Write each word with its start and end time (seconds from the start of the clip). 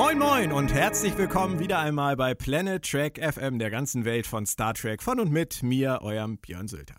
Moin 0.00 0.18
Moin 0.18 0.50
und 0.50 0.72
herzlich 0.72 1.18
willkommen 1.18 1.58
wieder 1.58 1.78
einmal 1.78 2.16
bei 2.16 2.32
Planet 2.32 2.82
Trek 2.82 3.22
FM 3.22 3.58
der 3.58 3.68
ganzen 3.68 4.06
Welt 4.06 4.26
von 4.26 4.46
Star 4.46 4.72
Trek 4.72 5.02
von 5.02 5.20
und 5.20 5.30
mit 5.30 5.62
mir, 5.62 5.98
eurem 6.00 6.38
Björn 6.38 6.68
Sülter. 6.68 6.94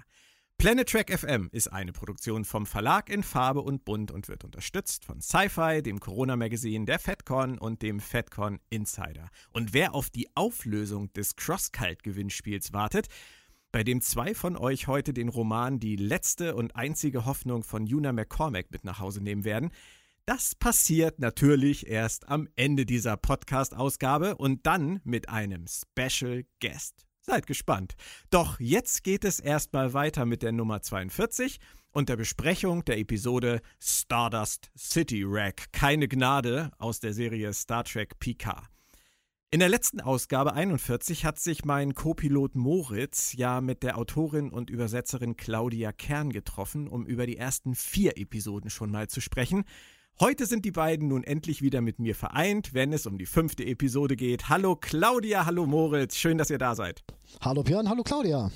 Planet 0.60 0.88
Trek 0.88 1.12
FM 1.12 1.50
ist 1.52 1.74
eine 1.74 1.94
Produktion 1.94 2.46
vom 2.46 2.68
Verlag 2.68 3.10
in 3.10 3.24
Farbe 3.24 3.62
und 3.62 3.86
Bunt 3.86 4.12
und 4.12 4.28
wird 4.28 4.44
unterstützt 4.44 5.04
von 5.04 5.20
Sci-Fi, 5.20 5.82
dem 5.82 6.00
Corona-Magazin, 6.00 6.86
der 6.86 7.00
FedCon 7.00 7.58
und 7.58 7.82
dem 7.82 8.00
FedCon 8.00 8.60
Insider. 8.70 9.30
Und 9.52 9.74
wer 9.74 9.96
auf 9.96 10.12
die 10.12 10.30
Auflösung 10.36 11.12
des 11.14 11.36
Crosscult-Gewinnspiels 11.36 12.72
wartet, 12.72 13.08
bei 13.72 13.84
dem 13.84 14.02
zwei 14.02 14.36
von 14.36 14.56
euch 14.56 14.86
heute 14.86 15.12
den 15.12 15.30
Roman 15.30 15.80
Die 15.80 15.96
letzte 15.96 16.54
und 16.54 16.76
einzige 16.76 17.26
Hoffnung 17.26 17.64
von 17.64 17.92
Una 17.92 18.12
McCormack 18.12 18.70
mit 18.70 18.84
nach 18.84 19.00
Hause 19.00 19.24
nehmen 19.24 19.44
werden, 19.44 19.72
das 20.32 20.56
passiert 20.56 21.20
natürlich 21.20 21.88
erst 21.88 22.30
am 22.30 22.48
Ende 22.56 22.86
dieser 22.86 23.18
Podcast-Ausgabe 23.18 24.38
und 24.38 24.66
dann 24.66 25.02
mit 25.04 25.28
einem 25.28 25.66
Special 25.68 26.46
Guest. 26.62 27.06
Seid 27.20 27.48
gespannt. 27.48 27.96
Doch 28.30 28.58
jetzt 28.62 29.04
geht 29.04 29.26
es 29.26 29.42
erstmal 29.42 29.94
weiter 29.94 30.26
mit 30.26 30.42
der 30.42 30.54
Nummer 30.54 30.82
42 30.82 31.60
und 31.92 32.08
der 32.08 32.16
Besprechung 32.16 32.86
der 32.86 32.98
Episode 32.98 33.60
Stardust 33.84 34.72
City 34.78 35.30
Wreck. 35.30 35.66
Keine 35.74 36.08
Gnade 36.08 36.72
aus 36.78 37.02
der 37.02 37.12
Serie 37.12 37.52
Star 37.52 37.84
Trek 37.84 38.18
Picard. 38.20 38.70
In 39.50 39.60
der 39.60 39.68
letzten 39.68 40.00
Ausgabe 40.00 40.54
41 40.54 41.26
hat 41.26 41.40
sich 41.40 41.66
mein 41.66 41.94
Co-Pilot 41.94 42.56
Moritz 42.56 43.34
ja 43.34 43.60
mit 43.60 43.84
der 43.84 43.98
Autorin 43.98 44.50
und 44.50 44.70
Übersetzerin 44.70 45.36
Claudia 45.36 45.92
Kern 45.92 46.30
getroffen, 46.30 46.88
um 46.88 47.06
über 47.06 47.26
die 47.28 47.36
ersten 47.36 47.76
vier 47.76 48.18
Episoden 48.18 48.70
schon 48.70 48.92
mal 48.92 49.10
zu 49.10 49.20
sprechen. 49.20 49.66
Heute 50.20 50.46
sind 50.46 50.66
die 50.66 50.72
beiden 50.72 51.08
nun 51.08 51.24
endlich 51.24 51.62
wieder 51.64 51.82
mit 51.82 51.98
mir 51.98 52.14
vereint, 52.14 52.74
wenn 52.76 52.94
es 52.94 53.08
um 53.08 53.18
die 53.18 53.26
fünfte 53.26 53.66
Episode 53.66 54.16
geht. 54.16 54.50
Hallo 54.50 54.76
Claudia, 54.76 55.46
hallo 55.46 55.66
Moritz, 55.66 56.16
schön, 56.16 56.38
dass 56.38 56.52
ihr 56.52 56.60
da 56.60 56.76
seid. 56.76 57.04
Hallo 57.42 57.64
Björn, 57.64 57.90
hallo 57.90 58.04
Claudia. 58.04 58.52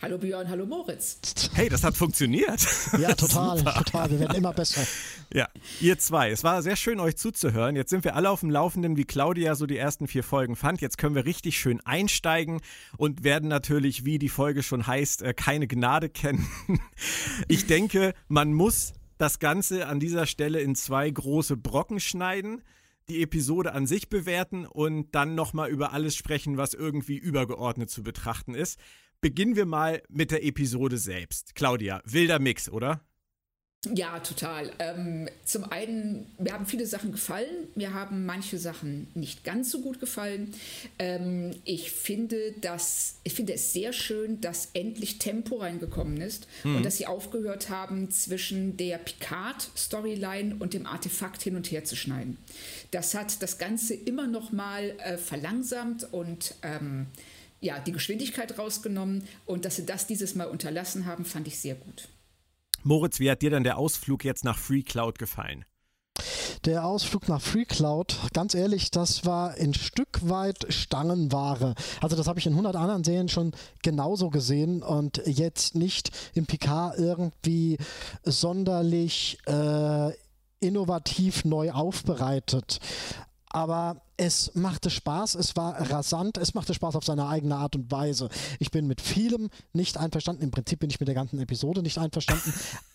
Hallo 0.00 0.18
Björn, 0.18 0.48
hallo 0.48 0.66
Moritz. 0.66 1.18
Hey, 1.54 1.68
das 1.68 1.84
hat 1.84 1.94
funktioniert. 1.96 2.60
Ja, 2.98 3.14
total, 3.14 3.62
total. 3.62 4.10
Wir 4.10 4.20
werden 4.20 4.36
immer 4.36 4.52
besser. 4.52 4.86
Ja, 5.32 5.48
ihr 5.80 5.98
zwei. 5.98 6.30
Es 6.30 6.42
war 6.42 6.62
sehr 6.62 6.76
schön, 6.76 7.00
euch 7.00 7.16
zuzuhören. 7.16 7.76
Jetzt 7.76 7.90
sind 7.90 8.04
wir 8.04 8.16
alle 8.16 8.30
auf 8.30 8.40
dem 8.40 8.50
Laufenden, 8.50 8.96
wie 8.96 9.04
Claudia 9.04 9.54
so 9.54 9.66
die 9.66 9.76
ersten 9.76 10.06
vier 10.08 10.24
Folgen 10.24 10.56
fand. 10.56 10.80
Jetzt 10.80 10.98
können 10.98 11.14
wir 11.14 11.24
richtig 11.26 11.58
schön 11.58 11.80
einsteigen 11.86 12.60
und 12.96 13.24
werden 13.24 13.48
natürlich, 13.48 14.04
wie 14.04 14.18
die 14.18 14.28
Folge 14.28 14.62
schon 14.62 14.86
heißt, 14.86 15.22
äh, 15.22 15.34
keine 15.34 15.66
Gnade 15.66 16.08
kennen. 16.08 16.48
Ich 17.48 17.66
denke, 17.66 18.14
man 18.28 18.52
muss 18.52 18.94
das 19.18 19.38
Ganze 19.38 19.86
an 19.86 20.00
dieser 20.00 20.26
Stelle 20.26 20.60
in 20.60 20.74
zwei 20.74 21.10
große 21.10 21.56
Brocken 21.56 22.00
schneiden, 22.00 22.62
die 23.08 23.22
Episode 23.22 23.72
an 23.72 23.86
sich 23.86 24.08
bewerten 24.08 24.66
und 24.66 25.14
dann 25.14 25.34
nochmal 25.34 25.70
über 25.70 25.92
alles 25.92 26.16
sprechen, 26.16 26.56
was 26.56 26.74
irgendwie 26.74 27.16
übergeordnet 27.16 27.90
zu 27.90 28.02
betrachten 28.02 28.54
ist. 28.54 28.78
Beginnen 29.20 29.56
wir 29.56 29.66
mal 29.66 30.02
mit 30.08 30.30
der 30.30 30.44
Episode 30.44 30.98
selbst. 30.98 31.54
Claudia, 31.54 32.02
wilder 32.04 32.38
Mix, 32.38 32.68
oder? 32.68 33.00
Ja, 33.92 34.18
total. 34.20 34.70
Ähm, 34.78 35.28
zum 35.44 35.64
einen, 35.64 36.26
mir 36.38 36.52
haben 36.52 36.64
viele 36.64 36.86
Sachen 36.86 37.12
gefallen, 37.12 37.68
mir 37.74 37.92
haben 37.92 38.24
manche 38.24 38.58
Sachen 38.58 39.08
nicht 39.14 39.44
ganz 39.44 39.70
so 39.70 39.80
gut 39.80 40.00
gefallen. 40.00 40.54
Ähm, 40.98 41.50
ich 41.64 41.90
finde, 41.90 42.52
dass, 42.60 43.16
ich 43.24 43.34
finde 43.34 43.54
es 43.54 43.72
sehr 43.72 43.92
schön, 43.92 44.40
dass 44.40 44.70
endlich 44.72 45.18
Tempo 45.18 45.56
reingekommen 45.56 46.20
ist 46.20 46.46
mhm. 46.62 46.76
und 46.76 46.86
dass 46.86 46.96
sie 46.96 47.06
aufgehört 47.06 47.68
haben, 47.68 48.10
zwischen 48.10 48.76
der 48.76 48.98
Picard-Storyline 48.98 50.56
und 50.58 50.72
dem 50.72 50.86
Artefakt 50.86 51.42
hin 51.42 51.56
und 51.56 51.70
her 51.70 51.84
zu 51.84 51.96
schneiden. 51.96 52.38
Das 52.90 53.14
hat 53.14 53.42
das 53.42 53.58
Ganze 53.58 53.94
immer 53.94 54.26
noch 54.26 54.52
mal 54.52 54.94
äh, 54.98 55.18
verlangsamt 55.18 56.10
und 56.12 56.54
ähm, 56.62 57.06
ja, 57.60 57.78
die 57.78 57.92
Geschwindigkeit 57.92 58.58
rausgenommen. 58.58 59.26
Und 59.46 59.64
dass 59.64 59.76
sie 59.76 59.86
das 59.86 60.06
dieses 60.06 60.34
Mal 60.34 60.46
unterlassen 60.46 61.06
haben, 61.06 61.24
fand 61.24 61.48
ich 61.48 61.58
sehr 61.58 61.74
gut. 61.74 62.08
Moritz, 62.84 63.18
wie 63.18 63.30
hat 63.30 63.40
dir 63.40 63.50
dann 63.50 63.64
der 63.64 63.78
Ausflug 63.78 64.24
jetzt 64.24 64.44
nach 64.44 64.58
Free 64.58 64.82
Cloud 64.82 65.18
gefallen? 65.18 65.64
Der 66.66 66.84
Ausflug 66.84 67.28
nach 67.28 67.40
Free 67.40 67.64
Cloud, 67.64 68.16
ganz 68.32 68.54
ehrlich, 68.54 68.90
das 68.90 69.24
war 69.24 69.54
ein 69.54 69.74
Stück 69.74 70.28
weit 70.28 70.66
Stangenware. 70.68 71.74
Also 72.00 72.14
das 72.14 72.26
habe 72.26 72.38
ich 72.38 72.46
in 72.46 72.52
100 72.52 72.76
anderen 72.76 73.04
Serien 73.04 73.28
schon 73.28 73.52
genauso 73.82 74.30
gesehen 74.30 74.82
und 74.82 75.22
jetzt 75.26 75.74
nicht 75.74 76.10
im 76.34 76.46
PK 76.46 76.94
irgendwie 76.96 77.78
sonderlich 78.22 79.38
äh, 79.46 80.12
innovativ 80.60 81.44
neu 81.44 81.72
aufbereitet 81.72 82.80
aber 83.54 84.02
es 84.16 84.52
machte 84.54 84.90
Spaß, 84.90 85.36
es 85.36 85.54
war 85.54 85.80
rasant, 85.90 86.38
es 86.38 86.54
machte 86.54 86.74
Spaß 86.74 86.96
auf 86.96 87.04
seine 87.04 87.28
eigene 87.28 87.54
Art 87.54 87.76
und 87.76 87.90
Weise. 87.90 88.28
Ich 88.58 88.72
bin 88.72 88.88
mit 88.88 89.00
vielem 89.00 89.48
nicht 89.72 89.96
einverstanden, 89.96 90.42
im 90.42 90.50
Prinzip 90.50 90.80
bin 90.80 90.90
ich 90.90 90.98
mit 90.98 91.06
der 91.06 91.14
ganzen 91.14 91.38
Episode 91.38 91.80
nicht 91.80 91.96
einverstanden. 91.96 92.52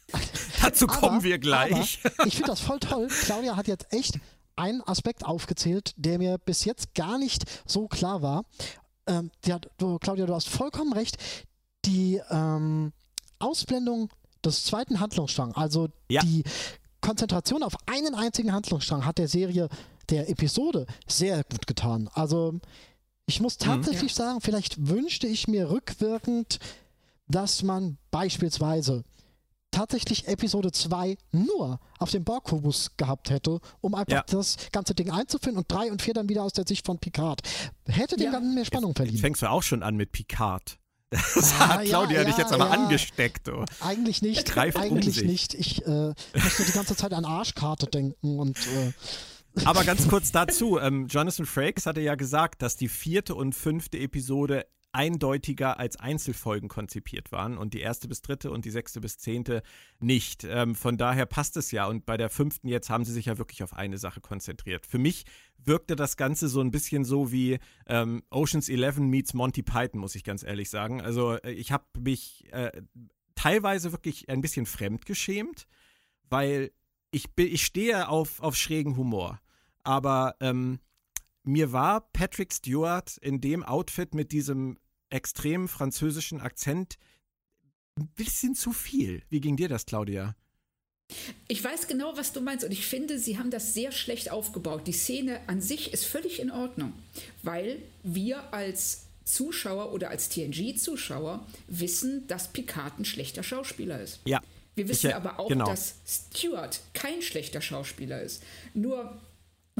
Dazu 0.61 0.85
kommen 0.85 1.15
aber, 1.15 1.23
wir 1.23 1.39
gleich. 1.39 1.99
ich 2.25 2.35
finde 2.35 2.51
das 2.51 2.59
voll 2.59 2.79
toll. 2.79 3.07
Claudia 3.07 3.55
hat 3.55 3.69
jetzt 3.69 3.87
echt 3.93 4.19
einen 4.57 4.81
Aspekt 4.81 5.23
aufgezählt, 5.23 5.93
der 5.95 6.17
mir 6.17 6.37
bis 6.37 6.65
jetzt 6.65 6.93
gar 6.93 7.17
nicht 7.17 7.45
so 7.65 7.87
klar 7.87 8.21
war. 8.21 8.43
Ähm, 9.07 9.31
hat, 9.47 9.69
du, 9.77 9.97
Claudia, 9.97 10.25
du 10.25 10.35
hast 10.35 10.49
vollkommen 10.49 10.91
recht. 10.91 11.17
Die 11.85 12.21
ähm, 12.29 12.91
Ausblendung 13.39 14.09
des 14.43 14.65
zweiten 14.65 14.99
Handlungsstrangs, 14.99 15.55
also 15.55 15.87
ja. 16.09 16.21
die 16.21 16.43
Konzentration 16.99 17.63
auf 17.63 17.75
einen 17.85 18.13
einzigen 18.13 18.51
Handlungsstrang 18.51 19.05
hat 19.05 19.17
der 19.17 19.29
Serie 19.29 19.69
der 20.09 20.29
Episode 20.29 20.85
sehr 21.07 21.43
gut 21.43 21.67
getan. 21.67 22.09
Also 22.13 22.59
ich 23.25 23.39
muss 23.39 23.59
mhm. 23.59 23.65
tatsächlich 23.65 24.13
mhm, 24.13 24.23
ja. 24.23 24.25
sagen, 24.25 24.41
vielleicht 24.41 24.87
wünschte 24.87 25.27
ich 25.27 25.47
mir 25.47 25.69
rückwirkend, 25.69 26.59
dass 27.27 27.63
man 27.63 27.97
beispielsweise 28.11 29.03
tatsächlich 29.71 30.27
Episode 30.27 30.71
2 30.71 31.17
nur 31.31 31.79
auf 31.99 32.11
dem 32.11 32.23
Borg-Kubus 32.23 32.91
gehabt 32.97 33.29
hätte, 33.29 33.59
um 33.81 33.93
einfach 33.93 34.13
ja. 34.13 34.23
das 34.27 34.57
ganze 34.71 34.95
Ding 34.95 35.11
einzuführen 35.11 35.57
und 35.57 35.71
3 35.71 35.91
und 35.91 36.01
4 36.01 36.15
dann 36.15 36.29
wieder 36.29 36.43
aus 36.43 36.53
der 36.53 36.65
Sicht 36.67 36.85
von 36.85 36.97
Picard. 36.97 37.41
Hätte 37.85 38.15
dem 38.15 38.25
ja. 38.25 38.31
Ganzen 38.31 38.55
mehr 38.55 38.65
Spannung 38.65 38.95
verliehen. 38.95 39.15
Jetzt 39.15 39.21
fängst 39.21 39.41
du 39.41 39.49
auch 39.49 39.63
schon 39.63 39.83
an 39.83 39.95
mit 39.95 40.11
Picard. 40.11 40.77
Das 41.11 41.53
ah, 41.59 41.69
hat 41.69 41.85
Claudia 41.85 42.19
ja, 42.19 42.23
dich 42.23 42.37
jetzt 42.37 42.53
aber 42.53 42.69
angesteckt. 42.69 43.49
Oh. 43.49 43.65
Eigentlich 43.79 44.21
nicht. 44.21 44.55
Eigentlich 44.55 45.21
um 45.21 45.27
nicht. 45.27 45.55
Ich 45.55 45.83
äh, 45.87 46.13
möchte 46.35 46.65
die 46.65 46.71
ganze 46.71 46.95
Zeit 46.95 47.13
an 47.13 47.25
Arschkarte 47.25 47.87
denken 47.87 48.39
und 48.39 48.57
äh, 48.59 48.93
aber 49.65 49.83
ganz 49.83 50.07
kurz 50.07 50.31
dazu, 50.31 50.79
ähm, 50.79 51.07
Jonathan 51.07 51.45
Frakes 51.45 51.85
hatte 51.85 52.01
ja 52.01 52.15
gesagt, 52.15 52.61
dass 52.61 52.75
die 52.75 52.87
vierte 52.87 53.35
und 53.35 53.53
fünfte 53.53 53.99
Episode 53.99 54.65
eindeutiger 54.91 55.79
als 55.79 55.97
Einzelfolgen 55.97 56.67
konzipiert 56.67 57.31
waren 57.31 57.57
und 57.57 57.73
die 57.73 57.79
erste 57.79 58.07
bis 58.07 58.21
dritte 58.21 58.49
und 58.51 58.65
die 58.65 58.71
sechste 58.71 59.01
bis 59.01 59.17
zehnte 59.17 59.61
nicht. 59.99 60.43
Ähm, 60.43 60.75
von 60.75 60.97
daher 60.97 61.25
passt 61.25 61.57
es 61.57 61.71
ja 61.71 61.85
und 61.85 62.05
bei 62.05 62.17
der 62.17 62.29
fünften 62.29 62.67
jetzt 62.67 62.89
haben 62.89 63.05
sie 63.05 63.13
sich 63.13 63.25
ja 63.25 63.37
wirklich 63.37 63.61
auf 63.63 63.73
eine 63.73 63.97
Sache 63.97 64.21
konzentriert. 64.21 64.87
Für 64.87 64.97
mich 64.97 65.25
wirkte 65.57 65.95
das 65.95 66.17
Ganze 66.17 66.47
so 66.47 66.61
ein 66.61 66.71
bisschen 66.71 67.05
so 67.05 67.31
wie 67.31 67.59
ähm, 67.85 68.23
Oceans 68.31 68.69
11 68.69 68.97
meets 68.97 69.33
Monty 69.33 69.61
Python, 69.61 70.01
muss 70.01 70.15
ich 70.15 70.23
ganz 70.23 70.43
ehrlich 70.43 70.69
sagen. 70.69 71.01
Also 71.01 71.33
äh, 71.35 71.51
ich 71.51 71.71
habe 71.71 71.85
mich 71.99 72.47
äh, 72.51 72.71
teilweise 73.35 73.91
wirklich 73.91 74.27
ein 74.29 74.41
bisschen 74.41 74.65
fremdgeschämt, 74.65 75.67
weil 76.29 76.71
ich, 77.11 77.25
ich 77.37 77.63
stehe 77.63 78.09
auf, 78.09 78.41
auf 78.41 78.55
schrägen 78.55 78.97
Humor. 78.97 79.39
Aber 79.83 80.35
ähm, 80.39 80.79
mir 81.43 81.71
war 81.71 82.01
Patrick 82.11 82.53
Stewart 82.53 83.17
in 83.17 83.41
dem 83.41 83.63
Outfit 83.63 84.13
mit 84.13 84.31
diesem 84.31 84.77
extremen 85.09 85.67
französischen 85.67 86.41
Akzent 86.41 86.97
ein 87.97 88.07
bisschen 88.09 88.55
zu 88.55 88.71
viel. 88.71 89.23
Wie 89.29 89.41
ging 89.41 89.57
dir 89.57 89.67
das, 89.67 89.85
Claudia? 89.85 90.35
Ich 91.47 91.63
weiß 91.63 91.87
genau, 91.87 92.15
was 92.17 92.33
du 92.33 92.41
meinst 92.41 92.63
und 92.63 92.71
ich 92.71 92.85
finde, 92.85 93.17
sie 93.17 93.39
haben 93.39 93.49
das 93.49 93.73
sehr 93.73 93.91
schlecht 93.91 94.31
aufgebaut. 94.31 94.85
Die 94.85 94.93
Szene 94.93 95.39
an 95.47 95.59
sich 95.59 95.91
ist 95.91 96.05
völlig 96.05 96.39
in 96.39 96.51
Ordnung, 96.51 96.93
weil 97.41 97.81
wir 98.03 98.53
als 98.53 99.07
Zuschauer 99.25 99.91
oder 99.91 100.09
als 100.09 100.29
TNG-Zuschauer 100.29 101.45
wissen, 101.67 102.27
dass 102.27 102.49
Picard 102.49 102.99
ein 102.99 103.05
schlechter 103.05 103.43
Schauspieler 103.43 104.01
ist. 104.01 104.19
Ja. 104.25 104.41
Wir 104.75 104.87
wissen 104.87 105.09
ich, 105.09 105.15
aber 105.15 105.39
auch, 105.39 105.49
genau. 105.49 105.65
dass 105.65 105.95
Stewart 106.07 106.79
kein 106.93 107.21
schlechter 107.21 107.61
Schauspieler 107.61 108.21
ist. 108.21 108.43
Nur, 108.73 109.19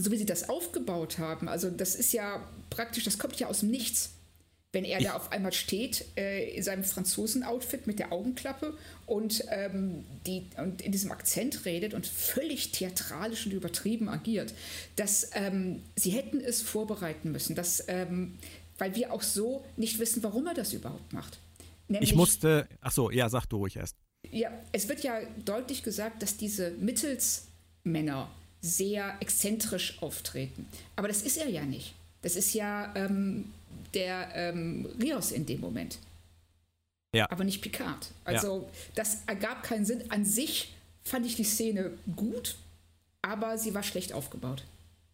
so 0.01 0.11
wie 0.11 0.17
sie 0.17 0.25
das 0.25 0.49
aufgebaut 0.49 1.17
haben, 1.17 1.47
also 1.47 1.69
das 1.69 1.95
ist 1.95 2.13
ja 2.13 2.47
praktisch, 2.69 3.03
das 3.03 3.17
kommt 3.17 3.39
ja 3.39 3.47
aus 3.47 3.61
dem 3.61 3.71
Nichts. 3.71 4.11
Wenn 4.71 4.85
er 4.85 4.99
ich, 4.99 5.07
da 5.07 5.15
auf 5.15 5.31
einmal 5.31 5.51
steht, 5.51 6.05
äh, 6.15 6.47
in 6.51 6.61
seinem 6.61 6.83
Franzosen-Outfit 6.83 7.87
mit 7.87 7.97
der 7.97 8.13
Augenklappe 8.13 8.77
und, 9.07 9.43
ähm, 9.49 10.05
die, 10.27 10.45
und 10.57 10.83
in 10.83 10.91
diesem 10.91 11.11
Akzent 11.11 11.65
redet 11.65 11.95
und 11.95 12.05
völlig 12.05 12.71
theatralisch 12.71 13.47
und 13.47 13.53
übertrieben 13.53 14.09
agiert, 14.09 14.53
dass 14.95 15.31
ähm, 15.33 15.81
sie 15.95 16.11
hätten 16.11 16.39
es 16.39 16.61
vorbereiten 16.61 17.31
müssen, 17.31 17.55
dass, 17.55 17.83
ähm, 17.87 18.37
weil 18.77 18.95
wir 18.95 19.11
auch 19.11 19.23
so 19.23 19.65
nicht 19.75 19.97
wissen, 19.97 20.21
warum 20.21 20.45
er 20.45 20.53
das 20.53 20.71
überhaupt 20.71 21.13
macht. 21.13 21.39
Nämlich, 21.87 22.11
ich 22.11 22.15
musste, 22.15 22.67
ach 22.79 22.91
so, 22.91 23.09
ja, 23.09 23.27
sag 23.27 23.47
du 23.47 23.57
ruhig 23.57 23.75
erst. 23.75 23.95
Ja, 24.29 24.51
es 24.71 24.87
wird 24.87 25.01
ja 25.01 25.19
deutlich 25.45 25.81
gesagt, 25.81 26.21
dass 26.21 26.37
diese 26.37 26.71
Mittelsmänner 26.71 28.29
sehr 28.61 29.15
exzentrisch 29.21 30.01
auftreten. 30.01 30.67
Aber 30.95 31.07
das 31.07 31.21
ist 31.21 31.37
er 31.37 31.49
ja 31.49 31.63
nicht. 31.63 31.93
Das 32.21 32.35
ist 32.35 32.53
ja 32.53 32.93
ähm, 32.95 33.53
der 33.93 34.29
ähm, 34.35 34.87
Rios 35.01 35.31
in 35.31 35.45
dem 35.45 35.61
Moment. 35.61 35.99
Ja. 37.13 37.29
Aber 37.31 37.43
nicht 37.43 37.61
Picard. 37.61 38.11
Also 38.23 38.61
ja. 38.61 38.79
das 38.95 39.23
ergab 39.25 39.63
keinen 39.63 39.85
Sinn. 39.85 40.03
An 40.09 40.25
sich 40.25 40.73
fand 41.03 41.25
ich 41.25 41.35
die 41.35 41.43
Szene 41.43 41.91
gut, 42.15 42.57
aber 43.21 43.57
sie 43.57 43.73
war 43.73 43.83
schlecht 43.83 44.13
aufgebaut. 44.13 44.63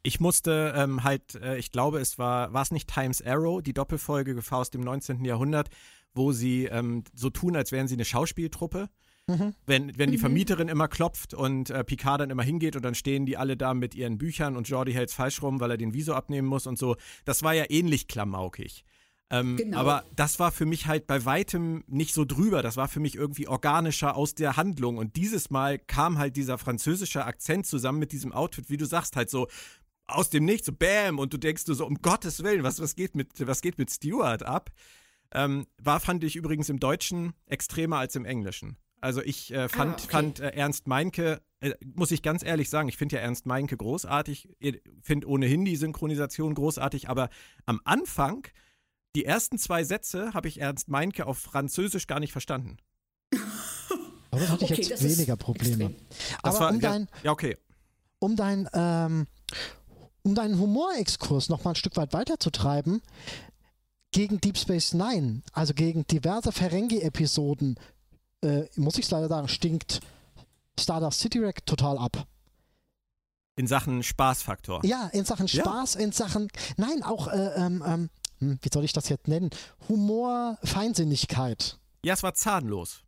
Ich 0.03 0.19
musste 0.19 0.74
ähm, 0.75 1.03
halt, 1.03 1.36
äh, 1.36 1.57
ich 1.57 1.71
glaube, 1.71 2.00
es 2.00 2.19
war, 2.19 2.53
war 2.53 2.62
es 2.62 2.71
nicht 2.71 2.94
Times 2.94 3.24
Arrow, 3.24 3.62
die 3.62 3.74
Doppelfolge 3.74 4.39
aus 4.51 4.69
dem 4.69 4.81
19. 4.81 5.25
Jahrhundert, 5.25 5.69
wo 6.13 6.31
sie 6.31 6.65
ähm, 6.65 7.03
so 7.15 7.30
tun, 7.30 7.56
als 7.56 7.71
wären 7.71 7.88
sie 7.88 7.95
eine 7.95 8.06
Schauspieltruppe. 8.06 8.89
Mhm. 9.27 9.56
Wenn, 9.66 9.98
wenn 9.98 10.12
die 10.12 10.18
mhm. 10.18 10.22
Vermieterin 10.22 10.68
immer 10.68 10.88
klopft 10.88 11.33
und 11.33 11.72
äh, 11.72 11.83
Picard 11.83 12.22
dann 12.22 12.30
immer 12.30 12.44
hingeht 12.44 12.75
und 12.75 12.83
dann 12.83 12.94
stehen 12.94 13.25
die 13.25 13.38
alle 13.38 13.57
da 13.57 13.74
mit 13.74 13.95
ihren 13.95 14.18
Büchern 14.19 14.56
und 14.56 14.69
Jordi 14.69 14.94
hält 14.94 15.12
falsch 15.12 15.42
rum, 15.42 15.60
weil 15.60 15.72
er 15.72 15.77
den 15.77 15.94
Viso 15.94 16.13
abnehmen 16.13 16.48
muss 16.48 16.68
und 16.68 16.77
so. 16.77 16.95
Das 17.25 17.42
war 17.42 17.54
ja 17.54 17.66
ähnlich 17.69 18.07
klamaukig. 18.07 18.86
Ähm, 19.31 19.57
genau. 19.57 19.80
Aber 19.80 20.06
das 20.16 20.39
war 20.39 20.51
für 20.51 20.68
mich 20.68 20.86
halt 20.86 21.07
bei 21.07 21.25
weitem 21.25 21.83
nicht 21.88 22.13
so 22.13 22.25
drüber. 22.25 22.62
Das 22.62 22.77
war 22.77 22.88
für 22.88 23.00
mich 23.00 23.16
irgendwie 23.16 23.48
organischer 23.48 24.16
aus 24.16 24.36
der 24.36 24.57
Handlung. 24.57 24.98
Und 24.98 25.16
dieses 25.16 25.50
Mal 25.50 25.80
kam 25.80 26.19
halt 26.19 26.36
dieser 26.36 26.60
französische 26.60 27.25
Akzent 27.25 27.66
zusammen 27.66 27.98
mit 27.98 28.12
diesem 28.12 28.31
Outfit, 28.31 28.69
wie 28.69 28.77
du 28.77 28.86
sagst, 28.86 29.16
halt 29.16 29.31
so 29.31 29.48
aus 30.06 30.30
dem 30.30 30.45
Nichts, 30.45 30.68
so 30.68 30.72
Bäm. 30.72 31.18
Und 31.18 31.33
du 31.33 31.38
denkst 31.38 31.66
du 31.66 31.74
so, 31.74 31.88
um 31.88 31.95
Gottes 31.95 32.44
Willen, 32.44 32.62
was, 32.62 32.80
was, 32.80 32.95
geht, 32.95 33.16
mit, 33.16 33.30
was 33.48 33.62
geht 33.62 33.80
mit 33.80 33.89
Stewart 33.89 34.44
ab? 34.44 34.69
Ähm, 35.31 35.66
war, 35.81 36.00
fand 36.00 36.24
ich 36.24 36.36
übrigens 36.36 36.69
im 36.69 36.80
Deutschen 36.80 37.33
extremer 37.48 37.98
als 37.98 38.16
im 38.16 38.25
Englischen. 38.25 38.77
Also 39.01 39.21
ich 39.21 39.53
äh, 39.53 39.69
fand, 39.69 39.92
ah, 39.92 40.03
okay. 40.03 40.12
fand 40.12 40.39
äh, 40.39 40.50
Ernst 40.50 40.88
Meinke, 40.88 41.42
äh, 41.59 41.74
muss 41.95 42.12
ich 42.12 42.21
ganz 42.21 42.44
ehrlich 42.44 42.69
sagen, 42.69 42.89
ich 42.89 42.97
finde 42.97 43.18
ja 43.18 43.21
Ernst 43.21 43.45
Meinke 43.45 43.77
großartig, 43.77 44.50
finde 45.01 45.27
ohnehin 45.27 45.65
die 45.65 45.75
Synchronisation 45.75 46.56
großartig, 46.56 47.09
aber 47.09 47.30
am 47.65 47.81
Anfang 47.83 48.47
die 49.15 49.25
ersten 49.25 49.57
zwei 49.57 49.83
Sätze 49.83 50.33
habe 50.33 50.47
ich 50.47 50.59
Ernst 50.59 50.89
Meinke 50.89 51.25
auf 51.25 51.38
Französisch 51.38 52.07
gar 52.07 52.19
nicht 52.19 52.33
verstanden. 52.33 52.77
Aber 54.31 54.42
da 54.42 54.50
hatte 54.50 54.65
ich 54.65 54.71
okay, 54.74 54.81
jetzt 54.81 55.01
weniger 55.01 55.38
Probleme. 55.38 55.95
Aber 56.44 56.59
war, 56.59 56.71
um 56.71 56.81
dein, 56.81 57.07
ja, 57.24 57.31
okay. 57.31 57.56
Um 58.19 58.36
dein, 58.36 58.68
ähm, 58.74 59.27
um 60.24 60.36
deinen 60.36 60.59
Humorexkurs 60.59 61.48
noch 61.48 61.63
mal 61.63 61.71
ein 61.71 61.75
Stück 61.75 61.95
weit 61.95 62.12
weiterzutreiben, 62.12 63.01
gegen 64.12 64.41
Deep 64.41 64.57
Space 64.57 64.94
Nine, 64.94 65.41
also 65.53 65.74
gegen 65.74 66.06
diverse 66.07 66.51
Ferengi-Episoden, 66.51 67.80
äh, 68.45 68.69
muss 68.75 68.97
ich 68.97 69.09
leider 69.09 69.27
sagen, 69.27 69.47
stinkt 69.47 70.00
Stardust 70.80 71.19
City 71.19 71.39
Rack 71.39 71.65
total 71.65 71.97
ab. 71.97 72.25
In 73.57 73.68
Sachen 73.68 74.03
Spaßfaktor. 74.03 74.83
Ja, 74.86 75.09
in 75.13 75.25
Sachen 75.25 75.47
Spaß, 75.47 75.95
ja. 75.95 76.01
in 76.01 76.12
Sachen, 76.12 76.50
nein, 76.77 77.03
auch 77.03 77.27
äh, 77.27 77.53
ähm, 77.56 77.83
ähm 77.86 78.09
hm, 78.39 78.59
wie 78.62 78.69
soll 78.74 78.83
ich 78.83 78.94
das 78.94 79.07
jetzt 79.09 79.27
nennen? 79.27 79.50
Humor, 79.88 80.57
Feinsinnigkeit. 80.63 81.80
Ja, 82.03 82.13
es 82.13 82.24
war 82.24 82.33
zahnlos. 82.33 83.04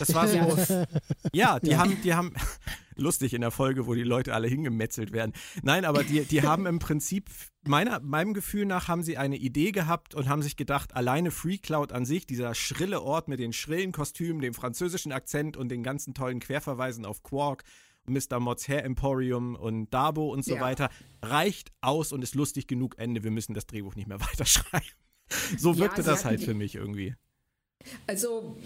Das 0.00 0.14
war 0.14 0.26
so. 0.66 0.84
ja, 1.32 1.60
die 1.60 1.70
ja. 1.70 1.78
haben, 1.78 2.00
die 2.02 2.14
haben, 2.14 2.34
lustig 2.96 3.34
in 3.34 3.40
der 3.40 3.50
Folge, 3.50 3.86
wo 3.86 3.94
die 3.94 4.02
Leute 4.02 4.34
alle 4.34 4.48
hingemetzelt 4.48 5.12
werden. 5.12 5.32
Nein, 5.62 5.84
aber 5.84 6.04
die, 6.04 6.24
die 6.24 6.42
haben 6.42 6.66
im 6.66 6.78
Prinzip, 6.78 7.30
meiner, 7.66 8.00
meinem 8.00 8.34
Gefühl 8.34 8.66
nach, 8.66 8.88
haben 8.88 9.02
sie 9.02 9.16
eine 9.16 9.36
Idee 9.36 9.72
gehabt 9.72 10.14
und 10.14 10.28
haben 10.28 10.42
sich 10.42 10.56
gedacht, 10.56 10.94
alleine 10.94 11.30
Free 11.30 11.58
Cloud 11.58 11.92
an 11.92 12.04
sich, 12.04 12.26
dieser 12.26 12.54
schrille 12.54 13.02
Ort 13.02 13.28
mit 13.28 13.40
den 13.40 13.52
schrillen 13.52 13.92
Kostümen, 13.92 14.40
dem 14.40 14.54
französischen 14.54 15.12
Akzent 15.12 15.56
und 15.56 15.68
den 15.68 15.82
ganzen 15.82 16.14
tollen 16.14 16.40
Querverweisen 16.40 17.04
auf 17.04 17.22
Quark, 17.22 17.64
Mr. 18.06 18.40
Mods 18.40 18.68
Hair 18.68 18.84
Emporium 18.84 19.54
und 19.54 19.92
Dabo 19.92 20.32
und 20.32 20.44
so 20.44 20.56
ja. 20.56 20.60
weiter, 20.60 20.90
reicht 21.22 21.72
aus 21.80 22.12
und 22.12 22.22
ist 22.22 22.34
lustig 22.34 22.66
genug. 22.66 22.98
Ende, 22.98 23.22
wir 23.22 23.30
müssen 23.30 23.54
das 23.54 23.66
Drehbuch 23.66 23.94
nicht 23.94 24.08
mehr 24.08 24.20
weiterschreiben. 24.32 24.88
So 25.56 25.78
wirkte 25.78 26.00
ja, 26.00 26.08
das 26.08 26.24
halt 26.24 26.42
für 26.42 26.54
mich 26.54 26.74
irgendwie. 26.74 27.14
Also, 28.06 28.56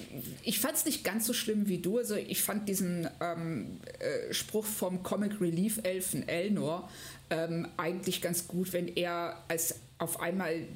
ich 0.43 0.61
fand 0.61 0.77
es 0.77 0.85
nicht 0.85 1.05
ganz 1.05 1.27
so 1.27 1.33
schlimm 1.33 1.69
wie 1.69 1.79
du. 1.79 1.99
Also, 1.99 2.15
ich 2.17 2.43
fand 2.43 2.69
diesen 2.69 3.09
ähm, 3.21 3.79
äh, 3.99 4.33
Spruch 4.33 4.65
vom 4.65 5.03
Comic 5.03 5.41
Relief 5.41 5.81
Elfen 5.83 6.29
Elnor 6.29 6.89
ähm, 7.31 7.69
eigentlich 7.77 8.21
ganz 8.21 8.49
gut, 8.49 8.73
wenn 8.73 8.89
er 8.89 9.43
als 9.49 9.77
auf 9.99 10.21
einmal 10.21 10.67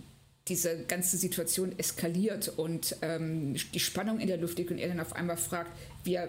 diese 0.47 0.85
ganze 0.85 1.19
Situation 1.19 1.79
eskaliert 1.79 2.49
und 2.49 2.97
ähm, 3.03 3.55
die 3.75 3.81
Spannung 3.81 4.19
in 4.19 4.29
der 4.29 4.39
Luft 4.39 4.57
liegt 4.59 4.71
und 4.71 4.79
er 4.79 4.89
dann 4.89 5.01
auf 5.01 5.15
einmal 5.15 5.37
fragt, 5.37 5.71
wir 6.05 6.29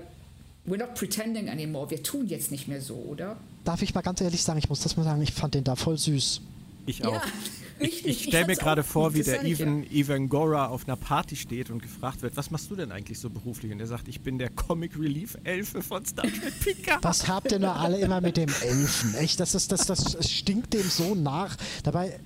We're 0.66 0.78
not 0.78 0.94
pretending 0.94 1.50
anymore. 1.50 1.90
Wir 1.90 2.04
tun 2.04 2.28
jetzt 2.28 2.52
nicht 2.52 2.68
mehr 2.68 2.82
so, 2.82 2.94
oder? 2.96 3.38
Darf 3.64 3.82
ich 3.82 3.96
mal 3.96 4.02
ganz 4.02 4.22
ehrlich 4.22 4.44
sagen, 4.44 4.60
ich 4.60 4.70
muss 4.70 4.82
das 4.82 4.98
mal 4.98 5.04
sagen, 5.04 5.22
ich 5.22 5.34
fand 5.34 5.56
den 5.56 5.64
da 5.64 5.76
voll 5.76 5.98
süß. 5.98 6.42
Ich 6.86 7.04
auch. 7.04 7.14
Ja, 7.14 7.24
ich, 7.80 8.06
ich 8.06 8.24
stelle 8.24 8.48
mir 8.48 8.56
gerade 8.56 8.84
vor, 8.84 9.14
wie 9.14 9.24
der 9.24 9.44
Even, 9.44 9.84
ja. 9.84 9.92
Even 9.92 10.30
Gora 10.30 10.68
auf 10.68 10.88
einer 10.88 10.96
Party 10.96 11.36
steht 11.36 11.70
und 11.70 11.82
gefragt 11.82 12.22
wird, 12.22 12.36
was 12.38 12.52
machst 12.52 12.70
du 12.70 12.76
denn 12.76 12.92
eigentlich 12.92 13.20
so 13.20 13.30
beruflich? 13.30 13.72
Und 13.72 13.80
er 13.80 13.88
sagt, 13.88 14.08
ich 14.08 14.22
bin 14.22 14.38
der 14.38 14.50
Comic 14.50 14.98
Relief 15.00 15.38
Elfe 15.44 15.82
von 15.82 16.06
Star 16.06 16.26
Trek 16.26 16.60
Picard. 16.60 17.04
Was 17.10 17.28
habt 17.28 17.52
ihr 17.52 17.60
nur 17.60 17.76
alle 17.76 18.00
immer 18.00 18.22
mit 18.22 18.38
dem 18.38 18.50
Elfen? 18.50 19.16
Echt, 19.16 19.40
das, 19.40 19.56
ist, 19.56 19.72
das, 19.72 19.86
das 19.86 20.30
stinkt 20.30 20.74
dem 20.74 20.90
so 20.90 21.16
nach. 21.16 21.56
Dabei 21.84 22.20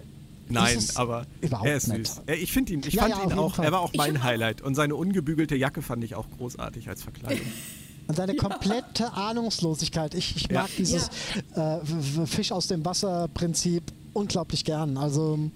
Nein, 0.50 0.84
aber 0.96 1.26
er 1.42 1.78
ist 1.78 1.88
süß. 1.88 2.22
Ich 2.28 2.52
finde 2.52 2.74
ihn, 2.74 2.82
ich 2.86 2.94
ja, 2.94 3.04
fand 3.04 3.16
ja, 3.16 3.24
ihn 3.24 3.34
auch, 3.34 3.56
Fall. 3.56 3.66
er 3.66 3.72
war 3.72 3.82
auch 3.82 3.94
mein 3.94 4.24
Highlight. 4.24 4.62
Und 4.62 4.76
seine 4.76 4.96
ungebügelte 4.96 5.56
Jacke 5.56 5.82
fand 5.82 6.04
ich 6.04 6.16
auch 6.16 6.28
großartig 6.38 6.90
als 6.90 7.04
Verkleidung. 7.04 7.46
Und 8.08 8.16
seine 8.18 8.36
komplette 8.36 9.04
ja. 9.04 9.14
Ahnungslosigkeit. 9.14 10.14
Ich, 10.14 10.36
ich 10.36 10.52
mag 10.52 10.68
ja. 10.68 10.76
dieses 10.78 11.10
ja. 11.56 11.78
Äh, 11.78 12.26
Fisch 12.26 12.52
aus 12.52 12.68
dem 12.68 12.84
Wasser-Prinzip 12.84 13.84
unglaublich 14.14 14.66
gern. 14.66 14.98
Also 14.98 15.52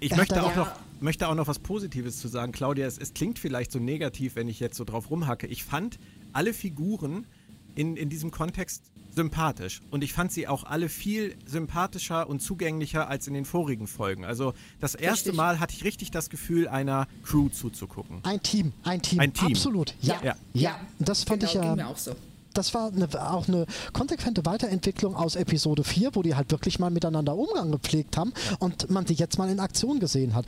ich 0.00 0.14
möchte 0.16 0.42
auch, 0.42 0.54
noch, 0.54 0.70
möchte 1.00 1.28
auch 1.28 1.34
noch 1.34 1.48
was 1.48 1.58
Positives 1.58 2.18
zu 2.20 2.28
sagen. 2.28 2.52
Claudia, 2.52 2.86
es, 2.86 2.98
es 2.98 3.14
klingt 3.14 3.38
vielleicht 3.38 3.72
so 3.72 3.78
negativ, 3.78 4.36
wenn 4.36 4.48
ich 4.48 4.60
jetzt 4.60 4.76
so 4.76 4.84
drauf 4.84 5.10
rumhacke. 5.10 5.46
Ich 5.46 5.64
fand 5.64 5.98
alle 6.32 6.52
Figuren 6.52 7.26
in, 7.74 7.96
in 7.96 8.08
diesem 8.08 8.30
Kontext 8.30 8.82
sympathisch. 9.14 9.80
Und 9.90 10.02
ich 10.02 10.12
fand 10.12 10.32
sie 10.32 10.48
auch 10.48 10.64
alle 10.64 10.88
viel 10.88 11.36
sympathischer 11.46 12.28
und 12.28 12.40
zugänglicher 12.40 13.08
als 13.08 13.26
in 13.26 13.34
den 13.34 13.44
vorigen 13.44 13.86
Folgen. 13.86 14.24
Also 14.24 14.54
das 14.80 14.94
erste 14.94 15.30
richtig. 15.30 15.36
Mal 15.36 15.60
hatte 15.60 15.74
ich 15.74 15.84
richtig 15.84 16.10
das 16.10 16.30
Gefühl, 16.30 16.68
einer 16.68 17.06
Crew 17.22 17.48
zuzugucken. 17.48 18.18
Ein 18.24 18.42
Team, 18.42 18.72
ein 18.82 19.00
Team. 19.02 19.20
Ein 19.20 19.32
Team. 19.32 19.48
Absolut. 19.48 19.94
Ja. 20.00 20.20
Ja. 20.22 20.36
ja. 20.52 20.80
Das 20.98 21.24
fand 21.24 21.40
genau, 21.40 21.72
ich 21.72 21.78
ja. 21.78 21.86
Auch 21.86 21.98
so. 21.98 22.14
Das 22.54 22.72
war 22.72 22.92
eine, 22.92 23.08
auch 23.30 23.48
eine 23.48 23.66
konsequente 23.92 24.46
Weiterentwicklung 24.46 25.16
aus 25.16 25.36
Episode 25.36 25.84
4, 25.84 26.14
wo 26.14 26.22
die 26.22 26.34
halt 26.34 26.50
wirklich 26.50 26.78
mal 26.78 26.90
miteinander 26.90 27.36
Umgang 27.36 27.72
gepflegt 27.72 28.16
haben 28.16 28.32
und 28.58 28.90
man 28.90 29.06
sie 29.06 29.14
jetzt 29.14 29.38
mal 29.38 29.50
in 29.50 29.60
Aktion 29.60 30.00
gesehen 30.00 30.34
hat. 30.34 30.46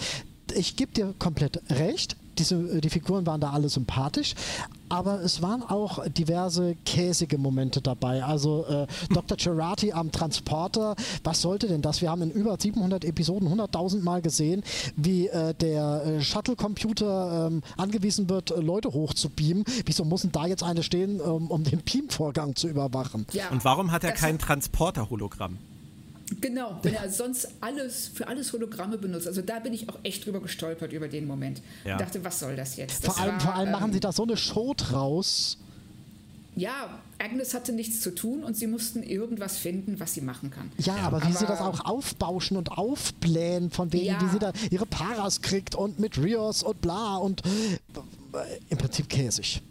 Ich 0.55 0.77
gebe 0.77 0.93
dir 0.93 1.15
komplett 1.19 1.61
recht 1.71 2.17
diese, 2.39 2.57
äh, 2.57 2.81
die 2.81 2.91
Figuren 2.91 3.27
waren 3.27 3.41
da 3.41 3.51
alle 3.51 3.69
sympathisch, 3.69 4.35
aber 4.89 5.21
es 5.21 5.43
waren 5.43 5.63
auch 5.63 6.07
diverse 6.09 6.77
käsige 6.85 7.39
Momente 7.39 7.81
dabei. 7.81 8.23
Also 8.25 8.65
äh, 8.67 8.87
Dr. 9.13 9.37
Cerati 9.41 9.93
am 9.93 10.13
Transporter, 10.13 10.95
was 11.25 11.43
sollte 11.43 11.67
denn 11.67 11.83
das? 11.83 12.01
Wir 12.01 12.11
haben 12.11 12.23
in 12.23 12.31
über 12.31 12.57
700 12.59 13.05
Episoden 13.05 13.49
100.000 13.49 14.03
Mal 14.03 14.23
gesehen, 14.23 14.63
wie 14.97 15.29
äh, 15.29 15.55
der 15.55 16.05
äh, 16.05 16.21
Shuttle-Computer 16.21 17.49
ähm, 17.49 17.63
angewiesen 17.77 18.29
wird, 18.29 18.51
äh, 18.51 18.61
Leute 18.61 18.93
hochzubeamen. 18.93 19.65
Wieso 19.85 20.05
muss 20.05 20.23
denn 20.23 20.33
da 20.33 20.47
jetzt 20.47 20.63
eine 20.63 20.83
stehen, 20.83 21.21
ähm, 21.21 21.51
um 21.51 21.65
den 21.65 21.81
Beam-Vorgang 21.81 22.55
zu 22.55 22.69
überwachen? 22.69 23.27
Ja, 23.33 23.49
Und 23.51 23.65
warum 23.65 23.93
hat 23.93 24.05
er 24.05 24.13
kein 24.13 24.39
Transporter-Hologramm? 24.39 25.59
Genau, 26.41 26.79
wenn 26.83 26.95
er 26.95 27.09
sonst 27.09 27.49
alles 27.61 28.09
für 28.13 28.27
alles 28.27 28.53
Hologramme 28.53 28.99
benutzt. 28.99 29.29
Also 29.29 29.43
da 29.43 29.61
bin 29.61 29.73
ich 29.73 29.89
auch 29.89 29.99
echt 30.03 30.27
drüber 30.27 30.41
gestolpert 30.41 30.93
über 30.93 31.09
den 31.09 31.27
Moment. 31.27 31.63
Ja. 31.85 31.93
Und 31.93 32.01
dachte, 32.01 32.25
was 32.25 32.41
soll 32.41 32.57
das 32.57 32.77
jetzt? 32.77 33.07
Das 33.07 33.15
vor, 33.15 33.23
allem, 33.23 33.35
war, 33.35 33.41
vor 33.41 33.55
allem 33.55 33.71
machen 33.71 33.87
ähm, 33.87 33.93
sie 33.93 34.01
da 34.01 34.13
so 34.13 34.25
eine 34.25 34.37
Show 34.37 34.75
draus. 34.77 35.59
Ja, 36.57 36.99
Agnes 37.19 37.55
hatte 37.55 37.73
nichts 37.73 38.01
zu 38.01 38.15
tun 38.15 38.43
und 38.43 38.57
sie 38.57 38.67
mussten 38.67 39.03
irgendwas 39.03 39.59
finden, 39.59 40.01
was 40.01 40.15
sie 40.15 40.23
machen 40.23 40.51
kann. 40.51 40.73
Ja, 40.79 40.97
aber 40.97 41.21
wie 41.21 41.27
aber, 41.27 41.35
sie 41.35 41.47
das 41.47 41.61
auch 41.61 41.85
aufbauschen 41.85 42.57
und 42.57 42.73
aufblähen, 42.73 43.71
von 43.71 43.93
wegen, 43.93 44.07
ja. 44.07 44.21
wie 44.23 44.29
sie 44.31 44.39
da 44.39 44.53
ihre 44.71 44.87
Paras 44.87 45.43
kriegt 45.43 45.75
und 45.75 45.99
mit 45.99 46.19
Rios 46.19 46.63
und 46.63 46.81
bla 46.81 47.17
und 47.17 47.43
äh, 47.45 48.61
im 48.71 48.79
Prinzip 48.79 49.09
käsig. 49.09 49.63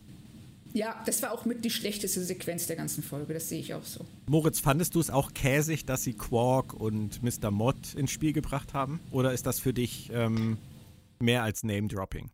Ja, 0.75 1.01
das 1.05 1.21
war 1.21 1.31
auch 1.31 1.45
mit 1.45 1.63
die 1.63 1.69
schlechteste 1.69 2.21
Sequenz 2.21 2.67
der 2.67 2.75
ganzen 2.75 3.01
Folge, 3.01 3.33
das 3.33 3.47
sehe 3.47 3.61
ich 3.61 3.73
auch 3.73 3.85
so. 3.85 4.05
Moritz, 4.27 4.59
fandest 4.59 4.93
du 4.95 4.99
es 4.99 5.09
auch 5.09 5.33
käsig, 5.33 5.85
dass 5.85 6.03
sie 6.03 6.13
Quark 6.13 6.73
und 6.73 7.23
Mr. 7.23 7.49
Mott 7.49 7.93
ins 7.93 8.11
Spiel 8.11 8.33
gebracht 8.33 8.73
haben? 8.73 8.99
Oder 9.09 9.31
ist 9.31 9.45
das 9.45 9.57
für 9.57 9.73
dich 9.73 10.11
ähm, 10.13 10.57
mehr 11.19 11.43
als 11.43 11.63
Name-Dropping? 11.63 12.29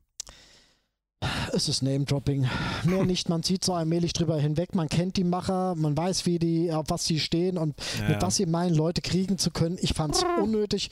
Es 1.53 1.69
ist 1.69 1.83
Name-Dropping. 1.83 2.49
Mehr 2.85 3.05
nicht, 3.05 3.29
man 3.29 3.43
zieht 3.43 3.63
so 3.63 3.75
allmählich 3.75 4.13
drüber 4.13 4.39
hinweg, 4.39 4.73
man 4.73 4.89
kennt 4.89 5.17
die 5.17 5.23
Macher, 5.23 5.75
man 5.75 5.95
weiß, 5.95 6.25
wie 6.25 6.39
die, 6.39 6.73
auf 6.73 6.85
was 6.89 7.05
sie 7.05 7.19
stehen 7.19 7.59
und 7.59 7.75
ja, 7.99 8.09
mit 8.09 8.23
was 8.23 8.37
sie 8.37 8.47
meinen, 8.47 8.73
Leute 8.73 9.01
kriegen 9.01 9.37
zu 9.37 9.51
können. 9.51 9.77
Ich 9.79 9.93
fand 9.93 10.15
es 10.15 10.25
unnötig. 10.41 10.89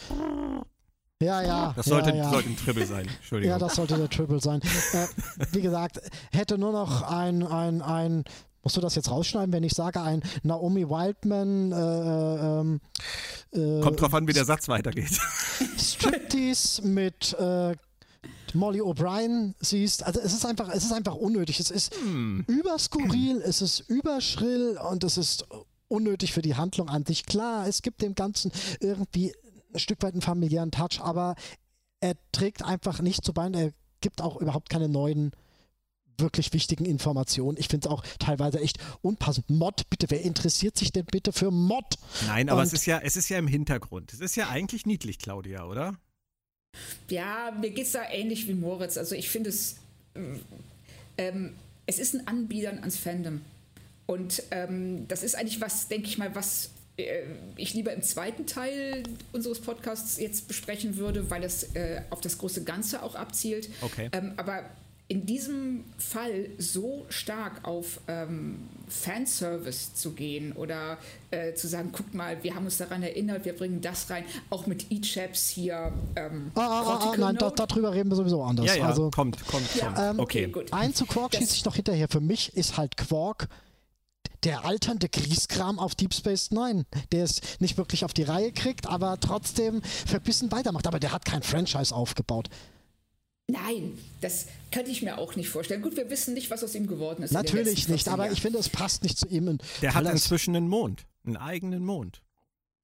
Ja, 1.22 1.42
ja. 1.42 1.74
Das 1.76 1.86
sollte, 1.86 2.12
ja, 2.12 2.16
ja. 2.16 2.30
sollte 2.30 2.50
ein 2.50 2.56
Triple 2.56 2.86
sein. 2.86 3.06
Entschuldigung. 3.08 3.52
Ja, 3.52 3.60
das 3.60 3.76
sollte 3.76 3.98
der 3.98 4.10
Triple 4.10 4.40
sein. 4.40 4.62
äh, 4.94 5.08
wie 5.52 5.62
gesagt, 5.62 6.00
hätte 6.32 6.58
nur 6.58 6.72
noch 6.72 7.02
ein, 7.02 7.46
ein, 7.46 7.82
ein 7.82 8.24
Musst 8.64 8.76
du 8.76 8.82
das 8.82 8.96
jetzt 8.96 9.10
rausschneiden, 9.10 9.54
wenn 9.54 9.64
ich 9.64 9.74
sage, 9.74 10.02
ein 10.02 10.22
Naomi 10.44 10.88
Wildman 10.88 11.72
äh, 11.72 12.60
ähm, 12.60 12.82
äh, 13.52 13.82
Kommt 13.82 14.02
drauf 14.02 14.14
an, 14.14 14.28
wie 14.28 14.34
der 14.34 14.46
Satz 14.46 14.68
weitergeht. 14.68 15.20
Striptease 15.78 16.86
mit 16.86 17.36
äh, 17.40 17.76
Molly 18.54 18.82
O'Brien 18.82 19.56
siehst. 19.60 20.06
Also 20.06 20.20
es 20.20 20.34
ist 20.34 20.46
einfach, 20.46 20.70
es 20.70 20.84
ist 20.84 20.92
einfach 20.92 21.16
unnötig. 21.16 21.60
Es 21.60 21.72
ist 21.72 21.96
hm. 21.96 22.44
überskurril, 22.48 23.42
es 23.42 23.62
ist 23.62 23.82
überschrill 23.90 24.78
und 24.90 25.04
es 25.04 25.18
ist 25.18 25.48
unnötig 25.88 26.34
für 26.34 26.42
die 26.42 26.56
Handlung 26.56 26.90
an 26.90 27.06
sich. 27.06 27.26
Klar, 27.26 27.68
es 27.68 27.82
gibt 27.82 28.02
dem 28.02 28.14
Ganzen 28.14 28.52
irgendwie 28.82 29.34
ein 29.74 29.80
Stück 29.80 30.02
weit 30.04 30.14
einen 30.14 30.22
familiären 30.22 30.72
Touch, 30.72 31.00
aber 31.00 31.36
er 32.00 32.16
trägt 32.32 32.64
einfach 32.64 33.02
nicht 33.02 33.24
zu 33.24 33.34
Bein. 33.34 33.54
Er 33.54 33.72
gibt 34.02 34.22
auch 34.22 34.38
überhaupt 34.38 34.70
keine 34.70 34.90
neuen 34.90 35.32
wirklich 36.18 36.54
wichtigen 36.54 36.86
Informationen. 36.86 37.58
Ich 37.58 37.68
finde 37.68 37.88
es 37.88 37.94
auch 37.94 38.04
teilweise 38.20 38.60
echt 38.60 38.78
unpassend. 39.02 39.50
Mod, 39.50 39.90
bitte, 39.90 40.10
wer 40.10 40.22
interessiert 40.22 40.78
sich 40.78 40.92
denn 40.92 41.06
bitte 41.06 41.32
für 41.32 41.52
Mod? 41.52 41.98
Nein, 42.28 42.50
aber 42.50 42.62
Und 42.62 42.68
es 42.68 42.74
ist 42.74 42.86
ja, 42.86 43.00
es 43.00 43.16
ist 43.16 43.30
ja 43.30 43.38
im 43.38 43.48
Hintergrund. 43.48 44.14
Es 44.14 44.20
ist 44.20 44.36
ja 44.36 44.50
eigentlich 44.50 44.86
niedlich, 44.86 45.20
Claudia, 45.20 45.66
oder? 45.66 45.96
Ja, 47.10 47.56
mir 47.60 47.72
geht 47.72 47.86
es 47.86 47.94
da 47.94 48.10
ähnlich 48.10 48.48
wie 48.48 48.54
Moritz. 48.54 48.98
Also 48.98 49.16
ich 49.16 49.30
finde 49.30 49.50
es, 49.50 49.78
ähm, 51.18 51.54
es 51.86 52.00
ist 52.00 52.16
ein 52.16 52.28
Anbietern 52.28 52.80
ans 52.80 52.98
Fandom. 52.98 53.42
Und 54.06 54.44
ähm, 54.52 55.08
das 55.08 55.24
ist 55.24 55.36
eigentlich 55.36 55.62
was, 55.62 55.88
denke 55.88 56.08
ich 56.08 56.18
mal, 56.18 56.34
was 56.36 56.66
äh, 56.66 56.70
ich 57.56 57.74
lieber 57.74 57.94
im 57.94 58.02
zweiten 58.02 58.46
Teil 58.46 59.04
unseres 59.32 59.60
Podcasts 59.60 60.20
jetzt 60.20 60.48
besprechen 60.48 60.98
würde, 60.98 61.30
weil 61.30 61.44
es 61.44 61.76
äh, 61.76 62.02
auf 62.10 62.22
das 62.22 62.38
große 62.38 62.64
Ganze 62.64 63.04
auch 63.04 63.16
abzielt. 63.16 63.70
Okay. 63.82 64.10
Ähm, 64.12 64.34
aber 64.38 64.64
in 65.10 65.26
diesem 65.26 65.86
Fall 65.98 66.50
so 66.60 67.06
stark 67.10 67.68
auf 67.68 68.00
ähm, 68.08 68.60
Fanservice 68.88 69.96
zu 69.96 70.12
gehen 70.12 70.52
oder 70.52 71.00
äh, 71.32 71.56
zu 71.56 71.68
sagen, 71.68 71.90
guck 71.92 72.14
mal, 72.14 72.44
wir 72.44 72.54
haben 72.54 72.66
uns 72.66 72.78
daran 72.78 73.02
erinnert, 73.02 73.44
wir 73.44 73.54
bringen 73.54 73.82
das 73.82 74.08
rein, 74.12 74.24
auch 74.52 74.68
mit 74.68 74.92
E-Chaps 74.92 75.50
hier. 75.50 75.92
Ähm, 76.16 76.52
ah, 76.54 76.62
ah, 76.62 76.84
ah, 76.86 77.12
ah 77.12 77.18
nein, 77.18 77.36
da, 77.38 77.50
darüber 77.50 77.92
reden 77.92 78.10
wir 78.10 78.16
sowieso 78.18 78.44
anders. 78.44 78.68
Ja, 78.68 78.76
ja, 78.76 78.86
also, 78.86 79.10
kommt, 79.10 79.44
kommt, 79.48 79.76
ja, 79.76 79.88
kommt. 79.88 80.00
Ähm, 80.00 80.20
okay, 80.20 80.46
gut. 80.46 80.72
Ein 80.72 80.94
zu 80.94 81.08
Quark 81.08 81.36
schießt 81.36 81.54
sich 81.54 81.66
noch 81.66 81.76
hinterher. 81.76 82.08
Für 82.08 82.22
mich 82.22 82.56
ist 82.56 82.78
halt 82.78 82.96
Quark 82.96 83.50
der 84.44 84.66
alternde 84.66 85.10
Grieskram 85.10 85.80
auf 85.80 85.96
Deep 85.96 86.14
Space 86.14 86.52
Nine, 86.52 86.86
der 87.12 87.24
es 87.24 87.42
nicht 87.60 87.78
wirklich 87.78 88.06
auf 88.06 88.14
die 88.14 88.24
Reihe 88.24 88.52
kriegt, 88.52 88.88
aber 88.88 89.20
trotzdem 89.20 89.82
verbissen 89.82 90.52
weitermacht. 90.52 90.88
Aber 90.88 91.00
der 91.00 91.12
hat 91.12 91.26
kein 91.26 91.44
Franchise 91.44 91.94
aufgebaut. 91.94 92.50
Nein, 93.48 93.98
das 94.22 94.46
könnte 94.72 94.92
ich 94.92 95.02
mir 95.02 95.18
auch 95.18 95.36
nicht 95.36 95.50
vorstellen. 95.50 95.82
Gut, 95.82 95.96
wir 95.96 96.10
wissen 96.10 96.36
nicht, 96.36 96.52
was 96.52 96.64
aus 96.64 96.76
ihm 96.76 96.86
geworden 96.86 97.24
ist. 97.24 97.32
Natürlich 97.32 97.88
nicht, 97.88 98.08
aber 98.08 98.32
ich 98.32 98.42
finde, 98.42 98.60
es 98.60 98.70
passt 98.70 99.04
nicht 99.04 99.18
zu 99.18 99.28
ihm. 99.28 99.58
Der 99.82 99.96
hat 99.96 100.06
inzwischen 100.06 100.56
einen 100.56 100.68
Mond, 100.68 101.08
einen 101.26 101.38
eigenen 101.38 101.84
Mond. 101.84 102.22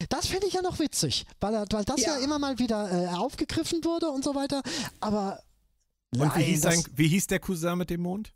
Das 0.09 0.27
finde 0.27 0.47
ich 0.47 0.53
ja 0.53 0.61
noch 0.61 0.79
witzig, 0.79 1.25
weil, 1.39 1.53
weil 1.69 1.85
das 1.85 2.01
ja. 2.01 2.17
ja 2.17 2.23
immer 2.23 2.39
mal 2.39 2.59
wieder 2.59 2.91
äh, 2.91 3.15
aufgegriffen 3.15 3.83
wurde 3.83 4.09
und 4.09 4.23
so 4.23 4.35
weiter. 4.35 4.61
Aber. 4.99 5.41
Und 6.11 6.19
nein, 6.19 6.31
wie, 6.35 6.43
hieß 6.43 6.61
sein, 6.61 6.83
wie 6.95 7.07
hieß 7.07 7.27
der 7.27 7.39
Cousin 7.39 7.77
mit 7.77 7.89
dem 7.89 8.01
Mond? 8.01 8.33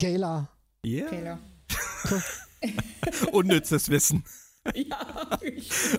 Gayla. 0.00 0.48
Yeah. 0.84 1.10
Gayla. 1.10 1.38
Unnützes 3.32 3.88
Wissen. 3.88 4.24
Ja. 4.74 5.38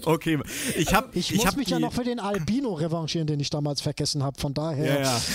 okay, 0.04 0.40
ich 0.78 0.94
habe 0.94 1.10
ich, 1.14 1.34
ich 1.34 1.44
muss 1.44 1.56
mich 1.56 1.68
die, 1.68 1.72
ja 1.72 1.80
noch 1.80 1.94
für 1.94 2.04
den 2.04 2.20
Albino 2.20 2.74
revanchieren, 2.74 3.28
den 3.28 3.40
ich 3.40 3.50
damals 3.50 3.82
vergessen 3.82 4.24
habe. 4.24 4.40
Von 4.40 4.54
daher. 4.54 5.00
Ja, 5.00 5.02
ja. 5.02 5.22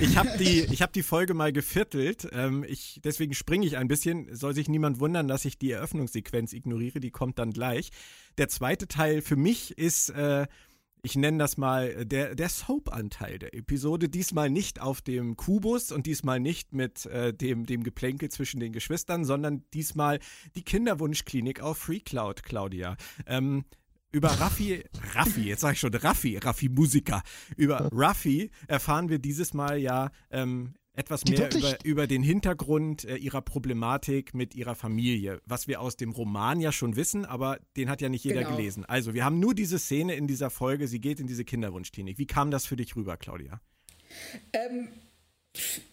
Ich 0.00 0.16
habe 0.16 0.30
die, 0.38 0.60
ich 0.60 0.82
hab 0.82 0.92
die 0.92 1.02
Folge 1.02 1.34
mal 1.34 1.52
geviertelt. 1.52 2.28
Ähm, 2.32 2.64
ich, 2.66 3.00
deswegen 3.04 3.34
springe 3.34 3.66
ich 3.66 3.76
ein 3.76 3.88
bisschen. 3.88 4.34
Soll 4.34 4.54
sich 4.54 4.68
niemand 4.68 4.98
wundern, 5.00 5.28
dass 5.28 5.44
ich 5.44 5.58
die 5.58 5.70
Eröffnungssequenz 5.72 6.52
ignoriere. 6.52 7.00
Die 7.00 7.10
kommt 7.10 7.38
dann 7.38 7.52
gleich. 7.52 7.90
Der 8.38 8.48
zweite 8.48 8.88
Teil 8.88 9.22
für 9.22 9.36
mich 9.36 9.76
ist. 9.78 10.10
Äh, 10.10 10.46
ich 11.02 11.16
nenne 11.16 11.38
das 11.38 11.56
mal, 11.56 11.90
äh, 11.90 12.06
der, 12.06 12.34
der 12.34 12.48
Soap-Anteil 12.48 13.38
der 13.38 13.54
Episode. 13.54 14.08
Diesmal 14.08 14.50
nicht 14.50 14.80
auf 14.80 15.02
dem 15.02 15.36
Kubus 15.36 15.90
und 15.90 16.06
diesmal 16.06 16.40
nicht 16.40 16.72
mit 16.72 17.06
äh, 17.06 17.34
dem, 17.34 17.66
dem 17.66 17.82
Geplänkel 17.82 18.28
zwischen 18.30 18.60
den 18.60 18.72
Geschwistern, 18.72 19.24
sondern 19.24 19.64
diesmal 19.74 20.20
die 20.54 20.62
Kinderwunschklinik 20.62 21.60
auf 21.60 21.78
Free 21.78 22.00
Cloud, 22.00 22.44
Claudia. 22.44 22.96
Ähm, 23.26 23.64
über 24.12 24.28
Raffi, 24.28 24.84
Raffi, 25.14 25.40
jetzt 25.48 25.62
sage 25.62 25.72
ich 25.72 25.80
schon 25.80 25.94
Raffi, 25.94 26.36
Raffi 26.36 26.68
Musiker. 26.68 27.22
Über 27.56 27.88
Raffi 27.92 28.50
erfahren 28.68 29.08
wir 29.08 29.18
dieses 29.18 29.54
Mal 29.54 29.78
ja 29.78 30.10
ähm, 30.30 30.74
etwas 30.94 31.24
mehr 31.24 31.48
über, 31.54 31.84
über, 31.84 32.06
den 32.06 32.22
Hintergrund 32.22 33.04
äh, 33.04 33.16
ihrer 33.16 33.40
Problematik 33.40 34.34
mit 34.34 34.54
ihrer 34.54 34.74
Familie, 34.74 35.40
was 35.46 35.66
wir 35.66 35.80
aus 35.80 35.96
dem 35.96 36.10
Roman 36.10 36.60
ja 36.60 36.70
schon 36.70 36.96
wissen, 36.96 37.24
aber 37.24 37.58
den 37.76 37.88
hat 37.88 38.00
ja 38.00 38.08
nicht 38.08 38.24
jeder 38.24 38.42
genau. 38.42 38.56
gelesen. 38.56 38.84
Also, 38.84 39.14
wir 39.14 39.24
haben 39.24 39.40
nur 39.40 39.54
diese 39.54 39.78
Szene 39.78 40.14
in 40.14 40.26
dieser 40.26 40.50
Folge, 40.50 40.88
sie 40.88 41.00
geht 41.00 41.18
in 41.18 41.26
diese 41.26 41.44
Kinderwunschklinik. 41.44 42.18
Wie 42.18 42.26
kam 42.26 42.50
das 42.50 42.66
für 42.66 42.76
dich 42.76 42.94
rüber, 42.94 43.16
Claudia? 43.16 43.60
Ähm, 44.52 44.88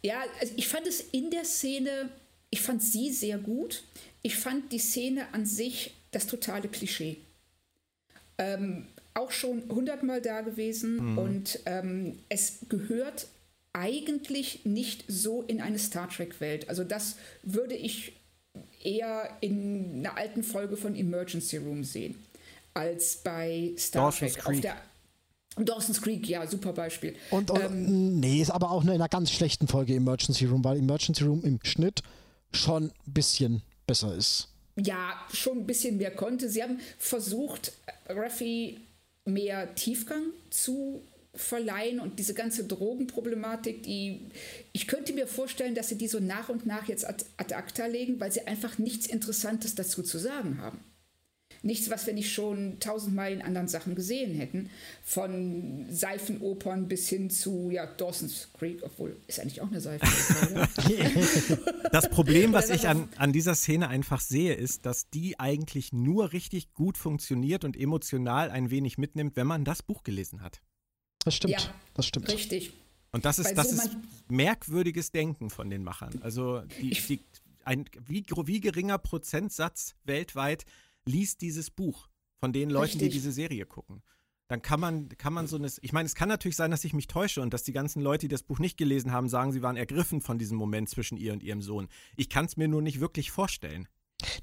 ja, 0.01 0.23
also 0.39 0.53
ich 0.55 0.67
fand 0.67 0.87
es 0.87 1.01
in 1.01 1.31
der 1.31 1.45
Szene, 1.45 2.09
ich 2.49 2.61
fand 2.61 2.81
sie 2.81 3.11
sehr 3.11 3.37
gut. 3.37 3.83
Ich 4.21 4.35
fand 4.35 4.71
die 4.71 4.79
Szene 4.79 5.33
an 5.33 5.45
sich 5.45 5.93
das 6.11 6.27
totale 6.27 6.67
Klischee. 6.67 7.17
Ähm, 8.37 8.87
auch 9.13 9.31
schon 9.31 9.63
hundertmal 9.69 10.21
da 10.21 10.41
gewesen 10.41 11.11
mhm. 11.11 11.17
und 11.17 11.59
ähm, 11.65 12.19
es 12.29 12.59
gehört 12.69 13.27
eigentlich 13.73 14.65
nicht 14.65 15.05
so 15.07 15.43
in 15.43 15.61
eine 15.61 15.79
Star 15.79 16.09
Trek-Welt. 16.09 16.69
Also 16.69 16.83
das 16.83 17.15
würde 17.43 17.75
ich 17.75 18.13
eher 18.83 19.29
in 19.41 19.99
einer 20.05 20.17
alten 20.17 20.43
Folge 20.43 20.77
von 20.77 20.95
Emergency 20.95 21.57
Room 21.57 21.83
sehen, 21.83 22.15
als 22.73 23.17
bei 23.17 23.73
Star 23.77 24.05
Dawson's 24.05 24.33
Trek. 24.33 24.43
Creek. 24.43 24.55
Auf 24.55 24.61
der 24.61 24.75
Dawson's 25.65 26.01
Creek, 26.01 26.27
ja, 26.27 26.47
super 26.47 26.73
Beispiel. 26.73 27.15
Und, 27.31 27.51
und 27.51 27.61
ähm, 27.61 28.19
nee, 28.19 28.41
ist 28.41 28.51
aber 28.51 28.71
auch 28.71 28.83
in 28.83 28.89
einer 28.89 29.09
ganz 29.09 29.31
schlechten 29.31 29.67
Folge 29.67 29.93
Emergency 29.93 30.45
Room, 30.45 30.63
weil 30.63 30.77
Emergency 30.77 31.23
Room 31.23 31.43
im 31.43 31.59
Schnitt 31.63 32.01
schon 32.53 32.85
ein 32.85 33.13
bisschen 33.13 33.61
besser 33.85 34.15
ist. 34.15 34.47
Ja, 34.77 35.13
schon 35.33 35.59
ein 35.59 35.65
bisschen 35.65 35.97
mehr 35.97 36.11
konnte. 36.11 36.49
Sie 36.49 36.63
haben 36.63 36.79
versucht, 36.97 37.73
Raffi 38.07 38.79
mehr 39.25 39.75
Tiefgang 39.75 40.23
zu 40.49 41.01
verleihen 41.39 41.99
und 41.99 42.19
diese 42.19 42.33
ganze 42.33 42.65
Drogenproblematik, 42.65 43.83
die 43.83 44.29
ich 44.73 44.87
könnte 44.87 45.13
mir 45.13 45.27
vorstellen, 45.27 45.75
dass 45.75 45.89
sie 45.89 45.97
die 45.97 46.07
so 46.07 46.19
nach 46.19 46.49
und 46.49 46.65
nach 46.65 46.87
jetzt 46.87 47.07
ad, 47.07 47.25
ad 47.37 47.53
acta 47.53 47.85
legen, 47.85 48.19
weil 48.19 48.31
sie 48.31 48.45
einfach 48.47 48.77
nichts 48.77 49.07
Interessantes 49.07 49.75
dazu 49.75 50.03
zu 50.03 50.17
sagen 50.17 50.59
haben. 50.59 50.79
Nichts, 51.61 51.89
was 51.89 52.05
wir 52.07 52.13
nicht 52.13 52.31
schon 52.31 52.79
tausendmal 52.79 53.33
in 53.33 53.41
anderen 53.41 53.67
Sachen 53.67 53.93
gesehen 53.93 54.33
hätten. 54.33 54.69
Von 55.03 55.87
Seifenopern 55.89 56.87
bis 56.87 57.09
hin 57.09 57.29
zu 57.29 57.69
ja, 57.69 57.85
Dawson's 57.85 58.47
Creek, 58.57 58.81
obwohl 58.81 59.17
ist 59.27 59.41
eigentlich 59.41 59.59
auch 59.59 59.67
eine 59.67 59.81
Seifenoper. 59.81 60.69
das 61.91 62.09
Problem, 62.09 62.53
was 62.53 62.69
ich 62.69 62.87
an, 62.87 63.09
an 63.17 63.33
dieser 63.33 63.55
Szene 63.55 63.89
einfach 63.89 64.21
sehe, 64.21 64.53
ist, 64.53 64.85
dass 64.85 65.09
die 65.09 65.37
eigentlich 65.37 65.91
nur 65.91 66.31
richtig 66.31 66.73
gut 66.73 66.97
funktioniert 66.97 67.65
und 67.65 67.75
emotional 67.75 68.51
ein 68.51 68.69
wenig 68.71 68.97
mitnimmt, 68.97 69.35
wenn 69.35 69.47
man 69.47 69.65
das 69.65 69.83
Buch 69.83 70.03
gelesen 70.03 70.41
hat. 70.41 70.61
Das 71.23 71.35
stimmt. 71.35 71.53
Ja, 71.53 71.73
das 71.93 72.05
stimmt. 72.05 72.29
Richtig. 72.29 72.73
Und 73.11 73.25
das 73.25 73.39
ist, 73.39 73.53
das 73.55 73.69
so 73.69 73.75
ist 73.75 73.97
merkwürdiges 74.29 75.11
Denken 75.11 75.49
von 75.49 75.69
den 75.69 75.83
Machern. 75.83 76.19
Also 76.21 76.61
die, 76.79 76.91
die, 76.91 77.19
ein 77.65 77.85
wie, 78.05 78.25
wie 78.45 78.61
geringer 78.61 78.97
Prozentsatz 78.97 79.95
weltweit 80.03 80.65
liest 81.05 81.41
dieses 81.41 81.71
Buch 81.71 82.07
von 82.39 82.53
den 82.53 82.69
Leuten, 82.69 82.93
Richtig. 82.93 83.01
die 83.01 83.09
diese 83.09 83.31
Serie 83.31 83.65
gucken. 83.65 84.01
Dann 84.47 84.63
kann 84.63 84.79
man, 84.79 85.09
kann 85.09 85.33
man 85.33 85.45
so 85.45 85.57
eine. 85.57 85.69
Ich 85.81 85.93
meine, 85.93 86.07
es 86.07 86.15
kann 86.15 86.27
natürlich 86.27 86.55
sein, 86.55 86.71
dass 86.71 86.83
ich 86.83 86.93
mich 86.93 87.05
täusche 87.07 87.41
und 87.41 87.53
dass 87.53 87.63
die 87.63 87.71
ganzen 87.71 88.01
Leute, 88.01 88.21
die 88.21 88.29
das 88.29 88.41
Buch 88.41 88.57
nicht 88.57 88.77
gelesen 88.77 89.11
haben, 89.11 89.29
sagen, 89.29 89.51
sie 89.51 89.61
waren 89.61 89.77
ergriffen 89.77 90.21
von 90.21 90.39
diesem 90.39 90.57
Moment 90.57 90.89
zwischen 90.89 91.17
ihr 91.17 91.33
und 91.33 91.43
ihrem 91.43 91.61
Sohn. 91.61 91.87
Ich 92.17 92.29
kann 92.29 92.45
es 92.45 92.57
mir 92.57 92.67
nur 92.67 92.81
nicht 92.81 92.99
wirklich 92.99 93.29
vorstellen. 93.29 93.87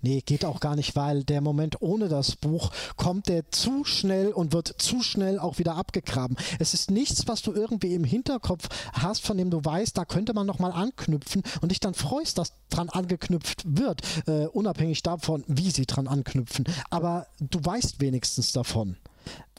Nee, 0.01 0.23
geht 0.25 0.45
auch 0.45 0.61
gar 0.61 0.77
nicht, 0.77 0.97
weil 0.97 1.25
der 1.25 1.41
Moment 1.41 1.81
ohne 1.81 2.09
das 2.09 2.37
Buch 2.37 2.71
kommt 2.97 3.29
der 3.29 3.51
zu 3.51 3.85
schnell 3.85 4.33
und 4.33 4.53
wird 4.53 4.75
zu 4.79 5.03
schnell 5.03 5.39
auch 5.39 5.59
wieder 5.59 5.77
abgegraben. 5.77 6.37
Es 6.59 6.75
ist 6.75 6.91
nichts, 6.91 7.29
was 7.29 7.43
du 7.43 7.53
irgendwie 7.53 7.95
im 7.95 8.05
Hinterkopf 8.05 8.69
hast, 8.93 9.25
von 9.25 9.37
dem 9.37 9.51
du 9.51 9.65
weißt, 9.65 9.97
da 9.97 10.05
könnte 10.05 10.33
man 10.35 10.47
nochmal 10.47 10.73
anknüpfen 10.73 11.43
und 11.61 11.71
dich 11.71 11.81
dann 11.81 11.95
freust, 11.95 12.39
dass 12.39 12.53
dran 12.71 12.89
angeknüpft 12.89 13.65
wird, 13.67 14.03
äh, 14.27 14.47
unabhängig 14.47 15.03
davon, 15.03 15.45
wie 15.47 15.71
sie 15.71 15.87
dran 15.87 16.09
anknüpfen. 16.09 16.65
Aber 16.91 17.27
du 17.39 17.63
weißt 17.63 18.01
wenigstens 18.01 18.53
davon. 18.53 18.97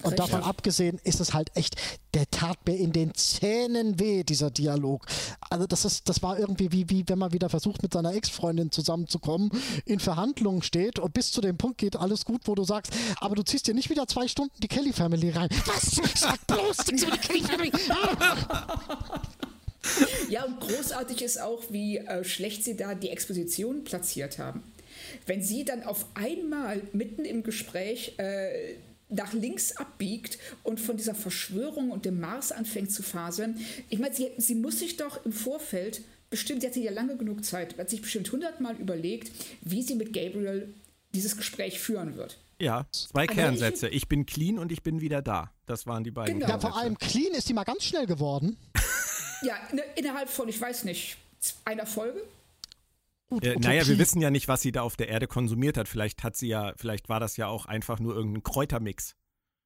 Und 0.04 0.12
Richtig. 0.12 0.32
davon 0.32 0.44
abgesehen 0.44 1.00
ist 1.04 1.20
es 1.20 1.34
halt 1.34 1.50
echt, 1.56 1.76
der 2.14 2.30
tat 2.30 2.58
mir 2.68 2.78
in 2.78 2.92
den 2.92 3.16
Zähnen 3.16 4.00
weh, 4.00 4.24
dieser 4.24 4.52
Dialog. 4.52 5.06
Also 5.50 5.66
das 5.66 5.86
ist, 5.86 6.08
das 6.08 6.22
war 6.22 6.38
irgendwie 6.38 6.72
wie, 6.72 6.90
wie 6.90 7.04
wenn 7.08 7.18
man 7.18 7.34
wieder 7.34 7.50
versucht, 7.50 7.82
mit 7.82 7.94
seiner 7.94 8.14
Ex-Freundin 8.14 8.72
zusammenzukommen, 8.72 9.50
in 9.86 10.00
Verhandlungen 10.00 10.62
steht 10.62 11.00
und 11.00 11.14
bis 11.14 11.32
zu 11.32 11.42
dem 11.42 11.58
Punkt 11.58 11.80
geht 11.80 11.96
alles 11.96 12.26
gut, 12.26 12.42
wo 12.46 12.54
du 12.54 12.64
sagst, 12.64 12.94
aber 13.20 13.36
du 13.36 13.44
ziehst 13.44 13.68
dir 13.68 13.74
nicht 13.74 13.90
wieder 13.90 14.08
zwei 14.08 14.28
Stunden 14.28 14.54
die 14.62 14.68
Kelly 14.68 14.94
Family 14.94 15.32
rein. 15.32 15.50
Was? 15.66 16.00
Sag 16.20 16.46
bloß, 16.46 16.78
die 16.78 16.96
Kelly 16.96 17.42
Family. 17.42 17.72
Ja, 20.30 20.44
und 20.44 20.60
großartig 20.60 21.22
ist 21.22 21.40
auch, 21.40 21.64
wie 21.70 21.98
äh, 21.98 22.24
schlecht 22.24 22.64
sie 22.64 22.76
da 22.76 22.94
die 22.96 23.10
Exposition 23.10 23.84
platziert 23.84 24.38
haben. 24.38 24.64
Wenn 25.26 25.42
sie 25.42 25.64
dann 25.64 25.84
auf 25.84 26.06
einmal 26.16 26.82
mitten 26.92 27.26
im 27.26 27.44
Gespräch 27.44 28.14
äh, 28.18 28.76
nach 29.10 29.34
links 29.34 29.76
abbiegt 29.78 30.38
und 30.64 30.80
von 30.80 30.98
dieser 30.98 31.16
Verschwörung 31.16 31.92
und 31.92 32.06
dem 32.06 32.20
Mars 32.20 32.52
anfängt 32.52 32.92
zu 32.92 33.04
faseln. 33.04 33.66
Ich 33.90 34.00
meine, 34.00 34.14
sie, 34.14 34.32
sie 34.38 34.56
muss 34.56 34.80
sich 34.80 34.98
doch 34.98 35.26
im 35.26 35.32
Vorfeld 35.32 36.02
bestimmt, 36.30 36.62
sie 36.62 36.68
hat 36.68 36.74
sich 36.74 36.84
ja 36.84 36.92
lange 36.92 37.16
genug 37.18 37.46
Zeit, 37.46 37.78
hat 37.78 37.90
sich 37.90 38.02
bestimmt 38.02 38.32
hundertmal 38.32 38.76
überlegt, 38.76 39.32
wie 39.62 39.82
sie 39.82 39.96
mit 39.96 40.14
Gabriel 40.14 40.74
dieses 41.14 41.38
Gespräch 41.38 41.80
führen 41.80 42.18
wird. 42.18 42.38
Ja, 42.60 42.86
zwei 42.92 43.22
also 43.22 43.34
Kernsätze. 43.34 43.88
Ich, 43.88 43.96
ich, 43.96 44.08
bin 44.08 44.26
clean 44.26 44.58
und 44.58 44.72
ich 44.72 44.82
bin 44.82 45.00
wieder 45.00 45.22
da. 45.22 45.52
Das 45.68 45.86
waren 45.86 46.04
die 46.04 46.12
beiden. 46.12 46.40
Genau. 46.40 46.50
Ja, 46.50 46.60
vor 46.60 46.76
allem 46.76 46.98
clean 46.98 47.34
ist 47.34 47.48
die 47.48 47.54
mal 47.54 47.64
ganz 47.64 47.84
schnell 47.84 48.08
geworden. 48.08 48.58
ja, 49.44 49.56
ne, 49.72 49.84
innerhalb 49.96 50.28
von, 50.30 50.50
ich 50.50 50.60
weiß 50.60 50.84
nicht, 50.84 51.18
einer 51.66 51.86
Folge. 51.86 52.22
Gut, 53.30 53.44
äh, 53.44 53.56
naja, 53.56 53.86
wir 53.88 54.00
wissen 54.00 54.22
ja 54.22 54.30
nicht, 54.30 54.48
was 54.48 54.62
sie 54.62 54.72
da 54.72 54.82
auf 54.82 54.96
der 54.96 55.10
Erde 55.10 55.28
konsumiert 55.28 55.78
hat. 55.78 55.88
Vielleicht 55.88 56.24
hat 56.24 56.36
sie 56.36 56.48
ja, 56.48 56.74
vielleicht 56.78 57.10
war 57.10 57.20
das 57.20 57.38
ja 57.38 57.48
auch 57.48 57.66
einfach 57.66 58.00
nur 58.00 58.16
irgendein 58.16 58.44
Kräutermix. 58.44 59.16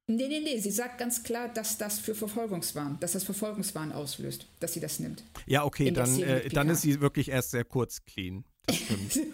Nee, 0.08 0.26
nee, 0.26 0.40
nee, 0.40 0.58
sie 0.58 0.72
sagt 0.72 0.98
ganz 0.98 1.22
klar, 1.22 1.48
dass 1.48 1.78
das 1.78 2.00
für 2.00 2.14
Verfolgungswahn, 2.14 2.98
dass 2.98 3.12
das 3.12 3.22
Verfolgungswahn 3.22 3.92
auslöst, 3.92 4.48
dass 4.58 4.72
sie 4.72 4.80
das 4.80 4.98
nimmt. 4.98 5.22
Ja, 5.46 5.64
okay, 5.64 5.92
dann, 5.92 6.20
äh, 6.20 6.48
dann 6.48 6.68
ist 6.70 6.82
sie 6.82 7.00
wirklich 7.00 7.28
erst 7.28 7.52
sehr 7.52 7.64
kurz 7.64 8.04
clean. 8.04 8.44
Das 8.66 8.76
stimmt. 8.76 9.20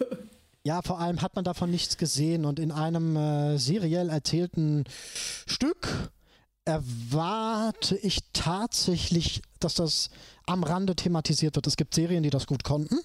Ja, 0.65 0.81
vor 0.81 0.99
allem 0.99 1.21
hat 1.21 1.35
man 1.35 1.45
davon 1.45 1.71
nichts 1.71 1.97
gesehen 1.97 2.43
und 2.43 2.59
in 2.59 2.73
einem 2.73 3.15
äh, 3.15 3.57
seriell 3.57 4.09
erzählten 4.09 4.83
Stück 5.47 6.11
erwarte 6.65 7.95
ich 7.95 8.19
tatsächlich, 8.33 9.41
dass 9.59 9.75
das 9.75 10.09
am 10.45 10.63
Rande 10.63 10.95
thematisiert 10.95 11.55
wird. 11.55 11.65
Es 11.65 11.77
gibt 11.77 11.95
Serien, 11.95 12.23
die 12.23 12.29
das 12.29 12.45
gut 12.45 12.65
konnten. 12.65 12.99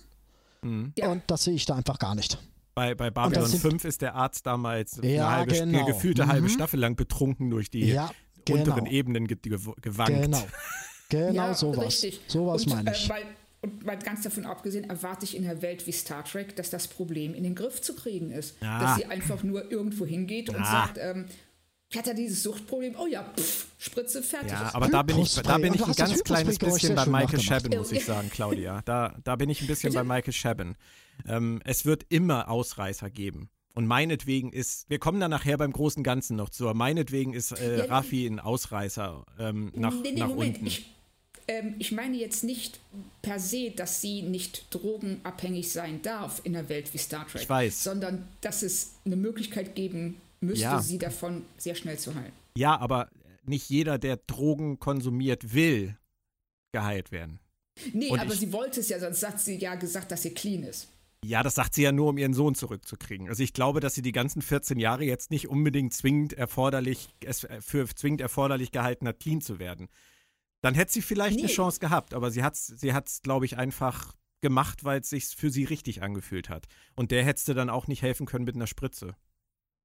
Mhm. 0.64 0.92
Ja. 0.96 1.08
Und 1.08 1.22
das 1.26 1.44
sehe 1.44 1.54
ich 1.54 1.66
da 1.66 1.74
einfach 1.76 1.98
gar 1.98 2.14
nicht. 2.14 2.38
Bei, 2.74 2.94
bei 2.94 3.10
Babylon 3.10 3.48
5 3.48 3.84
ist 3.84 4.02
der 4.02 4.16
Arzt 4.16 4.46
damals 4.46 4.98
ja, 5.00 5.28
eine, 5.28 5.36
halbe, 5.36 5.54
genau. 5.54 5.78
eine 5.78 5.86
gefühlte 5.86 6.24
mhm. 6.24 6.28
halbe 6.28 6.48
Staffel 6.48 6.80
lang 6.80 6.96
betrunken 6.96 7.50
durch 7.50 7.70
die 7.70 7.86
ja, 7.86 8.10
genau. 8.44 8.60
unteren 8.60 8.86
Ebenen 8.86 9.28
ge 9.28 9.38
gewankt. 9.40 10.22
Genau, 10.22 10.44
genau 11.08 11.32
ja, 11.32 11.54
sowas. 11.54 11.86
Richtig. 11.86 12.20
Sowas 12.26 12.66
meine 12.66 12.92
ich. 12.92 13.06
Äh, 13.06 13.10
weil, 13.10 13.22
und 13.62 13.86
mal 13.86 13.96
ganz 13.96 14.22
davon 14.22 14.44
abgesehen, 14.44 14.90
erwarte 14.90 15.24
ich 15.24 15.36
in 15.36 15.46
einer 15.46 15.62
Welt 15.62 15.86
wie 15.86 15.92
Star 15.92 16.24
Trek, 16.24 16.56
dass 16.56 16.68
das 16.68 16.88
Problem 16.88 17.34
in 17.34 17.44
den 17.44 17.54
Griff 17.54 17.80
zu 17.80 17.94
kriegen 17.94 18.30
ist. 18.30 18.60
Ja. 18.60 18.80
Dass 18.80 18.96
sie 18.96 19.06
einfach 19.06 19.42
nur 19.42 19.70
irgendwo 19.70 20.04
hingeht 20.04 20.50
und 20.50 20.66
sagt, 20.66 20.98
ähm, 21.00 21.26
ich 21.94 21.98
hatte 21.98 22.12
dieses 22.12 22.42
Suchtproblem, 22.42 22.96
oh 22.98 23.06
ja, 23.06 23.22
pff, 23.22 23.68
Spritze, 23.78 24.20
fertig. 24.20 24.50
Ja, 24.50 24.74
aber 24.74 24.88
da 24.88 25.04
bin 25.04 25.16
ich, 25.16 25.32
da 25.36 25.58
bin 25.58 25.74
ich 25.74 25.84
ein 25.84 25.92
ganz 25.92 26.24
kleines 26.24 26.58
bisschen 26.58 26.96
bei 26.96 27.06
Michael 27.06 27.38
Chabin, 27.38 27.78
muss 27.78 27.92
ich 27.92 28.04
sagen, 28.04 28.30
Claudia. 28.30 28.82
Da, 28.84 29.14
da 29.22 29.36
bin 29.36 29.48
ich 29.48 29.60
ein 29.60 29.68
bisschen 29.68 29.94
bei 29.94 30.02
Michael 30.02 30.32
Chabin. 30.32 30.74
Ähm, 31.28 31.62
es 31.64 31.84
wird 31.84 32.04
immer 32.08 32.50
Ausreißer 32.50 33.10
geben. 33.10 33.48
Und 33.74 33.86
meinetwegen 33.86 34.52
ist, 34.52 34.90
wir 34.90 34.98
kommen 34.98 35.20
da 35.20 35.28
nachher 35.28 35.56
beim 35.56 35.72
großen 35.72 36.02
Ganzen 36.02 36.36
noch 36.36 36.48
zu, 36.48 36.64
aber 36.64 36.74
meinetwegen 36.74 37.32
ist 37.32 37.52
äh, 37.52 37.78
ja, 37.78 37.84
Raffi 37.84 38.26
ein 38.26 38.40
Ausreißer 38.40 39.24
ähm, 39.38 39.70
nach, 39.76 39.94
nee, 39.94 40.10
nee, 40.10 40.18
nach 40.18 40.28
Moment. 40.30 40.56
unten. 40.56 40.66
Ich, 40.66 40.90
ähm, 41.46 41.76
ich 41.78 41.92
meine 41.92 42.16
jetzt 42.16 42.42
nicht 42.42 42.80
per 43.22 43.38
se, 43.38 43.70
dass 43.70 44.00
sie 44.00 44.22
nicht 44.22 44.66
drogenabhängig 44.70 45.70
sein 45.70 46.02
darf 46.02 46.40
in 46.42 46.56
einer 46.56 46.68
Welt 46.68 46.92
wie 46.92 46.98
Star 46.98 47.24
Trek. 47.28 47.42
Ich 47.42 47.48
weiß. 47.48 47.84
Sondern 47.84 48.26
dass 48.40 48.64
es 48.64 48.94
eine 49.04 49.14
Möglichkeit 49.14 49.76
geben 49.76 50.20
müsste, 50.44 50.64
ja. 50.64 50.80
sie 50.80 50.98
davon 50.98 51.44
sehr 51.58 51.74
schnell 51.74 51.98
zu 51.98 52.14
heilen. 52.14 52.32
Ja, 52.56 52.78
aber 52.78 53.08
nicht 53.44 53.68
jeder, 53.68 53.98
der 53.98 54.16
Drogen 54.16 54.78
konsumiert, 54.78 55.54
will 55.54 55.96
geheilt 56.72 57.12
werden. 57.12 57.40
Nee, 57.92 58.10
Und 58.10 58.20
aber 58.20 58.32
ich, 58.32 58.40
sie 58.40 58.52
wollte 58.52 58.80
es 58.80 58.88
ja, 58.88 59.00
sonst 59.00 59.26
hat 59.26 59.40
sie 59.40 59.58
ja 59.58 59.74
gesagt, 59.74 60.12
dass 60.12 60.22
sie 60.22 60.30
clean 60.30 60.62
ist. 60.62 60.88
Ja, 61.24 61.42
das 61.42 61.54
sagt 61.54 61.74
sie 61.74 61.82
ja 61.82 61.90
nur, 61.90 62.10
um 62.10 62.18
ihren 62.18 62.34
Sohn 62.34 62.54
zurückzukriegen. 62.54 63.28
Also 63.28 63.42
ich 63.42 63.54
glaube, 63.54 63.80
dass 63.80 63.94
sie 63.94 64.02
die 64.02 64.12
ganzen 64.12 64.42
14 64.42 64.78
Jahre 64.78 65.04
jetzt 65.04 65.30
nicht 65.30 65.48
unbedingt 65.48 65.94
zwingend 65.94 66.34
erforderlich, 66.34 67.08
es 67.24 67.46
für 67.60 67.86
zwingend 67.88 68.20
erforderlich 68.20 68.72
gehalten 68.72 69.08
hat, 69.08 69.20
clean 69.20 69.40
zu 69.40 69.58
werden. 69.58 69.88
Dann 70.60 70.74
hätte 70.74 70.92
sie 70.92 71.02
vielleicht 71.02 71.36
nee. 71.36 71.44
eine 71.44 71.52
Chance 71.52 71.80
gehabt, 71.80 72.14
aber 72.14 72.30
sie 72.30 72.42
hat 72.42 72.54
es, 72.54 72.66
sie 72.66 72.92
hat's, 72.92 73.22
glaube 73.22 73.46
ich, 73.46 73.56
einfach 73.56 74.14
gemacht, 74.42 74.84
weil 74.84 75.00
es 75.00 75.10
sich 75.10 75.26
für 75.26 75.50
sie 75.50 75.64
richtig 75.64 76.02
angefühlt 76.02 76.50
hat. 76.50 76.66
Und 76.94 77.10
der 77.10 77.24
hättest 77.24 77.48
du 77.48 77.54
dann 77.54 77.70
auch 77.70 77.86
nicht 77.86 78.02
helfen 78.02 78.26
können 78.26 78.44
mit 78.44 78.54
einer 78.54 78.66
Spritze. 78.66 79.16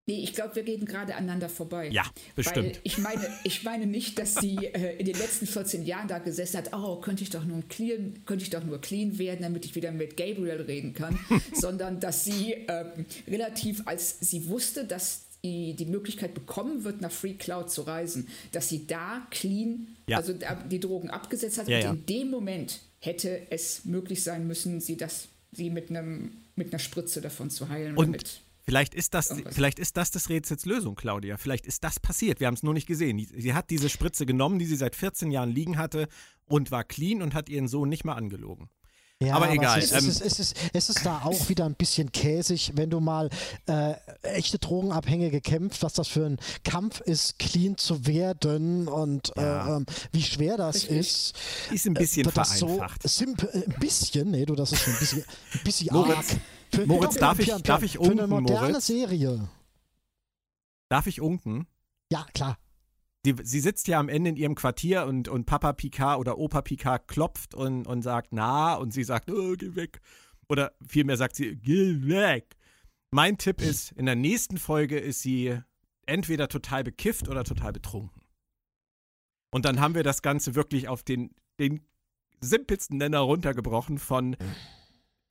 Nee, 0.09 0.23
ich 0.23 0.33
glaube, 0.33 0.55
wir 0.55 0.65
reden 0.65 0.87
gerade 0.87 1.13
aneinander 1.13 1.49
vorbei. 1.49 1.87
Ja, 1.89 2.03
bestimmt. 2.35 2.77
Weil 2.77 2.81
ich 2.81 2.97
meine, 2.97 3.29
ich 3.43 3.63
meine 3.63 3.85
nicht, 3.85 4.17
dass 4.17 4.33
sie 4.33 4.55
äh, 4.55 4.97
in 4.97 5.05
den 5.05 5.15
letzten 5.15 5.45
14 5.45 5.85
Jahren 5.85 6.07
da 6.07 6.17
gesessen 6.17 6.57
hat, 6.57 6.73
oh, 6.73 6.95
könnte 6.95 7.21
ich 7.21 7.29
doch 7.29 7.45
nur 7.45 7.61
clean, 7.69 8.23
könnte 8.25 8.43
ich 8.43 8.49
doch 8.49 8.63
nur 8.63 8.81
clean 8.81 9.19
werden, 9.19 9.43
damit 9.43 9.65
ich 9.65 9.75
wieder 9.75 9.91
mit 9.91 10.17
Gabriel 10.17 10.61
reden 10.61 10.95
kann, 10.95 11.19
sondern 11.53 11.99
dass 11.99 12.25
sie 12.25 12.53
äh, 12.53 12.85
relativ, 13.27 13.83
als 13.85 14.17
sie 14.19 14.49
wusste, 14.49 14.83
dass 14.85 15.25
die, 15.43 15.75
die 15.75 15.85
Möglichkeit 15.85 16.33
bekommen 16.33 16.83
wird, 16.83 17.01
nach 17.01 17.11
Free 17.11 17.35
Cloud 17.35 17.69
zu 17.69 17.83
reisen, 17.83 18.29
dass 18.51 18.67
sie 18.67 18.87
da 18.87 19.27
clean, 19.29 19.95
ja. 20.07 20.17
also 20.17 20.33
die 20.71 20.79
Drogen 20.79 21.11
abgesetzt 21.11 21.59
hat 21.59 21.67
ja, 21.67 21.77
und 21.77 21.83
ja. 21.83 21.91
in 21.91 22.05
dem 22.07 22.31
Moment 22.31 22.79
hätte 22.99 23.43
es 23.51 23.85
möglich 23.85 24.23
sein 24.23 24.47
müssen, 24.47 24.81
sie 24.81 24.97
das, 24.97 25.27
sie 25.51 25.69
mit 25.69 25.91
einem 25.91 26.31
mit 26.55 26.73
einer 26.73 26.79
Spritze 26.79 27.21
davon 27.21 27.49
zu 27.49 27.69
heilen. 27.69 27.95
Und 27.95 28.11
mit 28.11 28.41
Vielleicht 28.69 28.93
ist 28.93 29.15
das, 29.15 29.33
vielleicht 29.49 29.79
ist 29.79 29.97
das 29.97 30.11
des 30.11 30.29
Rätsels 30.29 30.65
Lösung, 30.65 30.93
Claudia. 30.93 31.37
Vielleicht 31.37 31.65
ist 31.65 31.83
das 31.83 31.99
passiert. 31.99 32.39
Wir 32.39 32.45
haben 32.45 32.53
es 32.53 32.61
nur 32.61 32.75
nicht 32.75 32.85
gesehen. 32.85 33.17
Sie 33.17 33.55
hat 33.55 33.71
diese 33.71 33.89
Spritze 33.89 34.27
genommen, 34.27 34.59
die 34.59 34.65
sie 34.65 34.75
seit 34.75 34.95
14 34.95 35.31
Jahren 35.31 35.49
liegen 35.49 35.79
hatte 35.79 36.07
und 36.45 36.69
war 36.69 36.83
clean 36.83 37.23
und 37.23 37.33
hat 37.33 37.49
ihren 37.49 37.67
Sohn 37.67 37.89
nicht 37.89 38.05
mal 38.05 38.13
angelogen. 38.13 38.69
Ja, 39.21 39.35
aber 39.35 39.51
egal. 39.51 39.79
Es 39.79 39.85
ist, 39.85 39.91
ähm, 39.91 39.97
es, 39.97 40.21
ist, 40.21 40.21
es, 40.21 40.39
ist, 40.39 40.57
es 40.71 40.89
ist 40.89 41.03
da 41.05 41.21
auch 41.23 41.49
wieder 41.49 41.65
ein 41.65 41.73
bisschen 41.73 42.11
käsig, 42.11 42.73
wenn 42.75 42.91
du 42.91 42.99
mal 42.99 43.31
äh, 43.65 43.95
echte 44.21 44.59
Drogenabhängige 44.59 45.41
kämpft, 45.41 45.81
was 45.81 45.93
das 45.93 46.07
für 46.07 46.27
ein 46.27 46.37
Kampf 46.63 47.01
ist, 47.01 47.39
clean 47.39 47.75
zu 47.75 48.05
werden 48.05 48.87
und 48.87 49.31
ja. 49.35 49.79
äh, 49.79 49.85
wie 50.11 50.21
schwer 50.21 50.57
das 50.57 50.75
Richtig. 50.75 50.99
ist. 50.99 51.33
Ist 51.71 51.87
ein 51.87 51.95
bisschen 51.95 52.27
äh, 52.27 52.31
vereinfacht. 52.31 53.01
So 53.01 53.09
simpel, 53.09 53.49
äh, 53.51 53.65
ein 53.65 53.79
bisschen, 53.79 54.29
nee, 54.29 54.45
du, 54.45 54.53
das 54.53 54.71
ist 54.73 54.87
ein 54.87 54.99
bisschen, 54.99 55.25
ein 55.53 55.63
bisschen 55.63 55.89
arg. 55.89 56.25
Für, 56.71 56.85
Moritz, 56.85 57.15
darf, 57.15 57.39
ich, 57.39 57.49
darf 57.63 57.83
ich 57.83 57.99
unken, 57.99 58.17
Für 58.17 58.23
eine 58.23 58.27
moderne 58.27 58.69
Moritz? 58.69 58.87
Serie. 58.87 59.49
Darf 60.89 61.07
ich 61.07 61.21
unken? 61.21 61.67
Ja, 62.11 62.25
klar. 62.33 62.57
Die, 63.25 63.35
sie 63.43 63.59
sitzt 63.59 63.87
ja 63.87 63.99
am 63.99 64.09
Ende 64.09 64.29
in 64.29 64.35
ihrem 64.37 64.55
Quartier 64.55 65.05
und, 65.05 65.27
und 65.27 65.45
Papa 65.45 65.73
Picard 65.73 66.19
oder 66.19 66.37
Opa 66.37 66.61
Picard 66.61 67.07
klopft 67.07 67.53
und, 67.53 67.85
und 67.85 68.01
sagt, 68.01 68.29
na, 68.31 68.75
und 68.75 68.91
sie 68.91 69.03
sagt, 69.03 69.29
oh, 69.29 69.55
geh 69.57 69.75
weg. 69.75 69.99
Oder 70.47 70.71
vielmehr 70.87 71.17
sagt 71.17 71.35
sie, 71.35 71.55
geh 71.57 72.07
weg. 72.07 72.55
Mein 73.11 73.37
Tipp 73.37 73.61
ist, 73.61 73.91
in 73.93 74.05
der 74.05 74.15
nächsten 74.15 74.57
Folge 74.57 74.97
ist 74.97 75.21
sie 75.21 75.59
entweder 76.05 76.47
total 76.47 76.83
bekifft 76.83 77.27
oder 77.27 77.43
total 77.43 77.73
betrunken. 77.73 78.21
Und 79.51 79.65
dann 79.65 79.79
haben 79.79 79.95
wir 79.95 80.03
das 80.03 80.21
Ganze 80.21 80.55
wirklich 80.55 80.87
auf 80.87 81.03
den, 81.03 81.31
den 81.59 81.81
simpelsten 82.39 82.97
Nenner 82.97 83.19
runtergebrochen 83.19 83.97
von 83.97 84.37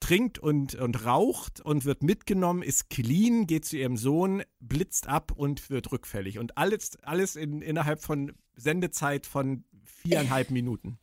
trinkt 0.09 0.39
und, 0.39 0.73
und 0.73 1.05
raucht 1.05 1.61
und 1.61 1.85
wird 1.85 2.01
mitgenommen, 2.01 2.63
ist 2.63 2.89
clean, 2.89 3.45
geht 3.45 3.65
zu 3.65 3.77
ihrem 3.77 3.95
Sohn, 3.95 4.41
blitzt 4.59 5.05
ab 5.07 5.31
und 5.35 5.69
wird 5.69 5.91
rückfällig. 5.91 6.39
Und 6.39 6.57
alles, 6.57 6.97
alles 7.03 7.35
in, 7.35 7.61
innerhalb 7.61 8.01
von 8.01 8.33
Sendezeit 8.55 9.27
von 9.27 9.65
viereinhalb 9.83 10.49
Minuten. 10.49 10.97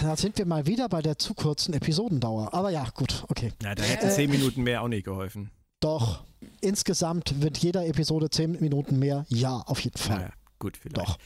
Da 0.00 0.16
sind 0.16 0.38
wir 0.38 0.46
mal 0.46 0.66
wieder 0.66 0.88
bei 0.88 1.02
der 1.02 1.18
zu 1.18 1.34
kurzen 1.34 1.74
Episodendauer. 1.74 2.54
Aber 2.54 2.70
ja, 2.70 2.88
gut, 2.94 3.24
okay. 3.28 3.52
Ja, 3.62 3.74
da 3.74 3.82
hätten 3.82 4.10
zehn 4.10 4.30
Minuten 4.30 4.62
mehr 4.62 4.80
auch 4.80 4.88
nicht 4.88 5.04
geholfen. 5.04 5.50
Doch, 5.80 6.24
insgesamt 6.62 7.42
wird 7.42 7.58
jeder 7.58 7.86
Episode 7.86 8.30
zehn 8.30 8.52
Minuten 8.52 8.98
mehr. 8.98 9.26
Ja, 9.28 9.58
auf 9.58 9.80
jeden 9.80 9.98
Fall. 9.98 10.22
Ja, 10.22 10.30
gut, 10.58 10.78
vielleicht. 10.78 10.96
Doch. 10.96 11.18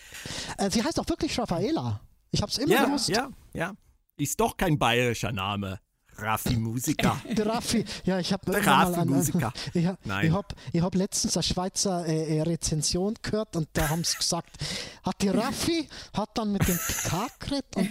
Äh, 0.59 0.69
sie 0.73 0.83
heißt 0.83 0.99
auch 0.99 1.09
wirklich 1.09 1.39
Raffaela. 1.39 2.01
Ich 2.33 2.43
hab's 2.43 2.59
immer 2.59 2.75
ja, 2.75 2.87
gewusst. 2.87 3.09
Ja, 3.09 3.31
ja. 3.55 3.75
Ist 4.17 4.41
doch 4.41 4.57
kein 4.57 4.81
bayerischer 4.81 5.31
Name. 5.31 5.79
Raffi 6.19 6.57
Musiker. 6.57 7.21
Der 7.31 7.47
Raffi, 7.47 7.85
ja, 8.05 8.19
ich 8.19 8.33
habe 8.33 8.53
Raffi 8.55 9.05
Musiker. 9.05 9.53
Ich, 9.73 9.85
ich 9.85 10.33
habe 10.33 10.49
ich 10.73 10.83
hab 10.83 10.95
letztens 10.95 11.37
eine 11.37 11.43
Schweizer 11.43 12.07
äh, 12.07 12.39
äh, 12.39 12.43
Rezension 12.43 13.15
gehört 13.23 13.57
und 13.57 13.69
da 13.73 13.89
haben 13.89 14.05
sie 14.05 14.17
gesagt, 14.17 14.57
hat 15.05 15.23
die 15.23 15.29
Raffi, 15.29 15.89
hat 16.15 16.31
dann 16.35 16.53
mit 16.53 16.67
dem 16.67 16.77
PK 16.77 17.27
geredet 17.39 17.65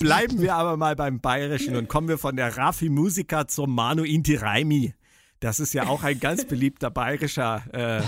Bleiben 0.00 0.40
wir 0.40 0.54
aber 0.54 0.76
mal 0.76 0.96
beim 0.96 1.20
Bayerischen 1.20 1.76
und 1.76 1.88
kommen 1.88 2.08
wir 2.08 2.18
von 2.18 2.34
der 2.36 2.56
Raffi 2.56 2.88
Musiker 2.88 3.46
zum 3.46 3.74
Manu 3.74 4.02
Inti 4.02 4.34
Raimi. 4.34 4.94
Das 5.40 5.60
ist 5.60 5.72
ja 5.72 5.86
auch 5.86 6.02
ein 6.02 6.18
ganz 6.18 6.46
beliebter 6.46 6.90
bayerischer 6.90 7.62
äh, 7.72 7.98
äh, 7.98 8.02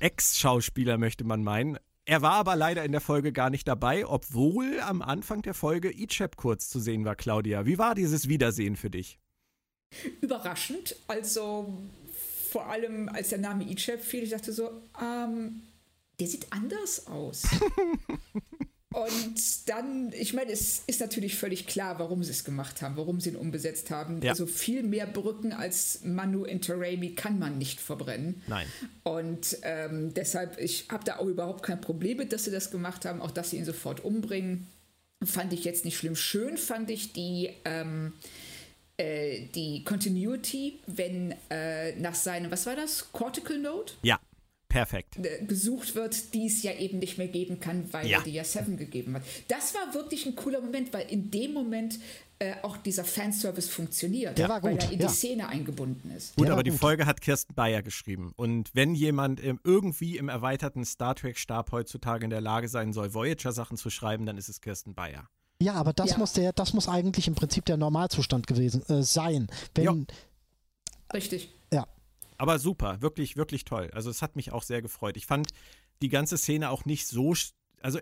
Ex-Schauspieler, 0.00 0.98
möchte 0.98 1.22
man 1.22 1.44
meinen. 1.44 1.78
Er 2.10 2.22
war 2.22 2.32
aber 2.32 2.56
leider 2.56 2.84
in 2.84 2.90
der 2.90 3.00
Folge 3.00 3.30
gar 3.32 3.50
nicht 3.50 3.68
dabei, 3.68 4.04
obwohl 4.04 4.80
am 4.80 5.00
Anfang 5.00 5.42
der 5.42 5.54
Folge 5.54 5.92
Ichep 5.92 6.34
kurz 6.34 6.68
zu 6.68 6.80
sehen 6.80 7.04
war, 7.04 7.14
Claudia. 7.14 7.66
Wie 7.66 7.78
war 7.78 7.94
dieses 7.94 8.28
Wiedersehen 8.28 8.74
für 8.74 8.90
dich? 8.90 9.20
Überraschend. 10.20 10.96
Also 11.06 11.72
vor 12.50 12.66
allem, 12.66 13.08
als 13.10 13.28
der 13.28 13.38
Name 13.38 13.62
Ichep 13.62 14.02
fiel, 14.02 14.24
ich 14.24 14.30
dachte 14.30 14.52
so, 14.52 14.72
ähm, 15.00 15.62
der 16.18 16.26
sieht 16.26 16.48
anders 16.52 17.06
aus. 17.06 17.44
Und 18.92 19.68
dann, 19.68 20.12
ich 20.12 20.32
meine, 20.32 20.50
es 20.50 20.82
ist 20.88 21.00
natürlich 21.00 21.36
völlig 21.36 21.68
klar, 21.68 22.00
warum 22.00 22.24
sie 22.24 22.32
es 22.32 22.42
gemacht 22.42 22.82
haben, 22.82 22.96
warum 22.96 23.20
sie 23.20 23.30
ihn 23.30 23.36
umbesetzt 23.36 23.90
haben. 23.90 24.20
Ja. 24.20 24.30
Also 24.30 24.46
viel 24.46 24.82
mehr 24.82 25.06
Brücken 25.06 25.52
als 25.52 26.00
Manu 26.02 26.44
Interrami 26.44 27.14
kann 27.14 27.38
man 27.38 27.56
nicht 27.56 27.80
verbrennen. 27.80 28.42
Nein. 28.48 28.66
Und 29.04 29.58
ähm, 29.62 30.12
deshalb, 30.14 30.58
ich 30.58 30.88
habe 30.90 31.04
da 31.04 31.18
auch 31.18 31.26
überhaupt 31.26 31.62
kein 31.62 31.80
Problem 31.80 32.16
mit, 32.16 32.32
dass 32.32 32.44
sie 32.44 32.50
das 32.50 32.72
gemacht 32.72 33.04
haben, 33.04 33.22
auch 33.22 33.30
dass 33.30 33.50
sie 33.50 33.58
ihn 33.58 33.64
sofort 33.64 34.04
umbringen. 34.04 34.66
Fand 35.24 35.52
ich 35.52 35.64
jetzt 35.64 35.84
nicht 35.84 35.96
schlimm. 35.96 36.16
Schön 36.16 36.56
fand 36.56 36.90
ich 36.90 37.12
die. 37.12 37.50
Ähm, 37.64 38.14
äh, 38.96 39.46
die 39.54 39.82
Continuity, 39.84 40.80
wenn 40.86 41.34
äh, 41.48 41.92
nach 41.96 42.14
seinem, 42.14 42.50
was 42.50 42.66
war 42.66 42.76
das, 42.76 43.12
Cortical 43.12 43.58
Note? 43.58 43.94
Ja, 44.02 44.20
perfekt. 44.70 45.18
Gesucht 45.46 45.94
wird, 45.94 46.32
die 46.32 46.46
es 46.46 46.62
ja 46.62 46.72
eben 46.72 46.98
nicht 46.98 47.18
mehr 47.18 47.28
geben 47.28 47.60
kann, 47.60 47.92
weil 47.92 48.06
ja. 48.06 48.18
er 48.18 48.24
die 48.24 48.32
ja 48.32 48.44
Seven 48.44 48.78
gegeben 48.78 49.14
hat. 49.16 49.22
Das 49.48 49.74
war 49.74 49.92
wirklich 49.92 50.24
ein 50.24 50.34
cooler 50.34 50.62
Moment, 50.62 50.94
weil 50.94 51.06
in 51.10 51.30
dem 51.30 51.52
Moment 51.52 51.98
äh, 52.38 52.54
auch 52.62 52.78
dieser 52.78 53.04
Fanservice 53.04 53.68
funktioniert, 53.68 54.38
Der 54.38 54.48
war 54.48 54.62
gut, 54.62 54.70
weil 54.70 54.78
er 54.78 54.92
in 54.92 54.98
ja. 54.98 55.08
die 55.08 55.12
Szene 55.12 55.48
eingebunden 55.48 56.10
ist. 56.10 56.36
Gut, 56.36 56.48
aber 56.48 56.62
die 56.62 56.70
Folge 56.70 57.04
hat 57.04 57.20
Kirsten 57.20 57.54
Bayer 57.54 57.82
geschrieben. 57.82 58.32
Und 58.34 58.70
wenn 58.72 58.94
jemand 58.94 59.40
im, 59.40 59.60
irgendwie 59.62 60.16
im 60.16 60.30
erweiterten 60.30 60.86
Star 60.86 61.14
Trek-Stab 61.14 61.70
heutzutage 61.70 62.24
in 62.24 62.30
der 62.30 62.40
Lage 62.40 62.68
sein 62.68 62.94
soll, 62.94 63.12
Voyager-Sachen 63.12 63.76
zu 63.76 63.90
schreiben, 63.90 64.24
dann 64.24 64.38
ist 64.38 64.48
es 64.48 64.62
Kirsten 64.62 64.94
Bayer. 64.94 65.28
Ja, 65.60 65.74
aber 65.74 65.92
das 65.92 66.12
ja. 66.12 66.18
muss 66.18 66.32
der, 66.32 66.54
das 66.54 66.72
muss 66.72 66.88
eigentlich 66.88 67.28
im 67.28 67.34
Prinzip 67.34 67.66
der 67.66 67.76
Normalzustand 67.76 68.46
gewesen 68.46 68.82
äh, 68.88 69.02
sein. 69.02 69.48
Wenn. 69.74 70.06
Richtig. 71.12 71.50
Aber 72.40 72.58
super, 72.58 73.02
wirklich, 73.02 73.36
wirklich 73.36 73.66
toll. 73.66 73.90
Also 73.92 74.08
es 74.08 74.22
hat 74.22 74.34
mich 74.34 74.50
auch 74.50 74.62
sehr 74.62 74.80
gefreut. 74.80 75.18
Ich 75.18 75.26
fand 75.26 75.48
die 76.00 76.08
ganze 76.08 76.38
Szene 76.38 76.70
auch 76.70 76.86
nicht 76.86 77.06
so, 77.06 77.34
also 77.82 77.98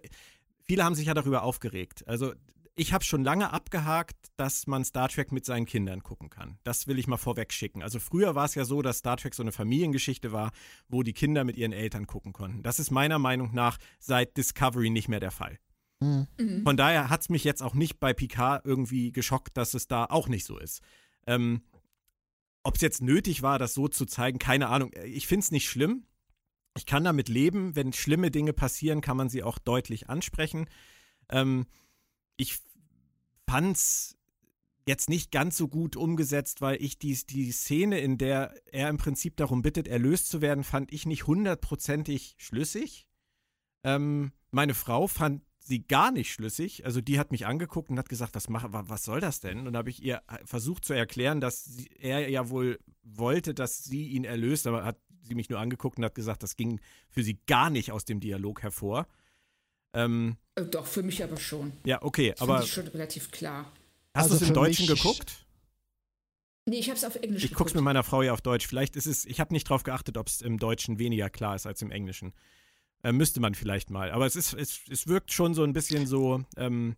viele 0.62 0.84
haben 0.84 0.94
sich 0.94 1.08
ja 1.08 1.14
darüber 1.14 1.42
aufgeregt. 1.42 2.06
Also 2.06 2.34
ich 2.76 2.92
habe 2.92 3.02
schon 3.02 3.24
lange 3.24 3.52
abgehakt, 3.52 4.14
dass 4.36 4.68
man 4.68 4.84
Star 4.84 5.08
Trek 5.08 5.32
mit 5.32 5.44
seinen 5.44 5.66
Kindern 5.66 6.04
gucken 6.04 6.30
kann. 6.30 6.60
Das 6.62 6.86
will 6.86 7.00
ich 7.00 7.08
mal 7.08 7.16
vorweg 7.16 7.52
schicken. 7.52 7.82
Also 7.82 7.98
früher 7.98 8.36
war 8.36 8.44
es 8.44 8.54
ja 8.54 8.64
so, 8.64 8.80
dass 8.80 8.98
Star 8.98 9.16
Trek 9.16 9.34
so 9.34 9.42
eine 9.42 9.50
Familiengeschichte 9.50 10.30
war, 10.30 10.52
wo 10.88 11.02
die 11.02 11.14
Kinder 11.14 11.42
mit 11.42 11.56
ihren 11.56 11.72
Eltern 11.72 12.06
gucken 12.06 12.32
konnten. 12.32 12.62
Das 12.62 12.78
ist 12.78 12.92
meiner 12.92 13.18
Meinung 13.18 13.52
nach 13.52 13.78
seit 13.98 14.36
Discovery 14.36 14.90
nicht 14.90 15.08
mehr 15.08 15.18
der 15.18 15.32
Fall. 15.32 15.58
Mhm. 15.98 16.62
Von 16.62 16.76
daher 16.76 17.10
hat 17.10 17.22
es 17.22 17.28
mich 17.28 17.42
jetzt 17.42 17.60
auch 17.60 17.74
nicht 17.74 17.98
bei 17.98 18.12
Picard 18.12 18.64
irgendwie 18.64 19.10
geschockt, 19.10 19.56
dass 19.56 19.74
es 19.74 19.88
da 19.88 20.04
auch 20.04 20.28
nicht 20.28 20.44
so 20.44 20.58
ist. 20.58 20.80
Ähm, 21.26 21.62
Ob 22.68 22.74
es 22.74 22.82
jetzt 22.82 23.00
nötig 23.00 23.40
war, 23.40 23.58
das 23.58 23.72
so 23.72 23.88
zu 23.88 24.04
zeigen, 24.04 24.38
keine 24.38 24.68
Ahnung. 24.68 24.90
Ich 25.06 25.26
finde 25.26 25.42
es 25.42 25.50
nicht 25.50 25.70
schlimm. 25.70 26.04
Ich 26.76 26.84
kann 26.84 27.02
damit 27.02 27.30
leben. 27.30 27.74
Wenn 27.74 27.94
schlimme 27.94 28.30
Dinge 28.30 28.52
passieren, 28.52 29.00
kann 29.00 29.16
man 29.16 29.30
sie 29.30 29.42
auch 29.42 29.58
deutlich 29.58 30.10
ansprechen. 30.10 30.68
Ähm, 31.30 31.64
ich 32.36 32.58
fand 33.48 33.74
es 33.74 34.18
jetzt 34.86 35.08
nicht 35.08 35.32
ganz 35.32 35.56
so 35.56 35.68
gut 35.68 35.96
umgesetzt, 35.96 36.60
weil 36.60 36.76
ich 36.82 36.98
die, 36.98 37.14
die 37.14 37.52
Szene, 37.52 38.00
in 38.00 38.18
der 38.18 38.52
er 38.70 38.90
im 38.90 38.98
Prinzip 38.98 39.38
darum 39.38 39.62
bittet, 39.62 39.88
erlöst 39.88 40.28
zu 40.28 40.42
werden, 40.42 40.62
fand 40.62 40.92
ich 40.92 41.06
nicht 41.06 41.26
hundertprozentig 41.26 42.34
schlüssig. 42.36 43.08
Ähm, 43.82 44.32
meine 44.50 44.74
Frau 44.74 45.06
fand 45.06 45.40
sie 45.68 45.86
gar 45.86 46.10
nicht 46.10 46.32
schlüssig. 46.32 46.84
Also 46.84 47.00
die 47.00 47.18
hat 47.18 47.30
mich 47.30 47.46
angeguckt 47.46 47.90
und 47.90 47.98
hat 47.98 48.08
gesagt, 48.08 48.34
was, 48.34 48.48
mach, 48.48 48.66
was 48.68 49.04
soll 49.04 49.20
das 49.20 49.40
denn? 49.40 49.66
Und 49.66 49.76
habe 49.76 49.90
ich 49.90 50.02
ihr 50.02 50.22
versucht 50.44 50.84
zu 50.84 50.94
erklären, 50.94 51.40
dass 51.40 51.64
sie, 51.64 51.88
er 51.98 52.28
ja 52.28 52.48
wohl 52.48 52.80
wollte, 53.02 53.54
dass 53.54 53.84
sie 53.84 54.08
ihn 54.08 54.24
erlöst, 54.24 54.66
aber 54.66 54.84
hat 54.84 54.98
sie 55.22 55.34
mich 55.34 55.50
nur 55.50 55.60
angeguckt 55.60 55.98
und 55.98 56.04
hat 56.04 56.14
gesagt, 56.14 56.42
das 56.42 56.56
ging 56.56 56.80
für 57.10 57.22
sie 57.22 57.38
gar 57.46 57.70
nicht 57.70 57.92
aus 57.92 58.04
dem 58.04 58.18
Dialog 58.18 58.62
hervor. 58.62 59.06
Ähm, 59.94 60.36
äh, 60.54 60.64
Doch, 60.64 60.86
für 60.86 61.02
mich 61.02 61.22
aber 61.22 61.36
schon. 61.36 61.72
Ja, 61.84 62.02
okay, 62.02 62.30
das 62.32 62.40
aber. 62.40 62.62
Ich 62.62 62.72
schon 62.72 62.88
relativ 62.88 63.30
klar. 63.30 63.72
Hast 64.14 64.24
also 64.24 64.38
du 64.38 64.44
es 64.44 64.48
im 64.48 64.54
Deutschen 64.54 64.86
geguckt? 64.86 65.46
Nee, 66.66 66.78
ich 66.78 66.88
habe 66.88 66.98
es 66.98 67.04
auf 67.04 67.16
Englisch 67.16 67.44
Ich 67.44 67.54
gucke 67.54 67.68
es 67.68 67.74
mit 67.74 67.82
meiner 67.82 68.02
Frau 68.02 68.22
ja 68.22 68.32
auf 68.32 68.42
Deutsch. 68.42 68.66
Vielleicht 68.66 68.96
ist 68.96 69.06
es, 69.06 69.24
ich 69.24 69.40
habe 69.40 69.54
nicht 69.54 69.68
drauf 69.68 69.84
geachtet, 69.84 70.18
ob 70.18 70.26
es 70.26 70.42
im 70.42 70.58
Deutschen 70.58 70.98
weniger 70.98 71.30
klar 71.30 71.54
ist 71.54 71.66
als 71.66 71.80
im 71.80 71.90
Englischen. 71.90 72.34
Äh, 73.02 73.12
müsste 73.12 73.40
man 73.40 73.54
vielleicht 73.54 73.90
mal. 73.90 74.10
Aber 74.10 74.26
es 74.26 74.36
ist, 74.36 74.54
es, 74.54 74.80
es 74.90 75.06
wirkt 75.06 75.32
schon 75.32 75.54
so 75.54 75.62
ein 75.62 75.72
bisschen 75.72 76.06
so, 76.06 76.42
ähm, 76.56 76.96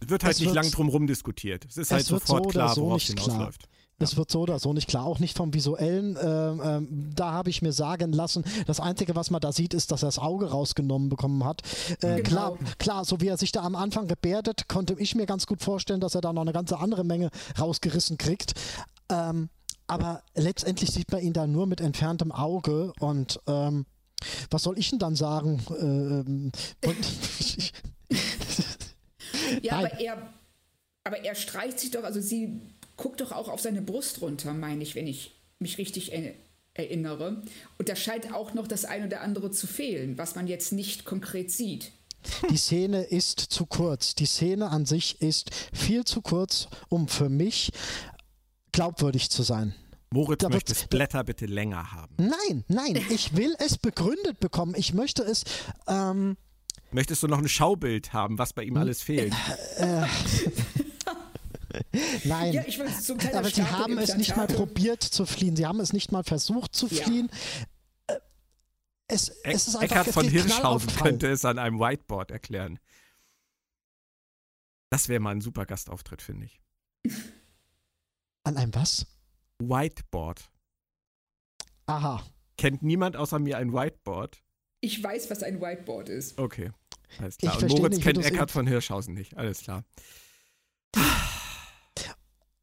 es 0.00 0.08
wird 0.08 0.24
halt 0.24 0.34
es 0.34 0.40
nicht 0.40 0.54
wird, 0.54 0.64
lang 0.64 0.70
drum 0.70 1.06
diskutiert. 1.06 1.66
Es 1.66 1.76
ist 1.76 1.92
halt 1.92 2.04
sofort 2.04 2.44
so 2.44 2.50
klar, 2.50 2.74
so 2.74 2.82
worauf 2.82 3.02
es 3.02 3.08
hinausläuft. 3.08 3.62
Klar. 3.62 3.72
Es 4.00 4.16
wird 4.16 4.30
so 4.30 4.42
oder 4.42 4.60
so 4.60 4.72
nicht 4.72 4.88
klar, 4.88 5.04
auch 5.04 5.18
nicht 5.18 5.36
vom 5.36 5.52
visuellen. 5.52 6.16
Äh, 6.16 6.76
äh, 6.76 6.86
da 7.14 7.32
habe 7.32 7.50
ich 7.50 7.62
mir 7.62 7.72
sagen 7.72 8.12
lassen, 8.12 8.44
das 8.66 8.78
Einzige, 8.78 9.16
was 9.16 9.30
man 9.30 9.40
da 9.40 9.50
sieht, 9.50 9.74
ist, 9.74 9.90
dass 9.90 10.04
er 10.04 10.06
das 10.06 10.20
Auge 10.20 10.50
rausgenommen 10.50 11.08
bekommen 11.08 11.44
hat. 11.44 11.62
Äh, 12.02 12.22
genau. 12.22 12.22
klar, 12.22 12.58
klar, 12.78 13.04
so 13.04 13.20
wie 13.20 13.26
er 13.26 13.36
sich 13.36 13.50
da 13.50 13.62
am 13.62 13.74
Anfang 13.74 14.06
gebärdet, 14.06 14.68
konnte 14.68 14.94
ich 14.98 15.16
mir 15.16 15.26
ganz 15.26 15.46
gut 15.46 15.62
vorstellen, 15.62 16.00
dass 16.00 16.14
er 16.14 16.20
da 16.20 16.32
noch 16.32 16.42
eine 16.42 16.52
ganze 16.52 16.78
andere 16.78 17.02
Menge 17.04 17.30
rausgerissen 17.58 18.18
kriegt. 18.18 18.54
Ähm, 19.08 19.48
aber 19.88 20.22
letztendlich 20.34 20.90
sieht 20.90 21.10
man 21.10 21.22
ihn 21.22 21.32
da 21.32 21.46
nur 21.46 21.66
mit 21.66 21.80
entferntem 21.80 22.30
Auge 22.30 22.92
und 23.00 23.40
ähm, 23.48 23.84
was 24.50 24.62
soll 24.62 24.78
ich 24.78 24.90
denn 24.90 24.98
dann 24.98 25.16
sagen? 25.16 25.60
Ähm, 25.80 26.52
ja, 29.62 29.78
aber 29.78 30.00
er, 30.00 30.34
aber 31.04 31.24
er 31.24 31.34
streicht 31.34 31.78
sich 31.78 31.90
doch, 31.90 32.04
also 32.04 32.20
sie 32.20 32.60
guckt 32.96 33.20
doch 33.20 33.32
auch 33.32 33.48
auf 33.48 33.60
seine 33.60 33.82
Brust 33.82 34.20
runter, 34.20 34.52
meine 34.54 34.82
ich, 34.82 34.94
wenn 34.94 35.06
ich 35.06 35.34
mich 35.58 35.78
richtig 35.78 36.12
erinnere. 36.74 37.42
Und 37.78 37.88
da 37.88 37.96
scheint 37.96 38.32
auch 38.32 38.54
noch 38.54 38.66
das 38.66 38.84
eine 38.84 39.06
oder 39.06 39.20
andere 39.22 39.50
zu 39.50 39.66
fehlen, 39.66 40.18
was 40.18 40.34
man 40.34 40.46
jetzt 40.46 40.72
nicht 40.72 41.04
konkret 41.04 41.50
sieht. 41.50 41.92
Die 42.50 42.56
Szene 42.56 43.04
ist 43.04 43.40
zu 43.40 43.66
kurz. 43.66 44.14
Die 44.14 44.26
Szene 44.26 44.70
an 44.70 44.86
sich 44.86 45.20
ist 45.22 45.50
viel 45.72 46.04
zu 46.04 46.20
kurz, 46.20 46.68
um 46.88 47.08
für 47.08 47.28
mich 47.28 47.70
glaubwürdig 48.72 49.30
zu 49.30 49.42
sein. 49.42 49.74
Moritz 50.10 50.40
da 50.40 50.48
möchte 50.48 50.74
Blätter 50.88 51.24
bitte 51.24 51.46
länger 51.46 51.92
haben. 51.92 52.14
Nein, 52.16 52.64
nein, 52.68 52.96
ich 53.10 53.36
will 53.36 53.54
es 53.58 53.76
begründet 53.76 54.40
bekommen. 54.40 54.74
Ich 54.76 54.94
möchte 54.94 55.22
es. 55.22 55.44
Ähm, 55.86 56.36
Möchtest 56.90 57.22
du 57.22 57.28
noch 57.28 57.38
ein 57.38 57.48
Schaubild 57.48 58.14
haben, 58.14 58.38
was 58.38 58.54
bei 58.54 58.62
ihm 58.62 58.78
alles 58.78 59.02
fehlt? 59.02 59.34
Äh, 59.76 60.06
Nein, 62.24 62.54
ja, 62.54 62.62
ich 62.66 62.78
zum 63.02 63.18
Teil 63.18 63.36
aber 63.36 63.50
sie 63.50 63.62
haben 63.62 63.98
es 63.98 64.16
nicht 64.16 64.34
mal 64.36 64.46
probiert 64.46 65.02
zu 65.02 65.26
fliehen. 65.26 65.54
Sie 65.54 65.66
haben 65.66 65.80
es 65.80 65.92
nicht 65.92 66.12
mal 66.12 66.24
versucht 66.24 66.74
zu 66.74 66.88
fliehen. 66.88 67.28
Ja. 68.08 68.16
Äh, 68.16 68.20
es, 69.08 69.28
es 69.44 69.68
ist 69.68 69.76
einfach, 69.76 69.96
Eckart 69.96 70.14
von 70.14 70.28
Hirschhausen 70.28 70.96
könnte 70.96 71.28
es 71.28 71.44
an 71.44 71.58
einem 71.58 71.78
Whiteboard 71.78 72.30
erklären. 72.30 72.78
Das 74.90 75.08
wäre 75.08 75.20
mal 75.20 75.32
ein 75.32 75.42
super 75.42 75.66
Gastauftritt, 75.66 76.22
finde 76.22 76.46
ich. 76.46 76.62
An 78.44 78.56
einem 78.56 78.74
was? 78.74 79.06
Whiteboard. 79.58 80.50
Aha. 81.86 82.22
Kennt 82.56 82.82
niemand 82.82 83.16
außer 83.16 83.38
mir 83.38 83.58
ein 83.58 83.72
Whiteboard? 83.72 84.42
Ich 84.80 85.02
weiß, 85.02 85.30
was 85.30 85.42
ein 85.42 85.60
Whiteboard 85.60 86.08
ist. 86.08 86.38
Okay. 86.38 86.70
Alles 87.18 87.38
klar. 87.38 87.56
Ich 87.56 87.62
Und 87.62 87.78
Moritz 87.78 87.96
nicht, 87.96 88.04
kennt 88.04 88.24
Eckhard 88.24 88.50
von 88.50 88.66
Hirschhausen 88.66 89.14
nicht. 89.14 89.36
Alles 89.36 89.62
klar. 89.62 89.84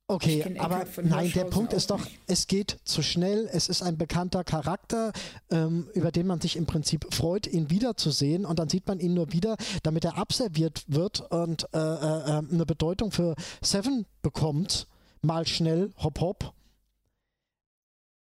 Okay, 0.08 0.60
aber 0.60 0.86
nein, 1.02 1.32
der 1.34 1.46
Punkt 1.46 1.74
ist 1.74 1.90
doch, 1.90 2.04
nicht. 2.04 2.20
es 2.28 2.46
geht 2.46 2.78
zu 2.84 3.02
schnell. 3.02 3.50
Es 3.52 3.70
ist 3.70 3.82
ein 3.82 3.98
bekannter 3.98 4.44
Charakter, 4.44 5.12
ähm, 5.50 5.90
über 5.96 6.12
den 6.12 6.28
man 6.28 6.40
sich 6.40 6.58
im 6.58 6.68
Prinzip 6.68 7.12
freut, 7.12 7.48
ihn 7.48 7.72
wiederzusehen. 7.72 8.46
Und 8.46 8.60
dann 8.60 8.70
sieht 8.70 8.88
man 8.88 9.00
ihn 9.00 9.16
nur 9.16 9.34
wieder, 9.34 9.58
damit 9.82 10.06
er 10.06 10.20
abserviert 10.20 10.84
wird 10.88 11.22
und 11.32 11.68
äh, 11.74 11.80
äh, 11.80 11.82
äh 11.82 12.44
eine 12.52 12.66
Bedeutung 12.68 13.12
für 13.12 13.34
Seven 13.64 14.06
bekommt. 14.22 14.88
Mal 15.24 15.48
schnell, 15.48 15.92
hopp, 15.98 16.22
hopp. 16.22 16.54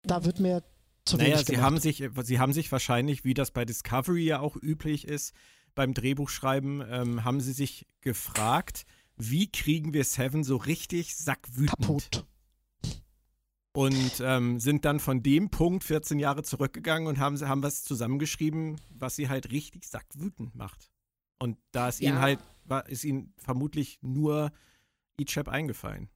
Da 0.07 0.25
wird 0.25 0.39
mir 0.39 0.63
zu 1.05 1.17
naja, 1.17 1.35
wenig 1.35 1.45
sie 1.47 1.57
haben 1.57 1.79
sich, 1.79 2.03
sie 2.23 2.39
haben 2.39 2.53
sich 2.53 2.71
wahrscheinlich, 2.71 3.23
wie 3.23 3.33
das 3.33 3.51
bei 3.51 3.65
Discovery 3.65 4.23
ja 4.23 4.39
auch 4.39 4.55
üblich 4.55 5.07
ist, 5.07 5.33
beim 5.75 5.93
Drehbuchschreiben, 5.93 6.83
ähm, 6.89 7.23
haben 7.23 7.39
sie 7.39 7.53
sich 7.53 7.87
gefragt, 8.01 8.85
wie 9.15 9.49
kriegen 9.49 9.93
wir 9.93 10.03
Seven 10.03 10.43
so 10.43 10.57
richtig 10.57 11.15
sackwütend? 11.15 11.79
Kaputt. 11.79 12.25
Und 13.73 14.21
ähm, 14.21 14.59
sind 14.59 14.85
dann 14.85 14.99
von 14.99 15.21
dem 15.21 15.49
Punkt 15.51 15.83
14 15.83 16.17
Jahre 16.17 16.41
zurückgegangen 16.41 17.07
und 17.07 17.19
haben, 17.19 17.39
haben 17.47 17.61
was 17.61 17.83
zusammengeschrieben, 17.83 18.81
was 18.89 19.15
sie 19.15 19.29
halt 19.29 19.51
richtig 19.51 19.85
sackwütend 19.85 20.55
macht. 20.55 20.89
Und 21.39 21.57
da 21.71 21.87
ist 21.87 22.01
ja. 22.01 22.09
ihnen 22.09 22.19
halt, 22.19 22.39
war, 22.65 22.89
ist 22.89 23.03
ihnen 23.03 23.33
vermutlich 23.37 23.99
nur 24.01 24.51
Ichab 25.19 25.47
eingefallen. 25.47 26.09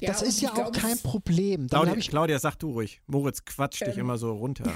Ja, 0.00 0.12
das 0.12 0.22
ist 0.22 0.40
ja 0.40 0.52
auch 0.52 0.72
kein 0.72 0.98
Problem. 0.98 1.68
Claudia, 1.68 1.94
Claudia, 1.96 2.38
sag 2.38 2.56
du 2.56 2.72
ruhig. 2.72 3.00
Moritz 3.06 3.44
quatscht 3.44 3.82
ähm, 3.82 3.88
dich 3.88 3.98
immer 3.98 4.18
so 4.18 4.32
runter. 4.32 4.72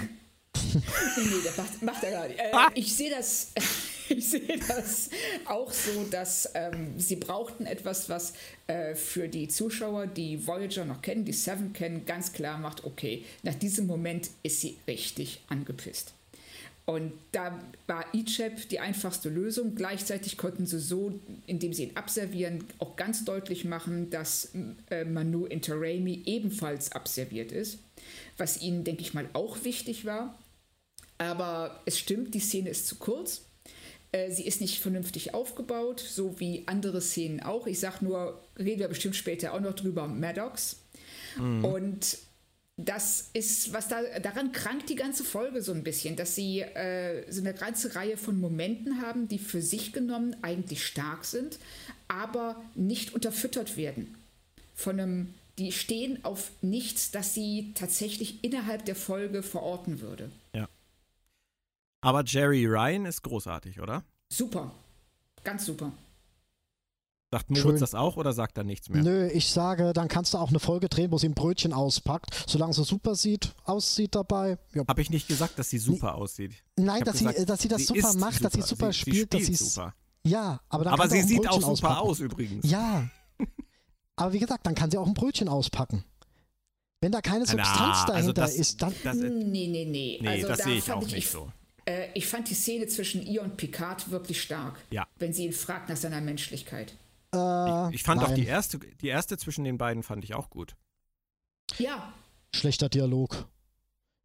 nee, 0.54 0.78
nee, 1.16 1.30
das 1.44 1.56
macht, 1.56 1.82
macht 1.82 2.04
er 2.04 2.10
gar 2.10 2.28
nicht. 2.28 2.38
Äh, 2.38 2.52
ah. 2.52 2.70
Ich 2.74 2.94
sehe 2.94 3.10
das, 3.10 3.52
ich 4.08 4.30
sehe 4.30 4.58
das 4.66 5.10
auch 5.46 5.72
so, 5.72 6.04
dass 6.10 6.50
ähm, 6.54 6.98
sie 6.98 7.16
brauchten 7.16 7.66
etwas, 7.66 8.08
was 8.08 8.32
äh, 8.66 8.94
für 8.94 9.28
die 9.28 9.48
Zuschauer, 9.48 10.06
die 10.06 10.46
Voyager 10.46 10.84
noch 10.84 11.02
kennen, 11.02 11.24
die 11.24 11.32
Seven 11.32 11.72
kennen, 11.72 12.06
ganz 12.06 12.32
klar 12.32 12.58
macht, 12.58 12.84
okay, 12.84 13.24
nach 13.42 13.54
diesem 13.54 13.86
Moment 13.86 14.30
ist 14.42 14.60
sie 14.60 14.78
richtig 14.86 15.40
angepisst. 15.48 16.14
Und 16.88 17.12
da 17.32 17.60
war 17.86 18.06
Ichab 18.14 18.66
die 18.70 18.80
einfachste 18.80 19.28
Lösung. 19.28 19.74
Gleichzeitig 19.74 20.38
konnten 20.38 20.64
sie 20.64 20.80
so, 20.80 21.20
indem 21.46 21.74
sie 21.74 21.84
ihn 21.84 21.96
abservieren, 21.98 22.64
auch 22.78 22.96
ganz 22.96 23.26
deutlich 23.26 23.66
machen, 23.66 24.08
dass 24.08 24.52
äh, 24.88 25.04
Manu 25.04 25.44
Interrami 25.44 26.22
ebenfalls 26.24 26.92
abserviert 26.92 27.52
ist, 27.52 27.80
was 28.38 28.62
ihnen, 28.62 28.84
denke 28.84 29.02
ich 29.02 29.12
mal, 29.12 29.28
auch 29.34 29.64
wichtig 29.64 30.06
war. 30.06 30.38
Aber 31.18 31.82
es 31.84 31.98
stimmt, 31.98 32.32
die 32.32 32.40
Szene 32.40 32.70
ist 32.70 32.86
zu 32.86 32.96
kurz. 32.96 33.42
Äh, 34.12 34.30
sie 34.30 34.46
ist 34.46 34.62
nicht 34.62 34.80
vernünftig 34.80 35.34
aufgebaut, 35.34 36.00
so 36.00 36.40
wie 36.40 36.62
andere 36.68 37.02
Szenen 37.02 37.42
auch. 37.42 37.66
Ich 37.66 37.80
sage 37.80 38.02
nur, 38.02 38.42
reden 38.58 38.80
wir 38.80 38.88
bestimmt 38.88 39.14
später 39.14 39.52
auch 39.52 39.60
noch 39.60 39.74
drüber, 39.74 40.06
Maddox. 40.06 40.80
Mhm. 41.36 41.66
Und 41.66 42.18
das 42.80 43.30
ist, 43.32 43.72
was 43.72 43.88
da, 43.88 44.00
daran 44.20 44.52
krankt 44.52 44.88
die 44.88 44.94
ganze 44.94 45.24
Folge 45.24 45.62
so 45.62 45.72
ein 45.72 45.82
bisschen, 45.82 46.14
dass 46.14 46.36
sie 46.36 46.60
äh, 46.60 47.30
so 47.30 47.40
eine 47.40 47.52
ganze 47.52 47.96
Reihe 47.96 48.16
von 48.16 48.40
Momenten 48.40 49.02
haben, 49.02 49.26
die 49.26 49.40
für 49.40 49.60
sich 49.60 49.92
genommen 49.92 50.36
eigentlich 50.42 50.86
stark 50.86 51.24
sind, 51.24 51.58
aber 52.06 52.62
nicht 52.76 53.14
unterfüttert 53.14 53.76
werden. 53.76 54.16
Von 54.76 55.00
einem, 55.00 55.34
die 55.58 55.72
stehen 55.72 56.24
auf 56.24 56.52
nichts, 56.62 57.10
das 57.10 57.34
sie 57.34 57.72
tatsächlich 57.74 58.44
innerhalb 58.44 58.84
der 58.84 58.94
Folge 58.94 59.42
verorten 59.42 60.00
würde. 60.00 60.30
Ja. 60.54 60.68
Aber 62.00 62.22
Jerry 62.24 62.64
Ryan 62.64 63.06
ist 63.06 63.22
großartig, 63.22 63.80
oder? 63.80 64.04
Super. 64.32 64.72
Ganz 65.42 65.66
super. 65.66 65.92
Sagt 67.30 67.50
Moritz 67.50 67.80
das 67.80 67.94
auch 67.94 68.16
oder 68.16 68.32
sagt 68.32 68.56
er 68.56 68.64
nichts 68.64 68.88
mehr? 68.88 69.02
Nö, 69.02 69.26
ich 69.28 69.50
sage, 69.50 69.92
dann 69.92 70.08
kannst 70.08 70.32
du 70.32 70.38
auch 70.38 70.48
eine 70.48 70.60
Folge 70.60 70.88
drehen, 70.88 71.12
wo 71.12 71.18
sie 71.18 71.28
ein 71.28 71.34
Brötchen 71.34 71.74
auspackt, 71.74 72.44
solange 72.46 72.72
sie 72.72 72.84
super 72.84 73.14
sieht, 73.14 73.52
aussieht 73.64 74.14
dabei. 74.14 74.56
Ja. 74.72 74.84
Habe 74.88 75.02
ich 75.02 75.10
nicht 75.10 75.28
gesagt, 75.28 75.58
dass 75.58 75.68
sie 75.68 75.78
super 75.78 76.14
nee. 76.14 76.22
aussieht. 76.22 76.52
Nein, 76.76 77.02
dass, 77.04 77.18
gesagt, 77.18 77.38
sie, 77.38 77.44
dass 77.44 77.60
sie 77.60 77.68
das 77.68 77.80
sie 77.80 77.86
super 77.86 78.14
macht, 78.14 78.34
super. 78.34 78.44
dass 78.44 78.52
sie 78.54 78.62
super 78.62 78.92
sie, 78.92 78.98
spielt, 78.98 79.32
sie 79.32 79.38
dass 79.38 79.46
sie 79.46 79.54
super. 79.56 79.94
Ja, 80.24 80.60
aber 80.70 80.84
dann 80.84 80.94
Aber 80.94 81.08
sie 81.08 81.20
sieht 81.20 81.46
auch 81.46 81.60
super 81.60 81.68
auspacken. 81.72 81.96
aus 81.96 82.20
übrigens. 82.20 82.70
Ja. 82.70 83.08
aber 84.16 84.32
wie 84.32 84.38
gesagt, 84.38 84.66
dann 84.66 84.74
kann 84.74 84.90
sie 84.90 84.96
auch 84.96 85.06
ein 85.06 85.14
Brötchen 85.14 85.48
auspacken. 85.48 86.04
Wenn 87.02 87.12
da 87.12 87.20
keine 87.20 87.46
Substanz 87.46 87.68
Na, 87.76 88.14
also 88.14 88.32
dahinter 88.32 88.42
das, 88.42 88.54
ist, 88.56 88.82
dann. 88.82 88.94
Das, 89.04 89.16
nee, 89.16 89.28
nee, 89.28 89.84
nee. 89.84 90.18
Nee, 90.20 90.28
also 90.28 90.48
das 90.48 90.58
da 90.58 90.64
sehe 90.64 90.78
ich 90.78 90.90
auch 90.90 91.02
ich, 91.02 91.12
nicht 91.12 91.30
so. 91.30 91.52
Äh, 91.84 92.08
ich 92.14 92.26
fand 92.26 92.48
die 92.48 92.54
Szene 92.54 92.86
zwischen 92.86 93.24
ihr 93.24 93.42
und 93.42 93.56
Picard 93.58 94.10
wirklich 94.10 94.40
stark. 94.42 94.80
Ja. 94.90 95.06
Wenn 95.18 95.32
sie 95.34 95.44
ihn 95.44 95.52
fragt 95.52 95.90
nach 95.90 95.96
seiner 95.96 96.20
Menschlichkeit. 96.22 96.94
Äh, 97.34 97.88
ich, 97.88 97.96
ich 97.96 98.02
fand 98.02 98.22
nein. 98.22 98.30
auch 98.30 98.34
die 98.34 98.46
erste, 98.46 98.78
die 98.78 99.08
erste 99.08 99.36
zwischen 99.38 99.64
den 99.64 99.78
beiden 99.78 100.02
fand 100.02 100.24
ich 100.24 100.34
auch 100.34 100.50
gut. 100.50 100.76
Ja. 101.78 102.12
Schlechter 102.54 102.88
Dialog. 102.88 103.46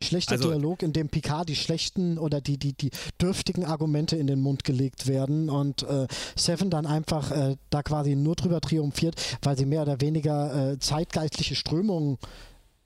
Schlechter 0.02 0.34
Also- 0.34 0.50
Dialog, 0.50 0.84
in 0.84 0.92
dem 0.94 1.10
Picard 1.10 1.48
die 1.48 1.56
schlechten 1.56 2.18
oder 2.18 2.42
die, 2.42 2.58
die, 2.58 2.74
die 2.74 2.92
dürftigen 3.22 3.66
Argumente 3.66 4.18
in 4.18 4.28
den 4.28 4.42
Mund 4.42 4.64
gelegt 4.64 5.08
werden 5.08 5.50
und 5.50 5.84
äh, 5.84 6.08
Seven 6.36 6.70
dann 6.70 6.86
einfach 6.86 7.32
äh, 7.32 7.56
da 7.70 7.84
quasi 7.84 8.16
nur 8.16 8.36
drüber 8.36 8.60
triumphiert, 8.60 9.38
weil 9.42 9.58
sie 9.58 9.66
mehr 9.66 9.82
oder 9.84 10.02
weniger 10.02 10.72
äh, 10.74 10.80
zeitgeistliche 10.80 11.56
Strömungen 11.56 12.18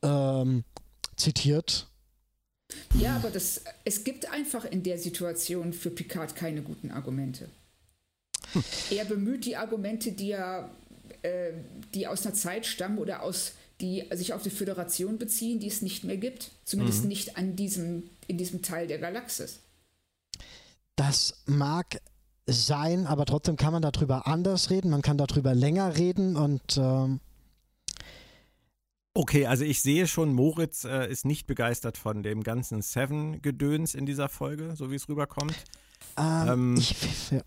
ähm, 0.03 0.63
zitiert. 1.15 1.87
Ja, 2.99 3.15
aber 3.15 3.31
das, 3.31 3.63
es 3.85 4.03
gibt 4.03 4.31
einfach 4.31 4.65
in 4.65 4.83
der 4.83 4.99
Situation 4.99 5.73
für 5.73 5.89
Picard 5.89 6.35
keine 6.35 6.61
guten 6.61 6.91
Argumente. 6.91 7.49
Er 8.91 9.05
bemüht 9.05 9.45
die 9.45 9.55
Argumente, 9.55 10.11
die, 10.11 10.31
er, 10.31 10.69
äh, 11.21 11.51
die 11.93 12.07
aus 12.07 12.25
einer 12.25 12.35
Zeit 12.35 12.65
stammen 12.65 12.97
oder 12.97 13.23
aus, 13.23 13.53
die 13.81 14.05
sich 14.13 14.33
auf 14.33 14.43
die 14.43 14.49
Föderation 14.49 15.17
beziehen, 15.17 15.59
die 15.59 15.67
es 15.67 15.81
nicht 15.81 16.03
mehr 16.03 16.17
gibt. 16.17 16.51
Zumindest 16.63 17.05
nicht 17.05 17.37
an 17.37 17.55
diesem, 17.55 18.09
in 18.27 18.37
diesem 18.37 18.61
Teil 18.61 18.87
der 18.87 18.97
Galaxis. 18.97 19.59
Das 20.95 21.43
mag 21.45 22.01
sein, 22.47 23.05
aber 23.05 23.25
trotzdem 23.25 23.55
kann 23.57 23.73
man 23.73 23.81
darüber 23.81 24.25
anders 24.25 24.69
reden, 24.69 24.89
man 24.89 25.01
kann 25.01 25.17
darüber 25.17 25.53
länger 25.53 25.97
reden 25.97 26.35
und 26.35 26.77
ähm, 26.77 27.19
Okay, 29.17 29.47
also 29.47 29.63
ich 29.63 29.81
sehe 29.81 30.05
schon, 30.05 30.31
Moritz 30.31 30.83
äh, 30.83 31.11
ist 31.11 31.25
nicht 31.25 31.47
begeistert 31.47 31.97
von 31.97 32.21
dem 32.21 32.43
ganzen 32.43 32.83
Seven-Gedöns 32.83 33.95
in 33.95 34.05
dieser 34.05 34.29
Folge, 34.29 34.75
so 34.75 34.91
wie 34.91 34.95
es 34.95 35.09
rüberkommt. 35.09 35.55
ähm, 36.19 36.47
Ähm, 36.47 36.75
ich, 36.77 37.31
ja. 37.31 37.41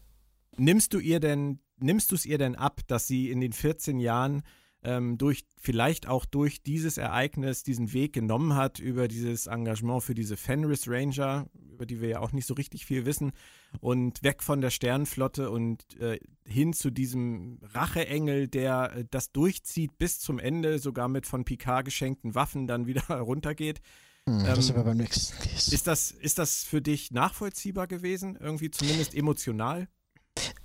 Nimmst 0.57 0.95
du 0.95 0.99
ihr 0.99 1.21
denn, 1.21 1.61
nimmst 1.79 2.11
du 2.11 2.15
es 2.15 2.27
ihr 2.27 2.39
denn 2.39 2.55
ab, 2.55 2.81
dass 2.87 3.07
sie 3.07 3.31
in 3.31 3.41
den 3.41 3.53
14 3.53 3.99
Jahren 3.99 4.43
ähm, 4.83 5.19
durch, 5.19 5.45
vielleicht 5.59 6.07
auch 6.09 6.25
durch 6.25 6.63
dieses 6.63 6.97
Ereignis 6.97 7.63
diesen 7.63 7.93
Weg 7.93 8.13
genommen 8.13 8.55
hat, 8.55 8.79
über 8.79 9.09
dieses 9.09 9.47
Engagement 9.47 10.03
für 10.03 10.15
diese 10.15 10.37
Fenris 10.37 10.89
Ranger, 10.89 11.47
über 11.73 11.87
die 11.87 12.01
wir 12.01 12.09
ja 12.09 12.21
auch 12.21 12.33
nicht 12.33 12.47
so 12.47 12.55
richtig 12.55 12.87
viel 12.87 13.05
wissen, 13.05 13.33
und 13.81 14.23
weg 14.23 14.43
von 14.43 14.61
der 14.61 14.71
Sternenflotte 14.71 15.51
und 15.51 15.99
äh, 16.01 16.19
hin 16.47 16.73
zu 16.73 16.91
diesem 16.91 17.59
Racheengel, 17.63 18.49
der 18.49 18.93
äh, 18.97 19.05
das 19.11 19.33
durchzieht 19.33 19.99
bis 19.99 20.19
zum 20.19 20.39
Ende, 20.39 20.79
sogar 20.79 21.09
mit 21.09 21.27
von 21.27 21.45
Picard 21.45 21.85
geschenkten 21.85 22.35
Waffen 22.35 22.67
dann 22.67 22.87
wieder 22.87 23.03
runtergeht. 23.21 23.81
Hm, 24.27 24.45
das 24.45 24.71
ähm, 24.71 24.77
wir 24.77 24.85
beim 24.85 24.97
nächsten. 24.97 25.37
Ist 25.75 25.87
das, 25.87 26.11
ist 26.11 26.39
das 26.39 26.65
für 26.65 26.81
dich 26.81 27.11
nachvollziehbar 27.11 27.87
gewesen, 27.87 28.37
irgendwie 28.41 28.71
zumindest 28.71 29.15
emotional? 29.15 29.89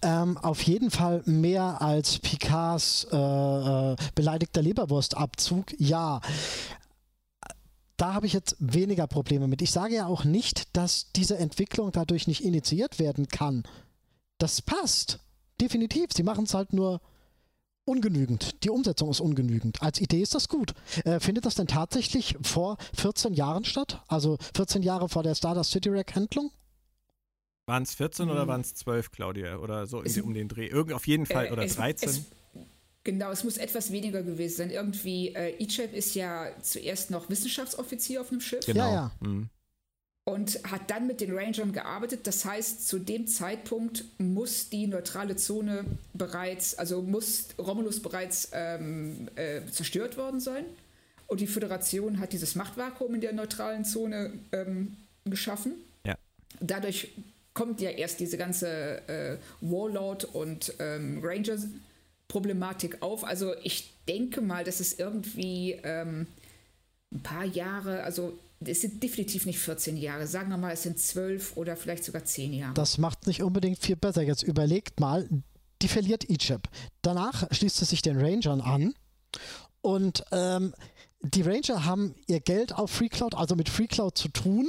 Ähm, 0.05 0.37
auf 0.37 0.61
jeden 0.61 0.91
Fall 0.91 1.23
mehr 1.25 1.81
als 1.81 2.19
Picards 2.19 3.07
äh, 3.11 3.17
äh, 3.17 3.95
beleidigter 4.13 4.61
Leberwurstabzug. 4.61 5.73
Ja. 5.79 6.21
Da 7.97 8.13
habe 8.13 8.27
ich 8.27 8.33
jetzt 8.33 8.55
weniger 8.59 9.07
Probleme 9.07 9.47
mit. 9.47 9.63
Ich 9.63 9.71
sage 9.71 9.95
ja 9.95 10.05
auch 10.05 10.23
nicht, 10.23 10.77
dass 10.77 11.11
diese 11.13 11.39
Entwicklung 11.39 11.91
dadurch 11.91 12.27
nicht 12.27 12.43
initiiert 12.43 12.99
werden 12.99 13.29
kann. 13.29 13.63
Das 14.37 14.61
passt. 14.61 15.21
Definitiv. 15.59 16.11
Sie 16.13 16.21
machen 16.23 16.43
es 16.43 16.53
halt 16.53 16.71
nur 16.71 17.01
ungenügend. 17.85 18.63
Die 18.63 18.69
Umsetzung 18.69 19.09
ist 19.09 19.21
ungenügend. 19.21 19.81
Als 19.81 19.99
Idee 19.99 20.21
ist 20.21 20.35
das 20.35 20.49
gut. 20.49 20.75
Äh, 21.03 21.19
findet 21.19 21.47
das 21.47 21.55
denn 21.55 21.67
tatsächlich 21.67 22.37
vor 22.43 22.77
14 22.93 23.33
Jahren 23.33 23.65
statt? 23.65 24.03
Also 24.07 24.37
14 24.53 24.83
Jahre 24.83 25.09
vor 25.09 25.23
der 25.23 25.33
Stardust 25.33 25.71
City 25.71 25.89
Rack-Handlung? 25.89 26.51
Waren 27.67 27.83
es 27.83 27.95
14 27.95 28.29
oder 28.29 28.41
Hm. 28.41 28.47
waren 28.47 28.61
es 28.61 28.75
12, 28.75 29.11
Claudia? 29.11 29.57
Oder 29.57 29.87
so 29.87 30.03
Es- 30.03 30.17
um 30.19 30.33
den 30.33 30.47
Dreh? 30.47 30.67
Irgend, 30.67 30.93
auf 30.93 31.07
jeden 31.07 31.25
Fall. 31.25 31.47
Äh, 31.47 31.51
oder 31.51 31.63
es- 31.63 31.75
13? 31.75 32.09
Es, 32.09 32.21
genau, 33.03 33.31
es 33.31 33.43
muss 33.43 33.57
etwas 33.57 33.91
weniger 33.91 34.21
gewesen 34.21 34.57
sein. 34.57 34.69
Irgendwie, 34.69 35.33
äh, 35.35 35.55
Ichab 35.61 35.93
ist 35.93 36.13
ja 36.15 36.47
zuerst 36.61 37.09
noch 37.09 37.29
Wissenschaftsoffizier 37.29 38.21
auf 38.21 38.31
einem 38.31 38.41
Schiff 38.41 38.65
genau. 38.65 38.87
ja, 38.87 38.93
ja. 38.93 39.27
Mhm. 39.27 39.49
und 40.27 40.59
hat 40.71 40.89
dann 40.91 41.05
mit 41.07 41.21
den 41.21 41.35
Rangern 41.35 41.71
gearbeitet. 41.71 42.25
Das 42.27 42.45
heißt, 42.45 42.87
zu 42.87 42.99
dem 42.99 43.25
Zeitpunkt 43.27 44.05
muss 44.19 44.69
die 44.69 44.85
neutrale 44.87 45.35
Zone 45.35 45.85
bereits, 46.13 46.75
also 46.75 47.01
muss 47.01 47.47
Romulus 47.59 47.99
bereits 47.99 48.49
ähm, 48.51 49.27
äh, 49.35 49.61
zerstört 49.71 50.17
worden 50.17 50.39
sein. 50.39 50.65
Und 51.27 51.41
die 51.41 51.47
Föderation 51.47 52.19
hat 52.19 52.33
dieses 52.33 52.53
Machtvakuum 52.55 53.15
in 53.15 53.21
der 53.21 53.33
neutralen 53.33 53.85
Zone 53.85 54.33
ähm, 54.51 54.95
geschaffen. 55.25 55.73
Ja. 56.05 56.15
Dadurch 56.59 57.09
kommt 57.55 57.81
ja 57.81 57.89
erst 57.89 58.19
diese 58.19 58.37
ganze 58.37 59.07
äh, 59.07 59.37
Warlord- 59.61 60.25
und 60.25 60.75
ähm, 60.77 61.21
Ranger-Problematik 61.23 63.01
auf. 63.01 63.23
Also 63.23 63.53
ich 63.63 63.95
denke 64.07 64.41
mal, 64.41 64.63
dass 64.63 64.79
es 64.79 64.99
irgendwie 64.99 65.79
ähm, 65.83 66.27
ein 67.11 67.23
paar 67.23 67.45
Jahre, 67.45 68.03
also 68.03 68.37
es 68.59 68.81
sind 68.81 69.01
definitiv 69.01 69.45
nicht 69.45 69.59
14 69.59 69.97
Jahre, 69.97 70.27
sagen 70.27 70.49
wir 70.49 70.57
mal, 70.57 70.73
es 70.73 70.83
sind 70.83 70.99
12 70.99 71.57
oder 71.57 71.75
vielleicht 71.75 72.03
sogar 72.03 72.25
10 72.25 72.53
Jahre. 72.53 72.73
Das 72.73 72.97
macht 72.97 73.25
nicht 73.25 73.41
unbedingt 73.41 73.79
viel 73.79 73.95
besser. 73.95 74.21
Jetzt 74.21 74.43
überlegt 74.43 74.99
mal, 74.99 75.27
die 75.81 75.87
verliert 75.87 76.29
Ichab. 76.29 76.69
Danach 77.01 77.47
schließt 77.51 77.77
sie 77.77 77.85
sich 77.85 78.01
den 78.01 78.19
Rangern 78.19 78.61
an 78.61 78.93
und 79.81 80.25
ähm, 80.31 80.73
die 81.21 81.41
Ranger 81.41 81.85
haben 81.85 82.15
ihr 82.27 82.39
Geld 82.39 82.73
auf 82.73 82.91
FreeCloud, 82.91 83.33
also 83.33 83.55
mit 83.55 83.69
FreeCloud 83.69 84.17
zu 84.17 84.27
tun. 84.27 84.67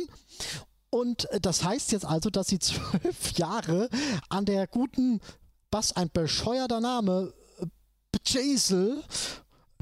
Und 0.96 1.30
äh, 1.30 1.40
das 1.40 1.62
heißt 1.62 1.92
jetzt 1.92 2.06
also, 2.06 2.30
dass 2.30 2.48
sie 2.48 2.59
zwölf 2.61 3.32
Jahre 3.37 3.88
an 4.28 4.44
der 4.46 4.66
guten, 4.66 5.20
was 5.70 5.92
ein 5.92 6.11
bescheuerter 6.11 6.80
Name, 6.80 7.32
äh, 7.61 7.66
Jaisel, 8.24 9.02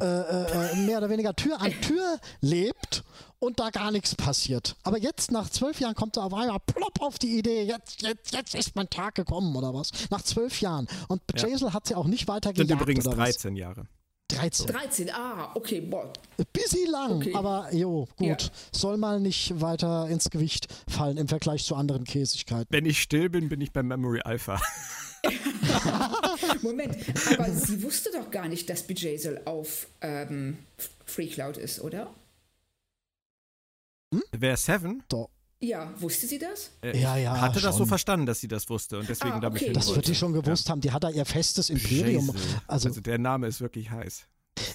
äh, 0.01 0.05
äh, 0.05 0.77
mehr 0.87 0.99
oder 0.99 1.09
weniger 1.09 1.37
Tür 1.37 1.61
an 1.61 1.71
Tür 1.81 2.19
lebt 2.41 3.05
und 3.39 3.61
da 3.61 3.71
gar 3.71 3.93
nichts 3.93 4.17
passiert. 4.17 4.75
Aber 4.83 4.99
jetzt, 4.99 5.31
nach 5.31 5.49
zwölf 5.51 5.79
Jahren, 5.79 5.95
kommt 5.95 6.17
er 6.17 6.25
auf 6.25 6.35
einmal 6.35 6.59
plopp 6.67 7.01
auf 7.01 7.19
die 7.21 7.39
Idee, 7.39 7.63
jetzt, 7.63 8.03
jetzt, 8.03 8.33
jetzt 8.35 8.55
ist 8.57 8.75
mein 8.75 8.91
Tag 8.91 9.15
gekommen 9.15 9.55
oder 9.55 9.73
was. 9.73 9.93
Nach 10.11 10.23
zwölf 10.23 10.61
Jahren. 10.61 10.89
Und 11.07 11.23
Ja. 11.37 11.47
Jaisel 11.47 11.73
hat 11.73 11.87
sie 11.87 11.95
auch 11.95 12.07
nicht 12.07 12.27
weiter 12.27 12.53
Sind 12.57 12.71
übrigens 12.71 13.07
oder 13.07 13.17
was. 13.19 13.37
13 13.37 13.55
Jahre. 13.55 13.87
13. 14.35 14.67
13, 14.67 15.11
ah, 15.11 15.51
okay, 15.55 15.81
boah. 15.81 16.13
Busy 16.53 16.87
lang, 16.87 17.13
Okay. 17.19 17.35
aber 17.35 17.69
jo, 17.73 18.07
gut. 18.17 18.27
Ja. 18.27 18.37
Soll 18.73 18.97
mal 18.97 19.21
nicht 19.21 19.61
weiter 19.61 20.09
ins 20.09 20.31
Gewicht 20.31 20.67
fallen 20.89 21.17
im 21.17 21.29
Vergleich 21.29 21.65
zu 21.65 21.75
anderen 21.77 22.05
Käsigkeiten. 22.05 22.67
Wenn 22.71 22.87
ich 22.87 23.01
still 23.01 23.29
bin, 23.29 23.49
bin 23.49 23.61
ich 23.61 23.73
bei 23.73 23.83
Memory 23.83 24.21
Alpha. 24.25 24.61
Moment, 26.63 26.97
aber 27.33 27.51
sie 27.51 27.83
wusste 27.83 28.11
doch 28.13 28.31
gar 28.31 28.47
nicht, 28.49 28.69
dass 28.69 28.83
Bejazel 28.83 29.41
auf 29.47 29.87
ähm, 30.03 30.59
FreeCloud 31.07 31.57
ist, 31.57 31.81
oder? 31.81 32.13
Wer 34.33 34.57
Seven? 34.57 35.03
So. 35.11 35.31
Ja, 35.65 35.93
wusste 36.01 36.27
sie 36.27 36.39
das? 36.39 36.71
Äh, 36.83 36.99
Ja, 37.01 37.17
ja, 37.17 37.35
Ich 37.37 37.41
hatte 37.41 37.61
das 37.61 37.75
so 37.75 37.79
schon. 37.81 37.89
verstanden, 37.89 38.27
dass 38.27 38.41
sie 38.41 38.49
das 38.49 38.69
wusste 38.69 38.99
und 38.99 39.09
deswegen 39.09 39.33
Ah, 39.35 39.41
damit 39.41 39.59
okay. 39.63 39.67
hin 39.67 39.75
Das 39.75 39.95
wird 39.95 40.07
die 40.07 40.15
schon 40.15 40.33
gewusst 40.33 40.69
haben. 40.69 40.81
Die 40.81 40.93
hat 40.93 41.05
da 41.05 41.11
ihr 41.11 41.25
festes 41.25 41.71
Imperium. 41.71 42.31
Also, 42.67 42.89
Also 42.89 43.01
der 43.01 43.19
Name 43.19 43.47
ist 43.47 43.61
wirklich 43.61 43.91
heiß. 43.91 44.25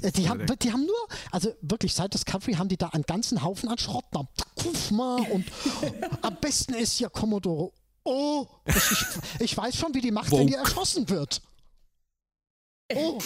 äh, 0.01 0.11
die, 0.11 0.27
haben, 0.27 0.45
die 0.61 0.71
haben 0.73 0.85
nur, 0.85 1.07
also 1.31 1.53
wirklich 1.61 1.93
seit 1.93 2.13
Discovery 2.13 2.53
haben 2.53 2.69
die 2.69 2.77
da 2.77 2.87
einen 2.89 3.03
ganzen 3.03 3.43
Haufen 3.43 3.69
an 3.69 3.77
Schrott. 3.77 4.05
Da, 4.11 4.27
guck 4.55 4.91
mal, 4.91 5.21
und 5.31 5.45
am 6.23 6.35
besten 6.41 6.73
ist 6.73 6.93
hier 6.93 7.09
Commodore. 7.09 7.71
Oh, 8.03 8.47
ich, 8.65 9.05
ich, 9.41 9.57
weiß 9.57 9.75
schon, 9.75 9.93
wie 9.93 10.01
die 10.01 10.11
macht, 10.11 10.31
wenn 10.31 10.47
die 10.47 10.53
Woke. 10.53 10.61
erschossen 10.63 11.09
wird. 11.09 11.41
Oh, 12.95 13.19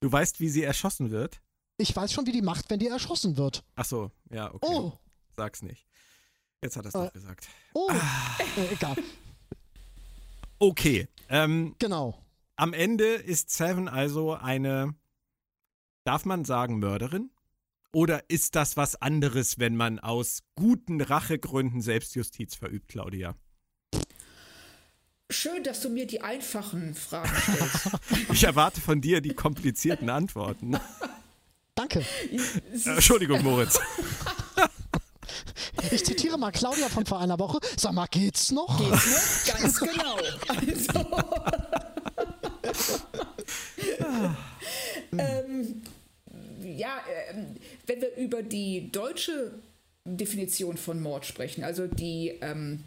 Du 0.00 0.12
weißt, 0.12 0.38
wie 0.38 0.48
sie 0.50 0.62
erschossen 0.62 1.10
wird? 1.10 1.40
ich 1.78 1.94
weiß 1.96 2.12
schon, 2.12 2.24
wie 2.26 2.32
die 2.32 2.42
macht, 2.42 2.70
wenn 2.70 2.78
die 2.78 2.86
erschossen 2.88 3.36
wird. 3.36 3.64
Ach 3.74 3.84
so, 3.84 4.10
ja, 4.30 4.52
okay. 4.54 4.66
Oh, 4.70 4.92
Sag's 5.36 5.62
nicht. 5.62 5.86
Jetzt 6.64 6.76
hat 6.78 6.86
er 6.86 6.88
es 6.88 6.94
Äh. 6.94 6.98
doch 7.04 7.12
gesagt. 7.12 7.48
oh, 7.74 7.90
Ah. 7.90 8.38
äh, 8.56 8.72
egal. 8.72 8.96
Okay, 10.58 11.08
ähm, 11.28 11.76
Genau. 11.78 12.18
am 12.56 12.72
Ende 12.72 13.04
ist 13.04 13.50
Seven 13.50 13.86
also 13.86 14.32
eine, 14.34 14.94
darf 16.04 16.24
man 16.24 16.44
sagen, 16.46 16.78
Mörderin? 16.78 17.30
Oder 17.92 18.24
ist 18.28 18.56
das 18.56 18.76
was 18.78 18.96
anderes, 18.96 19.58
wenn 19.58 19.76
man 19.76 19.98
aus 19.98 20.42
guten 20.56 21.00
Rachegründen 21.02 21.82
Selbstjustiz 21.82 22.54
verübt, 22.54 22.88
Claudia? 22.88 23.34
Schön, 25.30 25.62
dass 25.64 25.80
du 25.82 25.90
mir 25.90 26.06
die 26.06 26.22
einfachen 26.22 26.94
Fragen 26.94 27.30
stellst. 27.36 27.90
Ich 28.32 28.44
erwarte 28.44 28.80
von 28.80 29.00
dir 29.02 29.20
die 29.20 29.34
komplizierten 29.34 30.08
Antworten. 30.10 30.78
Danke. 31.74 32.00
Äh, 32.00 32.88
Entschuldigung, 32.90 33.42
Moritz. 33.42 33.78
Ich 35.90 36.04
zitiere 36.04 36.38
mal 36.38 36.52
Claudia 36.52 36.88
von 36.88 37.06
vor 37.06 37.20
einer 37.20 37.38
Woche. 37.38 37.58
Sag 37.76 37.92
mal, 37.92 38.06
geht's 38.06 38.50
noch? 38.52 38.78
Geht's 38.78 39.46
noch? 39.46 39.60
Ganz 39.60 39.80
genau. 39.80 40.16
Also, 40.48 41.06
ähm, 45.18 45.82
ja, 46.62 47.00
ähm, 47.30 47.56
wenn 47.86 48.00
wir 48.00 48.16
über 48.16 48.42
die 48.42 48.90
deutsche 48.90 49.52
Definition 50.04 50.76
von 50.76 51.00
Mord 51.00 51.26
sprechen, 51.26 51.64
also 51.64 51.86
die 51.86 52.38
ähm, 52.40 52.84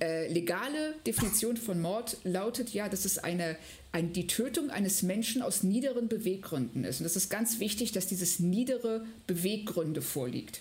äh, 0.00 0.30
legale 0.32 0.94
Definition 1.06 1.56
von 1.56 1.80
Mord 1.80 2.18
lautet 2.24 2.70
ja, 2.70 2.88
dass 2.88 3.04
es 3.04 3.18
eine, 3.18 3.56
ein, 3.92 4.12
die 4.12 4.26
Tötung 4.26 4.70
eines 4.70 5.02
Menschen 5.02 5.42
aus 5.42 5.62
niederen 5.62 6.08
Beweggründen 6.08 6.84
ist. 6.84 7.00
Und 7.00 7.04
das 7.04 7.16
ist 7.16 7.30
ganz 7.30 7.60
wichtig, 7.60 7.92
dass 7.92 8.06
dieses 8.06 8.40
niedere 8.40 9.06
Beweggründe 9.26 10.02
vorliegt. 10.02 10.60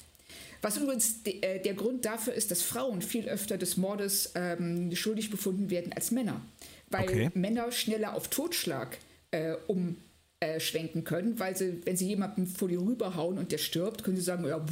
Was 0.62 0.78
übrigens 0.78 1.24
de, 1.24 1.42
äh, 1.42 1.62
der 1.62 1.74
Grund 1.74 2.06
dafür 2.06 2.34
ist, 2.34 2.52
dass 2.52 2.62
Frauen 2.62 3.02
viel 3.02 3.28
öfter 3.30 3.58
des 3.58 3.78
Mordes 3.78 4.32
ähm, 4.36 4.94
schuldig 4.96 5.30
befunden 5.30 5.70
werden 5.70 5.94
als 5.94 6.12
Männer. 6.12 6.42
Weil 6.90 7.04
Okay. 7.04 7.30
Männer 7.34 7.72
schneller 7.72 8.16
auf 8.16 8.28
Totschlag 8.30 8.98
äh, 9.32 9.54
umschwenken 9.68 11.04
können, 11.04 11.40
weil 11.40 11.56
sie, 11.56 11.82
wenn 11.86 11.96
sie 11.96 12.08
jemanden 12.08 12.48
vor 12.48 12.68
die 12.68 12.76
rüberhauen 12.76 13.38
und 13.38 13.52
der 13.52 13.58
stirbt, 13.58 14.04
können 14.04 14.18
sie 14.18 14.24
sagen, 14.24 14.46
ja, 14.46 14.66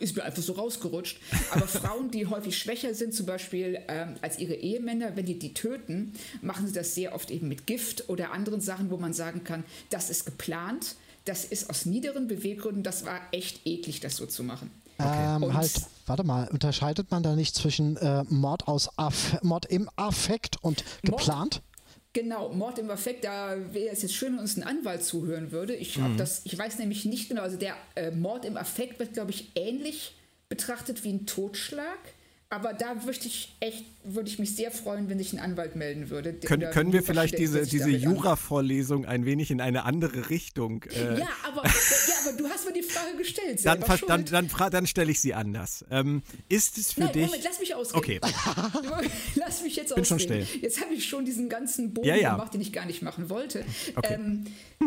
ist 0.00 0.16
mir 0.16 0.24
einfach 0.24 0.42
so 0.42 0.52
rausgerutscht. 0.54 1.18
Aber 1.50 1.66
Frauen, 1.68 2.10
die 2.10 2.26
häufig 2.26 2.56
schwächer 2.56 2.94
sind, 2.94 3.14
zum 3.14 3.26
Beispiel 3.26 3.80
ähm, 3.88 4.14
als 4.22 4.38
ihre 4.38 4.54
Ehemänner, 4.54 5.16
wenn 5.16 5.26
die 5.26 5.38
die 5.38 5.54
töten, 5.54 6.12
machen 6.40 6.66
sie 6.66 6.72
das 6.72 6.94
sehr 6.94 7.14
oft 7.14 7.30
eben 7.30 7.48
mit 7.48 7.66
Gift 7.66 8.08
oder 8.08 8.32
anderen 8.32 8.60
Sachen, 8.60 8.90
wo 8.90 8.96
man 8.96 9.12
sagen 9.12 9.44
kann, 9.44 9.64
das 9.90 10.10
ist 10.10 10.24
geplant, 10.24 10.96
das 11.24 11.44
ist 11.44 11.68
aus 11.68 11.84
niederen 11.84 12.26
Beweggründen, 12.28 12.82
das 12.82 13.04
war 13.04 13.20
echt 13.32 13.66
eklig, 13.66 14.00
das 14.00 14.16
so 14.16 14.26
zu 14.26 14.42
machen. 14.44 14.70
Ähm, 14.98 15.44
Und- 15.44 15.54
halt, 15.54 15.72
warte 16.06 16.24
mal, 16.24 16.48
unterscheidet 16.48 17.10
man 17.10 17.22
da 17.22 17.36
nicht 17.36 17.54
zwischen 17.54 17.96
äh, 17.98 18.24
Mord 18.28 18.66
aus 18.66 18.88
Aff 18.98 19.40
Mord 19.42 19.66
im 19.66 19.88
Affekt 19.96 20.56
und 20.62 20.84
Mord- 21.04 21.18
geplant? 21.20 21.62
Genau, 22.14 22.48
Mord 22.52 22.78
im 22.78 22.90
Affekt, 22.90 23.24
da 23.24 23.54
wäre 23.72 23.92
es 23.92 24.02
jetzt 24.02 24.14
schön, 24.14 24.32
wenn 24.32 24.40
uns 24.40 24.56
ein 24.56 24.64
Anwalt 24.64 25.04
zuhören 25.04 25.52
würde. 25.52 25.74
Ich, 25.74 26.00
hab 26.00 26.16
das, 26.16 26.40
ich 26.44 26.58
weiß 26.58 26.78
nämlich 26.78 27.04
nicht 27.04 27.28
genau, 27.28 27.42
also 27.42 27.56
der 27.56 27.74
äh, 27.94 28.10
Mord 28.10 28.44
im 28.44 28.56
Affekt 28.56 28.98
wird, 28.98 29.12
glaube 29.12 29.30
ich, 29.30 29.52
ähnlich 29.54 30.16
betrachtet 30.48 31.04
wie 31.04 31.12
ein 31.12 31.26
Totschlag. 31.26 31.98
Aber 32.50 32.72
da 32.72 32.94
möchte 32.94 33.26
ich 33.28 33.54
echt, 33.60 33.84
würde 34.04 34.30
ich 34.30 34.38
mich 34.38 34.56
sehr 34.56 34.70
freuen, 34.70 35.10
wenn 35.10 35.18
sich 35.18 35.34
ein 35.34 35.38
Anwalt 35.38 35.76
melden 35.76 36.08
würde. 36.08 36.32
Können, 36.32 36.70
können 36.70 36.94
wir 36.94 37.02
vielleicht 37.02 37.36
diese, 37.38 37.66
diese? 37.66 37.90
Jura-Vorlesung 37.90 39.04
ein 39.04 39.26
wenig 39.26 39.50
in 39.50 39.60
eine 39.60 39.84
andere 39.84 40.30
Richtung? 40.30 40.82
Äh, 40.84 41.18
Ja 41.20 41.28
aber, 41.46 41.62
ja, 41.66 41.72
aber 42.26 42.38
du 42.38 42.48
hast 42.48 42.64
mir 42.66 42.72
die 42.72 42.82
Frage 42.82 43.18
gestellt. 43.18 43.60
dann 43.66 43.84
dann, 44.06 44.24
dann, 44.24 44.48
dann 44.70 44.86
stelle 44.86 45.10
ich 45.10 45.20
sie 45.20 45.34
anders. 45.34 45.84
Ähm, 45.90 46.22
ist 46.48 46.78
es 46.78 46.92
für 46.92 47.00
Nein, 47.00 47.12
dich. 47.12 47.26
Moment, 47.26 47.44
lass 47.44 47.60
mich 47.60 47.74
ausreden. 47.74 47.98
Okay. 47.98 48.20
lass 49.34 49.62
mich 49.62 49.76
jetzt 49.76 49.94
Bin 49.94 50.04
schon 50.06 50.16
ausreden. 50.16 50.46
still. 50.46 50.62
Jetzt 50.62 50.80
habe 50.80 50.94
ich 50.94 51.06
schon 51.06 51.26
diesen 51.26 51.50
ganzen 51.50 51.92
Bogen 51.92 52.08
Ja, 52.08 52.16
ja. 52.16 52.30
gemacht, 52.32 52.54
den 52.54 52.62
ich 52.62 52.72
gar 52.72 52.86
nicht 52.86 53.02
machen 53.02 53.28
wollte. 53.28 53.62
Okay. 53.94 54.14
Ähm, 54.14 54.46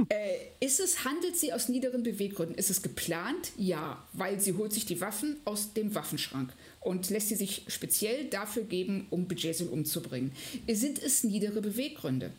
äh, 0.09 0.65
ist 0.65 0.79
es, 0.79 1.05
handelt 1.05 1.37
sie 1.37 1.53
aus 1.53 1.69
niederen 1.69 2.01
Beweggründen? 2.01 2.55
Ist 2.55 2.71
es 2.71 2.81
geplant? 2.81 3.51
Ja, 3.55 4.03
weil 4.13 4.39
sie 4.39 4.53
holt 4.53 4.73
sich 4.73 4.87
die 4.87 4.99
Waffen 4.99 5.37
aus 5.45 5.73
dem 5.73 5.93
Waffenschrank 5.93 6.51
und 6.81 7.09
lässt 7.09 7.29
sie 7.29 7.35
sich 7.35 7.63
speziell 7.67 8.25
dafür 8.25 8.63
geben, 8.63 9.07
um 9.09 9.27
Bejesul 9.27 9.69
umzubringen. 9.69 10.33
Sind 10.67 11.01
es 11.01 11.23
niedere 11.23 11.61
Beweggründe? 11.61 12.31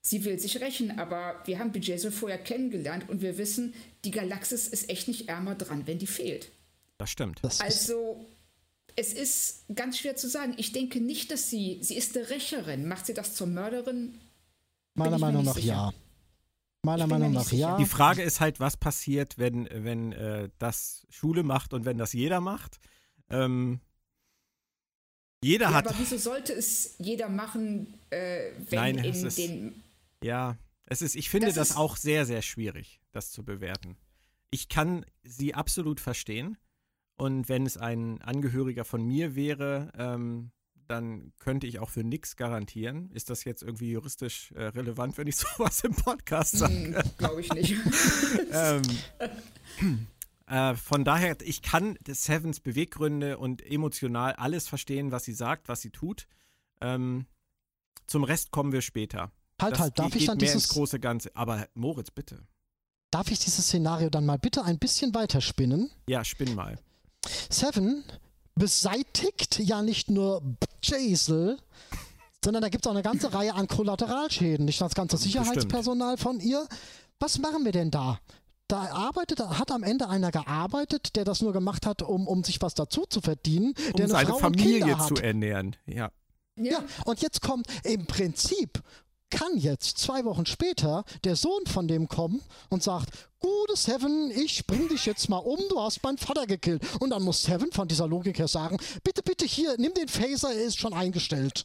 Sie 0.00 0.24
will 0.24 0.38
sich 0.38 0.60
rächen, 0.60 0.98
aber 0.98 1.42
wir 1.44 1.58
haben 1.58 1.72
Bejesul 1.72 2.10
vorher 2.10 2.38
kennengelernt 2.38 3.08
und 3.08 3.20
wir 3.20 3.36
wissen, 3.36 3.74
die 4.04 4.10
Galaxis 4.10 4.66
ist 4.66 4.88
echt 4.88 5.08
nicht 5.08 5.28
ärmer 5.28 5.54
dran, 5.56 5.86
wenn 5.86 5.98
die 5.98 6.06
fehlt. 6.06 6.50
Das 6.96 7.10
stimmt. 7.10 7.40
Das 7.42 7.60
Also, 7.60 8.24
es 8.96 9.12
ist 9.12 9.64
ganz 9.74 9.98
schwer 9.98 10.16
zu 10.16 10.28
sagen. 10.28 10.54
Ich 10.56 10.72
denke 10.72 11.00
nicht, 11.00 11.30
dass 11.30 11.50
sie, 11.50 11.78
sie 11.82 11.96
ist 11.96 12.16
eine 12.16 12.30
Rächerin. 12.30 12.88
Macht 12.88 13.06
sie 13.06 13.14
das 13.14 13.34
zur 13.34 13.46
Mörderin? 13.46 14.14
meiner 14.94 15.18
Meinung 15.18 15.42
nicht 15.42 15.48
nach 15.48 15.54
sicher. 15.54 15.66
ja. 15.66 15.92
Meiner 16.82 17.06
Meinung 17.06 17.32
nach 17.32 17.44
sicher. 17.44 17.56
ja. 17.56 17.76
Die 17.76 17.86
Frage 17.86 18.22
ist 18.22 18.40
halt, 18.40 18.60
was 18.60 18.76
passiert, 18.76 19.38
wenn, 19.38 19.68
wenn 19.70 20.12
äh, 20.12 20.48
das 20.58 21.06
Schule 21.10 21.42
macht 21.42 21.74
und 21.74 21.84
wenn 21.84 21.98
das 21.98 22.12
jeder 22.12 22.40
macht. 22.40 22.80
Ähm, 23.30 23.80
jeder 25.42 25.66
Ja, 25.70 25.74
hat. 25.74 25.86
aber 25.88 25.98
wieso 25.98 26.18
sollte 26.18 26.52
es 26.52 26.96
jeder 26.98 27.28
machen, 27.28 27.94
äh, 28.10 28.50
wenn 28.68 28.78
Nein, 28.78 28.98
es 28.98 29.20
in 29.20 29.26
ist- 29.26 29.38
den. 29.38 29.82
Ja, 30.22 30.58
es 30.86 31.00
ist, 31.02 31.14
ich 31.16 31.30
finde 31.30 31.46
das, 31.48 31.54
Das 31.56 31.76
auch 31.76 31.96
sehr, 31.96 32.26
sehr 32.26 32.42
schwierig, 32.42 33.00
das 33.12 33.30
zu 33.30 33.42
bewerten. 33.44 33.96
Ich 34.50 34.68
kann 34.68 35.06
sie 35.22 35.54
absolut 35.54 36.00
verstehen. 36.00 36.58
Und 37.16 37.48
wenn 37.48 37.64
es 37.66 37.76
ein 37.76 38.20
Angehöriger 38.22 38.84
von 38.84 39.04
mir 39.04 39.34
wäre, 39.34 39.92
ähm, 39.96 40.50
dann 40.88 41.32
könnte 41.38 41.66
ich 41.66 41.78
auch 41.78 41.90
für 41.90 42.02
nichts 42.02 42.34
garantieren. 42.36 43.10
Ist 43.12 43.30
das 43.30 43.44
jetzt 43.44 43.62
irgendwie 43.62 43.90
juristisch 43.92 44.50
äh, 44.52 44.64
relevant, 44.64 45.16
wenn 45.18 45.26
ich 45.28 45.36
sowas 45.36 45.84
im 45.84 45.94
Podcast 45.94 46.56
sage? 46.58 47.02
Glaube 47.18 47.40
ich 47.42 47.52
nicht. 47.52 47.76
ähm, 48.52 48.82
äh, 50.50 50.74
von 50.74 51.04
daher, 51.04 51.36
ich 51.42 51.62
kann 51.62 51.96
Sevens 52.08 52.58
Beweggründe 52.58 53.38
und 53.38 53.64
emotional 53.64 54.32
alles 54.32 54.66
verstehen, 54.66 55.12
was 55.12 55.24
sie 55.24 55.32
sagt, 55.32 55.68
was 55.68 55.80
sie 55.80 55.90
tut. 55.90 56.26
Ähm, 56.80 57.26
zum 58.08 58.24
Rest 58.24 58.50
kommen 58.50 58.72
wir 58.72 58.82
später. 58.82 59.30
Halt, 59.60 59.74
das 59.74 59.80
halt, 59.80 59.98
darf 59.98 60.12
geht 60.12 60.22
ich 60.22 60.26
dann 60.26 60.38
mehr 60.38 60.48
dieses, 60.48 60.64
ins 60.64 60.68
große 60.70 60.98
Ganze. 60.98 61.30
Aber 61.36 61.68
Moritz, 61.74 62.10
bitte. 62.10 62.42
darf 63.12 63.30
ich 63.30 63.38
dieses 63.38 63.64
Szenario 63.66 64.10
dann 64.10 64.26
mal 64.26 64.38
bitte 64.38 64.64
ein 64.64 64.80
bisschen 64.80 65.14
weiterspinnen? 65.14 65.90
Ja, 66.08 66.24
spinn 66.24 66.56
mal. 66.56 66.78
Seven 67.48 68.02
beseitigt 68.56 69.60
ja 69.60 69.82
nicht 69.82 70.10
nur 70.10 70.42
Jaisel, 70.82 71.58
sondern 72.44 72.62
da 72.62 72.70
gibt 72.70 72.84
es 72.84 72.88
auch 72.88 72.94
eine 72.94 73.04
ganze 73.04 73.32
Reihe 73.32 73.54
an 73.54 73.68
Kollateralschäden. 73.68 74.64
Nicht 74.64 74.80
das 74.80 74.94
ganze 74.94 75.16
Sicherheitspersonal 75.16 76.16
von 76.16 76.40
ihr. 76.40 76.66
Was 77.20 77.38
machen 77.38 77.64
wir 77.64 77.72
denn 77.72 77.92
da? 77.92 78.18
Da 78.70 78.82
arbeitet, 78.92 79.40
hat 79.40 79.72
am 79.72 79.82
Ende 79.82 80.08
einer 80.08 80.30
gearbeitet, 80.30 81.16
der 81.16 81.24
das 81.24 81.42
nur 81.42 81.52
gemacht 81.52 81.86
hat, 81.86 82.02
um, 82.02 82.28
um 82.28 82.44
sich 82.44 82.62
was 82.62 82.74
dazu 82.74 83.04
zu 83.04 83.20
verdienen, 83.20 83.74
der 83.74 83.92
Um 83.94 84.00
eine 84.00 84.08
seine 84.10 84.26
Frau 84.28 84.34
und 84.36 84.40
Familie 84.42 84.96
zu 84.98 85.14
ernähren. 85.16 85.74
Ja. 85.86 86.12
Ja, 86.56 86.84
und 87.04 87.20
jetzt 87.20 87.40
kommt 87.40 87.66
im 87.84 88.06
Prinzip 88.06 88.82
kann 89.30 89.56
jetzt 89.56 89.98
zwei 89.98 90.24
Wochen 90.24 90.46
später 90.46 91.04
der 91.24 91.36
Sohn 91.36 91.64
von 91.66 91.88
dem 91.88 92.08
kommen 92.08 92.42
und 92.68 92.82
sagt, 92.82 93.10
gute 93.38 93.76
Seven, 93.76 94.30
ich 94.30 94.66
bring 94.66 94.88
dich 94.88 95.06
jetzt 95.06 95.28
mal 95.28 95.38
um, 95.38 95.58
du 95.68 95.80
hast 95.80 96.02
meinen 96.02 96.18
Vater 96.18 96.46
gekillt. 96.46 96.82
Und 97.00 97.10
dann 97.10 97.22
muss 97.22 97.42
Seven 97.42 97.72
von 97.72 97.88
dieser 97.88 98.06
Logik 98.06 98.38
her 98.38 98.48
sagen, 98.48 98.78
bitte, 99.02 99.22
bitte 99.22 99.46
hier, 99.46 99.76
nimm 99.78 99.94
den 99.94 100.08
Phaser, 100.08 100.52
er 100.52 100.64
ist 100.64 100.78
schon 100.78 100.92
eingestellt. 100.92 101.64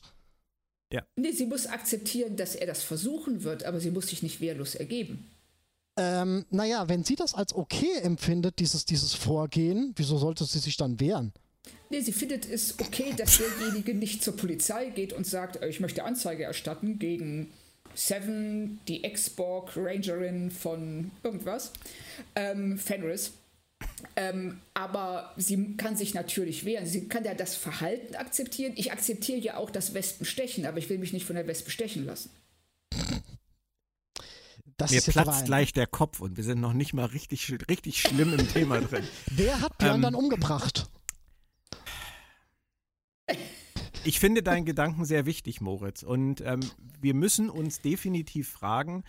nee, 1.16 1.32
sie 1.32 1.48
muss 1.48 1.66
akzeptieren, 1.66 2.36
dass 2.38 2.56
er 2.56 2.68
das 2.68 2.84
versuchen 2.84 3.44
wird, 3.44 3.64
aber 3.64 3.80
sie 3.80 3.92
muss 3.92 4.08
sich 4.08 4.22
nicht 4.24 4.40
wehrlos 4.42 4.76
ergeben. 4.76 5.35
Ähm, 5.98 6.46
naja, 6.50 6.90
wenn 6.90 7.04
sie 7.04 7.16
das 7.16 7.34
als 7.34 7.56
okay 7.56 8.00
empfindet, 8.02 8.60
dieses, 8.60 8.86
dieses 8.86 9.14
Vorgehen, 9.14 9.94
wieso 9.96 10.18
sollte 10.18 10.44
sie 10.44 10.60
sich 10.60 10.78
dann 10.78 11.00
wehren? 11.00 11.32
Nee, 11.90 12.02
sie 12.02 12.12
findet 12.12 12.50
es 12.50 12.78
okay, 12.80 13.14
dass 13.16 13.38
derjenige 13.38 13.94
nicht 13.94 14.24
zur 14.24 14.36
Polizei 14.36 14.90
geht 14.90 15.14
und 15.14 15.26
sagt, 15.26 15.58
äh, 15.58 15.70
ich 15.70 15.80
möchte 15.80 16.04
Anzeige 16.04 16.44
erstatten 16.44 17.00
gegen 17.00 17.52
Seven, 17.94 18.80
die 18.88 19.04
Ex-Borg 19.04 19.72
Rangerin 19.78 20.52
von 20.52 21.12
irgendwas, 21.24 21.72
ähm, 22.36 22.78
Fenris. 22.78 23.32
Ähm, 24.16 24.60
aber 24.74 25.34
sie 25.38 25.76
kann 25.78 25.96
sich 25.96 26.14
natürlich 26.14 26.66
wehren. 26.66 26.86
Sie 26.86 27.08
kann 27.08 27.24
ja 27.24 27.34
das 27.34 27.56
Verhalten 27.56 28.16
akzeptieren. 28.16 28.74
Ich 28.76 28.92
akzeptiere 28.92 29.40
ja 29.40 29.58
auch 29.58 29.70
das 29.70 29.94
Wespenstechen, 29.94 30.66
aber 30.66 30.78
ich 30.78 30.90
will 30.90 30.98
mich 30.98 31.14
nicht 31.14 31.26
von 31.26 31.36
der 31.36 31.48
Wespe 31.48 31.72
stechen 31.72 32.06
lassen. 32.06 32.30
Das 34.86 35.08
Mir 35.08 35.14
platzt 35.14 35.46
gleich 35.46 35.74
der 35.74 35.88
Kopf 35.88 36.20
und 36.20 36.38
wir 36.38 36.44
sind 36.44 36.62
noch 36.62 36.74
nicht 36.74 36.94
mal 36.94 37.06
richtig, 37.06 37.52
richtig 37.70 38.02
schlimm 38.02 38.34
im 38.34 38.48
Thema 38.48 38.80
drin. 38.80 39.04
Wer 39.32 39.60
hat 39.62 39.78
Björn 39.78 39.96
ähm, 39.96 40.02
dann 40.04 40.16
umgebracht? 40.16 40.90
Ich 44.04 44.20
finde 44.20 44.44
deinen 44.44 44.66
Gedanken 44.66 45.06
sehr 45.06 45.26
wichtig, 45.26 45.62
Moritz. 45.62 46.04
Und 46.04 46.42
ähm, 46.42 46.60
wir 47.02 47.16
müssen 47.16 47.50
uns 47.50 47.82
definitiv 47.82 48.48
fragen, 48.48 49.04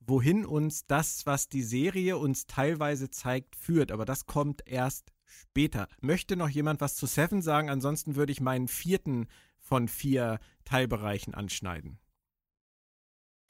wohin 0.00 0.44
uns 0.44 0.86
das, 0.86 1.24
was 1.24 1.48
die 1.48 1.62
Serie 1.62 2.18
uns 2.18 2.46
teilweise 2.46 3.08
zeigt, 3.08 3.56
führt. 3.56 3.90
Aber 3.90 4.04
das 4.04 4.26
kommt 4.26 4.66
erst 4.66 5.12
später. 5.24 5.88
Möchte 6.02 6.36
noch 6.36 6.50
jemand 6.50 6.82
was 6.82 6.96
zu 6.96 7.06
Seven 7.06 7.40
sagen? 7.40 7.70
Ansonsten 7.70 8.16
würde 8.16 8.32
ich 8.32 8.42
meinen 8.42 8.68
vierten 8.68 9.28
von 9.58 9.88
vier 9.88 10.38
Teilbereichen 10.66 11.34
anschneiden. 11.34 11.98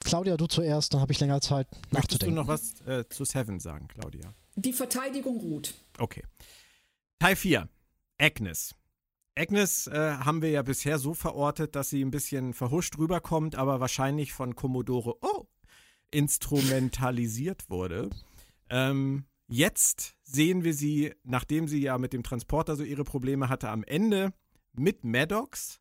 Claudia, 0.03 0.37
du 0.37 0.47
zuerst, 0.47 0.93
dann 0.93 1.01
habe 1.01 1.11
ich 1.11 1.19
länger 1.19 1.41
Zeit 1.41 1.67
nachzudenken. 1.91 1.97
Möchtest 1.97 2.23
du 2.23 2.31
noch 2.31 2.47
was 2.47 2.81
äh, 2.87 3.07
zu 3.09 3.25
Seven 3.25 3.59
sagen, 3.59 3.87
Claudia? 3.87 4.33
Die 4.55 4.73
Verteidigung 4.73 5.39
ruht. 5.39 5.73
Okay. 5.97 6.23
Teil 7.19 7.35
4. 7.35 7.69
Agnes. 8.19 8.75
Agnes 9.35 9.87
äh, 9.87 10.17
haben 10.17 10.41
wir 10.41 10.51
ja 10.51 10.61
bisher 10.61 10.99
so 10.99 11.13
verortet, 11.13 11.75
dass 11.75 11.89
sie 11.89 12.03
ein 12.03 12.11
bisschen 12.11 12.53
verhuscht 12.53 12.97
rüberkommt, 12.97 13.55
aber 13.55 13.79
wahrscheinlich 13.79 14.31
von 14.33 14.55
Commodore 14.55 15.17
oh, 15.21 15.47
instrumentalisiert 16.11 17.69
wurde. 17.69 18.09
Ähm, 18.69 19.25
jetzt 19.47 20.15
sehen 20.23 20.63
wir 20.63 20.73
sie, 20.73 21.13
nachdem 21.23 21.67
sie 21.67 21.81
ja 21.81 21.97
mit 21.97 22.13
dem 22.13 22.23
Transporter 22.23 22.75
so 22.75 22.83
ihre 22.83 23.03
Probleme 23.03 23.49
hatte, 23.49 23.69
am 23.69 23.83
Ende 23.83 24.33
mit 24.73 25.03
Maddox 25.03 25.79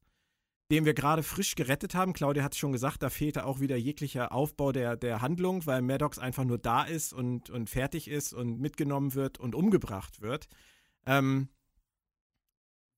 den 0.73 0.87
wir 0.87 0.95
gerade 0.95 1.23
frisch 1.23 1.55
gerettet 1.55 1.95
haben. 1.95 2.15
Claudia 2.15 2.43
hat 2.43 2.55
es 2.55 2.59
schon 2.59 2.73
gesagt, 2.73 3.03
da 3.03 3.11
fehlte 3.11 3.45
auch 3.45 3.61
wieder 3.61 3.77
jeglicher 3.77 4.33
Aufbau 4.33 4.73
der, 4.73 4.97
der 4.97 5.21
Handlung, 5.21 5.67
weil 5.67 5.83
Maddox 5.83 6.19
einfach 6.19 6.45
nur 6.45 6.57
da 6.57 6.85
ist 6.85 7.13
und, 7.13 7.51
und 7.51 7.69
fertig 7.69 8.09
ist 8.09 8.33
und 8.33 8.59
mitgenommen 8.59 9.13
wird 9.13 9.39
und 9.39 9.55
umgebracht 9.55 10.23
wird. 10.23 10.49
Ähm, 11.05 11.51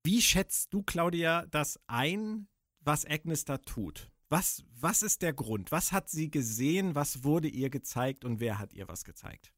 wie 0.05 0.23
schätzt 0.23 0.73
du, 0.73 0.85
Claudia, 0.85 1.47
das 1.47 1.81
ein, 1.89 2.47
was 2.79 3.07
Agnes 3.07 3.45
da 3.45 3.59
tut? 3.59 4.09
Was, 4.29 4.63
was 4.79 5.03
ist 5.03 5.23
der 5.23 5.33
Grund? 5.33 5.73
Was 5.73 5.91
hat 5.91 6.09
sie 6.09 6.31
gesehen? 6.31 6.95
Was 6.95 7.25
wurde 7.25 7.49
ihr 7.49 7.71
gezeigt 7.71 8.25
und 8.25 8.39
wer 8.39 8.61
hat 8.61 8.73
ihr 8.73 8.87
was 8.87 9.03
gezeigt? 9.03 9.54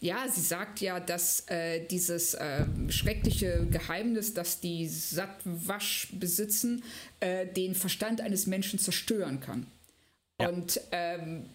Ja, 0.00 0.28
sie 0.28 0.40
sagt 0.40 0.80
ja, 0.80 1.00
dass 1.00 1.48
äh, 1.48 1.86
dieses 1.86 2.34
äh, 2.34 2.64
schreckliche 2.88 3.66
Geheimnis, 3.70 4.34
das 4.34 4.60
die 4.60 4.88
Sattwasch 4.88 6.08
besitzen, 6.12 6.82
äh, 7.20 7.46
den 7.46 7.74
Verstand 7.74 8.20
eines 8.20 8.46
Menschen 8.46 8.78
zerstören 8.78 9.40
kann. 9.40 9.66
Ja. 10.40 10.48
Und 10.48 10.80
ähm, 10.92 11.46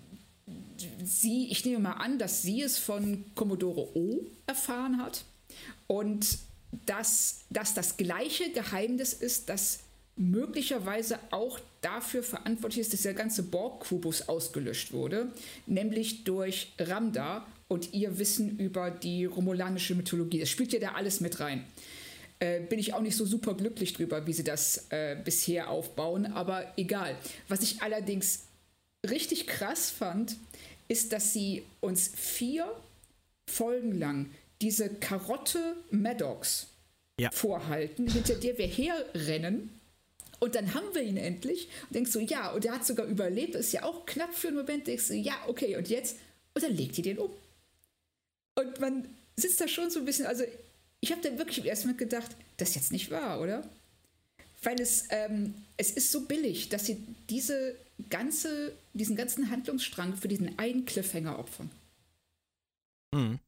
sie, 1.03 1.49
ich 1.51 1.65
nehme 1.65 1.80
mal 1.80 1.93
an, 1.93 2.17
dass 2.17 2.41
sie 2.41 2.61
es 2.61 2.78
von 2.78 3.26
Commodore 3.36 3.95
O 3.95 4.26
erfahren 4.47 5.01
hat 5.01 5.24
und 5.88 6.39
dass, 6.86 7.41
dass 7.49 7.74
das 7.74 7.97
gleiche 7.97 8.51
Geheimnis 8.51 9.13
ist, 9.13 9.49
das 9.49 9.80
möglicherweise 10.15 11.19
auch 11.32 11.59
dafür 11.82 12.24
verantwortlich 12.24 12.82
ist, 12.82 12.93
dass 12.93 13.01
der 13.01 13.13
ganze 13.13 13.43
Borg-Kubus 13.43 14.30
ausgelöscht 14.30 14.93
wurde, 14.93 15.32
nämlich 15.65 16.24
durch 16.24 16.74
Ramda 16.80 17.45
und 17.72 17.93
ihr 17.93 18.19
Wissen 18.19 18.59
über 18.59 18.91
die 18.91 19.24
romulanische 19.24 19.95
Mythologie. 19.95 20.41
Das 20.41 20.49
spielt 20.49 20.74
ja 20.74 20.80
da 20.80 20.91
alles 20.91 21.22
mit 21.22 21.39
rein. 21.39 21.63
Äh, 22.39 22.59
bin 22.59 22.80
ich 22.80 22.93
auch 22.93 22.99
nicht 22.99 23.15
so 23.15 23.26
super 23.26 23.53
glücklich 23.53 23.93
drüber, 23.93 24.28
wie 24.28 24.34
sie 24.34 24.43
das 24.43 24.88
äh, 24.89 25.15
bisher 25.24 25.69
aufbauen, 25.69 26.26
aber 26.26 26.74
egal. 26.76 27.15
Was 27.47 27.61
ich 27.61 27.82
allerdings 27.82 28.43
richtig 29.09 29.47
krass 29.47 29.89
fand, 29.89 30.36
ist, 30.89 31.13
dass 31.13 31.32
sie 31.32 31.63
uns 31.80 32.11
vier 32.13 32.69
Folgen 33.49 33.97
lang 33.97 34.30
diese 34.61 34.89
Karotte 34.89 35.78
Maddox 35.91 36.67
ja. 37.22 37.32
vorhalten, 37.32 38.05
hinter 38.11 38.36
der 38.36 38.57
wir 38.57 38.67
herrennen. 38.67 39.69
Und 40.39 40.55
dann 40.55 40.74
haben 40.74 40.93
wir 40.93 41.03
ihn 41.03 41.15
endlich 41.15 41.69
und 41.84 41.95
denkst 41.95 42.11
so, 42.11 42.19
ja, 42.19 42.51
und 42.51 42.65
er 42.65 42.74
hat 42.74 42.86
sogar 42.86 43.05
überlebt, 43.05 43.55
ist 43.55 43.72
ja 43.72 43.84
auch 43.84 44.05
knapp 44.05 44.36
für 44.36 44.49
einen 44.49 44.57
Moment, 44.57 44.88
denkst 44.88 45.07
du, 45.07 45.13
ja, 45.13 45.36
okay, 45.47 45.78
und 45.78 45.88
jetzt? 45.88 46.17
Und 46.53 46.63
dann 46.63 46.76
legt 46.76 46.97
ihr 46.97 47.05
den 47.05 47.17
um. 47.17 47.32
Und 48.55 48.79
man 48.79 49.07
sitzt 49.35 49.61
da 49.61 49.67
schon 49.67 49.89
so 49.89 49.99
ein 49.99 50.05
bisschen, 50.05 50.25
also 50.25 50.43
ich 50.99 51.11
habe 51.11 51.21
dann 51.21 51.37
wirklich 51.37 51.65
Moment 51.83 51.97
gedacht, 51.97 52.31
das 52.57 52.69
ist 52.69 52.75
jetzt 52.75 52.91
nicht 52.91 53.09
wahr, 53.09 53.41
oder? 53.41 53.67
Weil 54.63 54.79
es, 54.79 55.05
ähm, 55.09 55.55
es 55.77 55.91
ist 55.91 56.11
so 56.11 56.21
billig, 56.21 56.69
dass 56.69 56.85
sie 56.85 57.03
diese 57.29 57.75
ganze, 58.09 58.73
diesen 58.93 59.15
ganzen 59.15 59.49
Handlungsstrang 59.49 60.15
für 60.15 60.27
diesen 60.27 60.57
einen 60.59 60.85
Cliffhanger 60.85 61.39
opfern. 61.39 61.71
Mhm. 63.13 63.39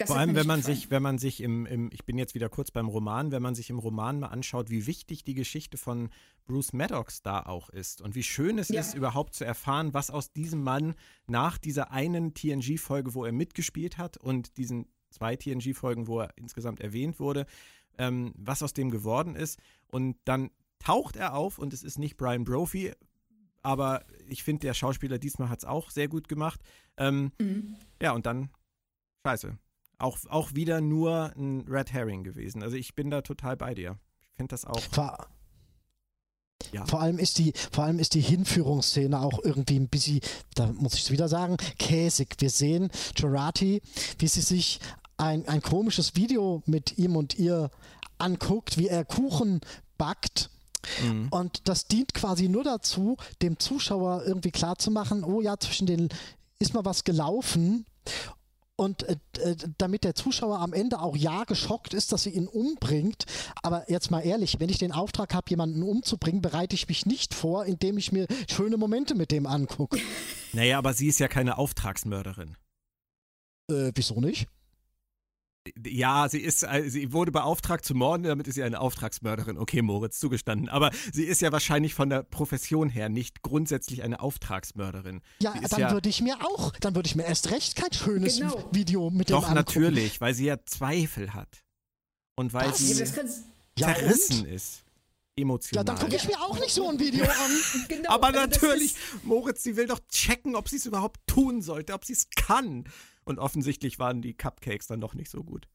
Das 0.00 0.08
Vor 0.08 0.16
allem, 0.16 0.34
wenn 0.34 0.46
man 0.46 0.60
gefallen. 0.60 0.76
sich, 0.76 0.90
wenn 0.90 1.02
man 1.02 1.18
sich 1.18 1.42
im, 1.42 1.66
im, 1.66 1.90
ich 1.92 2.06
bin 2.06 2.16
jetzt 2.16 2.34
wieder 2.34 2.48
kurz 2.48 2.70
beim 2.70 2.88
Roman, 2.88 3.32
wenn 3.32 3.42
man 3.42 3.54
sich 3.54 3.68
im 3.68 3.78
Roman 3.78 4.20
mal 4.20 4.28
anschaut, 4.28 4.70
wie 4.70 4.86
wichtig 4.86 5.24
die 5.24 5.34
Geschichte 5.34 5.76
von 5.76 6.08
Bruce 6.46 6.72
Maddox 6.72 7.20
da 7.20 7.42
auch 7.42 7.68
ist 7.68 8.00
und 8.00 8.14
wie 8.14 8.22
schön 8.22 8.58
es 8.58 8.70
ja. 8.70 8.80
ist, 8.80 8.94
überhaupt 8.94 9.34
zu 9.34 9.44
erfahren, 9.44 9.92
was 9.92 10.10
aus 10.10 10.32
diesem 10.32 10.62
Mann 10.62 10.94
nach 11.26 11.58
dieser 11.58 11.90
einen 11.90 12.32
TNG-Folge, 12.32 13.14
wo 13.14 13.26
er 13.26 13.32
mitgespielt 13.32 13.98
hat 13.98 14.16
und 14.16 14.56
diesen 14.56 14.86
zwei 15.10 15.36
TNG-Folgen, 15.36 16.06
wo 16.06 16.20
er 16.20 16.32
insgesamt 16.36 16.80
erwähnt 16.80 17.20
wurde, 17.20 17.44
ähm, 17.98 18.32
was 18.38 18.62
aus 18.62 18.72
dem 18.72 18.90
geworden 18.90 19.36
ist. 19.36 19.58
Und 19.86 20.16
dann 20.24 20.50
taucht 20.78 21.16
er 21.16 21.34
auf 21.34 21.58
und 21.58 21.74
es 21.74 21.82
ist 21.82 21.98
nicht 21.98 22.16
Brian 22.16 22.44
Brophy, 22.44 22.94
aber 23.62 24.06
ich 24.28 24.42
finde, 24.42 24.60
der 24.60 24.74
Schauspieler 24.74 25.18
diesmal 25.18 25.50
hat 25.50 25.58
es 25.58 25.64
auch 25.66 25.90
sehr 25.90 26.08
gut 26.08 26.26
gemacht. 26.26 26.60
Ähm, 26.96 27.32
mhm. 27.38 27.76
Ja, 28.00 28.12
und 28.12 28.24
dann, 28.24 28.48
scheiße, 29.26 29.58
auch, 30.00 30.18
auch 30.28 30.54
wieder 30.54 30.80
nur 30.80 31.32
ein 31.36 31.66
Red 31.68 31.92
Herring 31.92 32.24
gewesen. 32.24 32.62
Also 32.62 32.76
ich 32.76 32.94
bin 32.94 33.10
da 33.10 33.22
total 33.22 33.56
bei 33.56 33.74
dir. 33.74 33.98
Ich 34.20 34.36
finde 34.36 34.50
das 34.50 34.64
auch. 34.64 34.80
Vor, 34.80 35.26
ja. 36.72 36.86
vor, 36.86 37.00
allem 37.00 37.18
ist 37.18 37.38
die, 37.38 37.52
vor 37.72 37.84
allem 37.84 37.98
ist 37.98 38.14
die 38.14 38.20
Hinführungsszene 38.20 39.20
auch 39.20 39.38
irgendwie 39.44 39.78
ein 39.78 39.88
bisschen, 39.88 40.20
da 40.54 40.66
muss 40.72 40.94
ich 40.94 41.02
es 41.04 41.10
wieder 41.10 41.28
sagen, 41.28 41.56
käsig. 41.78 42.36
Wir 42.38 42.50
sehen 42.50 42.90
Gerati, 43.14 43.82
wie 44.18 44.28
sie 44.28 44.40
sich 44.40 44.80
ein, 45.16 45.46
ein 45.48 45.62
komisches 45.62 46.16
Video 46.16 46.62
mit 46.66 46.98
ihm 46.98 47.16
und 47.16 47.38
ihr 47.38 47.70
anguckt, 48.18 48.78
wie 48.78 48.88
er 48.88 49.04
Kuchen 49.04 49.60
backt. 49.98 50.50
Mhm. 51.02 51.28
Und 51.30 51.68
das 51.68 51.86
dient 51.86 52.14
quasi 52.14 52.48
nur 52.48 52.64
dazu, 52.64 53.16
dem 53.42 53.58
Zuschauer 53.58 54.22
irgendwie 54.24 54.50
klarzumachen, 54.50 55.24
oh 55.24 55.42
ja, 55.42 55.58
zwischen 55.58 55.86
den 55.86 56.08
ist 56.58 56.72
mal 56.74 56.84
was 56.84 57.04
gelaufen 57.04 57.86
und 58.80 59.02
äh, 59.02 59.16
äh, 59.42 59.56
damit 59.76 60.04
der 60.04 60.14
Zuschauer 60.14 60.58
am 60.58 60.72
Ende 60.72 61.00
auch 61.00 61.14
ja 61.14 61.44
geschockt 61.44 61.92
ist, 61.92 62.12
dass 62.12 62.22
sie 62.22 62.30
ihn 62.30 62.46
umbringt. 62.48 63.26
Aber 63.62 63.90
jetzt 63.90 64.10
mal 64.10 64.20
ehrlich, 64.20 64.58
wenn 64.58 64.70
ich 64.70 64.78
den 64.78 64.92
Auftrag 64.92 65.34
habe, 65.34 65.50
jemanden 65.50 65.82
umzubringen, 65.82 66.40
bereite 66.40 66.74
ich 66.74 66.88
mich 66.88 67.04
nicht 67.04 67.34
vor, 67.34 67.66
indem 67.66 67.98
ich 67.98 68.10
mir 68.10 68.26
schöne 68.50 68.78
Momente 68.78 69.14
mit 69.14 69.32
dem 69.32 69.46
angucke. 69.46 70.00
Naja, 70.52 70.78
aber 70.78 70.94
sie 70.94 71.06
ist 71.06 71.20
ja 71.20 71.28
keine 71.28 71.58
Auftragsmörderin. 71.58 72.56
Äh, 73.70 73.92
wieso 73.94 74.20
nicht? 74.20 74.48
Ja, 75.86 76.26
sie 76.28 76.40
ist, 76.40 76.62
äh, 76.62 76.88
sie 76.88 77.12
wurde 77.12 77.32
beauftragt 77.32 77.84
zu 77.84 77.94
morden, 77.94 78.22
damit 78.22 78.48
ist 78.48 78.54
sie 78.54 78.62
eine 78.62 78.80
Auftragsmörderin. 78.80 79.58
Okay, 79.58 79.82
Moritz, 79.82 80.18
zugestanden. 80.18 80.70
Aber 80.70 80.90
sie 81.12 81.24
ist 81.24 81.42
ja 81.42 81.52
wahrscheinlich 81.52 81.94
von 81.94 82.08
der 82.08 82.22
Profession 82.22 82.88
her 82.88 83.10
nicht 83.10 83.42
grundsätzlich 83.42 84.02
eine 84.02 84.20
Auftragsmörderin. 84.20 85.20
Ja, 85.40 85.52
dann 85.68 85.80
ja 85.80 85.92
würde 85.92 86.08
ich 86.08 86.22
mir 86.22 86.38
auch, 86.42 86.72
dann 86.80 86.94
würde 86.94 87.06
ich 87.06 87.14
mir 87.14 87.24
erst 87.24 87.50
recht 87.50 87.76
kein 87.76 87.92
schönes 87.92 88.38
genau. 88.38 88.68
Video 88.72 89.10
mit 89.10 89.28
dem 89.28 89.34
Doch, 89.34 89.52
natürlich, 89.52 90.20
weil 90.22 90.32
sie 90.32 90.46
ja 90.46 90.64
Zweifel 90.64 91.34
hat. 91.34 91.62
Und 92.36 92.54
weil 92.54 92.70
Was? 92.70 92.78
sie 92.78 92.98
ja, 93.78 93.94
zerrissen 93.94 94.46
ja, 94.46 94.54
ist. 94.54 94.84
Emotional. 95.36 95.80
Ja, 95.80 95.84
dann 95.84 95.98
gucke 95.98 96.16
ich 96.16 96.26
mir 96.26 96.40
auch 96.40 96.58
nicht 96.58 96.72
so 96.72 96.88
ein 96.88 96.98
Video 96.98 97.24
an. 97.24 97.50
genau, 97.88 98.10
Aber 98.10 98.28
also 98.28 98.40
natürlich, 98.40 98.94
Moritz, 99.22 99.62
sie 99.62 99.76
will 99.76 99.86
doch 99.86 100.00
checken, 100.08 100.56
ob 100.56 100.68
sie 100.68 100.76
es 100.76 100.86
überhaupt 100.86 101.20
tun 101.26 101.62
sollte, 101.62 101.92
ob 101.92 102.04
sie 102.04 102.14
es 102.14 102.28
kann. 102.30 102.84
Und 103.24 103.38
offensichtlich 103.38 103.98
waren 103.98 104.22
die 104.22 104.34
Cupcakes 104.34 104.86
dann 104.86 105.00
doch 105.00 105.14
nicht 105.14 105.30
so 105.30 105.44
gut. 105.44 105.68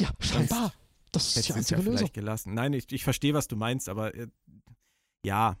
Ja, 0.00 0.10
scheinbar. 0.20 0.72
Das 1.12 1.36
ist 1.36 1.48
die 1.48 1.52
einzige 1.52 1.80
ja 1.80 1.84
Lösung. 1.84 1.98
vielleicht 1.98 2.14
gelassen. 2.14 2.54
Nein, 2.54 2.72
ich, 2.72 2.90
ich 2.92 3.04
verstehe, 3.04 3.34
was 3.34 3.48
du 3.48 3.56
meinst, 3.56 3.88
aber 3.88 4.14
äh, 4.14 4.28
ja. 5.24 5.56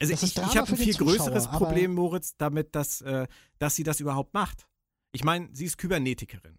Also 0.00 0.12
ich, 0.12 0.22
ich 0.22 0.56
habe 0.56 0.68
ein 0.68 0.76
viel 0.76 0.94
größeres 0.94 1.48
Problem, 1.48 1.94
Moritz, 1.94 2.36
damit, 2.36 2.74
dass, 2.74 3.00
äh, 3.02 3.26
dass 3.58 3.76
sie 3.76 3.84
das 3.84 4.00
überhaupt 4.00 4.34
macht. 4.34 4.66
Ich 5.12 5.22
meine, 5.22 5.48
sie 5.52 5.64
ist 5.64 5.78
Kybernetikerin. 5.78 6.58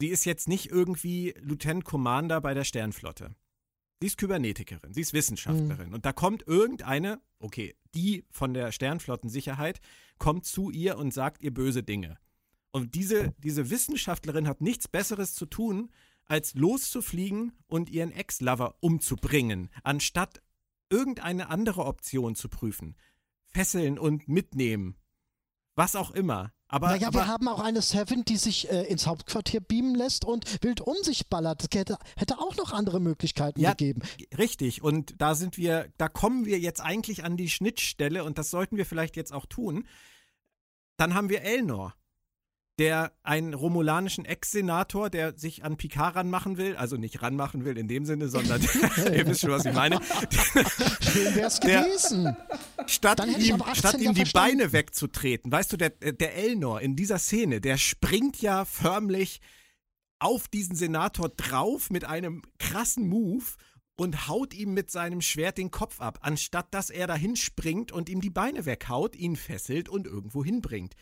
Sie 0.00 0.08
ist 0.08 0.24
jetzt 0.24 0.48
nicht 0.48 0.70
irgendwie 0.70 1.34
Lieutenant 1.40 1.84
Commander 1.84 2.40
bei 2.40 2.54
der 2.54 2.64
Sternflotte. 2.64 3.34
Sie 4.00 4.06
ist 4.06 4.18
Kybernetikerin, 4.18 4.92
sie 4.92 5.00
ist 5.00 5.12
Wissenschaftlerin. 5.12 5.88
Mhm. 5.88 5.94
Und 5.94 6.04
da 6.06 6.12
kommt 6.12 6.46
irgendeine, 6.46 7.20
okay, 7.40 7.74
die 7.94 8.24
von 8.30 8.54
der 8.54 8.70
Sternflottensicherheit, 8.70 9.80
kommt 10.18 10.44
zu 10.46 10.70
ihr 10.70 10.98
und 10.98 11.12
sagt 11.12 11.42
ihr 11.42 11.52
böse 11.52 11.82
Dinge. 11.82 12.18
Und 12.70 12.94
diese, 12.94 13.34
diese 13.38 13.70
Wissenschaftlerin 13.70 14.46
hat 14.46 14.60
nichts 14.60 14.88
Besseres 14.88 15.34
zu 15.34 15.46
tun, 15.46 15.90
als 16.26 16.54
loszufliegen 16.54 17.52
und 17.66 17.88
ihren 17.90 18.12
Ex-Lover 18.12 18.76
umzubringen, 18.80 19.70
anstatt 19.82 20.42
irgendeine 20.90 21.48
andere 21.48 21.84
Option 21.86 22.34
zu 22.34 22.48
prüfen. 22.48 22.96
Fesseln 23.46 23.98
und 23.98 24.28
mitnehmen. 24.28 24.96
Was 25.74 25.96
auch 25.96 26.10
immer. 26.10 26.52
Aber, 26.70 26.88
naja, 26.88 27.08
aber, 27.08 27.20
wir 27.20 27.26
haben 27.28 27.48
auch 27.48 27.60
eine 27.60 27.80
Seven, 27.80 28.24
die 28.26 28.36
sich 28.36 28.70
äh, 28.70 28.82
ins 28.82 29.06
Hauptquartier 29.06 29.60
beamen 29.60 29.94
lässt 29.94 30.26
und 30.26 30.62
wild 30.62 30.82
um 30.82 30.96
sich 31.02 31.28
ballert. 31.28 31.62
Es 31.62 31.78
hätte, 31.78 31.96
hätte 32.16 32.38
auch 32.38 32.56
noch 32.56 32.72
andere 32.72 33.00
Möglichkeiten 33.00 33.60
ja, 33.60 33.70
gegeben. 33.70 34.02
Richtig. 34.36 34.82
Und 34.82 35.14
da 35.18 35.34
sind 35.34 35.56
wir, 35.56 35.90
da 35.96 36.10
kommen 36.10 36.44
wir 36.44 36.58
jetzt 36.58 36.82
eigentlich 36.82 37.24
an 37.24 37.38
die 37.38 37.48
Schnittstelle 37.48 38.22
und 38.22 38.36
das 38.36 38.50
sollten 38.50 38.76
wir 38.76 38.84
vielleicht 38.84 39.16
jetzt 39.16 39.32
auch 39.32 39.46
tun. 39.46 39.86
Dann 40.98 41.14
haben 41.14 41.30
wir 41.30 41.40
Elnor 41.40 41.94
der 42.78 43.12
einen 43.24 43.54
romulanischen 43.54 44.24
Ex-Senator, 44.24 45.10
der 45.10 45.36
sich 45.36 45.64
an 45.64 45.76
Picard 45.76 46.14
ranmachen 46.14 46.56
will, 46.58 46.76
also 46.76 46.96
nicht 46.96 47.22
ranmachen 47.22 47.64
will 47.64 47.76
in 47.76 47.88
dem 47.88 48.04
Sinne, 48.04 48.28
sondern 48.28 48.60
ihr 49.12 49.26
wisst 49.26 49.40
schon, 49.40 49.50
was 49.50 49.64
ich 49.64 49.74
meine. 49.74 50.00
Schön 51.00 51.34
wär's 51.34 51.60
gewesen. 51.60 52.36
statt 52.86 53.24
ihm, 53.26 53.62
statt 53.74 53.98
ihm 53.98 54.14
die 54.14 54.30
Beine 54.32 54.72
wegzutreten, 54.72 55.50
weißt 55.50 55.72
du, 55.72 55.76
der, 55.76 55.90
der 55.90 56.36
Elnor 56.36 56.80
in 56.80 56.94
dieser 56.94 57.18
Szene, 57.18 57.60
der 57.60 57.78
springt 57.78 58.40
ja 58.40 58.64
förmlich 58.64 59.40
auf 60.20 60.48
diesen 60.48 60.76
Senator 60.76 61.28
drauf 61.28 61.90
mit 61.90 62.04
einem 62.04 62.42
krassen 62.58 63.08
Move 63.08 63.44
und 63.96 64.28
haut 64.28 64.54
ihm 64.54 64.74
mit 64.74 64.90
seinem 64.92 65.20
Schwert 65.20 65.58
den 65.58 65.72
Kopf 65.72 66.00
ab, 66.00 66.20
anstatt 66.22 66.72
dass 66.72 66.90
er 66.90 67.08
dahin 67.08 67.34
springt 67.34 67.90
und 67.90 68.08
ihm 68.08 68.20
die 68.20 68.30
Beine 68.30 68.64
weghaut, 68.64 69.16
ihn 69.16 69.34
fesselt 69.34 69.88
und 69.88 70.06
irgendwo 70.06 70.44
hinbringt. 70.44 70.94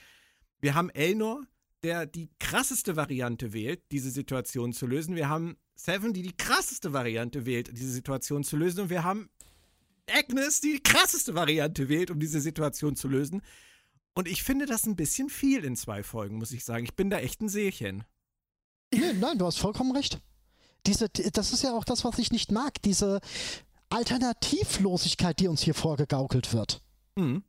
Wir 0.61 0.74
haben 0.74 0.89
Elnor, 0.91 1.43
der 1.83 2.07
die 2.07 2.31
krasseste 2.39 2.97
Variante 2.97 3.53
wählt, 3.53 3.83
diese 3.93 4.11
Situation 4.11 4.72
zu 4.72 4.87
lösen. 4.87 5.16
Wir 5.16 5.29
haben 5.29 5.57
Seven, 5.74 6.12
die 6.12 6.22
die 6.22 6.37
krasseste 6.37 6.93
Variante 6.93 7.47
wählt, 7.47 7.70
diese 7.72 7.91
Situation 7.91 8.45
zu 8.45 8.57
lösen. 8.57 8.81
Und 8.81 8.91
wir 8.91 9.05
haben 9.05 9.29
Agnes, 10.11 10.61
die 10.61 10.72
die 10.72 10.83
krasseste 10.83 11.35
Variante 11.35 11.89
wählt, 11.89 12.11
um 12.11 12.18
diese 12.18 12.41
Situation 12.41 12.97
zu 12.97 13.09
lösen. 13.09 13.43
Und 14.14 14.29
ich 14.29 14.43
finde 14.43 14.66
das 14.66 14.87
ein 14.87 14.97
bisschen 14.97 15.29
viel 15.29 15.64
in 15.64 15.77
zwei 15.77 16.03
Folgen, 16.03 16.39
muss 16.39 16.53
ich 16.53 16.64
sagen. 16.64 16.85
Ich 16.85 16.95
bin 16.95 17.11
da 17.11 17.18
echt 17.18 17.43
ein 17.43 17.49
Seelchen. 17.49 18.05
Nee, 18.95 19.12
nein, 19.12 19.39
du 19.39 19.45
hast 19.45 19.59
vollkommen 19.59 19.95
recht. 19.95 20.20
Diese, 20.87 21.09
das 21.09 21.53
ist 21.53 21.62
ja 21.62 21.72
auch 21.72 21.85
das, 21.85 22.05
was 22.05 22.18
ich 22.18 22.31
nicht 22.31 22.53
mag. 22.53 22.81
Diese 22.83 23.20
Alternativlosigkeit, 23.91 25.39
die 25.41 25.49
uns 25.49 25.62
hier 25.62 25.74
vorgegaukelt 25.74 26.53
wird. 26.53 26.81
Mhm. 27.16 27.45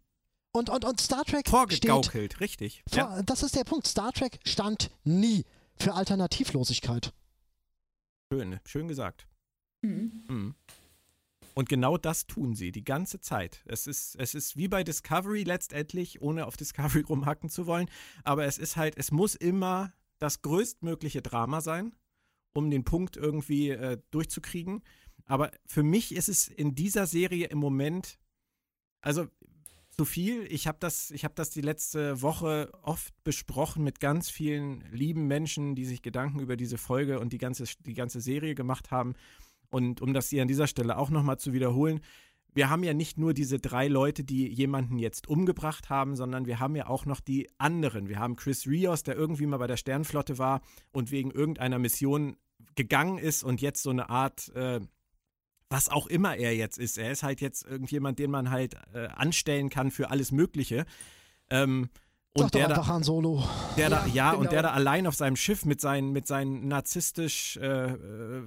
Und, 0.58 0.70
und, 0.70 0.86
und 0.86 1.00
Star 1.00 1.24
Trek 1.24 1.48
Vorgegaukelt, 1.48 2.34
steht, 2.34 2.40
richtig. 2.40 2.84
Vor, 2.90 2.98
ja. 2.98 3.22
Das 3.22 3.44
ist 3.44 3.56
der 3.56 3.64
Punkt. 3.64 3.86
Star 3.86 4.12
Trek 4.12 4.40
stand 4.44 4.90
nie 5.04 5.46
für 5.76 5.94
Alternativlosigkeit. 5.94 7.14
Schön, 8.32 8.60
schön 8.66 8.88
gesagt. 8.88 9.28
Mhm. 9.84 10.24
Mhm. 10.28 10.56
Und 11.54 11.70
genau 11.70 11.98
das 11.98 12.26
tun 12.26 12.56
sie 12.56 12.72
die 12.72 12.84
ganze 12.84 13.20
Zeit. 13.20 13.62
Es 13.66 13.88
ist, 13.88 14.16
es 14.16 14.36
ist 14.36 14.58
wie 14.58 14.68
bei 14.68 14.84
Discovery 14.84 15.44
letztendlich, 15.44 16.22
ohne 16.22 16.46
auf 16.48 16.58
Discovery 16.58 17.02
rumhacken 17.10 17.50
zu 17.50 17.68
wollen. 17.68 17.90
Aber 18.24 18.46
es 18.46 18.58
ist 18.58 18.78
halt, 18.78 18.96
es 18.98 19.12
muss 19.12 19.36
immer 19.36 19.94
das 20.18 20.42
größtmögliche 20.42 21.22
Drama 21.22 21.62
sein, 21.62 21.96
um 22.54 22.72
den 22.72 22.84
Punkt 22.84 23.16
irgendwie 23.16 23.70
äh, 23.70 24.00
durchzukriegen. 24.10 24.84
Aber 25.26 25.52
für 25.68 25.84
mich 25.84 26.16
ist 26.16 26.30
es 26.30 26.48
in 26.48 26.74
dieser 26.74 27.06
Serie 27.06 27.48
im 27.48 27.60
Moment, 27.60 28.18
also 29.02 29.28
zu 29.98 30.06
viel. 30.06 30.46
Ich 30.52 30.68
habe 30.68 30.78
das, 30.80 31.12
hab 31.12 31.36
das 31.36 31.50
die 31.50 31.62
letzte 31.62 32.22
Woche 32.22 32.72
oft 32.84 33.14
besprochen 33.24 33.84
mit 33.84 34.00
ganz 34.00 34.30
vielen 34.30 34.84
lieben 34.92 35.26
Menschen, 35.26 35.74
die 35.74 35.86
sich 35.86 36.04
Gedanken 36.04 36.40
über 36.40 36.56
diese 36.56 36.78
Folge 36.78 37.20
und 37.20 37.34
die 37.34 37.40
ganze, 37.40 37.64
die 37.84 37.96
ganze 37.96 38.22
Serie 38.22 38.54
gemacht 38.54 38.92
haben. 38.92 39.16
Und 39.72 40.02
um 40.02 40.14
das 40.14 40.30
hier 40.30 40.44
an 40.44 40.48
dieser 40.48 40.68
Stelle 40.68 40.98
auch 41.00 41.10
nochmal 41.10 41.40
zu 41.40 41.52
wiederholen, 41.52 42.02
wir 42.54 42.70
haben 42.70 42.84
ja 42.84 42.94
nicht 42.94 43.18
nur 43.18 43.34
diese 43.34 43.58
drei 43.58 43.88
Leute, 43.88 44.24
die 44.24 44.48
jemanden 44.48 45.00
jetzt 45.00 45.28
umgebracht 45.28 45.90
haben, 45.90 46.16
sondern 46.16 46.46
wir 46.46 46.60
haben 46.60 46.76
ja 46.76 46.88
auch 46.88 47.06
noch 47.06 47.20
die 47.20 47.50
anderen. 47.58 48.08
Wir 48.08 48.20
haben 48.20 48.36
Chris 48.36 48.68
Rios, 48.68 49.02
der 49.02 49.16
irgendwie 49.16 49.48
mal 49.48 49.58
bei 49.58 49.68
der 49.68 49.78
Sternflotte 49.78 50.38
war 50.38 50.62
und 50.92 51.10
wegen 51.10 51.32
irgendeiner 51.32 51.80
Mission 51.80 52.38
gegangen 52.76 53.18
ist 53.18 53.44
und 53.44 53.62
jetzt 53.62 53.82
so 53.82 53.90
eine 53.90 54.10
Art 54.10 54.50
äh, 54.56 54.80
was 55.70 55.90
auch 55.90 56.08
immer 56.08 56.36
er 56.36 56.56
jetzt 56.56 56.78
ist. 56.78 56.98
Er 56.98 57.12
ist 57.12 57.24
halt 57.24 57.42
jetzt 57.42 57.66
irgendjemand, 57.66 58.20
den 58.20 58.32
man 58.32 58.50
halt 58.50 58.76
äh, 58.94 59.08
anstellen 59.08 59.70
kann 59.70 59.92
für 59.92 60.10
alles 60.10 60.32
Mögliche. 60.32 60.86
Ähm, 61.50 61.90
und 62.34 62.54
der 62.54 62.68
da, 62.68 62.88
Han 62.88 63.04
Solo. 63.04 63.44
Der 63.78 63.90
da, 63.90 64.06
ja, 64.06 64.14
ja 64.14 64.30
genau. 64.32 64.42
und 64.42 64.52
der 64.52 64.62
da 64.62 64.72
allein 64.72 65.08
auf 65.08 65.16
seinem 65.16 65.36
Schiff 65.36 65.66
mit 65.66 65.82
seinen, 65.82 66.12
mit 66.12 66.28
seinen 66.28 66.68
narzisstisch. 66.68 67.58
Äh, 67.58 67.92
äh 67.92 68.46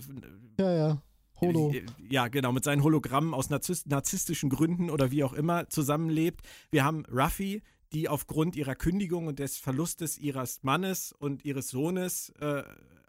ja, 0.59 0.73
ja. 0.73 1.03
Holo. 1.41 1.73
Äh, 1.73 1.85
ja, 2.09 2.29
genau, 2.29 2.53
mit 2.53 2.65
seinen 2.65 2.83
Hologrammen 2.83 3.35
aus 3.35 3.51
narzisstischen 3.51 4.51
Gründen 4.51 4.91
oder 4.91 5.11
wie 5.11 5.25
auch 5.25 5.33
immer 5.33 5.69
zusammenlebt. 5.69 6.43
Wir 6.71 6.85
haben 6.85 7.05
Ruffy, 7.07 7.63
die 7.93 8.09
aufgrund 8.09 8.57
ihrer 8.57 8.75
Kündigung 8.75 9.27
und 9.27 9.39
des 9.39 9.57
Verlustes 9.57 10.19
ihres 10.19 10.63
Mannes 10.63 11.13
und 11.13 11.45
ihres 11.45 11.69
Sohnes 11.69 12.31
äh, 12.41 12.63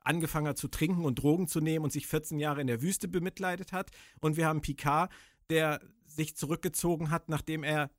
angefangen 0.04 0.48
hat 0.48 0.58
zu 0.58 0.68
trinken 0.68 1.06
und 1.06 1.16
Drogen 1.16 1.48
zu 1.48 1.60
nehmen 1.60 1.86
und 1.86 1.92
sich 1.92 2.08
14 2.08 2.40
Jahre 2.40 2.62
in 2.62 2.68
der 2.68 2.82
Wüste 2.82 3.08
bemitleidet 3.08 3.72
hat. 3.72 3.92
Und 4.20 4.38
wir 4.38 4.48
haben 4.48 4.62
Picard, 4.62 5.12
der 5.50 5.82
sich 6.06 6.36
zurückgezogen 6.36 7.10
hat, 7.10 7.30
nachdem 7.30 7.64
er 7.64 7.90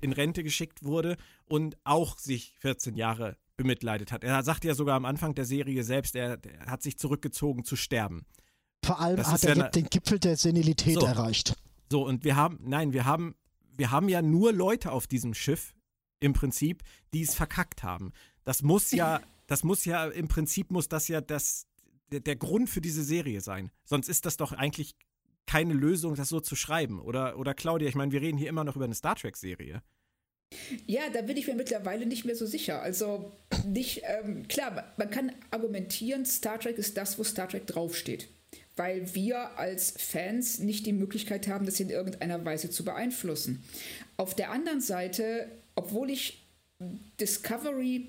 in 0.00 0.12
Rente 0.12 0.42
geschickt 0.42 0.84
wurde 0.84 1.16
und 1.46 1.76
auch 1.84 2.18
sich 2.18 2.54
14 2.60 2.96
Jahre 2.96 3.36
bemitleidet 3.56 4.12
hat. 4.12 4.24
Er 4.24 4.42
sagt 4.42 4.64
ja 4.64 4.74
sogar 4.74 4.96
am 4.96 5.04
Anfang 5.04 5.34
der 5.34 5.44
Serie 5.44 5.82
selbst, 5.82 6.14
er, 6.14 6.38
er 6.44 6.66
hat 6.66 6.82
sich 6.82 6.98
zurückgezogen 6.98 7.64
zu 7.64 7.76
sterben. 7.76 8.26
Vor 8.84 9.00
allem 9.00 9.16
das 9.16 9.32
hat 9.32 9.44
er 9.44 9.56
ja 9.56 9.68
den 9.68 9.86
Gipfel 9.86 10.18
der 10.18 10.36
Senilität 10.36 10.94
so, 10.94 11.06
erreicht. 11.06 11.56
So, 11.90 12.06
und 12.06 12.24
wir 12.24 12.36
haben, 12.36 12.58
nein, 12.62 12.92
wir 12.92 13.04
haben, 13.04 13.34
wir 13.72 13.90
haben 13.90 14.08
ja 14.08 14.22
nur 14.22 14.52
Leute 14.52 14.92
auf 14.92 15.06
diesem 15.06 15.34
Schiff 15.34 15.74
im 16.20 16.32
Prinzip, 16.32 16.82
die 17.12 17.22
es 17.22 17.34
verkackt 17.34 17.82
haben. 17.82 18.12
Das 18.44 18.62
muss 18.62 18.90
ja 18.90 19.20
das 19.46 19.64
muss 19.64 19.84
ja, 19.84 20.06
im 20.06 20.28
Prinzip 20.28 20.70
muss 20.70 20.88
das 20.88 21.08
ja 21.08 21.20
das, 21.20 21.66
der, 22.10 22.36
Grund 22.36 22.68
für 22.68 22.80
diese 22.80 23.02
Serie 23.02 23.40
sein. 23.40 23.70
Sonst 23.84 24.08
ist 24.08 24.26
das 24.26 24.36
doch 24.36 24.52
eigentlich 24.52 24.96
keine 25.46 25.74
Lösung, 25.74 26.14
das 26.14 26.28
so 26.28 26.40
zu 26.40 26.56
schreiben. 26.56 27.00
Oder, 27.00 27.38
oder 27.38 27.54
Claudia, 27.54 27.88
ich 27.88 27.94
meine, 27.94 28.12
wir 28.12 28.20
reden 28.20 28.38
hier 28.38 28.48
immer 28.48 28.64
noch 28.64 28.76
über 28.76 28.84
eine 28.84 28.94
Star 28.94 29.14
Trek-Serie. 29.14 29.82
Ja, 30.86 31.02
da 31.12 31.22
bin 31.22 31.36
ich 31.36 31.46
mir 31.46 31.54
mittlerweile 31.54 32.06
nicht 32.06 32.24
mehr 32.24 32.36
so 32.36 32.46
sicher. 32.46 32.82
Also 32.82 33.32
nicht, 33.66 34.02
ähm, 34.04 34.46
klar, 34.48 34.92
man 34.96 35.10
kann 35.10 35.32
argumentieren, 35.50 36.24
Star 36.24 36.58
Trek 36.58 36.78
ist 36.78 36.96
das, 36.96 37.18
wo 37.18 37.24
Star 37.24 37.48
Trek 37.48 37.66
draufsteht. 37.66 38.28
Weil 38.76 39.14
wir 39.14 39.58
als 39.58 39.92
Fans 39.96 40.58
nicht 40.58 40.86
die 40.86 40.92
Möglichkeit 40.92 41.48
haben, 41.48 41.66
das 41.66 41.80
in 41.80 41.90
irgendeiner 41.90 42.44
Weise 42.44 42.70
zu 42.70 42.84
beeinflussen. 42.84 43.64
Auf 44.16 44.34
der 44.34 44.50
anderen 44.50 44.80
Seite, 44.80 45.50
obwohl 45.74 46.10
ich 46.10 46.44
Discovery 47.18 48.08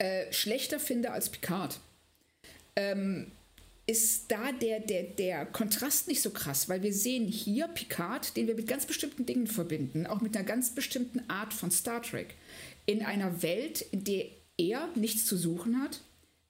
äh, 0.00 0.32
schlechter 0.32 0.80
finde 0.80 1.10
als 1.12 1.28
Picard, 1.28 1.78
ähm, 2.74 3.30
ist 3.86 4.30
da 4.30 4.52
der, 4.52 4.80
der, 4.80 5.02
der 5.02 5.44
Kontrast 5.44 6.08
nicht 6.08 6.22
so 6.22 6.30
krass, 6.30 6.70
weil 6.70 6.82
wir 6.82 6.94
sehen 6.94 7.26
hier 7.26 7.68
Picard, 7.68 8.34
den 8.34 8.46
wir 8.46 8.54
mit 8.54 8.66
ganz 8.66 8.86
bestimmten 8.86 9.26
Dingen 9.26 9.46
verbinden, 9.46 10.06
auch 10.06 10.22
mit 10.22 10.34
einer 10.34 10.46
ganz 10.46 10.74
bestimmten 10.74 11.28
Art 11.28 11.52
von 11.52 11.70
Star 11.70 12.00
Trek, 12.00 12.34
in 12.86 13.04
einer 13.04 13.42
Welt, 13.42 13.82
in 13.92 14.04
der 14.04 14.24
er 14.56 14.88
nichts 14.94 15.26
zu 15.26 15.36
suchen 15.36 15.82
hat, 15.82 16.00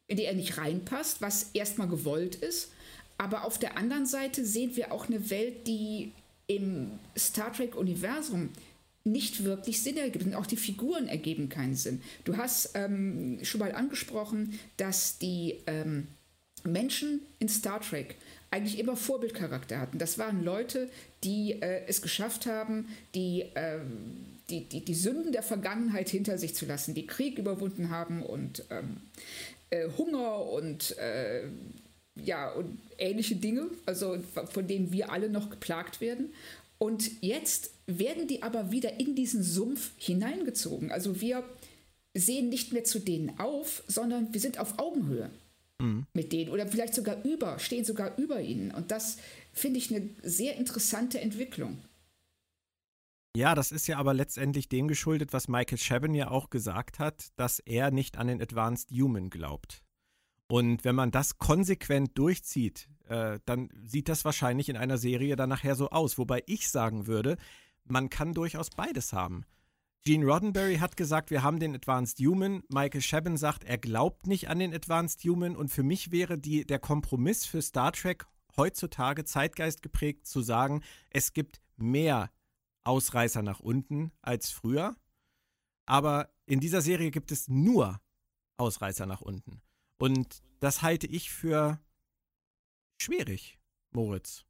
in 0.07 0.17
der 0.17 0.29
er 0.29 0.35
nicht 0.35 0.57
reinpasst, 0.57 1.21
was 1.21 1.51
erstmal 1.53 1.89
gewollt 1.89 2.37
ist. 2.37 2.71
Aber 3.19 3.45
auf 3.45 3.59
der 3.59 3.77
anderen 3.77 4.07
Seite 4.07 4.45
sehen 4.45 4.77
wir 4.77 4.93
auch 4.93 5.09
eine 5.09 5.29
Welt, 5.31 5.67
die 5.67 6.13
im 6.47 7.01
Star 7.19 7.53
Trek-Universum 7.53 8.51
nicht 9.05 9.45
wirklich 9.45 9.83
Sinn 9.83 9.97
ergibt 9.97 10.27
und 10.27 10.35
auch 10.35 10.47
die 10.47 10.57
Figuren 10.57 11.09
ergeben 11.09 11.49
keinen 11.49 11.75
Sinn. 11.75 12.03
Du 12.25 12.37
hast 12.37 12.73
ähm, 12.75 13.39
schon 13.43 13.61
mal 13.61 13.73
angesprochen, 13.73 14.59
dass 14.77 15.19
die 15.19 15.61
ähm, 15.67 16.09
Menschen 16.65 17.21
in 17.39 17.49
Star 17.49 17.81
Trek 17.81 18.17
eigentlich 18.51 18.79
immer 18.79 18.97
Vorbildcharakter 18.97 19.79
hatten. 19.79 19.99
Das 19.99 20.19
waren 20.19 20.45
Leute, 20.45 20.91
die 21.25 21.53
äh, 21.63 21.87
es 21.87 22.03
geschafft 22.03 22.47
haben, 22.47 22.89
die, 23.15 23.43
äh, 23.55 23.79
die, 24.51 24.65
die, 24.69 24.85
die, 24.85 24.95
Sünden 24.95 25.33
der 25.33 25.43
Vergangenheit 25.43 26.09
hinter 26.09 26.37
sich 26.37 26.55
zu 26.55 26.67
lassen, 26.67 26.95
die 26.95 27.07
Krieg 27.07 27.39
überwunden 27.39 27.91
haben 27.91 28.23
und 28.23 28.65
ähm, 28.71 29.01
äh, 29.71 29.89
Hunger 29.97 30.47
und 30.47 30.99
äh, 30.99 31.45
ja, 32.17 32.51
und 32.51 32.79
ähnliche 32.99 33.37
Dinge, 33.37 33.67
also 33.87 34.19
von 34.51 34.67
denen 34.67 34.93
wir 34.93 35.11
alle 35.11 35.31
noch 35.31 35.49
geplagt 35.49 36.01
werden. 36.01 36.35
Und 36.83 37.23
jetzt 37.23 37.73
werden 37.87 38.27
die 38.27 38.43
aber 38.43 38.71
wieder 38.73 38.99
in 38.99 39.15
diesen 39.15 39.43
Sumpf 39.43 39.93
hineingezogen. 39.99 40.91
Also 40.91 41.21
wir 41.21 41.45
sehen 42.15 42.49
nicht 42.49 42.73
mehr 42.73 42.85
zu 42.85 42.99
denen 42.99 43.39
auf, 43.39 43.85
sondern 43.87 44.33
wir 44.33 44.41
sind 44.41 44.59
auf 44.59 44.79
Augenhöhe 44.79 45.31
mhm. 45.81 46.07
mit 46.15 46.33
denen 46.33 46.51
oder 46.51 46.67
vielleicht 46.67 46.95
sogar 46.95 47.23
über, 47.23 47.59
stehen 47.59 47.85
sogar 47.85 48.17
über 48.17 48.41
ihnen. 48.41 48.71
Und 48.71 48.91
das 48.91 49.19
finde 49.53 49.79
ich 49.79 49.95
eine 49.95 50.09
sehr 50.23 50.57
interessante 50.57 51.21
Entwicklung. 51.21 51.79
Ja, 53.37 53.55
das 53.55 53.73
ist 53.73 53.87
ja 53.87 53.99
aber 53.99 54.15
letztendlich 54.15 54.69
dem 54.69 54.89
geschuldet, 54.89 55.33
was 55.33 55.49
Michael 55.49 55.79
Chabon 55.79 56.15
ja 56.15 56.31
auch 56.31 56.51
gesagt 56.51 56.99
hat, 56.99 57.29
dass 57.37 57.61
er 57.61 57.91
nicht 57.91 58.17
an 58.17 58.27
den 58.27 58.43
Advanced 58.43 58.91
Human 58.91 59.31
glaubt. 59.31 59.85
Und 60.51 60.85
wenn 60.85 60.97
man 60.97 61.13
das 61.13 61.39
konsequent 61.39 62.19
durchzieht, 62.19 62.89
äh, 63.09 63.39
dann 63.45 63.69
sieht 63.85 64.09
das 64.09 64.25
wahrscheinlich 64.25 64.69
in 64.69 64.77
einer 64.77 64.99
Serie 64.99 65.37
dann 65.37 65.49
nachher 65.49 65.77
so 65.77 65.91
aus. 65.91 66.19
Wobei 66.19 66.43
ich 66.47 66.69
sagen 66.69 67.07
würde, 67.07 67.37
man 67.85 68.11
kann 68.11 68.35
durchaus 68.35 68.69
beides 68.71 69.13
haben. 69.13 69.45
Gene 70.03 70.27
Roddenberry 70.27 70.79
hat 70.79 70.97
gesagt, 70.97 71.31
wir 71.31 71.45
haben 71.45 71.61
den 71.61 71.77
Advanced 71.77 72.19
Human. 72.19 72.65
Michael 72.69 73.01
Chabon 73.01 73.37
sagt, 73.37 73.63
er 73.63 73.79
glaubt 73.79 74.27
nicht 74.27 74.49
an 74.49 74.59
den 74.59 74.75
Advanced 74.75 75.23
Human. 75.23 75.55
Und 75.55 75.69
für 75.69 75.85
mich 75.85 76.11
wäre 76.11 76.37
die, 76.37 76.67
der 76.67 76.81
Kompromiss 76.81 77.47
für 77.47 77.63
Star 77.63 77.93
Trek 77.93 78.27
heutzutage 78.57 79.25
Zeitgeist 79.25 79.83
geprägt 79.83 80.27
zu 80.27 80.43
sagen, 80.43 80.83
es 81.11 81.33
gibt 81.33 81.61
mehr 81.77 82.29
Ausreißer 82.83 83.43
nach 83.43 83.61
unten 83.61 84.11
als 84.21 84.51
früher. 84.51 84.97
Aber 85.87 86.29
in 86.47 86.59
dieser 86.59 86.81
Serie 86.81 87.13
gibt 87.13 87.31
es 87.31 87.47
nur 87.47 88.01
Ausreißer 88.57 89.07
nach 89.07 89.21
unten. 89.21 89.63
Und 90.01 90.43
das 90.61 90.83
halte 90.83 91.07
ich 91.07 91.31
für 91.31 91.79
schwierig, 92.99 93.59
Moritz. 93.93 94.45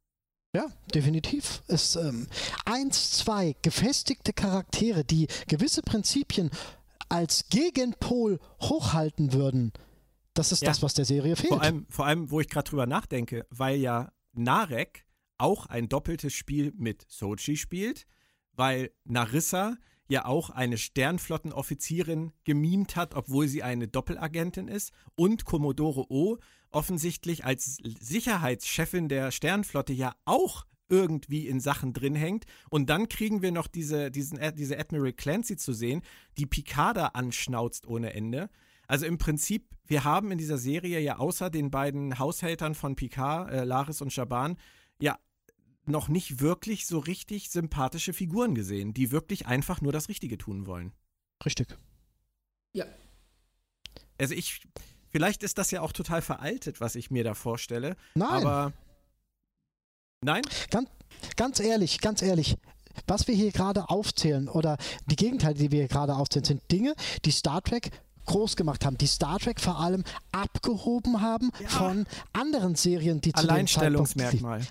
Ja, 0.55 0.65
definitiv. 0.93 1.61
Es 1.67 1.95
ähm, 1.95 2.27
eins, 2.65 3.11
zwei 3.11 3.55
gefestigte 3.61 4.33
Charaktere, 4.33 5.03
die 5.03 5.27
gewisse 5.47 5.81
Prinzipien 5.81 6.51
als 7.09 7.49
Gegenpol 7.49 8.39
hochhalten 8.61 9.33
würden. 9.33 9.73
Das 10.33 10.53
ist 10.53 10.61
ja. 10.61 10.69
das, 10.69 10.81
was 10.81 10.93
der 10.93 11.05
Serie 11.05 11.35
fehlt. 11.35 11.53
Vor 11.53 11.61
allem, 11.61 11.85
vor 11.89 12.05
allem 12.05 12.31
wo 12.31 12.39
ich 12.39 12.49
gerade 12.49 12.69
drüber 12.69 12.85
nachdenke, 12.85 13.45
weil 13.49 13.77
ja 13.77 14.11
Narek 14.31 15.05
auch 15.37 15.65
ein 15.65 15.89
doppeltes 15.89 16.33
Spiel 16.33 16.71
mit 16.77 17.05
Sochi 17.09 17.57
spielt, 17.57 18.07
weil 18.53 18.91
Narissa 19.03 19.75
ja 20.07 20.25
auch 20.25 20.49
eine 20.49 20.77
Sternflottenoffizierin 20.77 22.31
gemimt 22.43 22.95
hat, 22.95 23.15
obwohl 23.15 23.47
sie 23.47 23.63
eine 23.63 23.87
Doppelagentin 23.87 24.67
ist 24.67 24.91
und 25.15 25.45
Commodore 25.45 26.11
O 26.11 26.37
offensichtlich 26.71 27.45
als 27.45 27.77
Sicherheitschefin 27.99 29.09
der 29.09 29.31
Sternflotte 29.31 29.93
ja 29.93 30.13
auch 30.25 30.65
irgendwie 30.89 31.47
in 31.47 31.59
Sachen 31.59 31.93
drin 31.93 32.15
hängt. 32.15 32.45
Und 32.69 32.89
dann 32.89 33.07
kriegen 33.07 33.41
wir 33.41 33.51
noch 33.51 33.67
diese, 33.67 34.11
diesen, 34.11 34.39
diese 34.55 34.77
Admiral 34.77 35.13
Clancy 35.13 35.55
zu 35.55 35.73
sehen, 35.73 36.01
die 36.37 36.45
Picada 36.45 37.07
anschnauzt 37.07 37.87
ohne 37.87 38.13
Ende. 38.13 38.49
Also 38.87 39.05
im 39.05 39.17
Prinzip, 39.17 39.69
wir 39.87 40.03
haben 40.03 40.31
in 40.31 40.37
dieser 40.37 40.57
Serie 40.57 40.99
ja 40.99 41.17
außer 41.17 41.49
den 41.49 41.71
beiden 41.71 42.19
Haushältern 42.19 42.75
von 42.75 42.97
Picard, 42.97 43.49
äh, 43.49 43.63
Laris 43.63 44.01
und 44.01 44.11
Shaban, 44.11 44.57
ja 45.01 45.17
noch 45.85 46.07
nicht 46.07 46.39
wirklich 46.39 46.85
so 46.85 46.99
richtig 46.99 47.49
sympathische 47.49 48.13
Figuren 48.13 48.55
gesehen, 48.55 48.93
die 48.93 49.11
wirklich 49.11 49.47
einfach 49.47 49.81
nur 49.81 49.91
das 49.91 50.09
Richtige 50.09 50.37
tun 50.37 50.65
wollen. 50.65 50.93
Richtig. 51.45 51.77
Ja. 52.73 52.85
Also 54.19 54.35
ich, 54.35 54.61
vielleicht 55.09 55.43
ist 55.43 55.57
das 55.57 55.71
ja 55.71 55.81
auch 55.81 55.91
total 55.91 56.21
veraltet, 56.21 56.79
was 56.79 56.95
ich 56.95 57.11
mir 57.11 57.23
da 57.23 57.33
vorstelle. 57.33 57.95
Nein. 58.15 58.29
Aber 58.29 58.73
nein? 60.23 60.43
Ganz, 60.69 60.89
ganz 61.35 61.59
ehrlich, 61.59 61.99
ganz 61.99 62.21
ehrlich. 62.21 62.57
Was 63.07 63.27
wir 63.27 63.35
hier 63.35 63.51
gerade 63.51 63.89
aufzählen 63.89 64.47
oder 64.49 64.77
die 65.05 65.15
Gegenteile, 65.15 65.55
die 65.55 65.71
wir 65.71 65.79
hier 65.79 65.87
gerade 65.87 66.15
aufzählen, 66.15 66.45
sind 66.45 66.71
Dinge, 66.71 66.93
die 67.25 67.31
Star 67.31 67.61
Trek 67.61 67.89
groß 68.25 68.55
gemacht 68.55 68.85
haben, 68.85 68.97
die 68.97 69.07
Star 69.07 69.39
Trek 69.39 69.59
vor 69.59 69.79
allem 69.79 70.03
abgehoben 70.31 71.21
haben 71.21 71.51
ja. 71.59 71.69
von 71.69 72.05
anderen 72.33 72.75
Serien, 72.75 73.21
die 73.21 73.33
zu 73.33 73.41
Alleinstellungsmerkmal. 73.41 74.61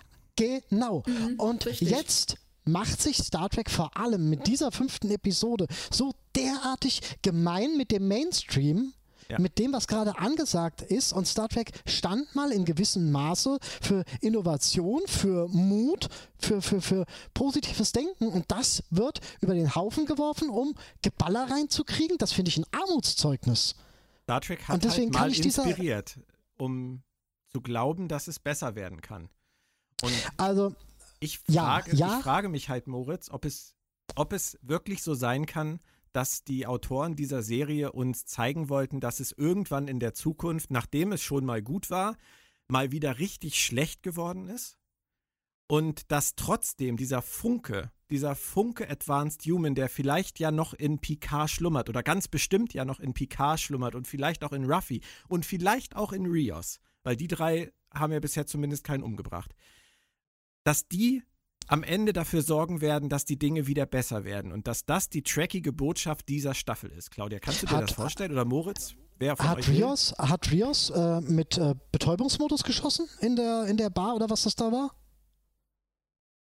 Genau. 0.41 1.03
Mhm, 1.07 1.35
und 1.39 1.67
richtig. 1.67 1.91
jetzt 1.91 2.37
macht 2.65 3.01
sich 3.03 3.19
Star 3.19 3.49
Trek 3.49 3.71
vor 3.71 3.97
allem 3.97 4.31
mit 4.31 4.47
dieser 4.47 4.73
fünften 4.73 5.11
Episode 5.11 5.67
so 5.91 6.15
derartig 6.35 7.01
gemein 7.23 7.77
mit 7.77 7.91
dem 7.91 8.09
Mainstream, 8.09 8.93
ja. 9.29 9.39
mit 9.39 9.59
dem, 9.59 9.73
was 9.73 9.87
gerade 9.87 10.19
angesagt 10.19 10.83
ist. 10.83 11.13
Und 11.13 11.27
Star 11.27 11.49
Trek 11.49 11.73
stand 11.87 12.35
mal 12.35 12.53
in 12.53 12.65
gewissem 12.65 13.11
Maße 13.11 13.59
für 13.81 14.05
Innovation, 14.21 15.03
für 15.07 15.49
Mut, 15.49 16.09
für, 16.39 16.63
für, 16.63 16.81
für 16.81 17.05
positives 17.35 17.93
Denken. 17.93 18.29
Und 18.29 18.47
das 18.49 18.83
wird 18.91 19.21
über 19.41 19.55
den 19.55 19.75
Haufen 19.75 20.07
geworfen, 20.07 20.49
um 20.49 20.75
Geballer 21.03 21.51
reinzukriegen. 21.51 22.19
Das 22.19 22.33
finde 22.33 22.51
ich 22.51 22.59
ein 22.59 22.67
Armutszeugnis. 22.73 23.75
Star 24.25 24.41
Trek 24.41 24.69
hat 24.69 24.87
halt 24.87 25.13
mal 25.13 25.35
inspiriert, 25.35 26.19
um 26.57 27.03
zu 27.49 27.61
glauben, 27.61 28.07
dass 28.07 28.29
es 28.29 28.39
besser 28.39 28.77
werden 28.77 29.01
kann. 29.01 29.29
Und 30.03 30.13
also, 30.37 30.75
ich 31.21 31.39
frage, 31.39 31.95
ja, 31.95 32.07
ja. 32.09 32.17
ich 32.17 32.23
frage 32.23 32.49
mich 32.49 32.69
halt, 32.69 32.87
Moritz, 32.87 33.31
ob 33.31 33.45
es, 33.45 33.75
ob 34.17 34.33
es 34.33 34.59
wirklich 34.63 35.03
so 35.03 35.15
sein 35.15 35.47
kann, 35.47 35.81
dass 36.13 36.43
die 36.45 36.67
Autoren 36.67 37.15
dieser 37.15 37.43
Serie 37.43 37.93
uns 37.93 38.25
zeigen 38.25 38.69
wollten, 38.69 39.01
dass 39.01 39.21
es 39.21 39.33
irgendwann 39.33 39.87
in 39.87 40.01
der 40.01 40.15
Zukunft, 40.15 40.71
nachdem 40.71 41.13
es 41.13 41.23
schon 41.23 41.45
mal 41.45 41.63
gut 41.63 41.91
war, 41.91 42.17
mal 42.69 42.91
wieder 42.91 43.19
richtig 43.19 43.63
schlecht 43.63 44.03
geworden 44.03 44.49
ist. 44.49 44.77
Und 45.69 46.11
dass 46.11 46.35
trotzdem 46.35 46.97
dieser 46.97 47.23
Funke, 47.23 47.93
dieser 48.11 48.35
Funke 48.35 48.91
Advanced 48.91 49.43
Human, 49.43 49.77
der 49.77 49.89
vielleicht 49.89 50.41
ja 50.41 50.51
noch 50.51 50.75
in 50.75 50.99
Picard 50.99 51.49
schlummert 51.49 51.89
oder 51.89 52.03
ganz 52.03 52.27
bestimmt 52.27 52.75
ja 52.75 52.85
noch 52.85 52.99
in 52.99 53.15
Picard 53.15 53.61
schlummert 53.61 53.95
und 53.95 54.09
vielleicht 54.09 54.43
auch 54.43 54.53
in 54.53 54.65
Ruffy 54.65 55.01
und 55.29 55.47
vielleicht 55.47 55.95
auch 55.95 56.13
in 56.13 56.27
Rios, 56.27 56.81
weil 57.05 57.15
die 57.15 57.29
drei 57.29 57.73
haben 57.95 58.13
ja 58.13 58.19
bisher 58.19 58.47
zumindest 58.47 58.83
keinen 58.83 59.05
umgebracht 59.05 59.55
dass 60.65 60.89
die 60.89 61.23
am 61.67 61.85
Ende 61.85 62.13
dafür 62.13 62.43
sorgen 62.43 62.81
werden, 62.81 63.09
dass 63.09 63.25
die 63.25 63.39
Dinge 63.39 63.67
wieder 63.67 63.87
besser 63.87 64.25
werden 64.25 64.51
und 64.51 64.67
dass 64.67 64.85
das 64.87 65.09
die 65.09 65.23
trackige 65.23 65.73
Botschaft 65.73 66.29
dieser 66.29 66.55
Staffel 66.55 66.91
ist. 66.91 67.11
Claudia, 67.11 67.39
kannst 67.39 67.63
du 67.63 67.67
dir 67.67 67.77
hat, 67.77 67.85
das 67.85 67.93
vorstellen? 67.93 68.33
Oder 68.33 68.45
Moritz? 68.45 68.95
Wer 69.19 69.37
von 69.37 69.49
hat, 69.49 69.59
euch 69.59 69.69
Rios, 69.69 70.15
hat 70.19 70.51
Rios 70.51 70.91
äh, 70.91 71.21
mit 71.21 71.59
äh, 71.59 71.75
Betäubungsmodus 71.93 72.65
geschossen 72.65 73.07
in 73.21 73.37
der, 73.37 73.67
in 73.67 73.77
der 73.77 73.91
Bar 73.91 74.17
oder 74.17 74.31
was 74.31 74.43
das 74.43 74.57
da 74.57 74.73
war? 74.73 74.91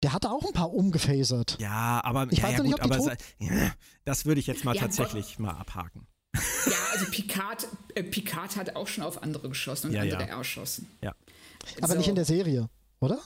Der 0.03 0.13
hatte 0.13 0.31
auch 0.31 0.45
ein 0.45 0.53
paar 0.53 0.73
umgefasert. 0.73 1.59
Ja, 1.61 2.01
aber 2.03 2.27
ich 2.31 2.39
ja, 2.39 2.45
weiß 2.45 2.57
ja, 2.59 2.63
nicht, 2.63 2.81
gut, 2.81 2.81
aber 2.81 3.17
ja, 3.39 3.73
das 4.05 4.25
würde 4.27 4.41
ich 4.41 4.47
jetzt 4.47 4.65
mal 4.65 4.75
ja, 4.75 4.83
tatsächlich 4.83 5.39
mal 5.39 5.53
abhaken. 5.53 6.07
Ja, 6.35 6.73
also 6.93 7.07
Picard, 7.11 7.67
äh, 7.95 8.03
Picard 8.03 8.57
hat 8.57 8.75
auch 8.77 8.89
schon 8.89 9.05
auf 9.05 9.23
andere 9.23 9.49
geschossen 9.49 9.91
und 9.91 9.97
andere 9.97 10.27
erschossen. 10.29 10.89
Ja. 11.03 11.15
Aber 11.79 11.93
so. 11.93 11.99
nicht 11.99 12.09
in 12.09 12.15
der 12.15 12.25
Serie, 12.25 12.71
oder? 13.01 13.21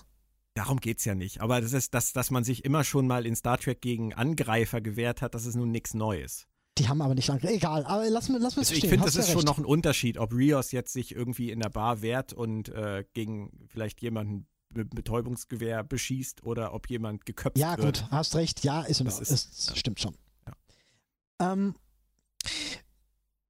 Darum 0.56 0.80
geht 0.80 1.00
es 1.00 1.04
ja 1.04 1.14
nicht. 1.14 1.42
Aber 1.42 1.60
das 1.60 1.74
ist, 1.74 1.92
dass, 1.92 2.14
dass 2.14 2.30
man 2.30 2.42
sich 2.42 2.64
immer 2.64 2.82
schon 2.82 3.06
mal 3.06 3.26
in 3.26 3.36
Star 3.36 3.58
Trek 3.58 3.82
gegen 3.82 4.14
Angreifer 4.14 4.80
gewehrt 4.80 5.20
hat, 5.20 5.34
das 5.34 5.44
ist 5.44 5.54
nun 5.54 5.70
nichts 5.70 5.92
Neues. 5.92 6.46
Die 6.78 6.88
haben 6.88 7.02
aber 7.02 7.14
nicht 7.14 7.28
lange. 7.28 7.42
Egal, 7.42 7.84
aber 7.84 8.08
lass, 8.08 8.30
lass 8.30 8.56
mich 8.56 8.70
also 8.70 8.74
Ich 8.74 8.88
finde, 8.88 9.04
das 9.04 9.16
ist 9.16 9.28
ja 9.28 9.34
schon 9.34 9.44
noch 9.44 9.58
ein 9.58 9.66
Unterschied, 9.66 10.16
ob 10.16 10.32
Rios 10.32 10.72
jetzt 10.72 10.94
sich 10.94 11.14
irgendwie 11.14 11.50
in 11.50 11.60
der 11.60 11.68
Bar 11.68 12.00
wehrt 12.00 12.32
und 12.32 12.70
äh, 12.70 13.04
gegen 13.12 13.66
vielleicht 13.68 14.00
jemanden 14.00 14.46
mit 14.72 14.94
Betäubungsgewehr 14.94 15.84
beschießt 15.84 16.42
oder 16.42 16.72
ob 16.72 16.88
jemand 16.88 17.26
geköpft 17.26 17.58
ja, 17.58 17.76
wird. 17.76 17.98
Ja, 17.98 18.02
gut, 18.04 18.12
hast 18.12 18.34
recht. 18.34 18.64
Ja, 18.64 18.80
ist, 18.80 19.02
das 19.04 19.20
ist, 19.20 19.30
ist 19.30 19.68
ja. 19.68 19.76
stimmt 19.76 20.00
schon. 20.00 20.16
Ja. 20.46 21.52
Ähm, 21.52 21.74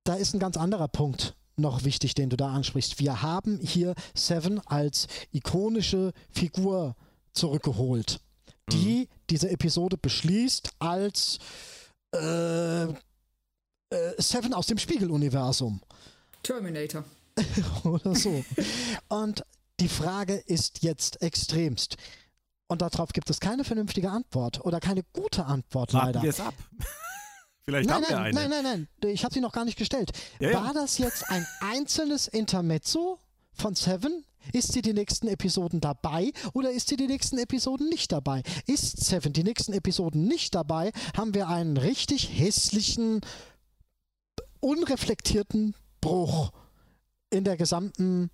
da 0.02 0.14
ist 0.14 0.34
ein 0.34 0.40
ganz 0.40 0.56
anderer 0.56 0.88
Punkt 0.88 1.36
noch 1.56 1.84
wichtig, 1.84 2.14
den 2.14 2.30
du 2.30 2.36
da 2.36 2.48
ansprichst. 2.52 2.98
Wir 2.98 3.22
haben 3.22 3.58
hier 3.58 3.94
Seven 4.14 4.60
als 4.66 5.06
ikonische 5.32 6.12
Figur 6.30 6.94
zurückgeholt, 7.32 8.20
die 8.70 9.00
mhm. 9.00 9.06
diese 9.30 9.50
Episode 9.50 9.96
beschließt 9.96 10.70
als 10.78 11.38
äh, 12.14 12.84
äh, 12.84 12.94
Seven 14.18 14.54
aus 14.54 14.66
dem 14.66 14.78
Spiegeluniversum. 14.78 15.80
Terminator. 16.42 17.04
Oder 17.84 18.14
so. 18.14 18.44
Und 19.08 19.44
die 19.80 19.88
Frage 19.88 20.34
ist 20.34 20.82
jetzt 20.82 21.20
extremst. 21.22 21.96
Und 22.68 22.82
darauf 22.82 23.12
gibt 23.12 23.30
es 23.30 23.40
keine 23.40 23.62
vernünftige 23.62 24.10
Antwort 24.10 24.64
oder 24.64 24.80
keine 24.80 25.04
gute 25.12 25.44
Antwort 25.46 25.92
Warten 25.92 26.06
leider. 26.06 26.22
Wir 26.22 26.30
es 26.30 26.40
ab. 26.40 26.54
Vielleicht 27.66 27.88
nein, 27.88 27.96
haben 27.96 28.08
wir 28.08 28.16
nein, 28.16 28.24
eine. 28.24 28.48
Nein, 28.48 28.62
nein, 28.62 28.88
nein, 29.02 29.12
ich 29.12 29.24
habe 29.24 29.34
sie 29.34 29.40
noch 29.40 29.52
gar 29.52 29.64
nicht 29.64 29.76
gestellt. 29.76 30.12
Ja, 30.38 30.54
War 30.54 30.66
ja. 30.68 30.72
das 30.72 30.98
jetzt 30.98 31.28
ein 31.30 31.44
einzelnes 31.60 32.28
Intermezzo 32.28 33.18
von 33.52 33.74
Seven? 33.74 34.24
Ist 34.52 34.72
sie 34.72 34.82
die 34.82 34.92
nächsten 34.92 35.26
Episoden 35.26 35.80
dabei 35.80 36.30
oder 36.52 36.70
ist 36.70 36.88
sie 36.88 36.96
die 36.96 37.08
nächsten 37.08 37.38
Episoden 37.38 37.88
nicht 37.88 38.12
dabei? 38.12 38.44
Ist 38.66 39.04
Seven 39.04 39.32
die 39.32 39.42
nächsten 39.42 39.72
Episoden 39.72 40.28
nicht 40.28 40.54
dabei, 40.54 40.92
haben 41.16 41.34
wir 41.34 41.48
einen 41.48 41.76
richtig 41.76 42.38
hässlichen, 42.38 43.22
unreflektierten 44.60 45.74
Bruch 46.00 46.52
in 47.30 47.42
der 47.42 47.56
gesamten 47.56 48.30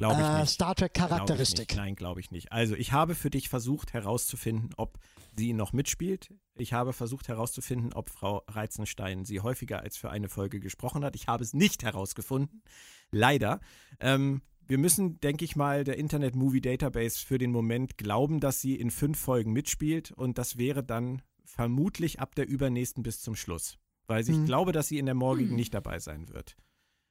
äh, 0.00 0.46
Star 0.46 0.74
Trek 0.74 0.94
Charakteristik. 0.94 1.68
Glaub 1.68 1.84
Nein, 1.84 1.94
glaube 1.94 2.18
ich 2.18 2.32
nicht. 2.32 2.50
Also 2.50 2.74
ich 2.74 2.90
habe 2.90 3.14
für 3.14 3.30
dich 3.30 3.48
versucht 3.48 3.92
herauszufinden, 3.92 4.70
ob 4.76 4.98
sie 5.36 5.52
noch 5.52 5.72
mitspielt. 5.72 6.32
Ich 6.54 6.72
habe 6.72 6.92
versucht 6.92 7.28
herauszufinden, 7.28 7.92
ob 7.92 8.10
Frau 8.10 8.42
Reizenstein 8.48 9.24
sie 9.24 9.40
häufiger 9.40 9.80
als 9.80 9.96
für 9.96 10.10
eine 10.10 10.28
Folge 10.28 10.60
gesprochen 10.60 11.04
hat. 11.04 11.16
Ich 11.16 11.26
habe 11.26 11.42
es 11.42 11.52
nicht 11.54 11.82
herausgefunden. 11.82 12.62
Leider. 13.10 13.60
Ähm, 14.00 14.42
wir 14.66 14.78
müssen, 14.78 15.20
denke 15.20 15.44
ich 15.44 15.56
mal, 15.56 15.84
der 15.84 15.98
Internet 15.98 16.34
Movie 16.36 16.60
Database 16.62 17.18
für 17.24 17.38
den 17.38 17.50
Moment 17.50 17.98
glauben, 17.98 18.40
dass 18.40 18.60
sie 18.60 18.76
in 18.76 18.90
fünf 18.90 19.18
Folgen 19.18 19.52
mitspielt 19.52 20.10
und 20.12 20.38
das 20.38 20.56
wäre 20.56 20.82
dann 20.82 21.22
vermutlich 21.44 22.20
ab 22.20 22.34
der 22.34 22.48
übernächsten 22.48 23.02
bis 23.02 23.20
zum 23.20 23.36
Schluss. 23.36 23.76
Weil 24.06 24.22
ich 24.22 24.28
Hm. 24.36 24.46
glaube, 24.46 24.72
dass 24.72 24.88
sie 24.88 24.98
in 24.98 25.06
der 25.06 25.14
morgigen 25.14 25.50
Hm. 25.50 25.56
nicht 25.56 25.74
dabei 25.74 25.98
sein 25.98 26.28
wird. 26.28 26.56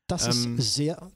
Das 0.07 0.25
Ähm, 0.45 0.57
ist 0.57 0.73
sehr. 0.75 1.11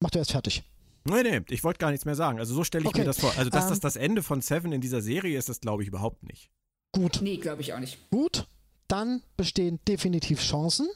Mach 0.00 0.10
du 0.10 0.18
erst 0.18 0.32
fertig. 0.32 0.64
Nee, 1.04 1.22
nee, 1.22 1.40
ich 1.48 1.64
wollte 1.64 1.78
gar 1.78 1.90
nichts 1.90 2.04
mehr 2.04 2.14
sagen. 2.14 2.38
Also 2.38 2.54
so 2.54 2.64
stelle 2.64 2.82
ich 2.84 2.88
Okay, 2.88 3.00
mir 3.00 3.04
das 3.06 3.18
vor. 3.20 3.32
Also, 3.36 3.50
dass 3.50 3.64
ähm, 3.64 3.70
das 3.70 3.80
das 3.80 3.96
Ende 3.96 4.22
von 4.22 4.40
Seven 4.40 4.72
in 4.72 4.80
dieser 4.80 5.00
Serie 5.00 5.38
ist, 5.38 5.48
das 5.48 5.60
glaube 5.60 5.82
ich 5.82 5.88
überhaupt 5.88 6.22
nicht. 6.24 6.50
Gut, 6.92 7.20
Nee, 7.22 7.36
glaube 7.36 7.62
ich 7.62 7.72
auch 7.74 7.78
nicht. 7.78 7.98
gut. 8.10 8.46
Dann 8.88 9.22
bestehen 9.36 9.78
definitiv 9.86 10.40
Chancen, 10.40 10.88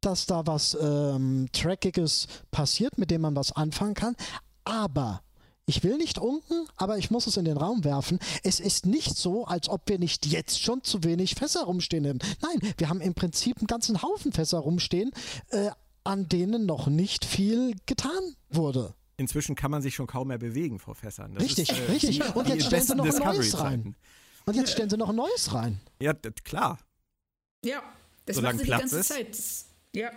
dass 0.00 0.26
da 0.26 0.46
was 0.46 0.76
ähm, 0.80 1.48
Trackiges 1.52 2.26
passiert, 2.50 2.98
mit 2.98 3.10
dem 3.12 3.20
man 3.20 3.36
was 3.36 3.52
anfangen 3.52 3.94
kann. 3.94 4.16
Aber 4.64 5.22
ich 5.64 5.84
will 5.84 5.96
nicht 5.96 6.18
unken, 6.18 6.66
aber 6.76 6.98
ich 6.98 7.12
muss 7.12 7.28
es 7.28 7.36
in 7.36 7.44
den 7.44 7.56
Raum 7.56 7.84
werfen. 7.84 8.18
Es 8.42 8.58
ist 8.58 8.86
nicht 8.86 9.16
so, 9.16 9.44
als 9.44 9.68
ob 9.68 9.88
wir 9.88 10.00
nicht 10.00 10.26
jetzt 10.26 10.60
schon 10.60 10.82
zu 10.82 11.04
wenig 11.04 11.36
Fässer 11.36 11.62
rumstehen 11.64 12.04
hätten. 12.04 12.18
Nein, 12.42 12.74
wir 12.76 12.88
haben 12.88 13.00
im 13.00 13.14
Prinzip 13.14 13.58
einen 13.58 13.68
ganzen 13.68 14.02
Haufen 14.02 14.32
Fässer 14.32 14.58
rumstehen, 14.58 15.12
äh, 15.50 15.70
an 16.02 16.28
denen 16.28 16.66
noch 16.66 16.88
nicht 16.88 17.24
viel 17.24 17.76
getan 17.86 18.34
wurde. 18.50 18.94
Inzwischen 19.16 19.54
kann 19.54 19.70
man 19.70 19.82
sich 19.82 19.94
schon 19.94 20.06
kaum 20.06 20.28
mehr 20.28 20.38
bewegen 20.38 20.78
vor 20.78 20.94
Fässern. 20.94 21.34
Das 21.34 21.44
Richtig, 21.44 21.70
ist, 21.70 21.78
äh, 21.78 21.90
richtig. 21.90 22.34
Und 22.34 22.48
jetzt 22.48 22.66
stellen 22.66 22.82
sie 22.82 22.94
noch 22.94 23.04
ein 23.06 23.18
neues 23.18 23.60
rein. 23.60 23.96
Und 24.46 24.56
jetzt 24.56 24.72
stellen 24.72 24.90
sie 24.90 24.96
noch 24.96 25.10
ein 25.10 25.16
neues 25.16 25.54
rein. 25.54 25.80
Ja, 26.00 26.14
klar. 26.44 26.78
Ja, 27.64 27.82
das 28.26 28.36
Solange 28.36 28.54
machen 28.54 28.58
sie 28.58 28.64
die 28.64 28.70
Platz 28.70 28.80
ganze 28.80 28.98
ist. 28.98 29.08
Zeit. 29.08 29.30
Das, 29.30 29.66
ja. 29.94 30.10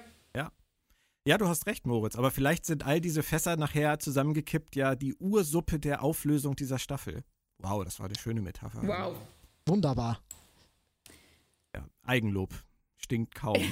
Ja, 1.28 1.40
du 1.40 1.48
hast 1.48 1.66
recht, 1.66 1.88
Moritz. 1.88 2.16
Aber 2.16 2.30
vielleicht 2.30 2.66
sind 2.68 2.86
all 2.86 3.02
diese 3.02 3.24
Fässer 3.24 3.58
nachher 3.58 3.98
zusammengekippt 3.98 4.76
ja 4.76 4.96
die 4.96 5.16
Ursuppe 5.16 5.80
der 5.80 6.04
Auflösung 6.04 6.56
dieser 6.56 6.78
Staffel. 6.78 7.24
Wow, 7.58 7.84
das 7.84 8.00
war 8.00 8.06
eine 8.06 8.16
schöne 8.16 8.42
Metapher. 8.42 8.84
Wow. 8.84 9.18
Wunderbar. 9.66 10.22
Ja, 11.76 11.84
Eigenlob. 12.04 12.54
Stinkt 13.06 13.36
kaum. 13.36 13.62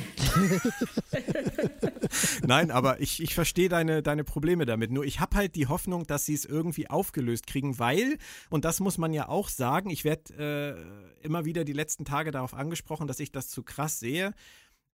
Nein, 2.46 2.70
aber 2.70 3.02
ich, 3.02 3.20
ich 3.20 3.34
verstehe 3.34 3.68
deine, 3.68 4.04
deine 4.04 4.24
Probleme 4.24 4.68
damit. 4.68 4.92
Nur 4.92 5.06
ich 5.06 5.20
habe 5.20 5.36
halt 5.36 5.56
die 5.56 5.66
Hoffnung, 5.66 6.06
dass 6.06 6.28
sie 6.28 6.36
es 6.36 6.46
irgendwie 6.46 6.88
aufgelöst 6.88 7.48
kriegen, 7.48 7.80
weil, 7.80 8.20
und 8.52 8.64
das 8.64 8.80
muss 8.80 9.00
man 9.00 9.12
ja 9.12 9.28
auch 9.28 9.50
sagen, 9.50 9.90
ich 9.90 10.04
werde 10.04 10.86
äh, 11.20 11.26
immer 11.26 11.46
wieder 11.46 11.64
die 11.64 11.74
letzten 11.74 12.06
Tage 12.06 12.30
darauf 12.30 12.54
angesprochen, 12.54 13.08
dass 13.08 13.20
ich 13.20 13.32
das 13.32 13.50
zu 13.50 13.64
krass 13.64 14.00
sehe, 14.00 14.36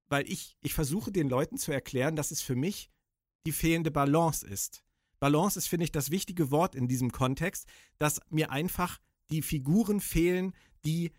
weil 0.07 0.25
ich, 0.31 0.55
ich 0.61 0.73
versuche 0.73 1.11
den 1.11 1.27
Leuten 1.27 1.57
zu 1.57 1.73
erklären, 1.73 2.15
dass 2.15 2.31
es 2.31 2.41
für 2.41 2.55
mich 2.55 2.89
die 3.45 3.51
fehlende 3.51 3.91
Balance 3.91 4.47
ist. 4.47 4.85
Balance 5.19 5.59
ist, 5.59 5.67
finde 5.67 5.83
ich, 5.83 5.91
das 5.91 6.11
wichtige 6.11 6.49
Wort 6.49 6.75
in 6.75 6.87
diesem 6.87 7.11
Kontext, 7.11 7.67
dass 7.97 8.21
mir 8.29 8.51
einfach 8.51 8.99
die 9.31 9.41
Figuren 9.41 9.99
fehlen, 9.99 10.53
die 10.85 11.11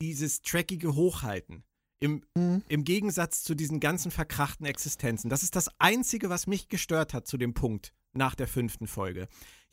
dieses 0.00 0.40
Trackige 0.40 0.94
hochhalten. 0.94 1.62
Im, 2.00 2.22
Mhm. 2.34 2.62
Im 2.68 2.84
Gegensatz 2.84 3.42
zu 3.42 3.54
diesen 3.54 3.80
ganzen 3.80 4.10
verkrachten 4.10 4.66
Existenzen. 4.66 5.30
Das 5.30 5.42
ist 5.42 5.56
das 5.56 5.70
Einzige, 5.78 6.28
was 6.28 6.46
mich 6.46 6.68
gestört 6.68 7.14
hat 7.14 7.26
zu 7.26 7.38
dem 7.38 7.54
Punkt 7.54 7.92
nach 8.12 8.34
der 8.34 8.48
fünften 8.48 8.86
Folge. 8.86 9.28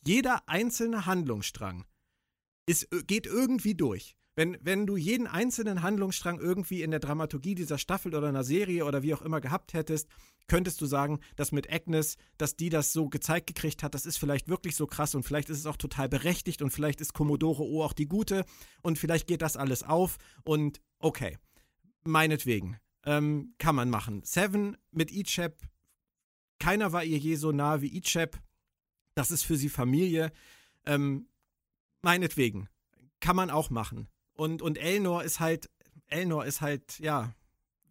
Jeder 0.05 0.47
einzelne 0.47 1.05
Handlungsstrang 1.05 1.85
ist, 2.65 2.87
geht 3.07 3.25
irgendwie 3.25 3.75
durch. 3.75 4.15
Wenn, 4.35 4.57
wenn 4.61 4.87
du 4.87 4.97
jeden 4.97 5.27
einzelnen 5.27 5.83
Handlungsstrang 5.83 6.39
irgendwie 6.39 6.81
in 6.81 6.91
der 6.91 6.99
Dramaturgie 6.99 7.53
dieser 7.53 7.77
Staffel 7.77 8.15
oder 8.15 8.29
einer 8.29 8.43
Serie 8.43 8.85
oder 8.85 9.03
wie 9.03 9.13
auch 9.13 9.21
immer 9.21 9.41
gehabt 9.41 9.73
hättest, 9.73 10.07
könntest 10.47 10.81
du 10.81 10.87
sagen, 10.87 11.19
dass 11.35 11.51
mit 11.51 11.71
Agnes, 11.71 12.17
dass 12.37 12.55
die 12.55 12.69
das 12.69 12.93
so 12.93 13.09
gezeigt 13.09 13.47
gekriegt 13.47 13.83
hat, 13.83 13.93
das 13.93 14.05
ist 14.05 14.17
vielleicht 14.17 14.47
wirklich 14.47 14.75
so 14.75 14.87
krass 14.87 15.13
und 15.13 15.23
vielleicht 15.23 15.49
ist 15.49 15.59
es 15.59 15.65
auch 15.67 15.77
total 15.77 16.09
berechtigt 16.09 16.61
und 16.61 16.71
vielleicht 16.71 16.99
ist 16.99 17.13
Commodore 17.13 17.63
O 17.63 17.83
auch 17.83 17.93
die 17.93 18.07
gute 18.07 18.43
und 18.81 18.97
vielleicht 18.97 19.27
geht 19.27 19.41
das 19.41 19.55
alles 19.55 19.83
auf 19.83 20.17
und 20.43 20.81
okay, 20.99 21.37
meinetwegen, 22.05 22.77
ähm, 23.05 23.53
kann 23.57 23.75
man 23.75 23.89
machen. 23.89 24.21
Seven 24.23 24.77
mit 24.91 25.11
Ichep, 25.11 25.57
keiner 26.59 26.91
war 26.93 27.03
ihr 27.03 27.17
je 27.17 27.35
so 27.35 27.51
nah 27.51 27.81
wie 27.81 27.97
Ichep, 27.97 28.39
das 29.15 29.31
ist 29.31 29.43
für 29.43 29.57
sie 29.57 29.69
Familie, 29.69 30.31
ähm, 30.85 31.27
meinetwegen, 32.01 32.69
kann 33.19 33.35
man 33.35 33.49
auch 33.49 33.69
machen. 33.69 34.07
Und, 34.33 34.61
und 34.61 34.77
Elnor 34.77 35.23
ist 35.23 35.39
halt, 35.39 35.69
Elnor 36.07 36.45
ist 36.45 36.61
halt, 36.61 36.99
ja, 36.99 37.33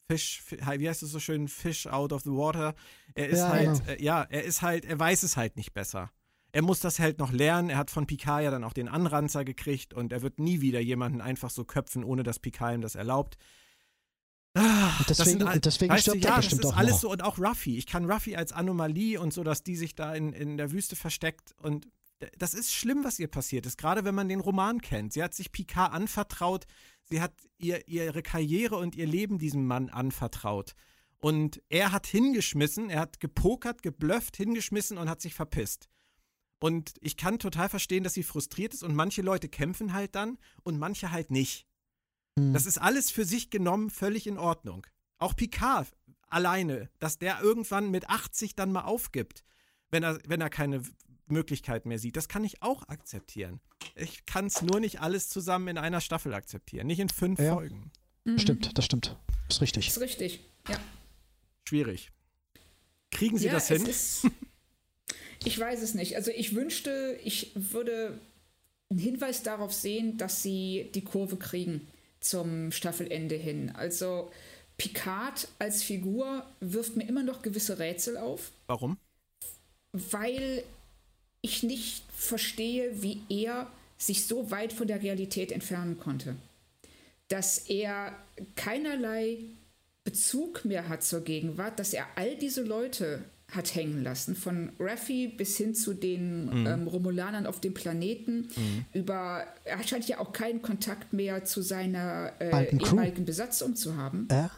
Fish, 0.09 0.43
wie 0.51 0.89
heißt 0.89 1.03
es 1.03 1.11
so 1.11 1.21
schön, 1.21 1.49
Fish 1.49 1.87
out 1.87 2.13
of 2.13 2.23
the 2.23 2.31
water. 2.31 2.75
Er 3.15 3.29
ist 3.29 3.39
Ja, 3.39 3.49
halt, 3.49 3.79
genau. 3.79 3.91
äh, 3.91 4.03
ja, 4.03 4.23
er 4.23 4.45
ist 4.45 4.61
halt, 4.61 4.85
er 4.85 4.99
weiß 4.99 5.23
es 5.23 5.37
halt 5.37 5.57
nicht 5.57 5.73
besser. 5.73 6.11
Er 6.51 6.61
muss 6.63 6.81
das 6.81 6.99
halt 6.99 7.19
noch 7.19 7.33
lernen. 7.33 7.71
Er 7.71 7.79
hat 7.79 7.91
von 7.91 8.07
Picard 8.07 8.43
ja 8.43 8.51
dann 8.51 8.65
auch 8.65 8.75
den 8.75 8.89
Anranzer 8.89 9.45
gekriegt 9.45 9.95
und 9.95 10.13
er 10.13 10.21
wird 10.21 10.39
nie 10.39 10.61
wieder 10.61 10.81
jemanden 10.81 11.23
einfach 11.23 11.49
so 11.49 11.65
köpfen, 11.65 12.05
ohne 12.05 12.25
dass 12.25 12.41
Picard 12.41 12.75
ihm 12.75 12.83
das 12.83 12.95
erlaubt. 12.95 13.39
Ah, 14.55 14.97
Und 14.99 15.09
das 15.11 15.17
deswegen, 15.19 15.39
sind 15.39 15.49
all- 15.49 15.55
und 15.57 15.65
deswegen 15.65 15.93
weißt 15.93 16.07
du, 16.07 16.11
stirbt 16.11 16.25
ja, 16.25 16.31
er 16.31 16.37
das 16.37 16.45
bestimmt 16.45 16.65
ist 16.65 16.71
auch 16.71 16.77
alles 16.77 16.93
noch. 16.93 17.01
so 17.01 17.11
und 17.11 17.23
auch 17.23 17.39
Ruffy. 17.39 17.79
Ich 17.79 17.87
kann 17.87 18.11
Ruffy 18.11 18.37
als 18.37 18.53
Anomalie 18.53 19.19
und 19.21 19.33
so, 19.33 19.43
dass 19.43 19.63
die 19.63 19.77
sich 19.77 19.95
da 19.95 20.15
in, 20.15 20.33
in 20.33 20.57
der 20.57 20.73
Wüste 20.73 20.95
versteckt 20.97 21.55
und 21.59 21.89
das 22.39 22.55
ist 22.55 22.73
schlimm, 22.73 23.03
was 23.03 23.19
ihr 23.19 23.29
passiert 23.29 23.67
ist, 23.67 23.79
gerade 23.79 24.05
wenn 24.05 24.15
man 24.15 24.29
den 24.29 24.41
Roman 24.41 24.81
kennt. 24.81 25.13
Sie 25.13 25.23
hat 25.23 25.35
sich 25.35 25.51
Picard 25.51 25.93
anvertraut, 25.93 26.67
sie 27.03 27.21
hat 27.21 27.33
ihr, 27.59 27.89
ihre 27.89 28.23
Karriere 28.23 28.77
und 28.77 28.95
ihr 28.95 29.07
Leben 29.07 29.39
diesem 29.39 29.67
Mann 29.67 29.89
anvertraut. 29.89 30.75
Und 31.19 31.63
er 31.69 31.91
hat 31.93 32.07
hingeschmissen, 32.07 32.91
er 32.91 33.01
hat 33.01 33.21
gepokert, 33.21 33.83
geblufft, 33.83 34.37
hingeschmissen 34.37 34.99
und 34.99 35.09
hat 35.09 35.21
sich 35.21 35.35
verpisst. 35.35 35.89
Und 36.61 36.95
ich 37.01 37.17
kann 37.17 37.41
total 37.41 37.69
verstehen, 37.69 38.05
dass 38.05 38.15
sie 38.15 38.23
frustriert 38.23 38.73
ist 38.73 38.85
und 38.85 38.95
manche 38.95 39.23
Leute 39.23 39.49
kämpfen 39.49 39.93
halt 39.93 40.15
dann 40.15 40.39
und 40.63 40.79
manche 40.79 41.11
halt 41.11 41.33
nicht. 41.33 41.67
Hm. 42.39 42.53
Das 42.53 42.67
ist 42.67 42.79
alles 42.79 43.11
für 43.11 43.25
sich 43.25 43.51
genommen 43.51 43.91
völlig 43.91 44.27
in 44.27 44.39
Ordnung. 44.39 44.87
Auch 45.19 45.37
Picard 45.37 45.89
alleine, 46.29 46.89
dass 46.99 47.19
der 47.19 47.41
irgendwann 47.43 47.91
mit 47.91 48.09
80 48.09 48.55
dann 48.55 48.73
mal 48.73 48.83
aufgibt, 48.83 49.45
wenn 49.91 50.03
er, 50.03 50.19
wenn 50.27 50.41
er 50.41 50.51
keine 50.51 50.83
Möglichkeit 51.27 51.87
mehr 51.87 51.99
sieht, 51.99 52.17
das 52.17 52.29
kann 52.29 52.45
ich 52.45 52.63
auch 52.63 52.89
akzeptieren. 52.89 53.61
Ich 53.95 54.25
kann 54.25 54.47
es 54.47 54.63
nur 54.63 54.81
nicht 54.81 55.01
alles 55.01 55.29
zusammen 55.29 55.69
in 55.69 55.79
einer 55.79 56.01
Staffel 56.01 56.33
akzeptieren, 56.35 56.87
nicht 56.87 57.01
in 57.01 57.09
fünf 57.09 57.39
Ja. 57.39 57.55
Folgen. 57.55 57.91
Mhm. 58.25 58.39
Stimmt, 58.39 58.79
das 58.79 58.85
stimmt. 58.85 59.17
Ist 59.49 59.61
richtig. 59.61 59.89
Ist 59.89 60.01
richtig. 60.01 60.41
Ja. 60.69 60.79
Schwierig. 61.69 62.11
Kriegen 63.11 63.37
Sie 63.37 63.47
ja, 63.47 63.53
das 63.53 63.69
hin? 63.69 63.85
Ist, 63.85 64.27
ich 65.45 65.59
weiß 65.59 65.83
es 65.83 65.95
nicht. 65.95 66.17
Also 66.17 66.31
ich 66.31 66.55
wünschte, 66.55 67.19
ich 67.23 67.53
würde 67.55 68.19
einen 68.91 68.99
Hinweis 68.99 69.43
darauf 69.43 69.73
sehen, 69.73 70.17
dass 70.17 70.43
sie 70.43 70.91
die 70.95 71.05
Kurve 71.05 71.37
kriegen 71.37 71.89
zum 72.23 72.73
Staffelende 72.73 73.35
hin. 73.35 73.73
Also 73.75 74.31
Picard 74.79 75.49
als 75.59 75.83
Figur 75.83 76.47
wirft 76.61 76.97
mir 76.97 77.07
immer 77.07 77.23
noch 77.23 77.43
gewisse 77.43 77.79
Rätsel 77.79 78.17
auf, 78.17 78.53
Warum? 78.67 78.97
weil 79.93 80.65
ich 81.43 81.63
nicht 81.63 82.05
verstehe, 82.17 83.03
wie 83.03 83.21
er 83.29 83.71
sich 83.99 84.27
so 84.27 84.51
weit 84.51 84.73
von 84.73 84.87
der 84.87 85.03
Realität 85.03 85.53
entfernen 85.53 85.99
konnte. 85.99 86.37
Dass 87.29 87.59
er 87.59 88.17
keinerlei 88.57 89.39
Bezug 90.05 90.65
mehr 90.65 90.89
hat 90.89 91.03
zur 91.05 91.23
Gegenwart, 91.23 91.79
dass 91.79 91.93
er 91.93 92.07
all 92.17 92.37
diese 92.37 92.63
Leute 92.63 93.25
hat 93.53 93.75
hängen 93.75 94.03
lassen, 94.03 94.35
von 94.35 94.73
Raffi 94.79 95.29
bis 95.29 95.57
hin 95.57 95.75
zu 95.75 95.95
den 95.95 96.51
ähm, 96.67 96.89
Romulanern 96.89 97.47
auf 97.47 97.61
dem 97.61 97.75
Planeten. 97.75 98.49
Über 98.93 99.47
er 99.65 99.83
scheint 99.87 100.09
ja 100.09 100.19
auch 100.19 100.33
keinen 100.33 100.63
Kontakt 100.63 101.13
mehr 101.13 101.45
zu 101.45 101.63
seiner 101.63 102.33
äh, 102.39 102.75
ehemaligen 102.75 103.25
Besatzung 103.25 103.77
zu 103.77 103.97
haben. 103.97 104.27
Äh? 104.31 104.49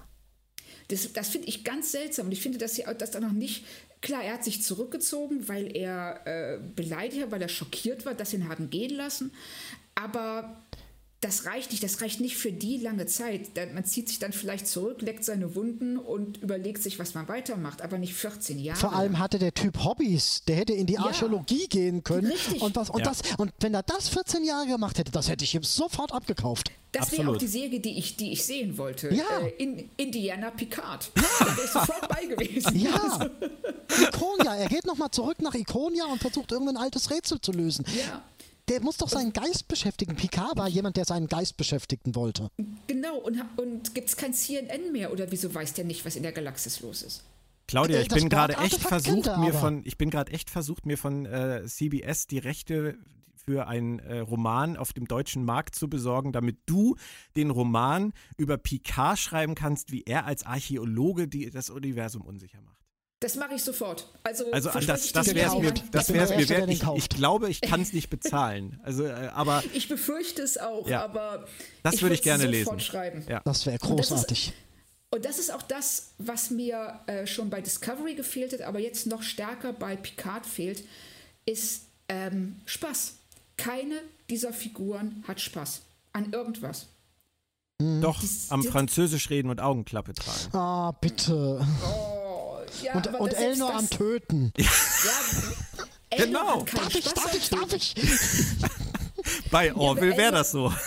Das, 0.89 1.13
das 1.13 1.29
finde 1.29 1.49
ich 1.49 1.65
ganz 1.65 1.93
seltsam 1.93 2.27
und 2.27 2.33
ich 2.33 2.41
finde, 2.41 2.59
dass 2.59 2.75
sie 2.75 2.85
das 2.99 3.11
da 3.11 3.21
noch 3.21 3.33
nicht. 3.33 3.65
Klar, 4.01 4.23
er 4.23 4.35
hat 4.35 4.45
sich 4.45 4.63
zurückgezogen, 4.63 5.49
weil 5.49 5.75
er 5.75 6.21
äh, 6.27 6.59
beleidigt 6.77 7.23
war, 7.23 7.33
weil 7.33 7.43
er 7.43 7.49
schockiert 7.49 8.05
war, 8.05 8.15
dass 8.15 8.31
sie 8.31 8.37
ihn 8.37 8.49
haben 8.49 8.71
gehen 8.71 8.95
lassen. 8.95 9.33
Aber 9.95 10.63
das 11.25 11.47
reicht 11.47 11.71
nicht, 11.71 11.83
das 11.83 12.01
reicht 12.01 12.21
nicht 12.21 12.37
für 12.37 12.53
die 12.53 12.77
lange 12.77 13.07
Zeit. 13.07 13.51
Man 13.75 13.85
zieht 13.85 14.09
sich 14.09 14.19
dann 14.19 14.33
vielleicht 14.33 14.67
zurück, 14.67 15.01
leckt 15.01 15.25
seine 15.25 15.55
Wunden 15.55 15.97
und 15.97 16.43
überlegt 16.43 16.83
sich, 16.83 16.99
was 16.99 17.15
man 17.15 17.27
weitermacht, 17.29 17.81
aber 17.83 17.99
nicht 17.99 18.15
14 18.15 18.59
Jahre. 18.59 18.79
Vor 18.79 18.93
allem 18.95 19.19
hatte 19.19 19.39
der 19.39 19.55
Typ 19.55 19.83
Hobbys. 19.83 20.43
Der 20.47 20.57
hätte 20.57 20.75
in 20.75 20.87
die 20.87 20.95
Ja. 20.95 21.01
Archäologie 21.05 21.67
gehen 21.69 22.05
können. 22.05 22.27
Richtig. 22.31 22.61
Und, 22.61 22.77
was, 22.77 22.91
und, 22.91 23.01
Ja. 23.01 23.07
das, 23.07 23.23
und 23.39 23.53
wenn 23.61 23.73
er 23.75 23.83
das 23.83 24.09
14 24.09 24.45
Jahre 24.45 24.67
gemacht 24.67 24.99
hätte, 24.99 25.11
das 25.13 25.29
hätte 25.29 25.45
ich 25.45 25.55
ihm 25.55 25.63
sofort 25.63 26.13
abgekauft. 26.13 26.71
Das 26.93 27.11
wäre 27.11 27.29
auch 27.31 27.37
die 27.37 27.49
Serie, 27.49 27.81
die 27.81 27.99
ich, 27.99 28.17
die 28.17 28.31
ich 28.33 28.45
sehen 28.45 28.79
wollte. 28.79 29.13
Ja. 29.13 29.25
Äh, 29.41 29.49
in 29.63 29.91
Indiana 29.97 30.51
Picard. 30.53 31.11
Da 31.15 31.23
wäre 31.23 31.65
ich 31.65 31.71
sofort 31.71 32.09
bei 32.09 32.27
gewesen. 32.27 32.77
Ja. 32.79 33.31
Ikonia. 34.01 34.57
Er 34.57 34.69
geht 34.69 34.87
nochmal 34.87 35.11
zurück 35.11 35.41
nach 35.43 35.55
Ikonia 35.55 36.05
und 36.07 36.21
versucht 36.21 36.53
irgendein 36.53 36.77
altes 36.77 37.11
Rätsel 37.11 37.41
zu 37.41 37.51
lösen. 37.53 37.85
Ja, 37.97 38.23
Der 38.69 38.81
muss 38.81 38.97
doch 38.97 39.09
seinen 39.09 39.33
Geist 39.33 39.69
beschäftigen. 39.69 40.17
Picard 40.17 40.57
war 40.57 40.69
jemand, 40.69 40.97
der 40.97 41.05
seinen 41.05 41.27
Geist 41.27 41.57
beschäftigen 41.57 42.15
wollte. 42.15 42.51
genau. 42.87 43.19
Und, 43.19 43.43
und 43.57 43.95
gibt 43.95 44.09
es 44.09 44.17
kein 44.17 44.33
CNN 44.33 44.91
mehr? 44.93 45.13
Oder 45.13 45.31
wieso 45.31 45.55
weiß 45.55 45.75
der 45.75 45.85
nicht, 45.85 46.05
was 46.07 46.17
in 46.17 46.23
der 46.23 46.33
Galaxis 46.33 46.81
los 46.81 47.03
ist? 47.03 47.25
Claudia, 47.67 48.01
ich 48.01 48.09
das 48.09 48.19
bin 48.19 48.29
gerade 48.29 48.57
echt 48.59 48.81
versucht, 48.81 49.27
er 49.27 49.39
mir 49.39 49.55
von, 49.55 49.83
ich 49.85 49.97
bin 49.97 50.11
gerade 50.11 50.33
echt 50.33 50.51
versucht, 50.51 50.85
mir 50.87 50.99
von 50.99 51.25
äh, 51.25 51.65
CBS 51.67 52.27
die 52.27 52.39
Rechte 52.39 52.99
für 53.45 53.67
einen 53.69 53.99
äh, 54.01 54.19
Roman 54.19 54.77
auf 54.77 54.93
dem 54.93 55.07
deutschen 55.07 55.45
Markt 55.45 55.75
zu 55.75 55.89
besorgen, 55.89 56.33
damit 56.33 56.59
du 56.67 56.97
den 57.37 57.51
Roman 57.51 58.13
über 58.37 58.57
Picard 58.59 59.19
schreiben 59.19 59.55
kannst, 59.55 59.93
wie 59.93 60.03
er 60.03 60.27
als 60.27 60.45
Archäologe 60.45 61.29
die, 61.29 61.51
das 61.51 61.71
Universum 61.71 62.23
unsicher 62.23 62.61
macht. 62.63 62.84
Das 63.25 63.37
mache 63.37 63.55
ich 63.55 63.63
sofort. 63.63 64.07
Also, 64.23 64.53
also 64.53 64.69
das, 64.81 65.11
das 65.13 65.35
wäre 65.35 65.59
mir, 65.59 65.73
das 65.91 66.13
wär's 66.13 66.29
mir 66.29 66.47
wert. 66.47 66.69
Ich, 66.69 66.83
ich, 66.83 67.09
glaube, 67.09 67.49
ich 67.49 67.63
kann 67.63 67.81
es 67.81 67.95
nicht 67.95 68.11
bezahlen. 68.11 68.79
Also, 68.83 69.07
äh, 69.07 69.31
aber 69.33 69.65
ich 69.73 69.89
befürchte 69.89 70.43
es 70.43 70.59
auch, 70.59 70.87
ja. 70.87 71.03
aber 71.03 71.47
das 71.83 72.03
würde 72.03 72.17
ich 72.17 72.21
gerne 72.21 72.45
lesen. 72.45 72.79
Schreiben. 72.81 73.25
Ja. 73.27 73.41
Das 73.47 73.65
wäre 73.65 73.79
großartig. 73.79 74.53
Und 75.11 75.25
das 75.25 75.39
ist 75.39 75.51
auch 75.55 75.63
das, 75.63 76.11
was 76.19 76.51
mir 76.51 77.01
äh, 77.07 77.27
schon 77.27 77.49
bei 77.49 77.63
Discovery 77.63 78.15
gefehlt 78.15 78.53
hat, 78.53 78.61
aber 78.61 78.79
jetzt 78.79 79.07
noch 79.07 79.23
stärker 79.23 79.73
bei 79.73 79.97
Picard 79.97 80.45
fehlt, 80.45 80.85
ist 81.47 81.87
ähm, 82.11 82.57
Spaß. 82.67 83.15
Keine 83.57 84.03
dieser 84.29 84.53
Figuren 84.53 85.25
hat 85.27 85.41
Spaß 85.41 85.81
an 86.13 86.31
irgendwas. 86.35 86.89
Doch, 88.03 88.21
das, 88.21 88.51
am 88.51 88.63
Französisch 88.63 89.31
reden 89.31 89.49
und 89.49 89.63
Augenklappe 89.63 90.13
tragen. 90.13 90.55
Ah, 90.55 90.93
bitte. 91.01 91.67
Oh 91.87 92.14
ja, 92.83 92.95
und, 92.95 93.07
und 93.21 93.33
Elnor 93.35 93.75
am 93.75 93.89
Töten. 93.89 94.53
Ja, 94.57 94.65
ja 94.65 96.25
genau. 96.25 96.63
Darf 96.65 96.95
ich, 96.95 97.05
darf 97.05 97.35
ich, 97.35 97.51
darf 97.51 97.73
ich? 97.75 97.95
Bei 99.51 99.75
Orville 99.75 100.17
wäre 100.17 100.33
das 100.33 100.53
so. 100.53 100.73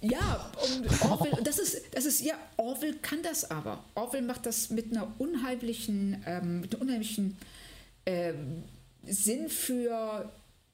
Ja, 0.00 0.52
und 0.62 1.02
Orville, 1.10 1.42
das 1.42 1.58
ist, 1.58 1.82
das 1.92 2.04
ist, 2.04 2.20
ja, 2.20 2.34
Orville 2.56 2.94
kann 3.02 3.22
das 3.24 3.50
aber. 3.50 3.82
Orville 3.96 4.22
macht 4.22 4.46
das 4.46 4.70
mit 4.70 4.92
einer 4.92 5.12
unheimlichen, 5.18 6.22
ähm, 6.26 6.60
mit 6.60 6.74
einem 6.74 6.82
unheimlichen 6.82 7.36
ähm, 8.06 8.62
Sinn 9.04 9.48
für 9.48 10.30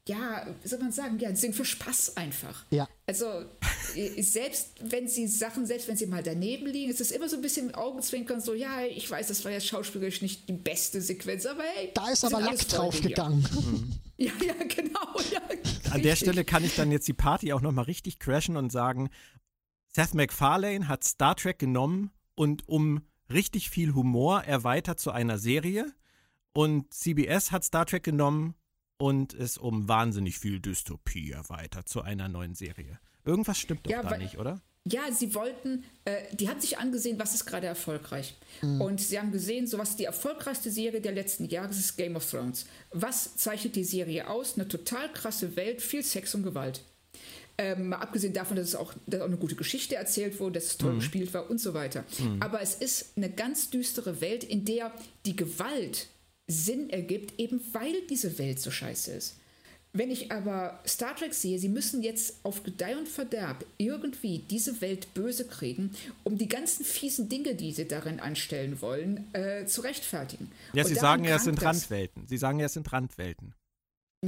ja, 0.06 0.46
wie 0.62 0.68
soll 0.68 0.80
man 0.80 0.92
sagen, 0.92 1.18
ja, 1.18 1.34
Sinn 1.34 1.54
für 1.54 1.64
Spaß 1.64 2.18
einfach. 2.18 2.64
Ja. 2.70 2.86
Also 3.06 3.26
äh, 3.94 4.22
selbst 4.22 4.74
wenn 4.80 5.08
sie 5.08 5.26
Sachen, 5.26 5.64
selbst 5.64 5.88
wenn 5.88 5.96
sie 5.96 6.06
mal 6.06 6.22
daneben 6.22 6.66
liegen, 6.66 6.90
ist 6.90 7.00
es 7.00 7.10
immer 7.10 7.28
so 7.28 7.36
ein 7.36 7.42
bisschen 7.42 7.74
Augenzwinkern, 7.74 8.40
so, 8.40 8.52
ja, 8.52 8.82
ich 8.82 9.10
weiß, 9.10 9.28
das 9.28 9.44
war 9.44 9.52
jetzt 9.52 9.66
schauspielerisch 9.66 10.20
nicht 10.20 10.48
die 10.48 10.52
beste 10.52 11.00
Sequenz, 11.00 11.46
aber 11.46 11.62
hey. 11.62 11.90
Da 11.94 12.10
ist 12.10 12.24
aber 12.24 12.40
Lack 12.40 12.68
drauf 12.68 13.00
gegangen. 13.00 13.46
Mhm. 13.52 13.92
Ja, 14.16 14.30
ja, 14.46 14.54
genau. 14.54 15.20
Ja, 15.32 15.40
An 15.90 16.02
der 16.02 16.14
Stelle 16.14 16.44
kann 16.44 16.62
ich 16.62 16.76
dann 16.76 16.92
jetzt 16.92 17.08
die 17.08 17.12
Party 17.12 17.52
auch 17.52 17.60
nochmal 17.60 17.86
richtig 17.86 18.20
crashen 18.20 18.56
und 18.56 18.70
sagen, 18.70 19.10
Seth 19.88 20.14
MacFarlane 20.14 20.86
hat 20.86 21.02
Star 21.02 21.34
Trek 21.34 21.58
genommen 21.58 22.12
und 22.36 22.68
um 22.68 23.02
richtig 23.28 23.70
viel 23.70 23.92
Humor 23.92 24.44
erweitert 24.44 25.00
zu 25.00 25.10
einer 25.10 25.38
Serie. 25.38 25.92
Und 26.52 26.94
CBS 26.94 27.50
hat 27.50 27.64
Star 27.64 27.86
Trek 27.86 28.04
genommen 28.04 28.54
und 29.04 29.34
es 29.34 29.58
um 29.58 29.86
wahnsinnig 29.86 30.38
viel 30.38 30.60
Dystopie 30.60 31.32
erweitert 31.32 31.90
zu 31.90 32.00
einer 32.00 32.26
neuen 32.26 32.54
Serie. 32.54 32.98
Irgendwas 33.26 33.58
stimmt 33.58 33.84
doch 33.84 33.90
ja, 33.90 34.02
da 34.02 34.16
nicht, 34.16 34.38
oder? 34.38 34.62
Ja, 34.90 35.12
sie 35.12 35.34
wollten, 35.34 35.84
äh, 36.06 36.22
die 36.32 36.48
haben 36.48 36.58
sich 36.58 36.78
angesehen, 36.78 37.18
was 37.18 37.34
ist 37.34 37.44
gerade 37.44 37.66
erfolgreich. 37.66 38.34
Mhm. 38.62 38.80
Und 38.80 39.02
sie 39.02 39.18
haben 39.18 39.30
gesehen, 39.30 39.66
so 39.66 39.76
was 39.76 39.96
die 39.96 40.04
erfolgreichste 40.04 40.70
Serie 40.70 41.02
der 41.02 41.12
letzten 41.12 41.44
Jahre 41.44 41.68
ist, 41.68 41.80
ist 41.80 41.96
Game 41.98 42.16
of 42.16 42.30
Thrones. 42.30 42.64
Was 42.92 43.36
zeichnet 43.36 43.76
die 43.76 43.84
Serie 43.84 44.26
aus? 44.26 44.54
Eine 44.54 44.68
total 44.68 45.12
krasse 45.12 45.54
Welt, 45.54 45.82
viel 45.82 46.02
Sex 46.02 46.34
und 46.34 46.42
Gewalt. 46.42 46.80
Ähm, 47.58 47.90
mal 47.90 47.98
abgesehen 47.98 48.32
davon, 48.32 48.56
dass 48.56 48.68
es 48.68 48.74
auch, 48.74 48.94
dass 49.06 49.20
auch 49.20 49.26
eine 49.26 49.36
gute 49.36 49.54
Geschichte 49.54 49.96
erzählt 49.96 50.40
wurde, 50.40 50.60
dass 50.60 50.64
es 50.64 50.78
toll 50.78 50.94
mhm. 50.94 51.00
gespielt 51.00 51.34
war 51.34 51.50
und 51.50 51.60
so 51.60 51.74
weiter. 51.74 52.06
Mhm. 52.18 52.40
Aber 52.40 52.62
es 52.62 52.74
ist 52.74 53.18
eine 53.18 53.30
ganz 53.30 53.68
düstere 53.68 54.22
Welt, 54.22 54.44
in 54.44 54.64
der 54.64 54.92
die 55.26 55.36
Gewalt 55.36 56.08
Sinn 56.46 56.90
ergibt, 56.90 57.38
eben 57.38 57.60
weil 57.72 57.94
diese 58.08 58.38
Welt 58.38 58.60
so 58.60 58.70
scheiße 58.70 59.12
ist. 59.12 59.36
Wenn 59.96 60.10
ich 60.10 60.32
aber 60.32 60.80
Star 60.84 61.14
Trek 61.14 61.32
sehe, 61.34 61.56
sie 61.56 61.68
müssen 61.68 62.02
jetzt 62.02 62.44
auf 62.44 62.64
Gedeih 62.64 62.96
und 62.98 63.08
Verderb 63.08 63.64
irgendwie 63.78 64.40
diese 64.50 64.80
Welt 64.80 65.14
böse 65.14 65.46
kriegen, 65.46 65.92
um 66.24 66.36
die 66.36 66.48
ganzen 66.48 66.84
fiesen 66.84 67.28
Dinge, 67.28 67.54
die 67.54 67.70
sie 67.70 67.86
darin 67.86 68.18
anstellen 68.18 68.80
wollen, 68.82 69.32
äh, 69.34 69.66
zu 69.66 69.82
rechtfertigen. 69.82 70.50
Ja, 70.72 70.82
und 70.82 70.88
Sie 70.88 70.96
sagen 70.96 71.22
ja, 71.22 71.36
es 71.36 71.44
sind 71.44 71.62
Randwelten. 71.62 72.26
Sie 72.26 72.36
sagen 72.36 72.58
ja, 72.58 72.66
es 72.66 72.72
sind 72.72 72.92
Randwelten. 72.92 73.54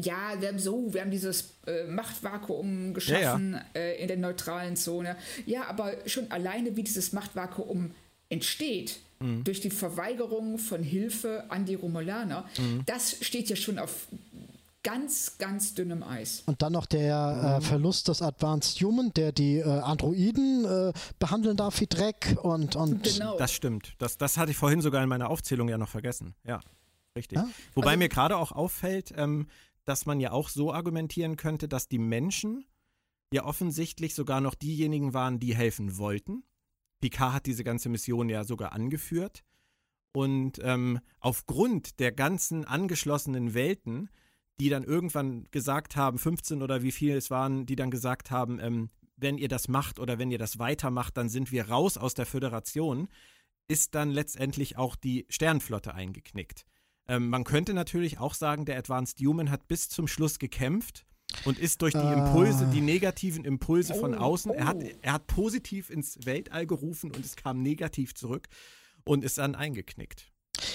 Ja, 0.00 0.40
wir 0.40 0.48
haben 0.48 0.58
so, 0.60 0.94
wir 0.94 1.00
haben 1.00 1.10
dieses 1.10 1.54
äh, 1.66 1.84
Machtvakuum 1.84 2.94
geschaffen 2.94 3.54
ja, 3.54 3.64
ja. 3.74 3.80
Äh, 3.80 4.02
in 4.02 4.06
der 4.06 4.18
neutralen 4.18 4.76
Zone. 4.76 5.16
Ja, 5.46 5.66
aber 5.66 5.94
schon 6.06 6.30
alleine, 6.30 6.76
wie 6.76 6.84
dieses 6.84 7.12
Machtvakuum 7.12 7.90
entsteht, 8.28 9.00
mhm. 9.20 9.44
durch 9.44 9.60
die 9.60 9.70
Verweigerung 9.70 10.58
von 10.58 10.82
Hilfe 10.82 11.44
an 11.48 11.64
die 11.64 11.74
Romulaner, 11.74 12.44
mhm. 12.58 12.82
das 12.86 13.16
steht 13.20 13.48
ja 13.48 13.56
schon 13.56 13.78
auf 13.78 14.08
ganz, 14.86 15.36
ganz 15.38 15.74
dünnem 15.74 16.04
Eis. 16.04 16.44
Und 16.46 16.62
dann 16.62 16.72
noch 16.72 16.86
der 16.86 17.56
äh, 17.56 17.56
mhm. 17.56 17.62
Verlust 17.62 18.06
des 18.06 18.22
Advanced 18.22 18.80
Human, 18.80 19.12
der 19.14 19.32
die 19.32 19.58
äh, 19.58 19.64
Androiden 19.64 20.64
äh, 20.64 20.92
behandeln 21.18 21.56
darf 21.56 21.80
wie 21.80 21.88
Dreck 21.88 22.38
und. 22.40 22.76
und 22.76 23.02
genau. 23.02 23.36
Das 23.36 23.52
stimmt. 23.52 23.94
Das, 23.98 24.16
das 24.16 24.38
hatte 24.38 24.52
ich 24.52 24.56
vorhin 24.56 24.80
sogar 24.80 25.02
in 25.02 25.08
meiner 25.08 25.28
Aufzählung 25.28 25.68
ja 25.68 25.76
noch 25.76 25.88
vergessen. 25.88 26.36
Ja, 26.44 26.60
richtig. 27.16 27.36
Ja? 27.36 27.48
Wobei 27.74 27.90
also, 27.90 27.98
mir 27.98 28.08
gerade 28.08 28.36
auch 28.36 28.52
auffällt, 28.52 29.12
ähm, 29.16 29.48
dass 29.84 30.06
man 30.06 30.20
ja 30.20 30.30
auch 30.30 30.48
so 30.48 30.72
argumentieren 30.72 31.36
könnte, 31.36 31.66
dass 31.66 31.88
die 31.88 31.98
Menschen 31.98 32.64
ja 33.32 33.44
offensichtlich 33.44 34.14
sogar 34.14 34.40
noch 34.40 34.54
diejenigen 34.54 35.14
waren, 35.14 35.40
die 35.40 35.56
helfen 35.56 35.98
wollten. 35.98 36.44
Picard 37.06 37.32
hat 37.34 37.46
diese 37.46 37.62
ganze 37.62 37.88
Mission 37.88 38.28
ja 38.28 38.42
sogar 38.42 38.72
angeführt. 38.72 39.44
Und 40.12 40.58
ähm, 40.62 40.98
aufgrund 41.20 42.00
der 42.00 42.10
ganzen 42.10 42.64
angeschlossenen 42.64 43.54
Welten, 43.54 44.10
die 44.58 44.70
dann 44.70 44.82
irgendwann 44.82 45.44
gesagt 45.52 45.94
haben, 45.94 46.18
15 46.18 46.62
oder 46.62 46.82
wie 46.82 46.90
viel 46.90 47.14
es 47.16 47.30
waren, 47.30 47.64
die 47.64 47.76
dann 47.76 47.92
gesagt 47.92 48.32
haben, 48.32 48.58
ähm, 48.58 48.90
wenn 49.16 49.38
ihr 49.38 49.46
das 49.46 49.68
macht 49.68 50.00
oder 50.00 50.18
wenn 50.18 50.32
ihr 50.32 50.38
das 50.38 50.58
weitermacht, 50.58 51.16
dann 51.16 51.28
sind 51.28 51.52
wir 51.52 51.68
raus 51.68 51.96
aus 51.96 52.14
der 52.14 52.26
Föderation, 52.26 53.08
ist 53.68 53.94
dann 53.94 54.10
letztendlich 54.10 54.76
auch 54.76 54.96
die 54.96 55.26
Sternflotte 55.28 55.94
eingeknickt. 55.94 56.64
Ähm, 57.06 57.28
man 57.28 57.44
könnte 57.44 57.72
natürlich 57.72 58.18
auch 58.18 58.34
sagen, 58.34 58.64
der 58.64 58.78
Advanced 58.78 59.20
Human 59.20 59.50
hat 59.50 59.68
bis 59.68 59.88
zum 59.88 60.08
Schluss 60.08 60.40
gekämpft 60.40 61.06
und 61.44 61.58
ist 61.58 61.82
durch 61.82 61.92
die 61.92 61.98
Impulse, 61.98 62.66
die 62.72 62.80
negativen 62.80 63.44
Impulse 63.44 63.94
von 63.94 64.14
oh, 64.14 64.18
außen, 64.18 64.52
er, 64.52 64.66
hat, 64.66 64.76
oh. 64.82 64.88
er 65.02 65.12
hat 65.12 65.26
positiv 65.26 65.90
ins 65.90 66.24
Weltall 66.24 66.66
gerufen 66.66 67.10
und 67.10 67.24
es 67.24 67.36
kam 67.36 67.62
negativ 67.62 68.14
zurück 68.14 68.48
und 69.04 69.24
ist 69.24 69.38
dann 69.38 69.54
eingeknickt. 69.54 70.32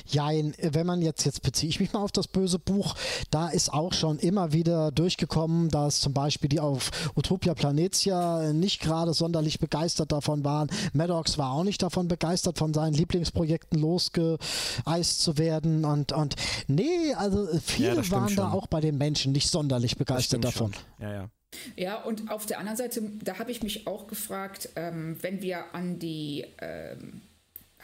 Ja, 0.07 0.29
wenn 0.29 0.85
man 0.85 1.01
jetzt, 1.01 1.25
jetzt 1.25 1.41
beziehe 1.41 1.69
ich 1.69 1.79
mich 1.79 1.93
mal 1.93 2.01
auf 2.01 2.11
das 2.11 2.27
böse 2.27 2.59
Buch, 2.59 2.95
da 3.29 3.49
ist 3.49 3.73
auch 3.73 3.93
schon 3.93 4.19
immer 4.19 4.53
wieder 4.53 4.91
durchgekommen, 4.91 5.69
dass 5.69 6.01
zum 6.01 6.13
Beispiel 6.13 6.49
die 6.49 6.59
auf 6.59 6.91
Utopia 7.15 7.53
Planetia 7.53 8.53
nicht 8.53 8.81
gerade 8.81 9.13
sonderlich 9.13 9.59
begeistert 9.59 10.11
davon 10.11 10.43
waren. 10.43 10.69
Maddox 10.93 11.37
war 11.37 11.51
auch 11.51 11.63
nicht 11.63 11.81
davon 11.81 12.07
begeistert, 12.07 12.57
von 12.57 12.73
seinen 12.73 12.93
Lieblingsprojekten 12.93 13.79
losgeeist 13.79 15.21
zu 15.21 15.37
werden. 15.37 15.85
Und, 15.85 16.11
und 16.11 16.35
nee, 16.67 17.13
also 17.15 17.47
viele 17.63 17.95
ja, 17.95 18.11
waren 18.11 18.35
da 18.35 18.51
auch 18.51 18.67
bei 18.67 18.81
den 18.81 18.97
Menschen 18.97 19.31
nicht 19.31 19.49
sonderlich 19.49 19.97
begeistert 19.97 20.43
davon. 20.43 20.73
Schon. 20.73 21.07
Ja, 21.07 21.13
ja. 21.13 21.29
Ja, 21.75 22.01
und 22.03 22.31
auf 22.31 22.45
der 22.45 22.59
anderen 22.59 22.77
Seite, 22.77 23.01
da 23.23 23.37
habe 23.37 23.51
ich 23.51 23.61
mich 23.61 23.87
auch 23.87 24.07
gefragt, 24.07 24.69
ähm, 24.75 25.17
wenn 25.21 25.41
wir 25.41 25.75
an 25.75 25.99
die 25.99 26.45
ähm, 26.61 27.21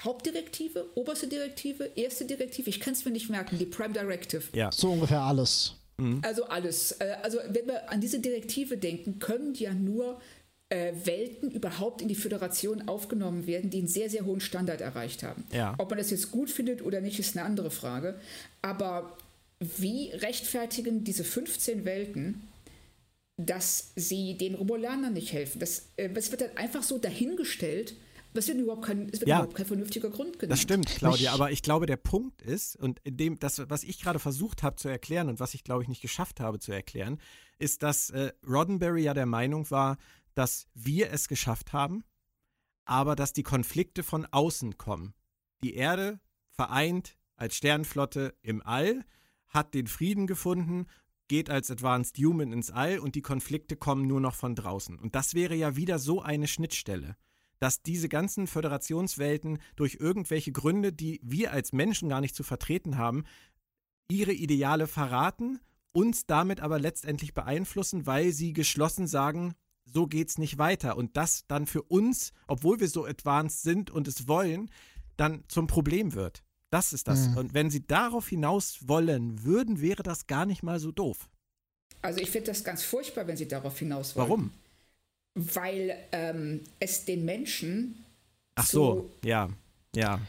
Hauptdirektive, 0.04 0.86
oberste 0.96 1.28
Direktive, 1.28 1.92
erste 1.96 2.26
Direktive, 2.26 2.70
ich 2.70 2.80
kann 2.80 2.94
es 2.94 3.06
mir 3.06 3.12
nicht 3.12 3.30
merken, 3.30 3.58
die 3.58 3.66
Prime 3.66 3.94
Directive. 3.94 4.44
Ja, 4.54 4.72
so 4.72 4.92
ungefähr 4.92 5.22
alles. 5.22 5.74
Mhm. 5.98 6.22
Also 6.24 6.46
alles. 6.46 6.94
Äh, 6.94 7.18
also 7.24 7.40
wenn 7.50 7.68
wir 7.68 7.90
an 7.92 8.02
diese 8.02 8.20
Direktive 8.20 8.78
denken, 8.78 9.20
können 9.20 9.54
ja 9.56 9.74
nur 9.74 10.20
äh, 10.70 10.94
Welten 11.04 11.50
überhaupt 11.52 12.02
in 12.02 12.08
die 12.08 12.16
Föderation 12.16 12.88
aufgenommen 12.88 13.48
werden, 13.48 13.70
die 13.70 13.80
einen 13.80 13.88
sehr, 13.88 14.10
sehr 14.10 14.26
hohen 14.26 14.42
Standard 14.42 14.82
erreicht 14.82 15.24
haben. 15.24 15.46
Ja. 15.52 15.76
Ob 15.78 15.90
man 15.90 15.98
das 15.98 16.12
jetzt 16.12 16.32
gut 16.32 16.50
findet 16.50 16.84
oder 16.84 17.02
nicht, 17.02 17.20
ist 17.20 17.38
eine 17.38 17.46
andere 17.46 17.72
Frage. 17.72 18.20
Aber 18.62 19.18
wie 19.60 20.12
rechtfertigen 20.12 21.04
diese 21.04 21.24
15 21.24 21.86
Welten, 21.86 22.48
dass 23.38 23.92
sie 23.96 24.38
den 24.38 24.56
Romulanern 24.56 25.14
nicht 25.14 25.32
helfen? 25.32 25.60
Das, 25.60 25.88
äh, 25.96 26.10
das 26.10 26.32
wird 26.32 26.42
dann 26.42 26.58
einfach 26.58 26.84
so 26.84 26.98
dahingestellt 26.98 27.96
es 28.40 28.48
wird 28.48 28.60
überhaupt 28.60 28.86
kein, 28.86 29.10
es 29.10 29.20
wird 29.20 29.28
ja, 29.28 29.38
überhaupt 29.38 29.56
kein 29.56 29.66
vernünftiger 29.66 30.10
Grund 30.10 30.40
genannt. 30.40 30.52
Das 30.52 30.62
stimmt, 30.62 30.88
Claudia, 30.88 31.34
aber 31.34 31.52
ich 31.52 31.62
glaube, 31.62 31.86
der 31.86 31.98
Punkt 31.98 32.42
ist, 32.42 32.76
und 32.76 33.00
in 33.04 33.18
dem, 33.18 33.40
das, 33.40 33.70
was 33.70 33.84
ich 33.84 34.02
gerade 34.02 34.20
versucht 34.20 34.64
habe 34.64 34.76
zu 34.76 34.90
erklären 34.90 35.30
und 35.30 35.40
was 35.40 35.54
ich, 35.54 35.64
glaube 35.64 35.84
ich, 35.84 35.90
nicht 35.90 36.02
geschafft 36.02 36.40
habe 36.40 36.60
zu 36.60 36.72
erklären, 36.72 37.20
ist, 37.60 37.84
dass 37.84 38.10
äh, 38.10 38.32
Roddenberry 38.48 39.04
ja 39.04 39.14
der 39.14 39.26
Meinung 39.26 39.70
war, 39.72 39.98
dass 40.34 40.68
wir 40.74 41.12
es 41.12 41.28
geschafft 41.28 41.74
haben, 41.74 42.04
aber 42.86 43.16
dass 43.16 43.34
die 43.34 43.44
Konflikte 43.44 44.04
von 44.04 44.26
außen 44.26 44.78
kommen. 44.78 45.14
Die 45.64 45.74
Erde 45.74 46.20
vereint 46.50 47.18
als 47.36 47.56
Sternflotte 47.56 48.36
im 48.42 48.62
All, 48.62 49.06
hat 49.48 49.74
den 49.74 49.88
Frieden 49.88 50.28
gefunden, 50.28 50.88
geht 51.28 51.50
als 51.50 51.72
Advanced 51.72 52.18
Human 52.18 52.52
ins 52.52 52.72
All 52.72 53.00
und 53.00 53.16
die 53.16 53.22
Konflikte 53.22 53.76
kommen 53.76 54.08
nur 54.08 54.22
noch 54.22 54.36
von 54.36 54.56
draußen. 54.56 55.00
Und 55.00 55.16
das 55.16 55.34
wäre 55.34 55.56
ja 55.56 55.76
wieder 55.76 56.00
so 56.00 56.22
eine 56.22 56.48
Schnittstelle 56.48 57.18
dass 57.60 57.82
diese 57.82 58.10
ganzen 58.10 58.48
Föderationswelten 58.48 59.60
durch 59.76 59.98
irgendwelche 60.00 60.52
Gründe, 60.52 60.94
die 60.94 61.20
wir 61.24 61.52
als 61.52 61.74
Menschen 61.74 62.10
gar 62.10 62.22
nicht 62.22 62.36
zu 62.36 62.44
vertreten 62.44 62.98
haben, 62.98 63.24
ihre 64.10 64.34
Ideale 64.34 64.88
verraten 64.88 65.60
uns 65.98 66.28
damit 66.28 66.60
aber 66.60 66.80
letztendlich 66.80 67.34
beeinflussen, 67.34 68.06
weil 68.06 68.32
sie 68.32 68.54
geschlossen 68.54 69.08
sagen, 69.08 69.56
so 69.84 70.06
geht's 70.06 70.38
nicht 70.38 70.60
weiter. 70.60 70.96
Und 70.96 71.18
das 71.18 71.46
dann 71.48 71.66
für 71.66 71.82
uns, 71.82 72.34
obwohl 72.48 72.80
wir 72.80 72.88
so 72.88 73.06
advanced 73.06 73.64
sind 73.64 73.90
und 73.90 74.08
es 74.08 74.28
wollen, 74.28 74.70
dann 75.16 75.44
zum 75.48 75.66
Problem 75.66 76.14
wird. 76.14 76.44
Das 76.70 76.94
ist 76.94 77.08
das. 77.08 77.30
Mhm. 77.30 77.38
Und 77.38 77.54
wenn 77.56 77.72
sie 77.72 77.88
darauf 77.88 78.28
hinaus 78.28 78.88
wollen 78.88 79.44
würden, 79.44 79.82
wäre 79.82 80.04
das 80.04 80.28
gar 80.28 80.46
nicht 80.46 80.62
mal 80.62 80.80
so 80.80 80.92
doof. 80.92 81.30
Also 82.02 82.20
ich 82.20 82.30
finde 82.30 82.52
das 82.52 82.64
ganz 82.64 82.84
furchtbar, 82.84 83.26
wenn 83.26 83.38
sie 83.38 83.48
darauf 83.48 83.80
hinaus 83.80 84.16
wollen. 84.16 84.30
Warum? 84.30 84.52
Weil 85.38 85.96
ähm, 86.12 86.62
es 86.80 87.06
den 87.06 87.24
Menschen. 87.26 88.04
Ach 88.56 88.66
so, 88.66 89.12
ja, 89.24 89.50
ja. 89.96 90.20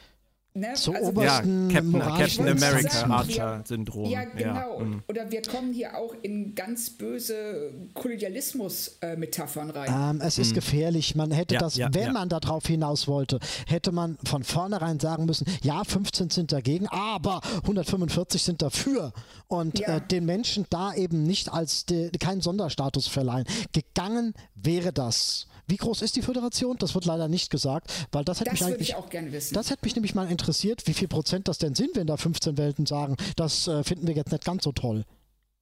Ne? 0.60 0.74
Zur 0.74 0.96
also 0.96 1.08
obersten 1.08 1.70
ja, 1.70 1.80
Captain, 1.80 2.00
Captain 2.00 2.48
America 2.48 3.06
Archer-Syndrom. 3.06 4.10
Ja, 4.10 4.24
genau. 4.24 4.78
Ja. 4.78 4.84
Mhm. 4.84 5.02
Oder 5.08 5.30
wir 5.30 5.42
kommen 5.42 5.72
hier 5.72 5.96
auch 5.96 6.14
in 6.22 6.54
ganz 6.54 6.90
böse 6.90 7.72
Kolonialismus-Metaphern 7.94 9.70
rein. 9.70 10.16
Ähm, 10.16 10.20
es 10.20 10.38
ist 10.38 10.50
mhm. 10.50 10.54
gefährlich. 10.56 11.14
Man 11.14 11.30
hätte 11.30 11.54
ja, 11.54 11.60
das, 11.60 11.76
ja, 11.76 11.88
wenn 11.92 12.12
man 12.12 12.28
darauf 12.28 12.66
hinaus 12.66 13.08
wollte, 13.08 13.38
hätte 13.66 13.92
man 13.92 14.18
von 14.24 14.44
vornherein 14.44 15.00
sagen 15.00 15.26
müssen, 15.26 15.46
ja, 15.62 15.82
15 15.84 16.30
sind 16.30 16.52
dagegen, 16.52 16.88
aber 16.88 17.40
145 17.62 18.42
sind 18.42 18.62
dafür. 18.62 19.12
Und 19.46 19.80
äh, 19.80 20.00
den 20.00 20.26
Menschen 20.26 20.66
da 20.70 20.94
eben 20.94 21.22
nicht 21.22 21.52
als 21.52 21.86
de, 21.86 22.10
keinen 22.18 22.40
Sonderstatus 22.40 23.06
verleihen. 23.06 23.46
Gegangen 23.72 24.34
wäre 24.54 24.92
das. 24.92 25.46
Wie 25.68 25.76
groß 25.76 26.00
ist 26.02 26.16
die 26.16 26.22
Föderation? 26.22 26.76
Das 26.78 26.94
wird 26.94 27.04
leider 27.04 27.28
nicht 27.28 27.50
gesagt, 27.50 27.92
weil 28.10 28.24
das 28.24 28.40
hätte 28.40 28.50
das 28.50 28.60
mich 28.60 28.68
eigentlich. 28.68 28.88
Ich 28.88 28.94
auch 28.94 29.10
gerne 29.10 29.30
wissen. 29.32 29.52
Das 29.54 29.70
hätte 29.70 29.84
mich 29.84 29.94
nämlich 29.94 30.14
mal 30.14 30.30
interessiert, 30.30 30.86
wie 30.86 30.94
viel 30.94 31.08
Prozent 31.08 31.46
das 31.46 31.58
denn 31.58 31.74
sind, 31.74 31.94
wenn 31.94 32.06
da 32.06 32.16
15 32.16 32.56
Welten 32.56 32.86
sagen, 32.86 33.16
das 33.36 33.68
äh, 33.68 33.84
finden 33.84 34.06
wir 34.06 34.14
jetzt 34.14 34.32
nicht 34.32 34.44
ganz 34.44 34.64
so 34.64 34.72
toll. 34.72 35.04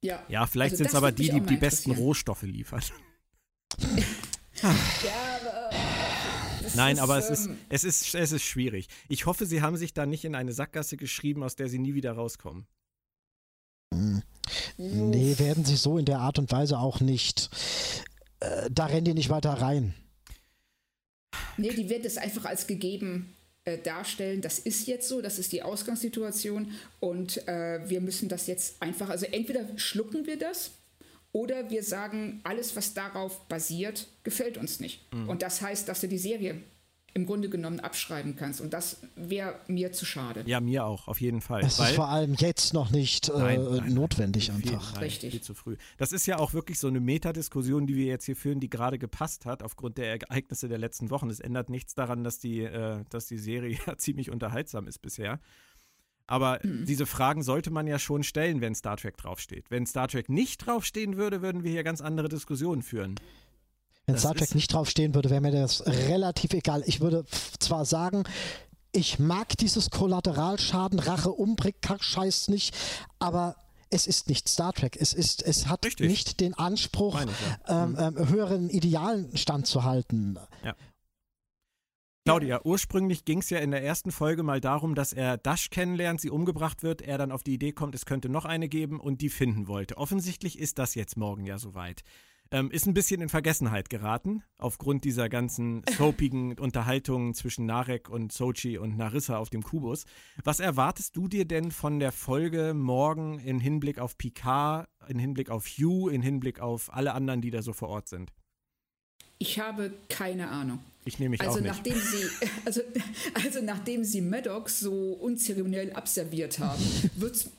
Ja, 0.01 0.23
ja 0.29 0.47
vielleicht 0.47 0.73
also 0.73 0.83
sind 0.83 0.87
es 0.87 0.95
aber 0.95 1.11
die, 1.11 1.29
die 1.29 1.41
die 1.41 1.57
besten 1.57 1.91
Rohstoffe 1.91 2.43
liefern. 2.43 2.81
ja, 4.63 4.69
aber. 5.41 5.69
Nein, 6.75 6.95
ist, 6.95 7.01
aber 7.01 7.17
es, 7.17 7.29
ist, 7.29 7.47
ähm, 7.47 7.57
es, 7.69 7.83
ist, 7.83 8.15
es 8.15 8.31
ist 8.31 8.43
schwierig. 8.43 8.87
Ich 9.09 9.25
hoffe, 9.25 9.45
Sie 9.45 9.61
haben 9.61 9.75
sich 9.75 9.93
da 9.93 10.05
nicht 10.05 10.23
in 10.23 10.35
eine 10.35 10.53
Sackgasse 10.53 10.95
geschrieben, 10.95 11.43
aus 11.43 11.55
der 11.55 11.67
Sie 11.67 11.79
nie 11.79 11.95
wieder 11.95 12.13
rauskommen. 12.13 12.65
Hm. 13.93 14.23
Nee, 14.77 15.37
werden 15.37 15.65
Sie 15.65 15.75
so 15.75 15.97
in 15.97 16.05
der 16.05 16.19
Art 16.19 16.39
und 16.39 16.51
Weise 16.51 16.79
auch 16.79 17.01
nicht 17.01 17.49
äh, 18.39 18.69
da 18.71 18.85
rennen 18.85 19.05
die 19.05 19.13
nicht 19.13 19.29
weiter 19.29 19.51
rein. 19.51 19.93
Nee, 21.57 21.69
die 21.69 21.89
wird 21.89 22.05
es 22.05 22.17
einfach 22.17 22.45
als 22.45 22.67
gegeben 22.67 23.35
äh, 23.65 23.77
darstellen. 23.77 24.41
Das 24.41 24.59
ist 24.59 24.87
jetzt 24.87 25.09
so, 25.09 25.21
das 25.21 25.39
ist 25.39 25.51
die 25.51 25.63
Ausgangssituation 25.63 26.71
und 26.99 27.47
äh, 27.47 27.81
wir 27.89 28.01
müssen 28.01 28.29
das 28.29 28.47
jetzt 28.47 28.81
einfach, 28.81 29.09
also 29.09 29.25
entweder 29.25 29.65
schlucken 29.77 30.25
wir 30.25 30.37
das 30.37 30.71
oder 31.31 31.69
wir 31.69 31.83
sagen, 31.83 32.39
alles, 32.43 32.75
was 32.75 32.93
darauf 32.93 33.47
basiert, 33.47 34.07
gefällt 34.23 34.57
uns 34.57 34.79
nicht. 34.79 35.13
Mhm. 35.13 35.29
Und 35.29 35.41
das 35.41 35.61
heißt, 35.61 35.87
dass 35.87 36.01
du 36.01 36.07
die 36.07 36.17
Serie 36.17 36.61
im 37.17 37.25
Grunde 37.25 37.49
genommen 37.49 37.79
abschreiben 37.79 38.35
kannst. 38.35 38.61
Und 38.61 38.73
das 38.73 39.01
wäre 39.15 39.55
mir 39.67 39.91
zu 39.91 40.05
schade. 40.05 40.43
Ja, 40.45 40.61
mir 40.61 40.85
auch, 40.85 41.07
auf 41.07 41.19
jeden 41.19 41.41
Fall. 41.41 41.61
Das 41.61 41.79
ist 41.79 41.91
vor 41.91 42.09
allem 42.09 42.35
jetzt 42.35 42.73
noch 42.73 42.91
nicht 42.91 43.29
äh, 43.29 43.37
nein, 43.37 43.63
nein, 43.63 43.93
notwendig 43.93 44.49
nein, 44.49 44.57
einfach. 44.57 44.93
Viel, 44.93 45.03
Richtig. 45.03 45.31
Viel 45.31 45.41
zu 45.41 45.55
früh. 45.55 45.77
Das 45.97 46.11
ist 46.11 46.27
ja 46.27 46.37
auch 46.37 46.53
wirklich 46.53 46.77
so 46.79 46.87
eine 46.87 46.99
Metadiskussion, 46.99 47.87
die 47.87 47.95
wir 47.95 48.05
jetzt 48.05 48.25
hier 48.25 48.35
führen, 48.35 48.59
die 48.59 48.69
gerade 48.69 48.99
gepasst 48.99 49.45
hat 49.47 49.63
aufgrund 49.63 49.97
der 49.97 50.11
Ereignisse 50.21 50.69
der 50.69 50.77
letzten 50.77 51.09
Wochen. 51.09 51.29
Es 51.31 51.39
ändert 51.39 51.71
nichts 51.71 51.95
daran, 51.95 52.23
dass 52.23 52.37
die, 52.37 52.61
äh, 52.61 53.03
dass 53.09 53.25
die 53.25 53.39
Serie 53.39 53.77
ja 53.87 53.97
ziemlich 53.97 54.29
unterhaltsam 54.29 54.87
ist 54.87 54.99
bisher. 54.99 55.39
Aber 56.27 56.59
mhm. 56.61 56.85
diese 56.85 57.07
Fragen 57.07 57.41
sollte 57.41 57.71
man 57.71 57.87
ja 57.87 57.97
schon 57.97 58.21
stellen, 58.21 58.61
wenn 58.61 58.75
Star 58.75 58.97
Trek 58.97 59.17
draufsteht. 59.17 59.71
Wenn 59.71 59.87
Star 59.87 60.07
Trek 60.07 60.29
nicht 60.29 60.67
draufstehen 60.67 61.17
würde, 61.17 61.41
würden 61.41 61.63
wir 61.63 61.71
hier 61.71 61.83
ganz 61.83 62.01
andere 62.01 62.29
Diskussionen 62.29 62.83
führen. 62.83 63.15
Wenn 64.07 64.17
Star 64.17 64.35
Trek 64.35 64.55
nicht 64.55 64.71
draufstehen 64.71 65.13
würde, 65.13 65.29
wäre 65.29 65.41
mir 65.41 65.51
das 65.51 65.85
relativ 65.85 66.53
egal. 66.53 66.81
Ich 66.85 67.01
würde 67.01 67.25
zwar 67.59 67.83
sagen, 67.83 68.23
ich 68.93 69.19
mag 69.19 69.57
dieses 69.57 69.89
Kollateralschaden, 69.89 70.99
Rache, 70.99 71.29
Umbrick, 71.29 71.81
Kackscheiß 71.81 72.47
nicht, 72.47 72.75
aber 73.19 73.57
es 73.89 74.07
ist 74.07 74.29
nicht 74.29 74.47
Star 74.47 74.73
Trek. 74.73 74.97
Es 74.97 75.13
ist, 75.13 75.43
es 75.43 75.67
hat 75.67 75.85
Richtig. 75.85 76.09
nicht 76.09 76.39
den 76.39 76.53
Anspruch, 76.53 77.19
ich, 77.19 77.27
ja. 77.67 77.83
ähm, 77.83 77.91
mhm. 77.91 77.97
ähm, 77.99 78.29
höheren 78.29 78.69
Idealen 78.69 79.35
standzuhalten. 79.35 80.39
Ja. 80.63 80.73
Claudia, 82.23 82.61
ursprünglich 82.63 83.23
ging 83.23 83.39
es 83.39 83.49
ja 83.49 83.59
in 83.59 83.71
der 83.71 83.83
ersten 83.83 84.11
Folge 84.11 84.43
mal 84.43 84.59
darum, 84.59 84.95
dass 84.95 85.13
er 85.13 85.37
Dash 85.37 85.69
kennenlernt, 85.69 86.19
sie 86.19 86.29
umgebracht 86.29 86.83
wird, 86.83 87.01
er 87.01 87.17
dann 87.17 87.31
auf 87.31 87.43
die 87.43 87.53
Idee 87.53 87.71
kommt, 87.71 87.95
es 87.95 88.05
könnte 88.05 88.27
noch 88.27 88.43
eine 88.43 88.67
geben 88.67 88.99
und 88.99 89.21
die 89.21 89.29
finden 89.29 89.67
wollte. 89.67 89.97
Offensichtlich 89.97 90.59
ist 90.59 90.77
das 90.77 90.95
jetzt 90.95 91.15
morgen 91.15 91.45
ja 91.45 91.57
soweit. 91.57 92.03
Ähm, 92.51 92.71
ist 92.71 92.87
ein 92.87 92.93
bisschen 92.93 93.21
in 93.21 93.29
Vergessenheit 93.29 93.89
geraten, 93.89 94.43
aufgrund 94.57 95.03
dieser 95.03 95.29
ganzen 95.29 95.83
soapigen 95.97 96.57
Unterhaltungen 96.57 97.33
zwischen 97.33 97.65
Narek 97.65 98.09
und 98.09 98.31
Sochi 98.31 98.77
und 98.77 98.97
Narissa 98.97 99.37
auf 99.37 99.49
dem 99.49 99.63
Kubus. 99.63 100.05
Was 100.43 100.59
erwartest 100.59 101.15
du 101.15 101.27
dir 101.27 101.45
denn 101.45 101.71
von 101.71 101.99
der 101.99 102.11
Folge 102.11 102.73
morgen 102.73 103.39
in 103.39 103.59
Hinblick 103.59 103.99
auf 103.99 104.17
Picard, 104.17 104.87
in 105.07 105.19
Hinblick 105.19 105.49
auf 105.49 105.67
Hugh, 105.67 106.09
in 106.09 106.21
Hinblick 106.21 106.59
auf 106.59 106.93
alle 106.93 107.13
anderen, 107.13 107.41
die 107.41 107.51
da 107.51 107.61
so 107.61 107.73
vor 107.73 107.89
Ort 107.89 108.07
sind? 108.07 108.31
Ich 109.39 109.59
habe 109.59 109.93
keine 110.09 110.49
Ahnung. 110.49 110.79
Ich 111.05 111.19
nehme 111.19 111.31
mich 111.31 111.41
also 111.41 111.59
auch 111.59 111.61
nicht. 111.61 111.71
Nachdem 111.71 111.95
sie, 111.95 112.27
also, 112.65 112.81
also 113.33 113.61
nachdem 113.61 114.03
sie 114.03 114.21
Maddox 114.21 114.79
so 114.79 115.13
unzeremoniell 115.13 115.93
abserviert 115.93 116.59
haben, 116.59 116.83
wird's, 117.15 117.49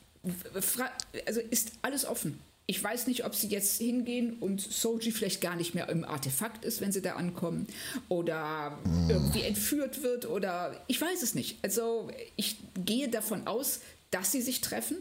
also 1.25 1.39
ist 1.39 1.73
alles 1.81 2.05
offen. 2.05 2.39
Ich 2.69 2.83
weiß 2.83 3.07
nicht, 3.07 3.25
ob 3.25 3.33
sie 3.33 3.47
jetzt 3.47 3.79
hingehen 3.79 4.37
und 4.39 4.61
Soji 4.61 5.11
vielleicht 5.11 5.41
gar 5.41 5.55
nicht 5.55 5.73
mehr 5.73 5.89
im 5.89 6.05
Artefakt 6.05 6.63
ist, 6.63 6.81
wenn 6.81 6.91
sie 6.91 7.01
da 7.01 7.15
ankommen. 7.15 7.65
Oder 8.09 8.77
irgendwie 9.07 9.41
entführt 9.41 10.03
wird 10.03 10.27
oder 10.27 10.79
ich 10.85 11.01
weiß 11.01 11.23
es 11.23 11.33
nicht. 11.33 11.57
Also 11.63 12.11
ich 12.35 12.57
gehe 12.75 13.09
davon 13.09 13.47
aus, 13.47 13.79
dass 14.11 14.31
sie 14.31 14.43
sich 14.43 14.61
treffen, 14.61 14.97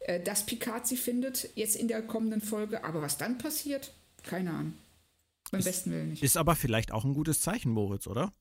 äh, 0.00 0.20
dass 0.22 0.44
Picard 0.44 0.86
sie 0.86 0.98
findet 0.98 1.48
jetzt 1.54 1.76
in 1.76 1.88
der 1.88 2.02
kommenden 2.02 2.42
Folge. 2.42 2.84
Aber 2.84 3.00
was 3.00 3.16
dann 3.16 3.38
passiert, 3.38 3.90
keine 4.24 4.50
Ahnung. 4.50 4.74
Beim 5.50 5.60
ist, 5.60 5.64
besten 5.64 5.92
Willen 5.92 6.10
nicht. 6.10 6.22
Ist 6.22 6.36
aber 6.36 6.56
vielleicht 6.56 6.92
auch 6.92 7.06
ein 7.06 7.14
gutes 7.14 7.40
Zeichen, 7.40 7.72
Moritz, 7.72 8.06
oder? 8.06 8.34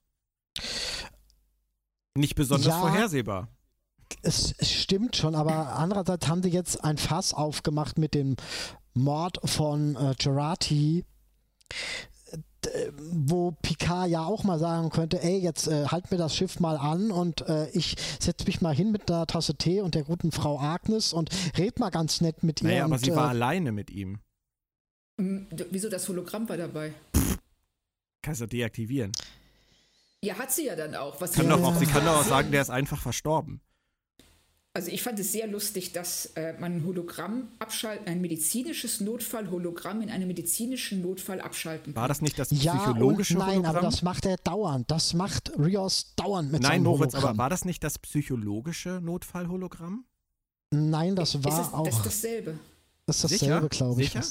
Nicht 2.16 2.36
besonders 2.36 2.68
ja, 2.68 2.82
vorhersehbar 2.82 3.48
es, 4.22 4.54
es 4.58 4.72
stimmt 4.72 5.16
schon, 5.16 5.36
aber 5.36 5.74
andererseits 5.76 6.28
haben 6.28 6.44
sie 6.44 6.50
jetzt 6.50 6.84
ein 6.84 6.98
Fass 6.98 7.34
aufgemacht 7.34 7.98
mit 7.98 8.14
dem 8.14 8.36
Mord 8.94 9.40
von 9.44 9.96
äh, 9.96 10.16
Gerati 10.18 11.06
wo 13.00 13.52
Picard 13.52 14.10
ja 14.10 14.26
auch 14.26 14.44
mal 14.44 14.60
sagen 14.60 14.90
könnte, 14.90 15.22
ey, 15.22 15.38
jetzt 15.38 15.68
äh, 15.68 15.88
halt 15.88 16.12
mir 16.12 16.18
das 16.18 16.36
Schiff 16.36 16.60
mal 16.60 16.78
an 16.78 17.12
und 17.12 17.48
äh, 17.48 17.70
ich 17.70 17.96
setze 18.20 18.46
mich 18.46 18.62
mal 18.62 18.76
hin 18.76 18.92
mit 18.92 19.10
einer 19.10 19.28
Tasse 19.28 19.56
Tee 19.56 19.82
und 19.82 19.96
der 19.96 20.04
guten 20.04 20.32
Frau 20.32 20.60
Agnes 20.60 21.14
und 21.14 21.30
red 21.58 21.80
mal 21.80 21.90
ganz 21.90 22.22
nett 22.22 22.44
mit 22.44 22.62
ihr. 22.62 22.70
Naja, 22.70 22.86
und, 22.86 22.94
aber 22.94 23.00
sie 23.00 23.12
äh, 23.12 23.16
war 23.16 23.30
alleine 23.30 23.72
mit 23.72 23.90
ihm. 23.90 24.20
Wieso 25.18 25.90
das 25.90 26.08
Hologramm 26.08 26.48
war 26.48 26.58
dabei? 26.58 26.94
Kannst 28.22 28.42
du 28.42 28.46
deaktivieren. 28.46 29.12
Ja, 30.22 30.36
hat 30.36 30.52
sie 30.52 30.66
ja 30.66 30.76
dann 30.76 30.96
auch. 30.96 31.22
Was 31.22 31.34
kann 31.34 31.50
doch 31.50 31.64
auch 31.64 31.76
sie 31.76 31.86
kann 31.86 32.06
doch 32.06 32.20
auch 32.20 32.26
sagen, 32.26 32.52
der 32.52 32.62
ist 32.62 32.70
einfach 32.70 33.00
verstorben. 33.00 33.62
Also 34.78 34.92
ich 34.92 35.02
fand 35.02 35.18
es 35.18 35.32
sehr 35.32 35.48
lustig, 35.48 35.92
dass 35.92 36.28
äh, 36.36 36.54
man 36.60 36.76
ein 36.76 36.86
Hologramm 36.86 37.48
abschalten, 37.58 38.06
ein 38.06 38.22
medizinisches 38.22 39.02
Notfallhologramm 39.02 40.02
in 40.02 40.12
einem 40.12 40.28
medizinischen 40.28 41.02
Notfall 41.02 41.42
abschalten 41.42 41.96
kann. 41.96 42.02
War 42.04 42.08
das 42.08 42.22
nicht 42.22 42.38
das 42.38 42.50
psychologische 42.50 43.34
ja 43.34 43.40
nein, 43.40 43.48
Hologramm? 43.48 43.64
Nein, 43.64 43.76
aber 43.76 43.82
das 43.82 44.04
macht 44.04 44.28
er 44.28 44.38
dauernd. 44.38 44.92
Das 44.92 45.16
macht 45.16 45.52
Rios 45.58 46.14
dauernd 46.16 46.52
mit 46.52 46.62
Nein, 46.62 46.84
Moritz, 46.84 47.16
aber 47.16 47.36
war 47.40 47.50
das 47.50 47.66
nicht 47.66 47.84
das 47.84 47.98
psychologische 47.98 49.02
Notfallhologramm? 49.02 50.06
Nein, 50.70 51.16
das 51.16 51.44
war 51.44 51.60
es, 51.60 51.74
auch. 51.74 51.84
Das 51.84 51.96
ist 51.96 52.06
dasselbe. 52.06 52.60
Das 53.08 53.24
ist 53.24 53.42
dasselbe, 53.42 53.70
glaube 53.70 54.04
ich. 54.04 54.12
Sicher? 54.12 54.28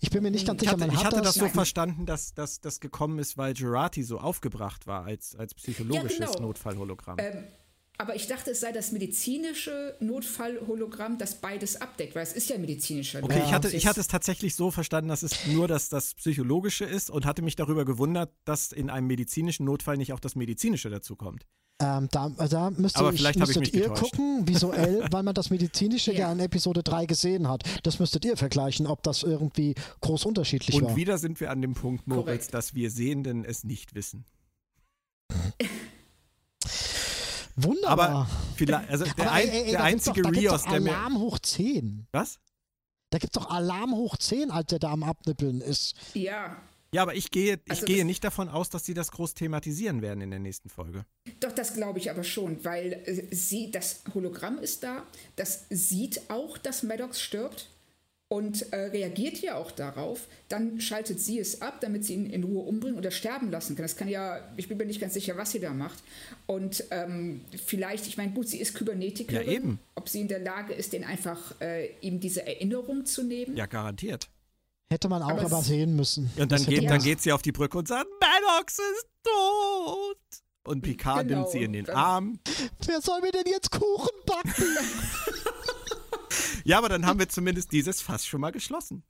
Ich 0.00 0.10
bin 0.10 0.22
mir 0.22 0.30
nicht 0.30 0.46
ganz 0.46 0.60
sicher. 0.60 0.76
Man 0.76 0.92
ich 0.92 1.04
hatte 1.04 1.16
das, 1.16 1.34
das 1.34 1.34
so 1.34 1.48
verstanden, 1.48 2.06
dass, 2.06 2.32
dass 2.32 2.60
das 2.60 2.78
gekommen 2.78 3.18
ist, 3.18 3.36
weil 3.36 3.54
Gerati 3.54 4.04
so 4.04 4.20
aufgebracht 4.20 4.86
war 4.86 5.04
als, 5.04 5.34
als 5.34 5.52
psychologisches 5.54 6.18
ja, 6.20 6.26
genau. 6.26 6.42
Notfallhologramm. 6.42 7.16
Ähm, 7.18 7.44
aber 8.00 8.16
ich 8.16 8.26
dachte, 8.26 8.52
es 8.52 8.60
sei 8.60 8.72
das 8.72 8.92
medizinische 8.92 9.94
Notfallhologramm, 10.00 11.18
das 11.18 11.34
beides 11.34 11.82
abdeckt, 11.82 12.14
weil 12.14 12.22
es 12.22 12.32
ist 12.32 12.48
ja 12.48 12.56
medizinischer. 12.56 13.22
Okay, 13.22 13.42
ich 13.44 13.52
hatte, 13.52 13.68
ich 13.68 13.86
hatte 13.86 14.00
es 14.00 14.08
tatsächlich 14.08 14.54
so 14.54 14.70
verstanden, 14.70 15.10
dass 15.10 15.22
es 15.22 15.46
nur 15.46 15.68
das, 15.68 15.90
das 15.90 16.14
Psychologische 16.14 16.86
ist 16.86 17.10
und 17.10 17.26
hatte 17.26 17.42
mich 17.42 17.56
darüber 17.56 17.84
gewundert, 17.84 18.32
dass 18.46 18.72
in 18.72 18.88
einem 18.88 19.06
medizinischen 19.06 19.66
Notfall 19.66 19.98
nicht 19.98 20.14
auch 20.14 20.20
das 20.20 20.34
Medizinische 20.34 20.88
dazu 20.88 21.14
kommt. 21.14 21.46
Ähm, 21.78 22.08
da, 22.10 22.30
da 22.30 22.70
müsste 22.70 23.00
Aber 23.00 23.12
vielleicht 23.12 23.38
müsstet 23.38 23.68
ich 23.68 23.74
ihr 23.74 23.88
getäuscht. 23.88 24.00
gucken, 24.00 24.48
visuell, 24.48 25.04
weil 25.10 25.22
man 25.22 25.34
das 25.34 25.50
Medizinische 25.50 26.12
ja. 26.12 26.20
ja. 26.20 26.32
in 26.32 26.40
Episode 26.40 26.82
3 26.82 27.04
gesehen 27.04 27.48
hat. 27.48 27.64
Das 27.82 27.98
müsstet 27.98 28.24
ihr 28.24 28.38
vergleichen, 28.38 28.86
ob 28.86 29.02
das 29.02 29.22
irgendwie 29.22 29.74
groß 30.00 30.24
unterschiedlich 30.24 30.76
und 30.76 30.84
war. 30.84 30.90
Und 30.92 30.96
wieder 30.96 31.18
sind 31.18 31.38
wir 31.38 31.50
an 31.50 31.60
dem 31.60 31.74
Punkt, 31.74 32.06
Moritz, 32.06 32.24
Korrekt. 32.24 32.54
dass 32.54 32.74
wir 32.74 32.90
Sehenden 32.90 33.44
es 33.44 33.62
nicht 33.62 33.94
wissen. 33.94 34.24
Wunderbar. 37.62 38.08
Aber 38.08 38.30
vielleicht, 38.56 38.88
also 38.90 39.04
der, 39.04 39.30
Aber, 39.30 39.40
ey, 39.40 39.48
ey, 39.48 39.70
der 39.70 39.82
einzige 39.82 40.22
doch, 40.22 40.32
Rios, 40.32 40.62
der 40.64 40.72
Alarm 40.72 41.18
hoch 41.18 41.38
10. 41.38 42.06
Was? 42.12 42.38
Da 43.10 43.18
gibt 43.18 43.36
es 43.36 43.42
doch 43.42 43.50
Alarm 43.50 43.92
hoch 43.94 44.16
10, 44.16 44.50
als 44.50 44.66
der 44.66 44.78
da 44.78 44.92
am 44.92 45.02
Abnippeln 45.02 45.60
ist. 45.60 45.94
Ja. 46.14 46.60
Ja, 46.92 47.02
aber 47.02 47.14
ich 47.14 47.30
gehe, 47.30 47.60
ich 47.66 47.70
Also 47.70 47.86
gehe 47.86 48.04
nicht 48.04 48.24
davon 48.24 48.48
aus, 48.48 48.68
dass 48.68 48.84
sie 48.84 48.94
das 48.94 49.12
groß 49.12 49.34
thematisieren 49.34 50.02
werden 50.02 50.20
in 50.20 50.30
der 50.30 50.40
nächsten 50.40 50.68
Folge. 50.68 51.04
Doch, 51.38 51.52
das 51.52 51.74
glaube 51.74 52.00
ich 52.00 52.10
aber 52.10 52.24
schon, 52.24 52.64
weil 52.64 52.92
äh, 53.04 53.34
sie, 53.34 53.70
das 53.70 54.02
Hologramm 54.12 54.58
ist 54.58 54.82
da, 54.82 55.04
das 55.36 55.66
sieht 55.70 56.30
auch, 56.30 56.58
dass 56.58 56.82
Maddox 56.82 57.20
stirbt 57.20 57.68
und 58.32 58.72
äh, 58.72 58.76
reagiert 58.76 59.38
ja 59.38 59.56
auch 59.56 59.72
darauf. 59.72 60.28
Dann 60.48 60.80
schaltet 60.80 61.18
sie 61.18 61.40
es 61.40 61.62
ab, 61.62 61.80
damit 61.80 62.04
sie 62.04 62.14
ihn 62.14 62.30
in 62.30 62.44
Ruhe 62.44 62.62
umbringen 62.62 62.96
oder 62.96 63.10
sterben 63.10 63.50
lassen 63.50 63.74
kann. 63.74 63.82
Das 63.82 63.96
kann 63.96 64.08
ja, 64.08 64.38
ich 64.56 64.68
bin 64.68 64.78
mir 64.78 64.86
nicht 64.86 65.00
ganz 65.00 65.14
sicher, 65.14 65.36
was 65.36 65.50
sie 65.50 65.58
da 65.58 65.72
macht. 65.72 65.98
Und 66.46 66.84
ähm, 66.92 67.40
vielleicht, 67.66 68.06
ich 68.06 68.16
meine, 68.16 68.30
gut, 68.30 68.48
sie 68.48 68.58
ist 68.58 68.74
Kybernetikerin. 68.74 69.46
Ja, 69.46 69.52
eben. 69.52 69.80
Ob 69.96 70.08
sie 70.08 70.20
in 70.20 70.28
der 70.28 70.38
Lage 70.38 70.72
ist, 70.72 70.92
den 70.92 71.02
einfach 71.02 71.60
äh, 71.60 71.88
ihm 72.02 72.20
diese 72.20 72.46
Erinnerung 72.46 73.04
zu 73.04 73.24
nehmen. 73.24 73.56
Ja, 73.56 73.66
garantiert. 73.66 74.28
Hätte 74.92 75.08
man 75.08 75.22
auch 75.22 75.30
Aber 75.30 75.46
aber, 75.46 75.62
sehen 75.62 75.96
müssen. 75.96 76.30
Und 76.36 76.52
dann, 76.52 76.64
geht, 76.64 76.88
dann 76.88 77.02
geht 77.02 77.20
sie 77.20 77.32
auf 77.32 77.42
die 77.42 77.52
Brücke 77.52 77.78
und 77.78 77.88
sagt, 77.88 78.08
Maddox 78.20 78.78
ist 78.78 79.06
tot. 79.24 80.18
Und 80.62 80.82
Picard 80.82 81.26
Genau, 81.26 81.40
nimmt 81.40 81.50
sie 81.50 81.64
in 81.64 81.72
den 81.72 81.90
Arm. 81.90 82.38
Wer 82.86 83.00
soll 83.00 83.22
mir 83.22 83.32
denn 83.32 83.46
jetzt 83.46 83.72
Kuchen 83.72 84.10
backen? 84.24 84.52
Ja, 86.64 86.78
aber 86.78 86.88
dann 86.88 87.06
haben 87.06 87.18
wir 87.18 87.28
zumindest 87.28 87.72
dieses 87.72 88.00
Fass 88.00 88.26
schon 88.26 88.40
mal 88.40 88.50
geschlossen. 88.52 89.02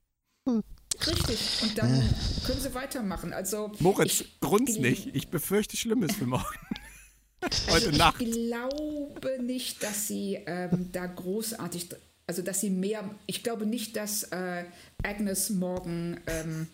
Richtig. 1.06 1.60
Und 1.62 1.78
dann 1.78 2.14
können 2.46 2.60
sie 2.60 2.74
weitermachen. 2.74 3.32
Also, 3.32 3.72
Moritz, 3.78 4.20
ich- 4.22 4.40
grunz 4.40 4.76
nicht. 4.78 5.14
Ich 5.14 5.28
befürchte 5.28 5.76
Schlimmes 5.76 6.14
für 6.16 6.26
morgen. 6.26 6.44
Heute 7.68 7.86
also 7.86 7.90
Nacht. 7.92 8.20
Ich 8.20 8.32
glaube 8.48 9.42
nicht, 9.42 9.82
dass 9.82 10.08
sie 10.08 10.38
ähm, 10.46 10.90
da 10.92 11.06
großartig, 11.06 11.88
also 12.26 12.42
dass 12.42 12.60
sie 12.60 12.70
mehr, 12.70 13.08
ich 13.26 13.42
glaube 13.42 13.64
nicht, 13.66 13.96
dass 13.96 14.24
äh, 14.24 14.64
Agnes 15.02 15.48
morgen 15.50 16.20
ähm, 16.26 16.66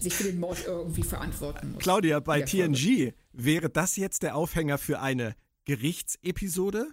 sich 0.00 0.14
für 0.14 0.24
den 0.24 0.40
Mord 0.40 0.58
irgendwie 0.66 1.02
verantworten 1.04 1.72
muss. 1.72 1.82
Claudia, 1.82 2.18
bei. 2.20 2.42
TNG 2.42 3.12
wäre 3.32 3.70
das 3.70 3.96
jetzt 3.96 4.22
der 4.24 4.34
Aufhänger 4.34 4.78
für 4.78 5.00
eine 5.00 5.36
Gerichtsepisode 5.64 6.88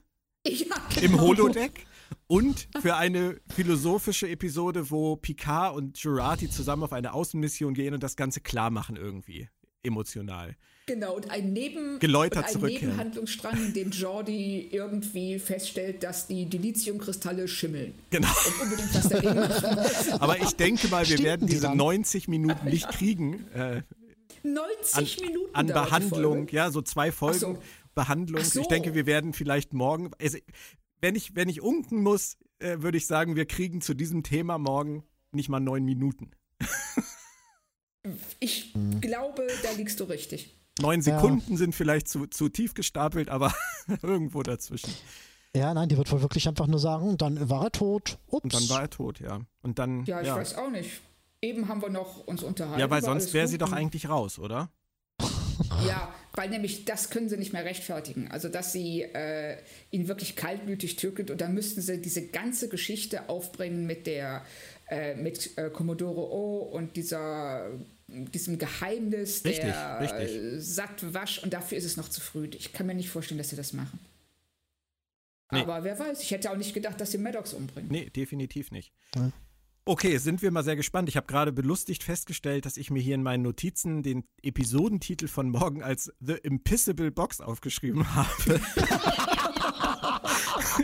Ja, 0.45 0.75
im 1.01 1.11
genau. 1.13 1.21
Holodeck 1.23 1.87
und 2.27 2.67
für 2.81 2.95
eine 2.95 3.39
philosophische 3.53 4.27
Episode, 4.27 4.89
wo 4.89 5.15
Picard 5.15 5.75
und 5.75 5.97
Jurati 5.97 6.49
zusammen 6.49 6.83
auf 6.83 6.93
eine 6.93 7.13
Außenmission 7.13 7.73
gehen 7.73 7.93
und 7.93 8.03
das 8.03 8.15
Ganze 8.15 8.41
klar 8.41 8.69
machen 8.69 8.95
irgendwie. 8.95 9.49
Emotional. 9.83 10.55
Genau, 10.87 11.17
und 11.17 11.29
ein, 11.29 11.51
Neben 11.51 11.99
Geläutert 11.99 12.55
und 12.55 12.63
ein. 12.63 12.71
Nebenhandlungsstrang, 12.71 13.57
in 13.57 13.73
dem 13.73 13.91
Jordi 13.91 14.69
irgendwie 14.71 15.37
feststellt, 15.37 16.01
dass 16.01 16.27
die 16.27 16.45
Dilithiumkristalle 16.45 17.47
schimmeln. 17.49 17.93
Genau. 18.09 18.29
Und 18.29 18.61
unbedingt 18.61 18.95
was 18.95 19.09
dagegen 19.09 19.35
machen 19.35 19.75
muss. 19.75 20.09
Aber 20.21 20.39
ich 20.39 20.55
denke 20.55 20.87
mal, 20.87 21.01
wir 21.01 21.17
Stinken 21.17 21.25
werden 21.25 21.47
die 21.47 21.53
diese 21.53 21.67
dann? 21.67 21.77
90 21.77 22.29
Minuten 22.29 22.69
nicht 22.69 22.87
kriegen 22.87 23.45
äh, 23.53 23.81
90 24.43 24.95
an, 24.95 25.25
Minuten 25.25 25.55
an 25.55 25.67
Behandlung. 25.67 26.47
Ja, 26.51 26.71
so 26.71 26.81
zwei 26.81 27.11
Folgen 27.11 27.39
so. 27.39 27.57
Behandlung. 27.93 28.43
So. 28.43 28.61
Ich 28.61 28.67
denke, 28.67 28.93
wir 28.93 29.05
werden 29.05 29.33
vielleicht 29.33 29.73
morgen. 29.73 30.11
Also, 30.21 30.37
wenn 31.01 31.15
ich, 31.15 31.35
wenn 31.35 31.49
ich 31.49 31.61
unken 31.61 32.01
muss, 32.03 32.37
äh, 32.59 32.77
würde 32.79 32.97
ich 32.97 33.07
sagen, 33.07 33.35
wir 33.35 33.45
kriegen 33.45 33.81
zu 33.81 33.93
diesem 33.93 34.23
Thema 34.23 34.57
morgen 34.57 35.03
nicht 35.31 35.49
mal 35.49 35.59
neun 35.59 35.83
Minuten. 35.85 36.31
Ich 38.39 38.73
Hm. 38.73 39.01
glaube, 39.01 39.45
da 39.63 39.71
liegst 39.71 39.99
du 39.99 40.05
richtig. 40.05 40.55
Neun 40.79 41.01
Ja. 41.01 41.15
Sekunden 41.19 41.57
sind 41.57 41.75
vielleicht 41.75 42.07
zu, 42.07 42.27
zu 42.27 42.49
tief 42.49 42.73
gestapelt, 42.73 43.29
aber 43.29 43.53
irgendwo 44.01 44.43
dazwischen. 44.43 44.93
Ja, 45.55 45.73
nein, 45.73 45.89
die 45.89 45.97
wird 45.97 46.11
wohl 46.11 46.21
wirklich 46.21 46.47
einfach 46.47 46.67
nur 46.67 46.79
sagen, 46.79 47.17
dann 47.17 47.49
war 47.49 47.65
er 47.65 47.71
tot. 47.71 48.19
Ups. 48.27 48.43
Und 48.43 48.53
dann 48.53 48.69
war 48.69 48.81
er 48.81 48.89
tot, 48.89 49.19
ja. 49.19 49.39
Und 49.61 49.79
dann. 49.79 50.05
Ja, 50.05 50.21
ich 50.21 50.27
ja. 50.27 50.35
weiß 50.35 50.55
auch 50.55 50.69
nicht. 50.69 51.01
Eben 51.41 51.67
haben 51.67 51.81
wir 51.81 51.89
noch 51.89 52.25
uns 52.27 52.43
unterhalten. 52.43 52.79
ja, 52.79 52.89
weil 52.89 53.01
sonst 53.03 53.33
wäre 53.33 53.47
sie 53.47 53.57
doch 53.57 53.71
eigentlich 53.71 54.09
raus, 54.09 54.39
oder? 54.39 54.69
Ja, 55.85 56.13
weil 56.33 56.49
nämlich 56.49 56.85
das 56.85 57.09
können 57.09 57.29
sie 57.29 57.37
nicht 57.37 57.53
mehr 57.53 57.65
rechtfertigen. 57.65 58.29
Also, 58.29 58.49
dass 58.49 58.71
sie 58.71 59.01
äh, 59.01 59.57
ihn 59.91 60.07
wirklich 60.07 60.35
kaltblütig 60.35 60.95
tötet 60.95 61.31
und 61.31 61.41
dann 61.41 61.53
müssten 61.53 61.81
sie 61.81 61.99
diese 61.99 62.27
ganze 62.27 62.69
Geschichte 62.69 63.29
aufbringen 63.29 63.85
mit 63.85 64.07
der, 64.07 64.45
äh, 64.89 65.15
mit 65.15 65.57
äh, 65.57 65.69
Commodore 65.69 66.31
O 66.31 66.57
und 66.59 66.95
dieser, 66.95 67.71
diesem 68.07 68.57
Geheimnis 68.57 69.43
Richtig, 69.45 69.65
der 69.65 69.99
richtig. 69.99 70.35
Äh, 70.35 70.59
Sattwasch 70.59 71.43
und 71.43 71.53
dafür 71.53 71.77
ist 71.77 71.85
es 71.85 71.97
noch 71.97 72.09
zu 72.09 72.21
früh. 72.21 72.47
Ich 72.57 72.73
kann 72.73 72.87
mir 72.87 72.95
nicht 72.95 73.09
vorstellen, 73.09 73.37
dass 73.37 73.49
sie 73.49 73.55
das 73.55 73.73
machen. 73.73 73.99
Nee. 75.51 75.61
Aber 75.61 75.83
wer 75.83 75.97
weiß, 75.97 76.21
ich 76.21 76.31
hätte 76.31 76.51
auch 76.51 76.57
nicht 76.57 76.73
gedacht, 76.73 76.99
dass 76.99 77.11
sie 77.11 77.17
Maddox 77.17 77.53
umbringen. 77.53 77.89
Nee, 77.89 78.09
definitiv 78.09 78.71
nicht. 78.71 78.91
Ja. 79.15 79.31
Okay, 79.87 80.17
sind 80.17 80.41
wir 80.41 80.51
mal 80.51 80.65
sehr 80.65 80.75
gespannt. 80.75 81.07
Ich 81.07 81.15
habe 81.15 81.27
gerade 81.27 81.53
belustigt 81.53 82.03
festgestellt, 82.03 82.65
dass 82.65 82.75
ich 82.75 82.91
mir 82.91 82.99
hier 82.99 83.15
in 83.15 83.23
meinen 83.23 83.41
Notizen 83.41 84.03
den 84.03 84.25
Episodentitel 84.43 85.29
von 85.29 85.49
morgen 85.49 85.81
als 85.81 86.11
The 86.19 86.33
Impossible 86.33 87.09
Box 87.09 87.39
aufgeschrieben 87.39 88.13
habe. 88.13 88.59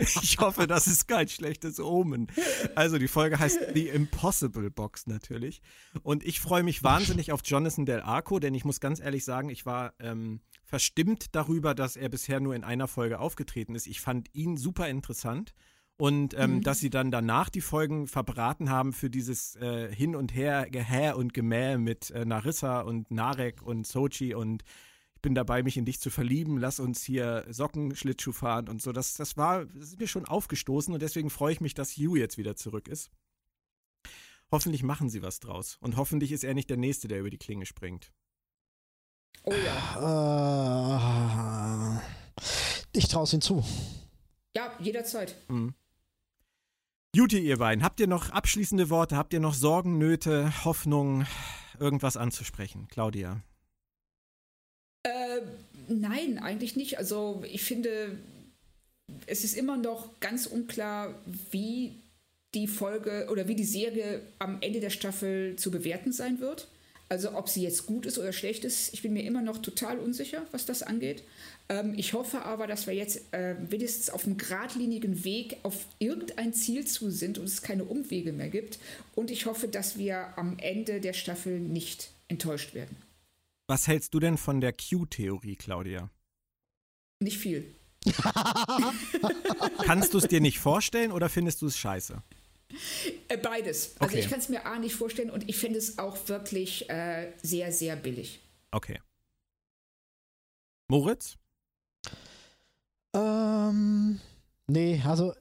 ich 0.00 0.38
hoffe, 0.38 0.66
das 0.66 0.86
ist 0.86 1.06
kein 1.06 1.28
schlechtes 1.28 1.80
Omen. 1.80 2.28
Also 2.76 2.96
die 2.96 3.08
Folge 3.08 3.38
heißt 3.38 3.74
The 3.74 3.88
Impossible 3.88 4.70
Box 4.70 5.06
natürlich. 5.06 5.60
Und 6.02 6.24
ich 6.24 6.40
freue 6.40 6.62
mich 6.62 6.82
wahnsinnig 6.82 7.30
auf 7.30 7.42
Jonathan 7.44 7.84
Del 7.84 8.00
Arco, 8.00 8.38
denn 8.38 8.54
ich 8.54 8.64
muss 8.64 8.80
ganz 8.80 9.00
ehrlich 9.00 9.26
sagen, 9.26 9.50
ich 9.50 9.66
war 9.66 9.92
ähm, 10.00 10.40
verstimmt 10.64 11.34
darüber, 11.34 11.74
dass 11.74 11.96
er 11.96 12.08
bisher 12.08 12.40
nur 12.40 12.54
in 12.54 12.64
einer 12.64 12.88
Folge 12.88 13.18
aufgetreten 13.18 13.74
ist. 13.74 13.86
Ich 13.86 14.00
fand 14.00 14.34
ihn 14.34 14.56
super 14.56 14.88
interessant. 14.88 15.52
Und 15.96 16.34
ähm, 16.36 16.60
dass 16.62 16.80
sie 16.80 16.90
dann 16.90 17.12
danach 17.12 17.48
die 17.48 17.60
Folgen 17.60 18.08
verbraten 18.08 18.68
haben 18.68 18.92
für 18.92 19.10
dieses 19.10 19.54
äh, 19.56 19.94
Hin 19.94 20.16
und 20.16 20.34
Her, 20.34 20.68
Gehä 20.68 21.12
und 21.12 21.32
Gemäh 21.34 21.78
mit 21.78 22.10
äh, 22.10 22.24
Narissa 22.24 22.80
und 22.80 23.12
Narek 23.12 23.62
und 23.62 23.86
Sochi 23.86 24.34
und 24.34 24.64
ich 25.14 25.20
bin 25.22 25.36
dabei, 25.36 25.62
mich 25.62 25.76
in 25.76 25.84
dich 25.84 26.00
zu 26.00 26.10
verlieben, 26.10 26.58
lass 26.58 26.80
uns 26.80 27.04
hier 27.04 27.46
Sockenschlittschuh 27.48 28.32
fahren 28.32 28.68
und 28.68 28.82
so. 28.82 28.90
Das, 28.92 29.14
das 29.14 29.36
war, 29.36 29.66
das 29.66 29.90
ist 29.90 30.00
mir 30.00 30.08
schon 30.08 30.26
aufgestoßen 30.26 30.92
und 30.92 31.00
deswegen 31.00 31.30
freue 31.30 31.52
ich 31.52 31.60
mich, 31.60 31.74
dass 31.74 31.96
Hugh 31.96 32.18
jetzt 32.18 32.38
wieder 32.38 32.56
zurück 32.56 32.88
ist. 32.88 33.12
Hoffentlich 34.50 34.82
machen 34.82 35.08
sie 35.08 35.22
was 35.22 35.40
draus. 35.40 35.78
Und 35.80 35.96
hoffentlich 35.96 36.30
ist 36.30 36.44
er 36.44 36.52
nicht 36.54 36.68
der 36.68 36.76
Nächste, 36.76 37.08
der 37.08 37.20
über 37.20 37.30
die 37.30 37.38
Klinge 37.38 37.66
springt. 37.66 38.12
Oh 39.44 39.52
ja. 39.52 41.96
Äh, 41.96 42.00
ich 42.92 43.08
traue 43.08 43.24
es 43.24 43.32
ihm 43.32 43.40
zu. 43.40 43.64
Ja, 44.56 44.72
jederzeit. 44.78 45.34
Mhm. 45.48 45.74
Juti, 47.14 47.38
ihr 47.38 47.58
beiden, 47.58 47.84
habt 47.84 48.00
ihr 48.00 48.08
noch 48.08 48.30
abschließende 48.30 48.90
Worte? 48.90 49.16
Habt 49.16 49.32
ihr 49.32 49.38
noch 49.38 49.54
Sorgen, 49.54 49.98
Nöte, 49.98 50.52
Hoffnung, 50.64 51.26
irgendwas 51.78 52.16
anzusprechen? 52.16 52.88
Claudia. 52.90 53.40
Äh, 55.04 55.42
nein, 55.86 56.40
eigentlich 56.40 56.74
nicht. 56.74 56.98
Also 56.98 57.44
ich 57.48 57.62
finde, 57.62 58.18
es 59.26 59.44
ist 59.44 59.56
immer 59.56 59.76
noch 59.76 60.18
ganz 60.18 60.46
unklar, 60.46 61.14
wie 61.52 62.00
die 62.52 62.66
Folge 62.66 63.28
oder 63.30 63.46
wie 63.46 63.54
die 63.54 63.62
Serie 63.62 64.22
am 64.40 64.58
Ende 64.60 64.80
der 64.80 64.90
Staffel 64.90 65.54
zu 65.54 65.70
bewerten 65.70 66.10
sein 66.10 66.40
wird. 66.40 66.66
Also 67.14 67.36
ob 67.36 67.48
sie 67.48 67.62
jetzt 67.62 67.86
gut 67.86 68.06
ist 68.06 68.18
oder 68.18 68.32
schlecht 68.32 68.64
ist, 68.64 68.92
ich 68.92 69.02
bin 69.02 69.12
mir 69.12 69.22
immer 69.22 69.40
noch 69.40 69.58
total 69.58 70.00
unsicher, 70.00 70.42
was 70.50 70.66
das 70.66 70.82
angeht. 70.82 71.22
Ähm, 71.68 71.94
ich 71.96 72.12
hoffe 72.12 72.42
aber, 72.42 72.66
dass 72.66 72.88
wir 72.88 72.94
jetzt 72.94 73.32
äh, 73.32 73.54
wenigstens 73.70 74.10
auf 74.10 74.26
einem 74.26 74.36
geradlinigen 74.36 75.22
Weg 75.22 75.58
auf 75.62 75.86
irgendein 76.00 76.52
Ziel 76.54 76.84
zu 76.88 77.12
sind 77.12 77.38
und 77.38 77.44
es 77.44 77.62
keine 77.62 77.84
Umwege 77.84 78.32
mehr 78.32 78.48
gibt. 78.48 78.80
Und 79.14 79.30
ich 79.30 79.46
hoffe, 79.46 79.68
dass 79.68 79.96
wir 79.96 80.36
am 80.36 80.58
Ende 80.58 81.00
der 81.00 81.12
Staffel 81.12 81.60
nicht 81.60 82.10
enttäuscht 82.26 82.74
werden. 82.74 82.96
Was 83.68 83.86
hältst 83.86 84.12
du 84.12 84.18
denn 84.18 84.36
von 84.36 84.60
der 84.60 84.72
Q-Theorie, 84.72 85.54
Claudia? 85.54 86.10
Nicht 87.20 87.38
viel. 87.38 87.76
Kannst 89.86 90.14
du 90.14 90.18
es 90.18 90.26
dir 90.26 90.40
nicht 90.40 90.58
vorstellen 90.58 91.12
oder 91.12 91.28
findest 91.28 91.62
du 91.62 91.66
es 91.66 91.78
scheiße? 91.78 92.24
Äh, 93.28 93.36
beides. 93.38 93.92
Also 93.98 94.12
Okay. 94.14 94.20
ich 94.20 94.30
kann 94.30 94.38
es 94.38 94.48
mir 94.48 94.64
A 94.66 94.78
nicht 94.78 94.94
vorstellen 94.94 95.30
und 95.30 95.48
ich 95.48 95.56
finde 95.56 95.78
es 95.78 95.98
auch 95.98 96.16
wirklich 96.28 96.88
äh, 96.90 97.32
sehr, 97.42 97.72
sehr 97.72 97.96
billig. 97.96 98.40
Okay. 98.70 99.00
Moritz? 100.88 101.36
Ähm, 103.14 104.20
nee, 104.66 105.00
also 105.04 105.34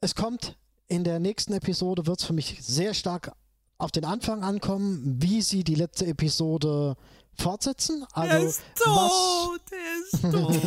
es 0.00 0.14
kommt 0.14 0.56
in 0.88 1.04
der 1.04 1.18
nächsten 1.18 1.52
Episode, 1.54 2.06
wird 2.06 2.20
es 2.20 2.26
für 2.26 2.32
mich 2.32 2.58
sehr 2.62 2.92
stark 2.94 3.32
auf 3.78 3.90
den 3.90 4.04
Anfang 4.04 4.42
ankommen, 4.44 5.16
wie 5.22 5.42
sie 5.42 5.64
die 5.64 5.74
letzte 5.74 6.06
Episode 6.06 6.96
fortsetzen. 7.38 8.04
Also 8.12 8.46
was, 8.46 8.60
er 8.78 9.98
ist 10.04 10.22
tot. 10.32 10.60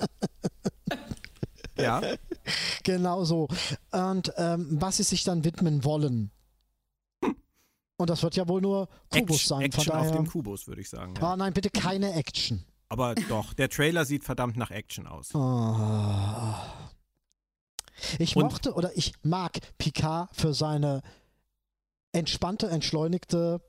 ja, 1.78 2.00
genau 2.84 3.24
so. 3.24 3.48
Und 3.92 4.32
ähm, 4.36 4.66
was 4.80 4.96
sie 4.98 5.02
sich 5.02 5.24
dann 5.24 5.44
widmen 5.44 5.84
wollen. 5.84 6.30
Und 7.98 8.10
das 8.10 8.22
wird 8.22 8.34
ja 8.34 8.48
wohl 8.48 8.60
nur 8.60 8.88
Kubus 9.10 9.36
Action, 9.42 9.48
sein. 9.48 9.58
Von 9.58 9.80
Action 9.80 9.92
auf 9.94 10.06
daher. 10.08 10.12
dem 10.22 10.26
Kubus, 10.26 10.66
würde 10.66 10.80
ich 10.80 10.90
sagen. 10.90 11.14
Ja. 11.16 11.32
Ah, 11.32 11.36
nein, 11.36 11.52
bitte 11.52 11.70
keine 11.70 12.14
Action. 12.14 12.64
Aber 12.88 13.14
doch, 13.14 13.54
der 13.54 13.68
Trailer 13.68 14.04
sieht 14.04 14.24
verdammt 14.24 14.56
nach 14.56 14.70
Action 14.70 15.06
aus. 15.06 15.34
Ah. 15.34 16.90
Ich 18.18 18.34
Und- 18.36 18.44
mochte 18.44 18.72
oder 18.74 18.96
ich 18.96 19.12
mag 19.22 19.58
Picard 19.78 20.34
für 20.34 20.52
seine 20.52 21.02
entspannte, 22.12 22.68
entschleunigte, 22.68 23.60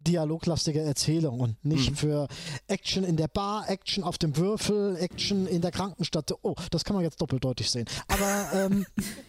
dialoglastige 0.00 0.80
Erzählung 0.80 1.40
und 1.40 1.64
nicht 1.64 1.90
Mhm. 1.90 1.96
für 1.96 2.28
Action 2.68 3.04
in 3.04 3.16
der 3.16 3.28
Bar, 3.28 3.68
Action 3.68 4.02
auf 4.04 4.18
dem 4.18 4.36
Würfel, 4.36 4.96
Action 4.96 5.46
in 5.46 5.60
der 5.62 5.70
Krankenstadt. 5.70 6.32
Oh, 6.42 6.54
das 6.70 6.84
kann 6.84 6.94
man 6.96 7.04
jetzt 7.04 7.20
doppeldeutig 7.20 7.70
sehen. 7.70 7.86
Aber 8.08 8.50
ähm, 8.54 8.86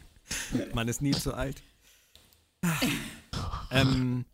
Man 0.74 0.88
ist 0.88 1.02
nie 1.02 1.12
zu 1.12 1.34
alt. 1.34 1.62
ähm, 3.72 4.26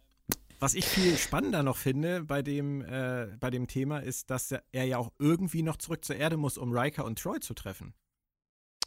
was 0.60 0.74
ich 0.74 0.86
viel 0.86 1.18
spannender 1.18 1.64
noch 1.64 1.78
finde 1.78 2.24
bei 2.24 2.42
dem, 2.42 2.82
äh, 2.82 3.28
bei 3.40 3.50
dem 3.50 3.68
Thema 3.68 4.00
ist, 4.00 4.30
dass 4.30 4.52
er, 4.52 4.84
ja 4.84 4.98
auch 4.98 5.12
irgendwie 5.20 5.62
noch 5.64 5.78
zurück 5.78 6.04
zur 6.04 6.16
Erde 6.16 6.38
muss, 6.38 6.58
um 6.58 6.72
Riker 6.76 7.06
und 7.06 7.20
Troy 7.20 7.40
zu 7.40 7.54
treffen. 7.54 7.94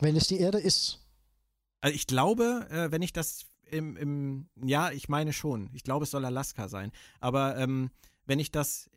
wenn 0.00 0.16
es 0.16 0.28
die 0.28 0.38
Erde 0.40 0.58
ist, 0.58 1.00
Also 1.82 1.94
ich 1.94 2.06
glaube, 2.06 2.66
äh, 2.70 2.90
wenn 2.90 3.02
ich 3.02 3.12
das 3.12 3.46
im, 3.70 3.96
im, 3.96 4.48
ja, 4.62 4.90
ich 4.90 5.08
meine 5.08 5.32
schon. 5.32 5.70
Ich 5.72 5.82
glaube, 5.82 6.04
es 6.04 6.10
soll 6.10 6.24
Alaska 6.24 6.68
sein. 6.68 6.92
Aber 7.20 7.56
ähm, 7.56 7.90
wenn 8.26 8.38
ich 8.38 8.50
das 8.50 8.90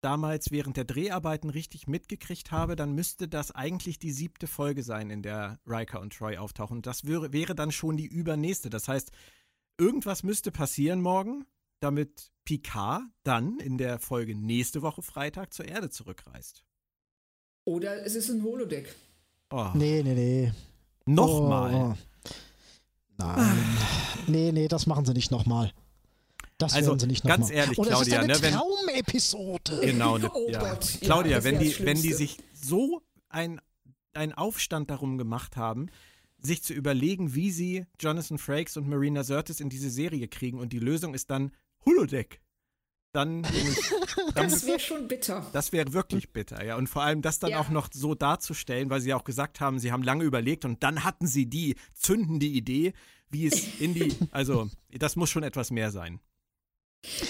damals 0.00 0.50
während 0.50 0.76
der 0.76 0.84
Dreharbeiten 0.84 1.50
richtig 1.50 1.86
mitgekriegt 1.86 2.52
habe, 2.52 2.76
dann 2.76 2.92
müsste 2.92 3.28
das 3.28 3.50
eigentlich 3.50 3.98
die 3.98 4.12
siebte 4.12 4.46
Folge 4.46 4.82
sein, 4.82 5.10
in 5.10 5.22
der 5.22 5.58
Riker 5.66 6.00
und 6.00 6.12
Troy 6.12 6.36
auftauchen. 6.36 6.82
Das 6.82 7.06
wäre, 7.06 7.32
wäre 7.32 7.54
dann 7.54 7.72
schon 7.72 7.96
die 7.96 8.06
übernächste. 8.06 8.70
Das 8.70 8.88
heißt, 8.88 9.10
irgendwas 9.78 10.22
müsste 10.22 10.52
passieren 10.52 11.00
morgen, 11.00 11.44
damit 11.80 12.30
Picard 12.44 13.02
dann 13.24 13.58
in 13.58 13.78
der 13.78 13.98
Folge 13.98 14.34
nächste 14.36 14.82
Woche 14.82 15.02
Freitag 15.02 15.52
zur 15.52 15.66
Erde 15.66 15.90
zurückreist. 15.90 16.64
Oder 17.64 18.04
es 18.04 18.14
ist 18.14 18.30
ein 18.30 18.44
Holodeck. 18.44 18.94
Oh, 19.50 19.70
nee, 19.74 20.02
nee, 20.02 20.14
nee. 20.14 20.52
Nochmal. 21.06 21.74
Oh. 21.74 21.94
Nein. 23.18 23.58
Nee, 24.26 24.52
nee, 24.52 24.68
das 24.68 24.86
machen 24.86 25.04
sie 25.04 25.12
nicht 25.12 25.30
nochmal. 25.30 25.72
Das 26.58 26.74
Also, 26.74 26.88
werden 26.90 26.98
sie 27.00 27.06
nicht 27.06 27.24
ganz 27.24 27.48
nochmal. 27.48 27.56
ehrlich, 27.58 27.78
Und 27.78 27.86
es 27.86 27.92
ist 27.92 27.96
Claudia, 28.08 28.20
eine 28.20 28.32
ne, 28.34 28.42
wenn- 28.42 28.54
Traumepisode. 28.54 29.80
Genau, 29.82 30.18
ne, 30.18 30.30
Oh 30.32 30.48
ja. 30.50 30.62
Ja, 30.72 30.78
Claudia, 31.00 31.36
das 31.36 31.44
wenn 31.44 31.58
die, 31.58 31.78
wenn 31.84 32.00
die 32.00 32.12
sich 32.12 32.38
so 32.52 33.02
ein, 33.28 33.60
ein 34.14 34.32
Aufstand 34.32 34.90
darum 34.90 35.18
gemacht 35.18 35.56
haben, 35.56 35.88
sich 36.38 36.62
zu 36.62 36.72
überlegen, 36.74 37.34
wie 37.34 37.50
sie 37.50 37.84
Jonathan 38.00 38.38
Frakes 38.38 38.76
und 38.76 38.88
Marina 38.88 39.22
Sirtis 39.24 39.60
in 39.60 39.68
diese 39.68 39.90
Serie 39.90 40.28
kriegen 40.28 40.58
und 40.58 40.72
die 40.72 40.78
Lösung 40.78 41.14
ist 41.14 41.30
dann 41.30 41.52
Holodeck, 41.84 42.40
dann, 43.16 43.42
bin 43.42 43.50
ich- 43.72 43.90
dann 44.34 44.48
Das 44.50 44.66
wäre 44.66 44.78
schon 44.78 45.08
bitter. 45.08 45.44
das 45.52 45.72
wäre 45.72 45.92
wirklich 45.92 46.32
bitter, 46.32 46.64
ja. 46.64 46.76
Und 46.76 46.86
vor 46.88 47.02
allem 47.02 47.22
das 47.22 47.38
dann 47.40 47.50
Ja. 47.50 47.60
auch 47.60 47.68
noch 47.70 47.88
so 47.92 48.14
darzustellen, 48.14 48.90
weil 48.90 49.00
sie 49.00 49.08
ja 49.10 49.16
auch 49.16 49.24
gesagt 49.24 49.60
haben, 49.60 49.78
sie 49.80 49.90
haben 49.90 50.02
lange 50.04 50.22
überlegt 50.24 50.64
und 50.64 50.82
dann 50.82 51.02
hatten 51.04 51.26
sie 51.26 51.46
die 51.46 51.74
zündende 51.94 52.46
Idee, 52.46 52.92
wie 53.30 53.46
es 53.46 53.80
in 53.80 53.94
die, 53.94 54.14
also 54.30 54.68
das 54.90 55.16
muss 55.16 55.30
schon 55.30 55.42
etwas 55.42 55.70
mehr 55.72 55.90
sein. 55.90 56.20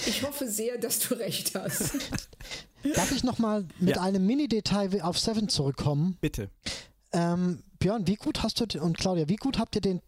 Ich 0.05 0.23
hoffe 0.23 0.47
sehr, 0.47 0.77
dass 0.77 0.99
du 0.99 1.13
recht 1.15 1.53
hast. 1.55 1.95
Darf 2.95 3.11
ich 3.11 3.23
nochmal 3.23 3.65
mit 3.79 3.95
Ja. 3.95 4.01
einem 4.01 4.25
Mini-Detail 4.25 5.01
auf 5.01 5.19
Seven 5.19 5.49
zurückkommen? 5.49 6.17
Bitte. 6.21 6.49
Ähm, 7.11 7.63
Björn, 7.79 8.07
wie 8.07 8.15
gut 8.15 8.43
hast 8.43 8.59
du 8.59 8.81
und 8.81 8.97
Claudia, 8.97 9.27
wie 9.29 9.35
gut 9.35 9.57
habt 9.59 9.75
ihr 9.75 9.81
den 9.81 10.01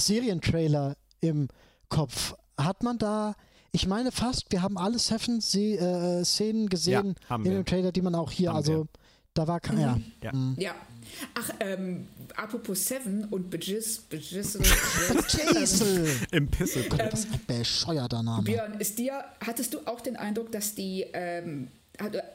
Serientrailer 0.00 0.96
im 1.20 1.48
Kopf? 1.88 2.34
Hat 2.58 2.82
man 2.82 2.98
da, 2.98 3.34
ich 3.72 3.86
meine 3.86 4.12
fast, 4.12 4.46
wir 4.50 4.62
haben 4.62 4.76
alle 4.78 4.98
Seven 4.98 5.40
Se 5.40 5.60
äh, 5.76 6.24
Szenen 6.24 6.68
gesehen 6.68 7.14
Ja, 7.22 7.28
haben 7.30 7.44
in 7.44 7.52
wir. 7.52 7.58
dem 7.60 7.64
Trailer, 7.64 7.92
die 7.92 8.02
man 8.02 8.14
auch 8.14 8.30
hier, 8.30 8.48
Haben 8.50 8.56
also 8.56 8.88
da 9.34 9.46
war 9.46 9.60
kein, 9.60 9.78
ja. 9.78 10.00
Ja. 10.22 10.32
Mm. 10.32 10.56
Ja. 10.58 10.74
Ach, 11.34 11.50
ähm, 11.60 12.08
apropos 12.36 12.86
Seven 12.86 13.24
und 13.26 13.48
Bejiss, 13.50 13.98
Bejizzle, 13.98 14.62
Jason! 15.54 16.06
Im 16.32 16.48
Pisse. 16.48 16.82
Das 16.88 17.20
ist 17.20 17.32
ein 17.32 17.40
bescheuerter 17.46 18.22
Name. 18.22 18.42
Björn, 18.42 18.80
ist 18.80 18.98
dir, 18.98 19.24
hattest 19.44 19.74
du 19.74 19.86
auch 19.86 20.00
den 20.00 20.16
Eindruck, 20.16 20.50
dass 20.52 20.74
die, 20.74 21.06
ähm, 21.12 21.68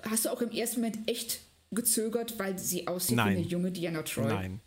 hast 0.09 0.25
du 0.25 0.29
auch 0.31 0.41
im 0.41 0.51
ersten 0.51 0.79
Moment 0.81 1.09
echt 1.09 1.39
gezögert, 1.71 2.39
weil 2.39 2.57
sie 2.57 2.87
aussieht 2.87 3.17
Nein. 3.17 3.33
wie 3.35 3.39
eine 3.39 3.47
junge 3.47 3.71
Diana 3.71 4.03
Troy? 4.03 4.27
Nein. 4.27 4.61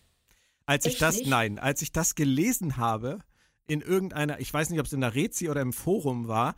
Als 0.66 0.84
ich 0.84 0.98
das, 0.98 1.16
nicht? 1.16 1.28
nein, 1.28 1.58
als 1.58 1.80
ich 1.80 1.92
das 1.92 2.14
gelesen 2.14 2.76
habe, 2.76 3.20
in 3.68 3.80
irgendeiner, 3.80 4.40
ich 4.40 4.52
weiß 4.52 4.70
nicht, 4.70 4.80
ob 4.80 4.86
es 4.86 4.92
in 4.92 5.00
der 5.02 5.14
Rezi 5.14 5.48
oder 5.48 5.60
im 5.60 5.72
Forum 5.72 6.26
war, 6.26 6.56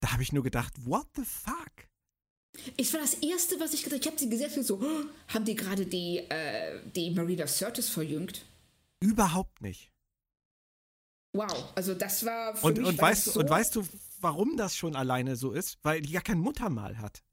da 0.00 0.12
habe 0.12 0.22
ich 0.22 0.32
nur 0.32 0.42
gedacht, 0.42 0.72
what 0.86 1.06
the 1.16 1.24
fuck? 1.24 1.72
Ich 2.76 2.92
war 2.92 3.00
das 3.00 3.14
Erste, 3.14 3.58
was 3.58 3.74
ich 3.74 3.82
gedacht 3.82 3.96
habe. 3.96 4.00
Ich 4.02 4.06
habe 4.06 4.18
sie 4.18 4.28
gesehen 4.30 4.52
und 4.56 4.64
so, 4.64 4.80
oh, 4.80 5.04
haben 5.34 5.44
die 5.44 5.56
gerade 5.56 5.84
die, 5.86 6.18
äh, 6.18 6.80
die 6.94 7.10
Marina 7.10 7.46
Sirtis 7.46 7.88
verjüngt? 7.88 8.46
Überhaupt 9.00 9.60
nicht. 9.60 9.90
Wow, 11.36 11.72
also 11.74 11.94
das 11.94 12.24
war 12.24 12.54
für 12.56 12.66
Und, 12.68 12.78
mich 12.78 12.86
und, 12.86 13.00
weißt, 13.00 13.26
du, 13.26 13.40
und 13.40 13.48
so- 13.48 13.52
weißt 13.52 13.76
du, 13.76 13.84
warum 14.20 14.56
das 14.56 14.76
schon 14.76 14.94
alleine 14.94 15.34
so 15.34 15.50
ist? 15.52 15.78
Weil 15.82 16.00
die 16.00 16.12
gar 16.12 16.22
kein 16.22 16.38
Muttermal 16.38 16.98
hat. 16.98 17.24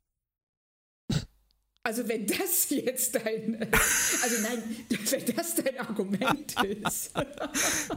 Also 1.84 2.08
wenn 2.08 2.28
das 2.28 2.70
jetzt 2.70 3.16
dein, 3.16 3.58
also 4.22 4.42
nein, 4.44 4.62
wenn 4.90 5.36
das 5.36 5.56
dein 5.56 5.80
Argument 5.80 6.56
ist. 6.64 7.12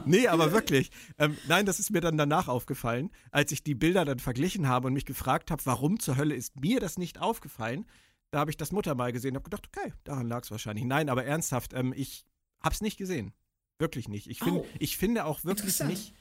Nee, 0.05 0.27
aber 0.27 0.51
wirklich. 0.51 0.89
Ähm, 1.19 1.37
nein, 1.47 1.67
das 1.67 1.79
ist 1.79 1.91
mir 1.91 2.01
dann 2.01 2.17
danach 2.17 2.47
aufgefallen, 2.47 3.11
als 3.29 3.51
ich 3.51 3.63
die 3.63 3.75
Bilder 3.75 4.03
dann 4.03 4.17
verglichen 4.17 4.67
habe 4.67 4.87
und 4.87 4.93
mich 4.93 5.05
gefragt 5.05 5.51
habe, 5.51 5.61
warum 5.65 5.99
zur 5.99 6.17
Hölle 6.17 6.33
ist 6.33 6.59
mir 6.59 6.79
das 6.79 6.97
nicht 6.97 7.19
aufgefallen? 7.21 7.85
Da 8.31 8.39
habe 8.39 8.49
ich 8.49 8.57
das 8.57 8.71
Muttermal 8.71 9.11
gesehen 9.11 9.31
und 9.31 9.43
habe 9.43 9.49
gedacht, 9.51 9.67
okay, 9.67 9.93
daran 10.03 10.27
lag 10.27 10.43
es 10.43 10.51
wahrscheinlich. 10.51 10.83
Nein, 10.85 11.07
aber 11.07 11.23
ernsthaft, 11.23 11.73
ähm, 11.73 11.93
ich 11.95 12.25
habe 12.61 12.73
es 12.73 12.81
nicht 12.81 12.97
gesehen. 12.97 13.33
Wirklich 13.77 14.07
nicht. 14.07 14.27
Ich, 14.27 14.39
find, 14.39 14.57
Oh, 14.57 14.65
ich 14.79 14.97
finde 14.97 15.25
auch 15.25 15.43
wirklich 15.43 15.79
nicht. 15.81 16.13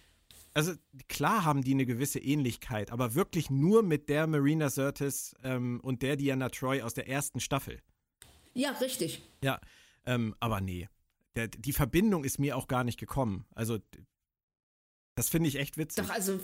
Also 0.54 0.72
klar 1.08 1.44
haben 1.44 1.62
die 1.62 1.72
eine 1.72 1.84
gewisse 1.84 2.20
Ähnlichkeit, 2.20 2.92
aber 2.92 3.14
wirklich 3.14 3.50
nur 3.50 3.82
mit 3.82 4.08
der 4.08 4.28
Marina 4.28 4.70
Sirtis 4.70 5.34
ähm, 5.42 5.80
und 5.82 6.02
der 6.02 6.14
Diana 6.14 6.48
Troy 6.48 6.80
aus 6.80 6.94
der 6.94 7.08
ersten 7.08 7.40
Staffel. 7.40 7.82
Ja, 8.54 8.70
richtig. 8.70 9.20
Ja, 9.42 9.60
ähm, 10.06 10.36
aber 10.38 10.60
nee. 10.60 10.88
Der, 11.34 11.48
die 11.48 11.72
Verbindung 11.72 12.22
ist 12.22 12.38
mir 12.38 12.56
auch 12.56 12.68
gar 12.68 12.84
nicht 12.84 13.00
gekommen. 13.00 13.44
Also, 13.56 13.80
das 15.16 15.28
finde 15.28 15.48
ich 15.48 15.56
echt 15.56 15.76
witzig. 15.76 16.04
Doch, 16.04 16.14
also 16.14 16.38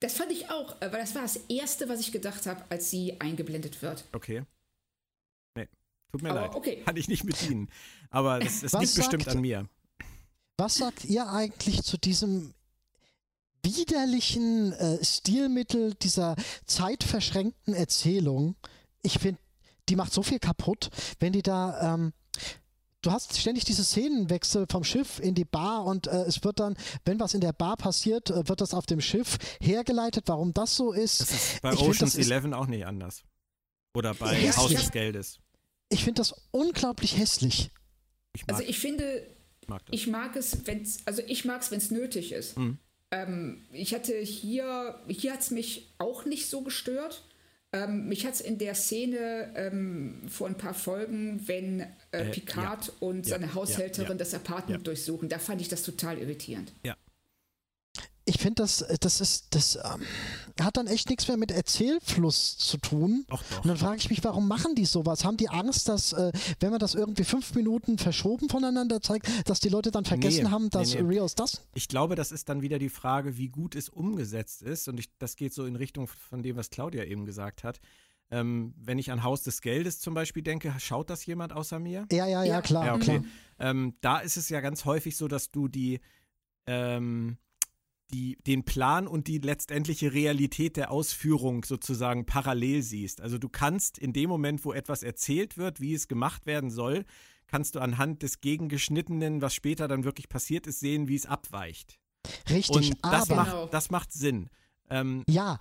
das 0.00 0.14
fand 0.14 0.32
ich 0.32 0.50
auch, 0.50 0.80
weil 0.80 0.90
das 0.90 1.14
war 1.14 1.22
das 1.22 1.36
Erste, 1.48 1.88
was 1.88 2.00
ich 2.00 2.10
gedacht 2.10 2.46
habe, 2.46 2.64
als 2.70 2.90
sie 2.90 3.20
eingeblendet 3.20 3.82
wird. 3.82 4.04
Okay. 4.10 4.42
Nee, 5.54 5.68
tut 6.10 6.22
mir 6.22 6.30
Aber 6.30 6.40
leid. 6.40 6.54
okay. 6.56 6.82
Kann 6.84 6.96
ich 6.96 7.06
nicht 7.06 7.24
bedienen. 7.24 7.68
Aber 8.10 8.40
das, 8.40 8.62
das 8.62 8.72
Was 8.72 8.82
liegt 8.82 8.94
bestimmt 8.96 9.28
an 9.28 9.40
mir. 9.40 9.68
Was 10.58 10.74
sagt 10.74 11.04
ihr 11.04 11.28
eigentlich 11.28 11.82
zu 11.84 11.96
diesem 11.98 12.52
widerlichen 13.62 14.72
äh, 14.72 15.04
Stilmittel 15.04 15.94
dieser 15.94 16.36
zeitverschränkten 16.66 17.74
Erzählung? 17.74 18.56
Ich 19.02 19.18
finde, 19.18 19.40
die 19.88 19.96
macht 19.96 20.12
so 20.12 20.22
viel 20.22 20.38
kaputt, 20.38 20.90
wenn 21.20 21.32
die 21.32 21.42
da. 21.42 21.94
Ähm, 21.94 22.12
Du 23.04 23.10
hast 23.10 23.36
ständig 23.36 23.64
diese 23.64 23.82
Szenenwechsel 23.82 24.66
vom 24.70 24.84
Schiff 24.84 25.18
in 25.18 25.34
die 25.34 25.44
Bar 25.44 25.86
und 25.86 26.06
äh, 26.06 26.22
es 26.22 26.44
wird 26.44 26.60
dann, 26.60 26.76
wenn 27.04 27.18
was 27.18 27.34
in 27.34 27.40
der 27.40 27.52
Bar 27.52 27.76
passiert, 27.76 28.30
äh, 28.30 28.48
wird 28.48 28.60
das 28.60 28.74
auf 28.74 28.86
dem 28.86 29.00
Schiff 29.00 29.38
hergeleitet, 29.60 30.28
warum 30.28 30.54
das 30.54 30.76
so 30.76 30.92
ist. 30.92 31.20
Das 31.20 31.32
ist 31.32 31.62
bei 31.62 31.72
Ich 31.72 31.78
find, 31.80 31.90
Ocean's 31.90 32.14
ist- 32.14 32.30
11 32.30 32.52
auch 32.52 32.68
nicht 32.68 32.86
anders. 32.86 33.24
Oder 33.96 34.14
bei 34.14 34.38
Ja, 34.40 34.56
Haus 34.56 34.70
des 34.70 34.92
Geldes. 34.92 35.40
Ich 35.88 36.04
finde 36.04 36.20
das 36.20 36.32
unglaublich 36.52 37.18
hässlich. 37.18 37.72
Ich 38.34 38.46
mag, 38.46 38.54
Also 38.56 38.68
ich 38.70 38.78
finde, 38.78 39.26
ich 39.62 39.66
mag 39.68 39.84
das. 39.84 39.94
ich 40.00 40.06
mag 40.06 40.36
es, 40.36 40.64
wenn 40.68 40.88
also 41.04 41.22
ich 41.26 41.44
mag 41.44 41.60
es, 41.62 41.72
wenn 41.72 41.78
es 41.78 41.90
nötig 41.90 42.30
ist. 42.30 42.56
Mhm. 42.56 42.78
Ähm, 43.12 43.62
ich 43.72 43.94
hatte 43.94 44.16
hier, 44.18 44.98
hier 45.06 45.32
hat 45.34 45.40
es 45.40 45.50
mich 45.52 45.92
auch 45.98 46.24
nicht 46.24 46.48
so 46.48 46.62
gestört. 46.62 47.22
Ähm, 47.74 48.08
mich 48.08 48.26
hat 48.26 48.34
es 48.34 48.40
in 48.40 48.58
der 48.58 48.74
Szene 48.74 49.52
ähm, 49.54 50.22
vor 50.28 50.46
ein 50.46 50.58
paar 50.58 50.74
Folgen, 50.74 51.40
wenn 51.46 51.80
äh, 51.80 51.86
Äh, 52.10 52.30
Picard 52.30 52.86
ja. 52.88 52.92
und 53.00 53.26
Ja, 53.26 53.34
seine 53.36 53.46
ja, 53.46 53.54
Haushälterin 53.54 54.08
ja. 54.12 54.14
das 54.16 54.34
Apartment 54.34 54.80
Ja. 54.80 54.84
durchsuchen, 54.84 55.28
da 55.28 55.38
fand 55.38 55.60
ich 55.60 55.68
das 55.68 55.82
total 55.82 56.18
irritierend. 56.18 56.72
Ich 58.24 58.38
finde, 58.38 58.62
das, 58.62 58.84
das 59.00 59.20
ist, 59.20 59.54
das 59.54 59.76
ähm, 59.76 60.02
hat 60.60 60.76
dann 60.76 60.86
echt 60.86 61.10
nichts 61.10 61.26
mehr 61.26 61.36
mit 61.36 61.50
Erzählfluss 61.50 62.56
zu 62.56 62.76
tun. 62.78 63.24
Doch, 63.28 63.42
doch. 63.42 63.62
Und 63.62 63.68
dann 63.68 63.76
frage 63.76 63.96
ich 63.96 64.10
mich, 64.10 64.22
warum 64.22 64.46
machen 64.46 64.74
die 64.74 64.84
sowas? 64.84 65.24
Haben 65.24 65.36
die 65.36 65.48
Angst, 65.48 65.88
dass, 65.88 66.12
äh, 66.12 66.30
wenn 66.60 66.70
man 66.70 66.78
das 66.78 66.94
irgendwie 66.94 67.24
fünf 67.24 67.54
Minuten 67.54 67.98
verschoben 67.98 68.48
voneinander 68.48 69.00
zeigt, 69.00 69.28
dass 69.48 69.58
die 69.60 69.68
Leute 69.68 69.90
dann 69.90 70.04
vergessen 70.04 70.44
Nee, 70.44 70.50
haben, 70.50 70.70
dass 70.70 70.94
nee, 70.94 71.02
nee. 71.02 71.08
Rios 71.16 71.34
das? 71.34 71.62
Ich 71.74 71.88
glaube, 71.88 72.14
das 72.14 72.30
ist 72.30 72.48
dann 72.48 72.62
wieder 72.62 72.78
die 72.78 72.90
Frage, 72.90 73.36
wie 73.38 73.48
gut 73.48 73.74
es 73.74 73.88
umgesetzt 73.88 74.62
ist. 74.62 74.88
Und 74.88 75.00
ich, 75.00 75.08
das 75.18 75.34
geht 75.36 75.52
so 75.52 75.66
in 75.66 75.74
Richtung 75.74 76.06
von 76.06 76.42
dem, 76.42 76.56
was 76.56 76.70
Claudia 76.70 77.04
eben 77.04 77.24
gesagt 77.24 77.64
hat. 77.64 77.80
Ähm, 78.30 78.72
wenn 78.78 78.98
ich 78.98 79.10
an 79.10 79.24
Haus 79.24 79.42
des 79.42 79.60
Geldes 79.60 80.00
zum 80.00 80.14
Beispiel 80.14 80.42
denke, 80.42 80.72
schaut 80.78 81.10
das 81.10 81.26
jemand 81.26 81.52
außer 81.52 81.78
mir? 81.78 82.06
Ja, 82.10 82.26
ja, 82.26 82.44
ja, 82.44 82.54
Ja. 82.54 82.62
klar. 82.62 82.86
Ja, 82.86 82.94
okay. 82.94 83.20
klar. 83.20 83.24
Ähm, 83.58 83.94
da 84.00 84.20
ist 84.20 84.36
es 84.36 84.48
ja 84.48 84.60
ganz 84.60 84.84
häufig 84.84 85.16
so, 85.16 85.28
dass 85.28 85.50
du 85.50 85.68
die, 85.68 86.00
ähm, 86.66 87.36
die, 88.10 88.36
den 88.46 88.64
Plan 88.64 89.06
und 89.06 89.26
die 89.26 89.38
letztendliche 89.38 90.12
Realität 90.12 90.76
der 90.76 90.90
Ausführung 90.90 91.64
sozusagen 91.64 92.26
parallel 92.26 92.82
siehst. 92.82 93.20
Also 93.20 93.38
du 93.38 93.48
kannst 93.48 93.96
in 93.98 94.12
dem 94.12 94.28
Moment, 94.28 94.64
wo 94.64 94.72
etwas 94.72 95.02
erzählt 95.02 95.56
wird, 95.56 95.80
wie 95.80 95.94
es 95.94 96.08
gemacht 96.08 96.44
werden 96.46 96.70
soll, 96.70 97.04
kannst 97.46 97.74
du 97.74 97.80
anhand 97.80 98.22
des 98.22 98.40
Gegengeschnittenen, 98.40 99.40
was 99.40 99.54
später 99.54 99.88
dann 99.88 100.04
wirklich 100.04 100.28
passiert 100.28 100.66
ist, 100.66 100.80
sehen, 100.80 101.08
wie 101.08 101.14
es 101.16 101.26
abweicht. 101.26 101.98
Richtig, 102.50 102.76
Und 102.90 102.98
das, 103.04 103.30
aber 103.30 103.36
macht, 103.44 103.74
das 103.74 103.90
macht 103.90 104.12
Sinn. 104.12 104.48
Ähm, 104.90 105.24
ja, 105.28 105.58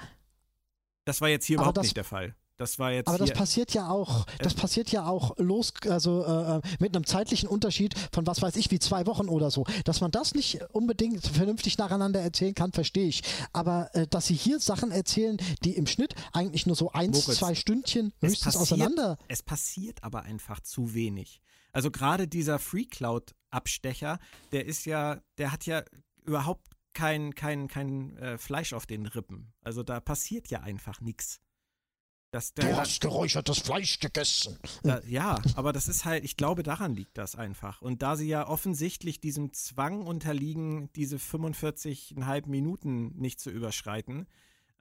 das 1.05 1.21
war 1.21 1.29
jetzt 1.29 1.45
hier 1.45 1.55
überhaupt 1.55 1.77
das- 1.77 1.83
nicht 1.83 1.97
der 1.97 2.03
Fall. 2.03 2.35
Das 2.61 2.77
war 2.77 2.91
jetzt 2.91 3.07
aber 3.07 3.17
das 3.17 3.33
passiert 3.33 3.73
ja 3.73 3.89
auch, 3.89 4.27
das 4.37 4.53
passiert 4.53 4.91
ja 4.91 5.07
auch 5.07 5.35
los, 5.39 5.73
also 5.89 6.23
äh, 6.23 6.57
äh, 6.57 6.61
mit 6.77 6.95
einem 6.95 7.07
zeitlichen 7.07 7.49
Unterschied 7.49 7.95
von 8.13 8.27
was 8.27 8.39
weiß 8.43 8.55
ich, 8.55 8.69
wie 8.69 8.77
zwei 8.77 9.07
Wochen 9.07 9.29
oder 9.29 9.49
so. 9.49 9.65
Dass 9.83 9.99
man 9.99 10.11
das 10.11 10.35
nicht 10.35 10.61
unbedingt 10.71 11.25
vernünftig 11.25 11.79
nacheinander 11.79 12.21
erzählen 12.21 12.53
kann, 12.53 12.71
verstehe 12.71 13.07
ich. 13.07 13.23
Aber 13.51 13.89
äh, 13.95 14.05
dass 14.05 14.27
sie 14.27 14.35
hier 14.35 14.59
Sachen 14.59 14.91
erzählen, 14.91 15.37
die 15.63 15.75
im 15.75 15.87
Schnitt 15.87 16.13
eigentlich 16.33 16.67
nur 16.67 16.75
so 16.75 16.91
eins, 16.91 17.25
Moritz, 17.25 17.39
zwei 17.39 17.55
Stündchen 17.55 18.13
höchstens 18.19 18.53
passiert, 18.53 18.61
auseinander. 18.61 19.17
Es 19.27 19.41
passiert 19.41 20.03
aber 20.03 20.21
einfach 20.21 20.59
zu 20.59 20.93
wenig. 20.93 21.41
Also 21.71 21.89
gerade 21.89 22.27
dieser 22.27 22.59
Free 22.59 22.85
Cloud 22.85 23.33
Abstecher, 23.49 24.19
der 24.51 24.67
ist 24.67 24.85
ja, 24.85 25.19
der 25.39 25.51
hat 25.51 25.65
ja 25.65 25.83
überhaupt 26.25 26.67
kein, 26.93 27.33
kein, 27.33 27.67
kein 27.67 28.15
äh, 28.17 28.37
Fleisch 28.37 28.73
auf 28.73 28.85
den 28.85 29.07
Rippen. 29.07 29.51
Also 29.61 29.81
da 29.81 29.99
passiert 29.99 30.49
ja 30.49 30.59
einfach 30.59 31.01
nichts. 31.01 31.41
Das, 32.31 32.53
Du 32.53 32.61
der, 32.61 32.77
hast 32.77 33.01
geräuchertes 33.01 33.59
Fleisch 33.59 33.99
gegessen. 33.99 34.57
da, 34.83 35.01
ja, 35.03 35.41
aber 35.55 35.73
das 35.73 35.89
ist 35.89 36.05
halt, 36.05 36.23
ich 36.23 36.37
glaube, 36.37 36.63
daran 36.63 36.95
liegt 36.95 37.17
das 37.17 37.35
einfach. 37.35 37.81
Und 37.81 38.01
da 38.01 38.15
sie 38.15 38.27
ja 38.29 38.47
offensichtlich 38.47 39.19
diesem 39.19 39.51
Zwang 39.51 40.01
unterliegen, 40.07 40.89
diese 40.93 41.17
45,5 41.17 42.47
Minuten 42.47 43.07
nicht 43.17 43.41
zu 43.41 43.49
überschreiten, 43.49 44.27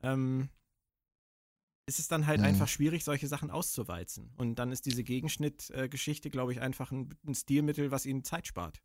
ähm, 0.05 0.49
ist 1.87 1.99
es 1.99 2.07
dann 2.07 2.27
halt 2.29 2.39
Mhm. 2.39 2.47
einfach 2.47 2.69
schwierig, 2.69 3.03
solche 3.03 3.27
Sachen 3.27 3.51
auszuwalzen. 3.51 4.31
Und 4.37 4.55
dann 4.61 4.71
ist 4.71 4.87
diese 4.87 5.03
Gegenschnittgeschichte, 5.03 6.31
glaube 6.31 6.53
ich, 6.53 6.61
einfach 6.61 6.93
ein, 6.93 7.13
ein 7.27 7.35
Stilmittel, 7.35 7.91
was 7.91 8.07
ihnen 8.07 8.23
Zeit 8.23 8.47
spart. 8.47 8.81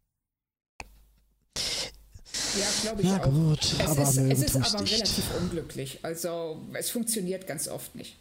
Ja, 1.56 2.66
glaube 2.82 3.02
ich 3.04 3.08
Na 3.10 3.22
auch. 3.24 3.32
gut, 3.32 3.62
Es 3.64 3.80
aber 3.82 4.02
ist, 4.02 4.18
es 4.18 4.42
ist 4.42 4.56
aber 4.74 4.82
nicht. 4.82 4.94
relativ 4.94 5.36
unglücklich. 5.40 6.00
Also 6.04 6.66
es 6.74 6.90
funktioniert 6.90 7.46
ganz 7.46 7.68
oft 7.68 7.94
nicht. 7.94 8.18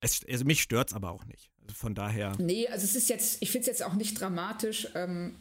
Es, 0.00 0.20
also 0.28 0.44
mich 0.44 0.62
stört 0.62 0.88
es 0.90 0.94
aber 0.94 1.10
auch 1.10 1.24
nicht. 1.26 1.50
Also 1.62 1.74
von 1.74 1.94
daher. 1.94 2.32
Nee, 2.38 2.66
also 2.68 2.84
es 2.84 2.96
ist 2.96 3.08
jetzt, 3.08 3.38
ich 3.42 3.50
finde 3.50 3.62
es 3.62 3.66
jetzt 3.78 3.82
auch 3.84 3.94
nicht 3.94 4.18
dramatisch. 4.20 4.88
Ähm, 4.94 5.36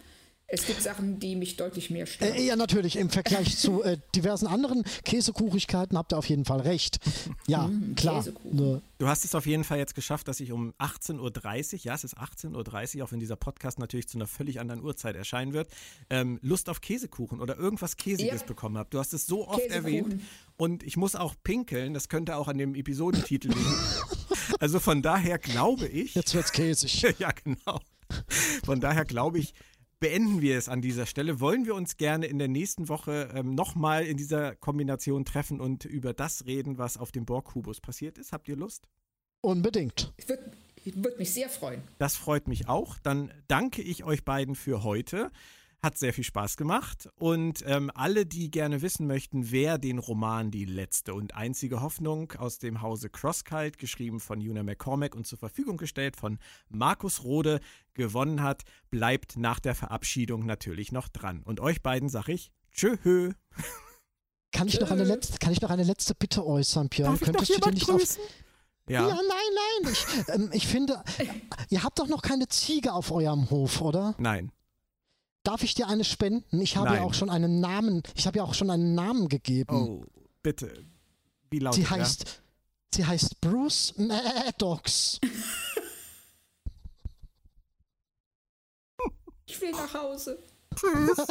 es 0.52 0.65
gibt 0.65 0.81
Sachen, 0.81 1.19
die 1.19 1.36
mich 1.36 1.57
deutlich 1.57 1.91
mehr 1.91 2.07
stören. 2.07 2.34
Äh, 2.34 2.41
ja, 2.41 2.56
natürlich. 2.56 2.95
Im 2.95 3.11
Vergleich 3.11 3.56
zu 3.57 3.84
äh, 3.84 3.98
diversen 4.15 4.48
anderen 4.48 4.84
Käsekuchigkeiten 5.06 5.95
habt 5.95 6.11
ihr 6.11 6.18
auf 6.18 6.27
jeden 6.27 6.44
Fall 6.44 6.61
recht. 6.61 6.99
Ja, 7.48 7.68
Mm, 7.68 7.94
klar. 7.95 8.26
Ne, 8.52 8.81
Du 8.98 9.07
hast 9.07 9.26
es 9.26 9.36
auf 9.36 9.45
jeden 9.45 9.64
Fall 9.64 9.77
jetzt 9.77 9.94
geschafft, 9.94 10.27
dass 10.27 10.40
ich 10.40 10.52
um 10.52 10.73
18.30 10.80 11.73
Uhr, 11.73 11.80
ja, 11.84 11.94
es 11.94 12.03
ist 12.03 12.18
18.30 12.18 12.98
Uhr, 12.98 13.06
auch 13.06 13.11
wenn 13.11 13.19
dieser 13.19 13.36
Podcast 13.36 13.77
natürlich 13.77 14.07
zu 14.07 14.18
einer 14.18 14.26
völlig 14.26 14.60
anderen 14.60 14.84
Uhrzeit 14.84 15.15
erscheinen 15.15 15.53
wird, 15.53 15.69
ähm, 16.10 16.40
Lust 16.41 16.68
auf 16.68 16.81
Käsekuchen 16.81 17.40
oder 17.41 17.56
irgendwas 17.56 17.95
Käsiges 17.95 18.41
Ja. 18.41 18.48
bekommen 18.48 18.77
habe. 18.80 18.90
Du 18.90 18.98
hast 18.98 19.14
es 19.14 19.27
so 19.27 19.48
oft 19.48 19.60
Käsekuchen. 19.61 19.86
erwähnt 19.86 20.22
und 20.60 20.84
ich 20.84 20.98
muss 20.98 21.15
auch 21.15 21.36
pinkeln, 21.41 21.94
das 21.94 22.10
könnte 22.10 22.36
auch 22.36 22.49
an 22.49 22.57
dem 22.57 22.76
Episodentitel 22.76 23.48
liegen. 23.48 23.76
also 24.60 24.80
von 24.80 25.02
daher 25.02 25.40
glaube 25.40 25.88
ich, 25.88 26.15
jetzt 26.15 26.36
wird's 26.36 26.52
käsig. 26.52 27.02
ja 27.19 27.31
genau, 27.31 27.80
von 28.65 28.81
daher 28.81 29.06
glaube 29.06 29.40
ich, 29.40 29.53
beenden 30.02 30.41
wir 30.41 30.57
es 30.57 30.68
an 30.68 30.81
dieser 30.81 31.06
Stelle. 31.06 31.40
Wollen 31.40 31.65
wir 31.65 31.76
uns 31.76 31.95
gerne 31.95 32.26
in 32.26 32.40
der 32.40 32.49
nächsten 32.49 32.90
Woche 32.90 33.30
ähm, 33.34 33.56
nochmal 33.56 34.06
in 34.06 34.18
dieser 34.18 34.53
Kombination 34.56 35.23
treffen 35.23 35.61
und 35.61 35.86
über 35.86 36.14
das 36.14 36.45
reden, 36.45 36.77
was 36.77 36.98
auf 36.98 37.14
dem 37.14 37.26
Borg-Kubus 37.26 37.80
passiert 37.80 38.18
ist? 38.18 38.34
Habt 38.34 38.49
ihr 38.49 38.57
Lust? 38.57 38.88
Unbedingt. 39.41 40.14
Ich 40.18 40.27
würde 40.27 40.52
würd 40.84 41.19
mich 41.19 41.34
sehr 41.34 41.49
freuen. 41.49 41.81
Das 41.99 42.18
freut 42.18 42.49
mich 42.49 42.68
auch. 42.68 42.98
Dann 42.99 43.31
danke 43.48 43.81
ich 43.81 44.03
euch 44.03 44.26
beiden 44.26 44.56
für 44.56 44.84
heute. 44.84 45.31
Hat 45.81 45.97
sehr 45.97 46.14
viel 46.14 46.26
Spaß 46.26 46.57
gemacht. 46.57 47.07
Und 47.15 47.64
ähm, 47.65 47.89
alle, 47.93 48.26
die 48.26 48.51
gerne 48.51 48.81
wissen 48.81 49.07
möchten, 49.07 49.51
wer 49.51 49.77
den 49.77 49.97
Roman 49.97 50.51
Die 50.51 50.65
letzte 50.65 51.14
und 51.14 51.35
einzige 51.35 51.81
Hoffnung 51.81 52.34
aus 52.34 52.60
dem 52.60 52.81
Hause 52.81 53.10
Crosskite, 53.10 53.77
geschrieben 53.77 54.19
von 54.19 54.39
Una 54.39 54.64
McCormack 54.64 55.15
und 55.15 55.26
zur 55.26 55.38
Verfügung 55.39 55.77
gestellt 55.77 56.18
von 56.18 56.38
Markus 56.68 57.23
Rode, 57.23 57.61
gewonnen 57.93 58.43
hat, 58.43 58.64
bleibt 58.91 59.38
nach 59.38 59.60
der 59.60 59.73
Verabschiedung 59.73 60.45
natürlich 60.45 60.91
noch 60.91 61.07
dran. 61.07 61.43
Und 61.43 61.61
euch 61.61 61.81
beiden 61.81 62.10
sage 62.10 62.34
ich 62.34 62.51
Tschö. 62.72 62.97
Kann 64.51 64.68
ich, 64.68 64.80
noch 64.80 64.89
eine 64.91 65.03
letzte, 65.03 65.38
kann 65.38 65.53
ich 65.53 65.61
noch 65.61 65.69
eine 65.69 65.84
letzte 65.84 66.15
Bitte 66.15 66.43
äußern, 66.43 66.89
Björn? 66.89 67.11
Darf 67.11 67.22
ich 67.22 67.27
noch 67.27 67.35
Könntest 67.35 67.56
du 67.56 67.61
dir 67.61 67.72
nicht 67.72 67.89
auf, 67.89 67.97
grüßen? 67.97 68.23
ja. 68.89 69.07
Ja. 69.07 69.15
nein, 69.15 69.23
nein. 69.84 69.93
Ich, 69.93 70.34
ähm, 70.34 70.49
ich 70.51 70.68
finde, 70.68 71.03
ihr 71.69 71.84
habt 71.84 71.99
doch 71.99 72.07
noch 72.07 72.23
keine 72.23 72.47
Ziege 72.47 72.93
auf 72.93 73.11
eurem 73.11 73.49
Hof, 73.51 73.80
oder? 73.80 74.15
Nein. 74.18 74.51
Darf 75.43 75.63
ich 75.63 75.73
dir 75.73 75.87
eine 75.87 76.03
spenden? 76.03 76.61
Ich 76.61 76.75
habe 76.77 76.87
ja 76.87 76.93
Nein. 76.95 77.03
auch 77.03 77.13
schon 77.13 77.29
einen 77.29 77.59
Namen, 77.59 78.03
ich 78.15 78.27
habe 78.27 78.37
ja 78.37 78.43
auch 78.43 78.53
schon 78.53 78.69
einen 78.69 78.93
Namen 78.93 79.29
gegeben. 79.29 79.75
Oh, 79.75 80.05
bitte. 80.43 80.85
Wie 81.49 81.59
lautet 81.59 81.83
sie 81.83 81.89
heißt, 81.89 82.41
sie 82.93 83.05
heißt 83.05 83.41
Bruce 83.41 83.93
Maddox. 83.97 85.19
Ich 89.47 89.59
will 89.61 89.71
nach 89.71 89.93
Hause. 89.93 90.37
Tschüss. 90.75 91.27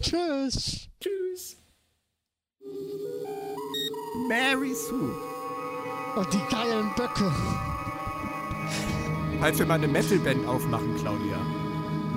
Tschüss. 1.00 1.56
Mary 4.28 4.74
Sue. 4.74 5.16
Und 6.16 6.32
die 6.32 6.42
geilen 6.50 6.92
Böcke. 6.96 7.32
Falls 9.40 9.58
wir 9.58 9.66
mal 9.66 9.74
eine 9.74 9.88
Metalband 9.88 10.46
aufmachen, 10.46 10.94
Claudia. 10.96 11.38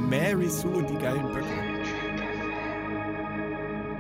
Mary 0.09 0.49
Sue 0.49 0.69
und 0.69 0.89
die 0.89 0.97
geilen 0.97 1.33
Böcke. 1.33 1.73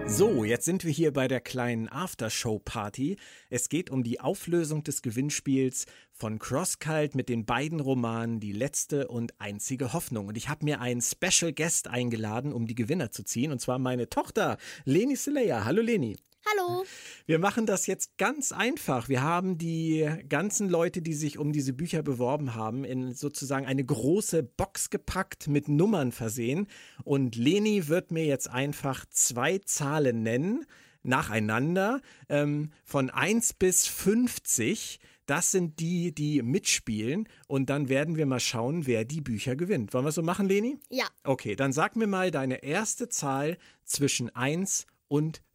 So, 0.05 0.43
jetzt 0.43 0.65
sind 0.65 0.83
wir 0.83 0.91
hier 0.91 1.13
bei 1.13 1.29
der 1.29 1.39
kleinen 1.39 1.87
Aftershow-Party. 1.87 3.17
Es 3.49 3.69
geht 3.69 3.89
um 3.89 4.03
die 4.03 4.19
Auflösung 4.19 4.83
des 4.83 5.01
Gewinnspiels 5.01 5.85
von 6.11 6.39
Crosskalt 6.39 7.15
mit 7.15 7.29
den 7.29 7.45
beiden 7.45 7.79
Romanen 7.79 8.39
Die 8.41 8.51
letzte 8.51 9.07
und 9.07 9.39
einzige 9.39 9.93
Hoffnung. 9.93 10.27
Und 10.27 10.37
ich 10.37 10.49
habe 10.49 10.65
mir 10.65 10.81
einen 10.81 11.01
Special 11.01 11.53
Guest 11.53 11.87
eingeladen, 11.87 12.51
um 12.51 12.67
die 12.67 12.75
Gewinner 12.75 13.11
zu 13.11 13.23
ziehen. 13.23 13.51
Und 13.51 13.59
zwar 13.59 13.79
meine 13.79 14.09
Tochter, 14.09 14.57
Leni 14.83 15.15
Seleya. 15.15 15.63
Hallo 15.63 15.81
Leni. 15.81 16.17
Hallo. 16.51 16.83
Wir 17.25 17.39
machen 17.39 17.65
das 17.65 17.87
jetzt 17.87 18.17
ganz 18.17 18.51
einfach. 18.51 19.07
Wir 19.07 19.21
haben 19.21 19.57
die 19.57 20.09
ganzen 20.27 20.69
Leute, 20.69 21.01
die 21.01 21.13
sich 21.13 21.37
um 21.37 21.53
diese 21.53 21.73
Bücher 21.73 22.03
beworben 22.03 22.53
haben, 22.53 22.83
in 22.83 23.13
sozusagen 23.13 23.65
eine 23.65 23.83
große 23.83 24.43
Box 24.43 24.89
gepackt, 24.89 25.47
mit 25.47 25.69
Nummern 25.69 26.11
versehen. 26.11 26.67
Und 27.03 27.35
Leni 27.35 27.87
wird 27.87 28.11
mir 28.11 28.25
jetzt 28.25 28.49
einfach 28.49 29.05
zwei 29.09 29.59
Zahlen 29.59 30.21
nennen, 30.21 30.65
nacheinander, 31.01 32.01
ähm, 32.27 32.71
von 32.83 33.09
1 33.09 33.53
bis 33.53 33.87
50. 33.87 34.99
Das 35.25 35.51
sind 35.51 35.79
die, 35.79 36.13
die 36.13 36.41
mitspielen. 36.41 37.29
Und 37.47 37.69
dann 37.69 37.87
werden 37.87 38.17
wir 38.17 38.25
mal 38.25 38.41
schauen, 38.41 38.85
wer 38.85 39.05
die 39.05 39.21
Bücher 39.21 39.55
gewinnt. 39.55 39.93
Wollen 39.93 40.05
wir 40.05 40.11
so 40.11 40.21
machen, 40.23 40.49
Leni? 40.49 40.77
Ja, 40.89 41.07
Okay, 41.23 41.55
dann 41.55 41.71
sag 41.71 41.95
mir 41.95 42.07
mal 42.07 42.31
deine 42.31 42.63
erste 42.63 43.07
Zahl 43.07 43.57
zwischen 43.85 44.29
1 44.35 44.87
und 45.07 45.37
50. 45.37 45.52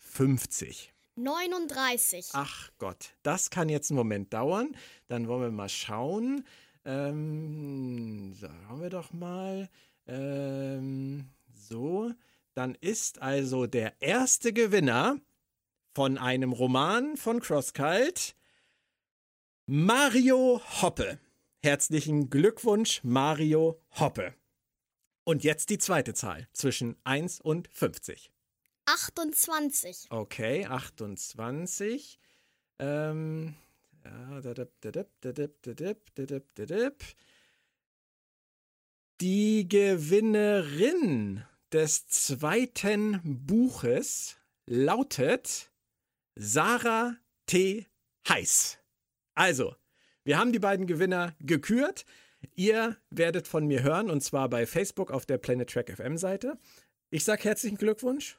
39. 1.14 2.30
Ach 2.32 2.70
Gott, 2.78 3.14
das 3.22 3.50
kann 3.50 3.68
jetzt 3.68 3.90
einen 3.90 3.98
Moment 3.98 4.32
dauern. 4.32 4.76
Dann 5.06 5.28
wollen 5.28 5.42
wir 5.42 5.50
mal 5.50 5.68
schauen. 5.68 6.44
Ähm, 6.84 8.34
sagen 8.34 8.80
wir 8.80 8.90
doch 8.90 9.12
mal. 9.12 9.68
Ähm, 10.06 11.28
so, 11.54 12.12
dann 12.54 12.74
ist 12.74 13.20
also 13.20 13.66
der 13.66 14.00
erste 14.00 14.52
Gewinner 14.52 15.20
von 15.94 16.18
einem 16.18 16.52
Roman 16.52 17.16
von 17.16 17.40
Crosskalt 17.40 18.34
Mario 19.66 20.60
Hoppe. 20.80 21.20
Herzlichen 21.62 22.30
Glückwunsch, 22.30 23.04
Mario 23.04 23.80
Hoppe. 24.00 24.34
Und 25.24 25.44
jetzt 25.44 25.70
die 25.70 25.78
zweite 25.78 26.14
Zahl 26.14 26.48
zwischen 26.52 26.96
1 27.04 27.40
und 27.40 27.68
50. 27.68 28.32
28. 28.88 30.06
Okay, 30.08 30.64
28. 30.64 32.18
Ähm, 32.78 33.54
ja, 34.02 34.40
dadip, 34.40 34.72
dadip, 34.80 36.54
dadip. 36.54 37.04
Die 39.20 39.68
Gewinnerin 39.68 41.44
des 41.70 42.06
zweiten 42.08 43.20
Buches 43.24 44.36
lautet 44.64 45.70
Sarah 46.34 47.16
T. 47.44 47.86
Heiß. 48.26 48.78
Also, 49.34 49.74
wir 50.24 50.38
haben 50.38 50.52
die 50.52 50.58
beiden 50.58 50.86
Gewinner 50.86 51.34
gekürt. 51.40 52.06
Ihr 52.54 52.96
werdet 53.10 53.48
von 53.48 53.66
mir 53.66 53.82
hören 53.82 54.08
und 54.08 54.22
zwar 54.22 54.48
bei 54.48 54.66
Facebook 54.66 55.10
auf 55.10 55.26
der 55.26 55.38
Planet 55.38 55.68
Track 55.68 55.90
FM 55.90 56.16
Seite. 56.16 56.58
Ich 57.10 57.24
sage 57.24 57.44
herzlichen 57.44 57.76
Glückwunsch. 57.76 58.38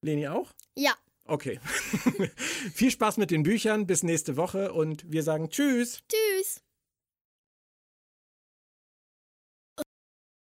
Leni 0.00 0.28
auch? 0.28 0.52
Ja. 0.76 0.94
Okay. 1.24 1.60
Viel 2.74 2.90
Spaß 2.90 3.16
mit 3.16 3.30
den 3.30 3.42
Büchern. 3.42 3.86
Bis 3.86 4.02
nächste 4.02 4.36
Woche 4.36 4.72
und 4.72 5.10
wir 5.10 5.22
sagen 5.22 5.50
Tschüss. 5.50 6.00
Tschüss. 6.08 6.62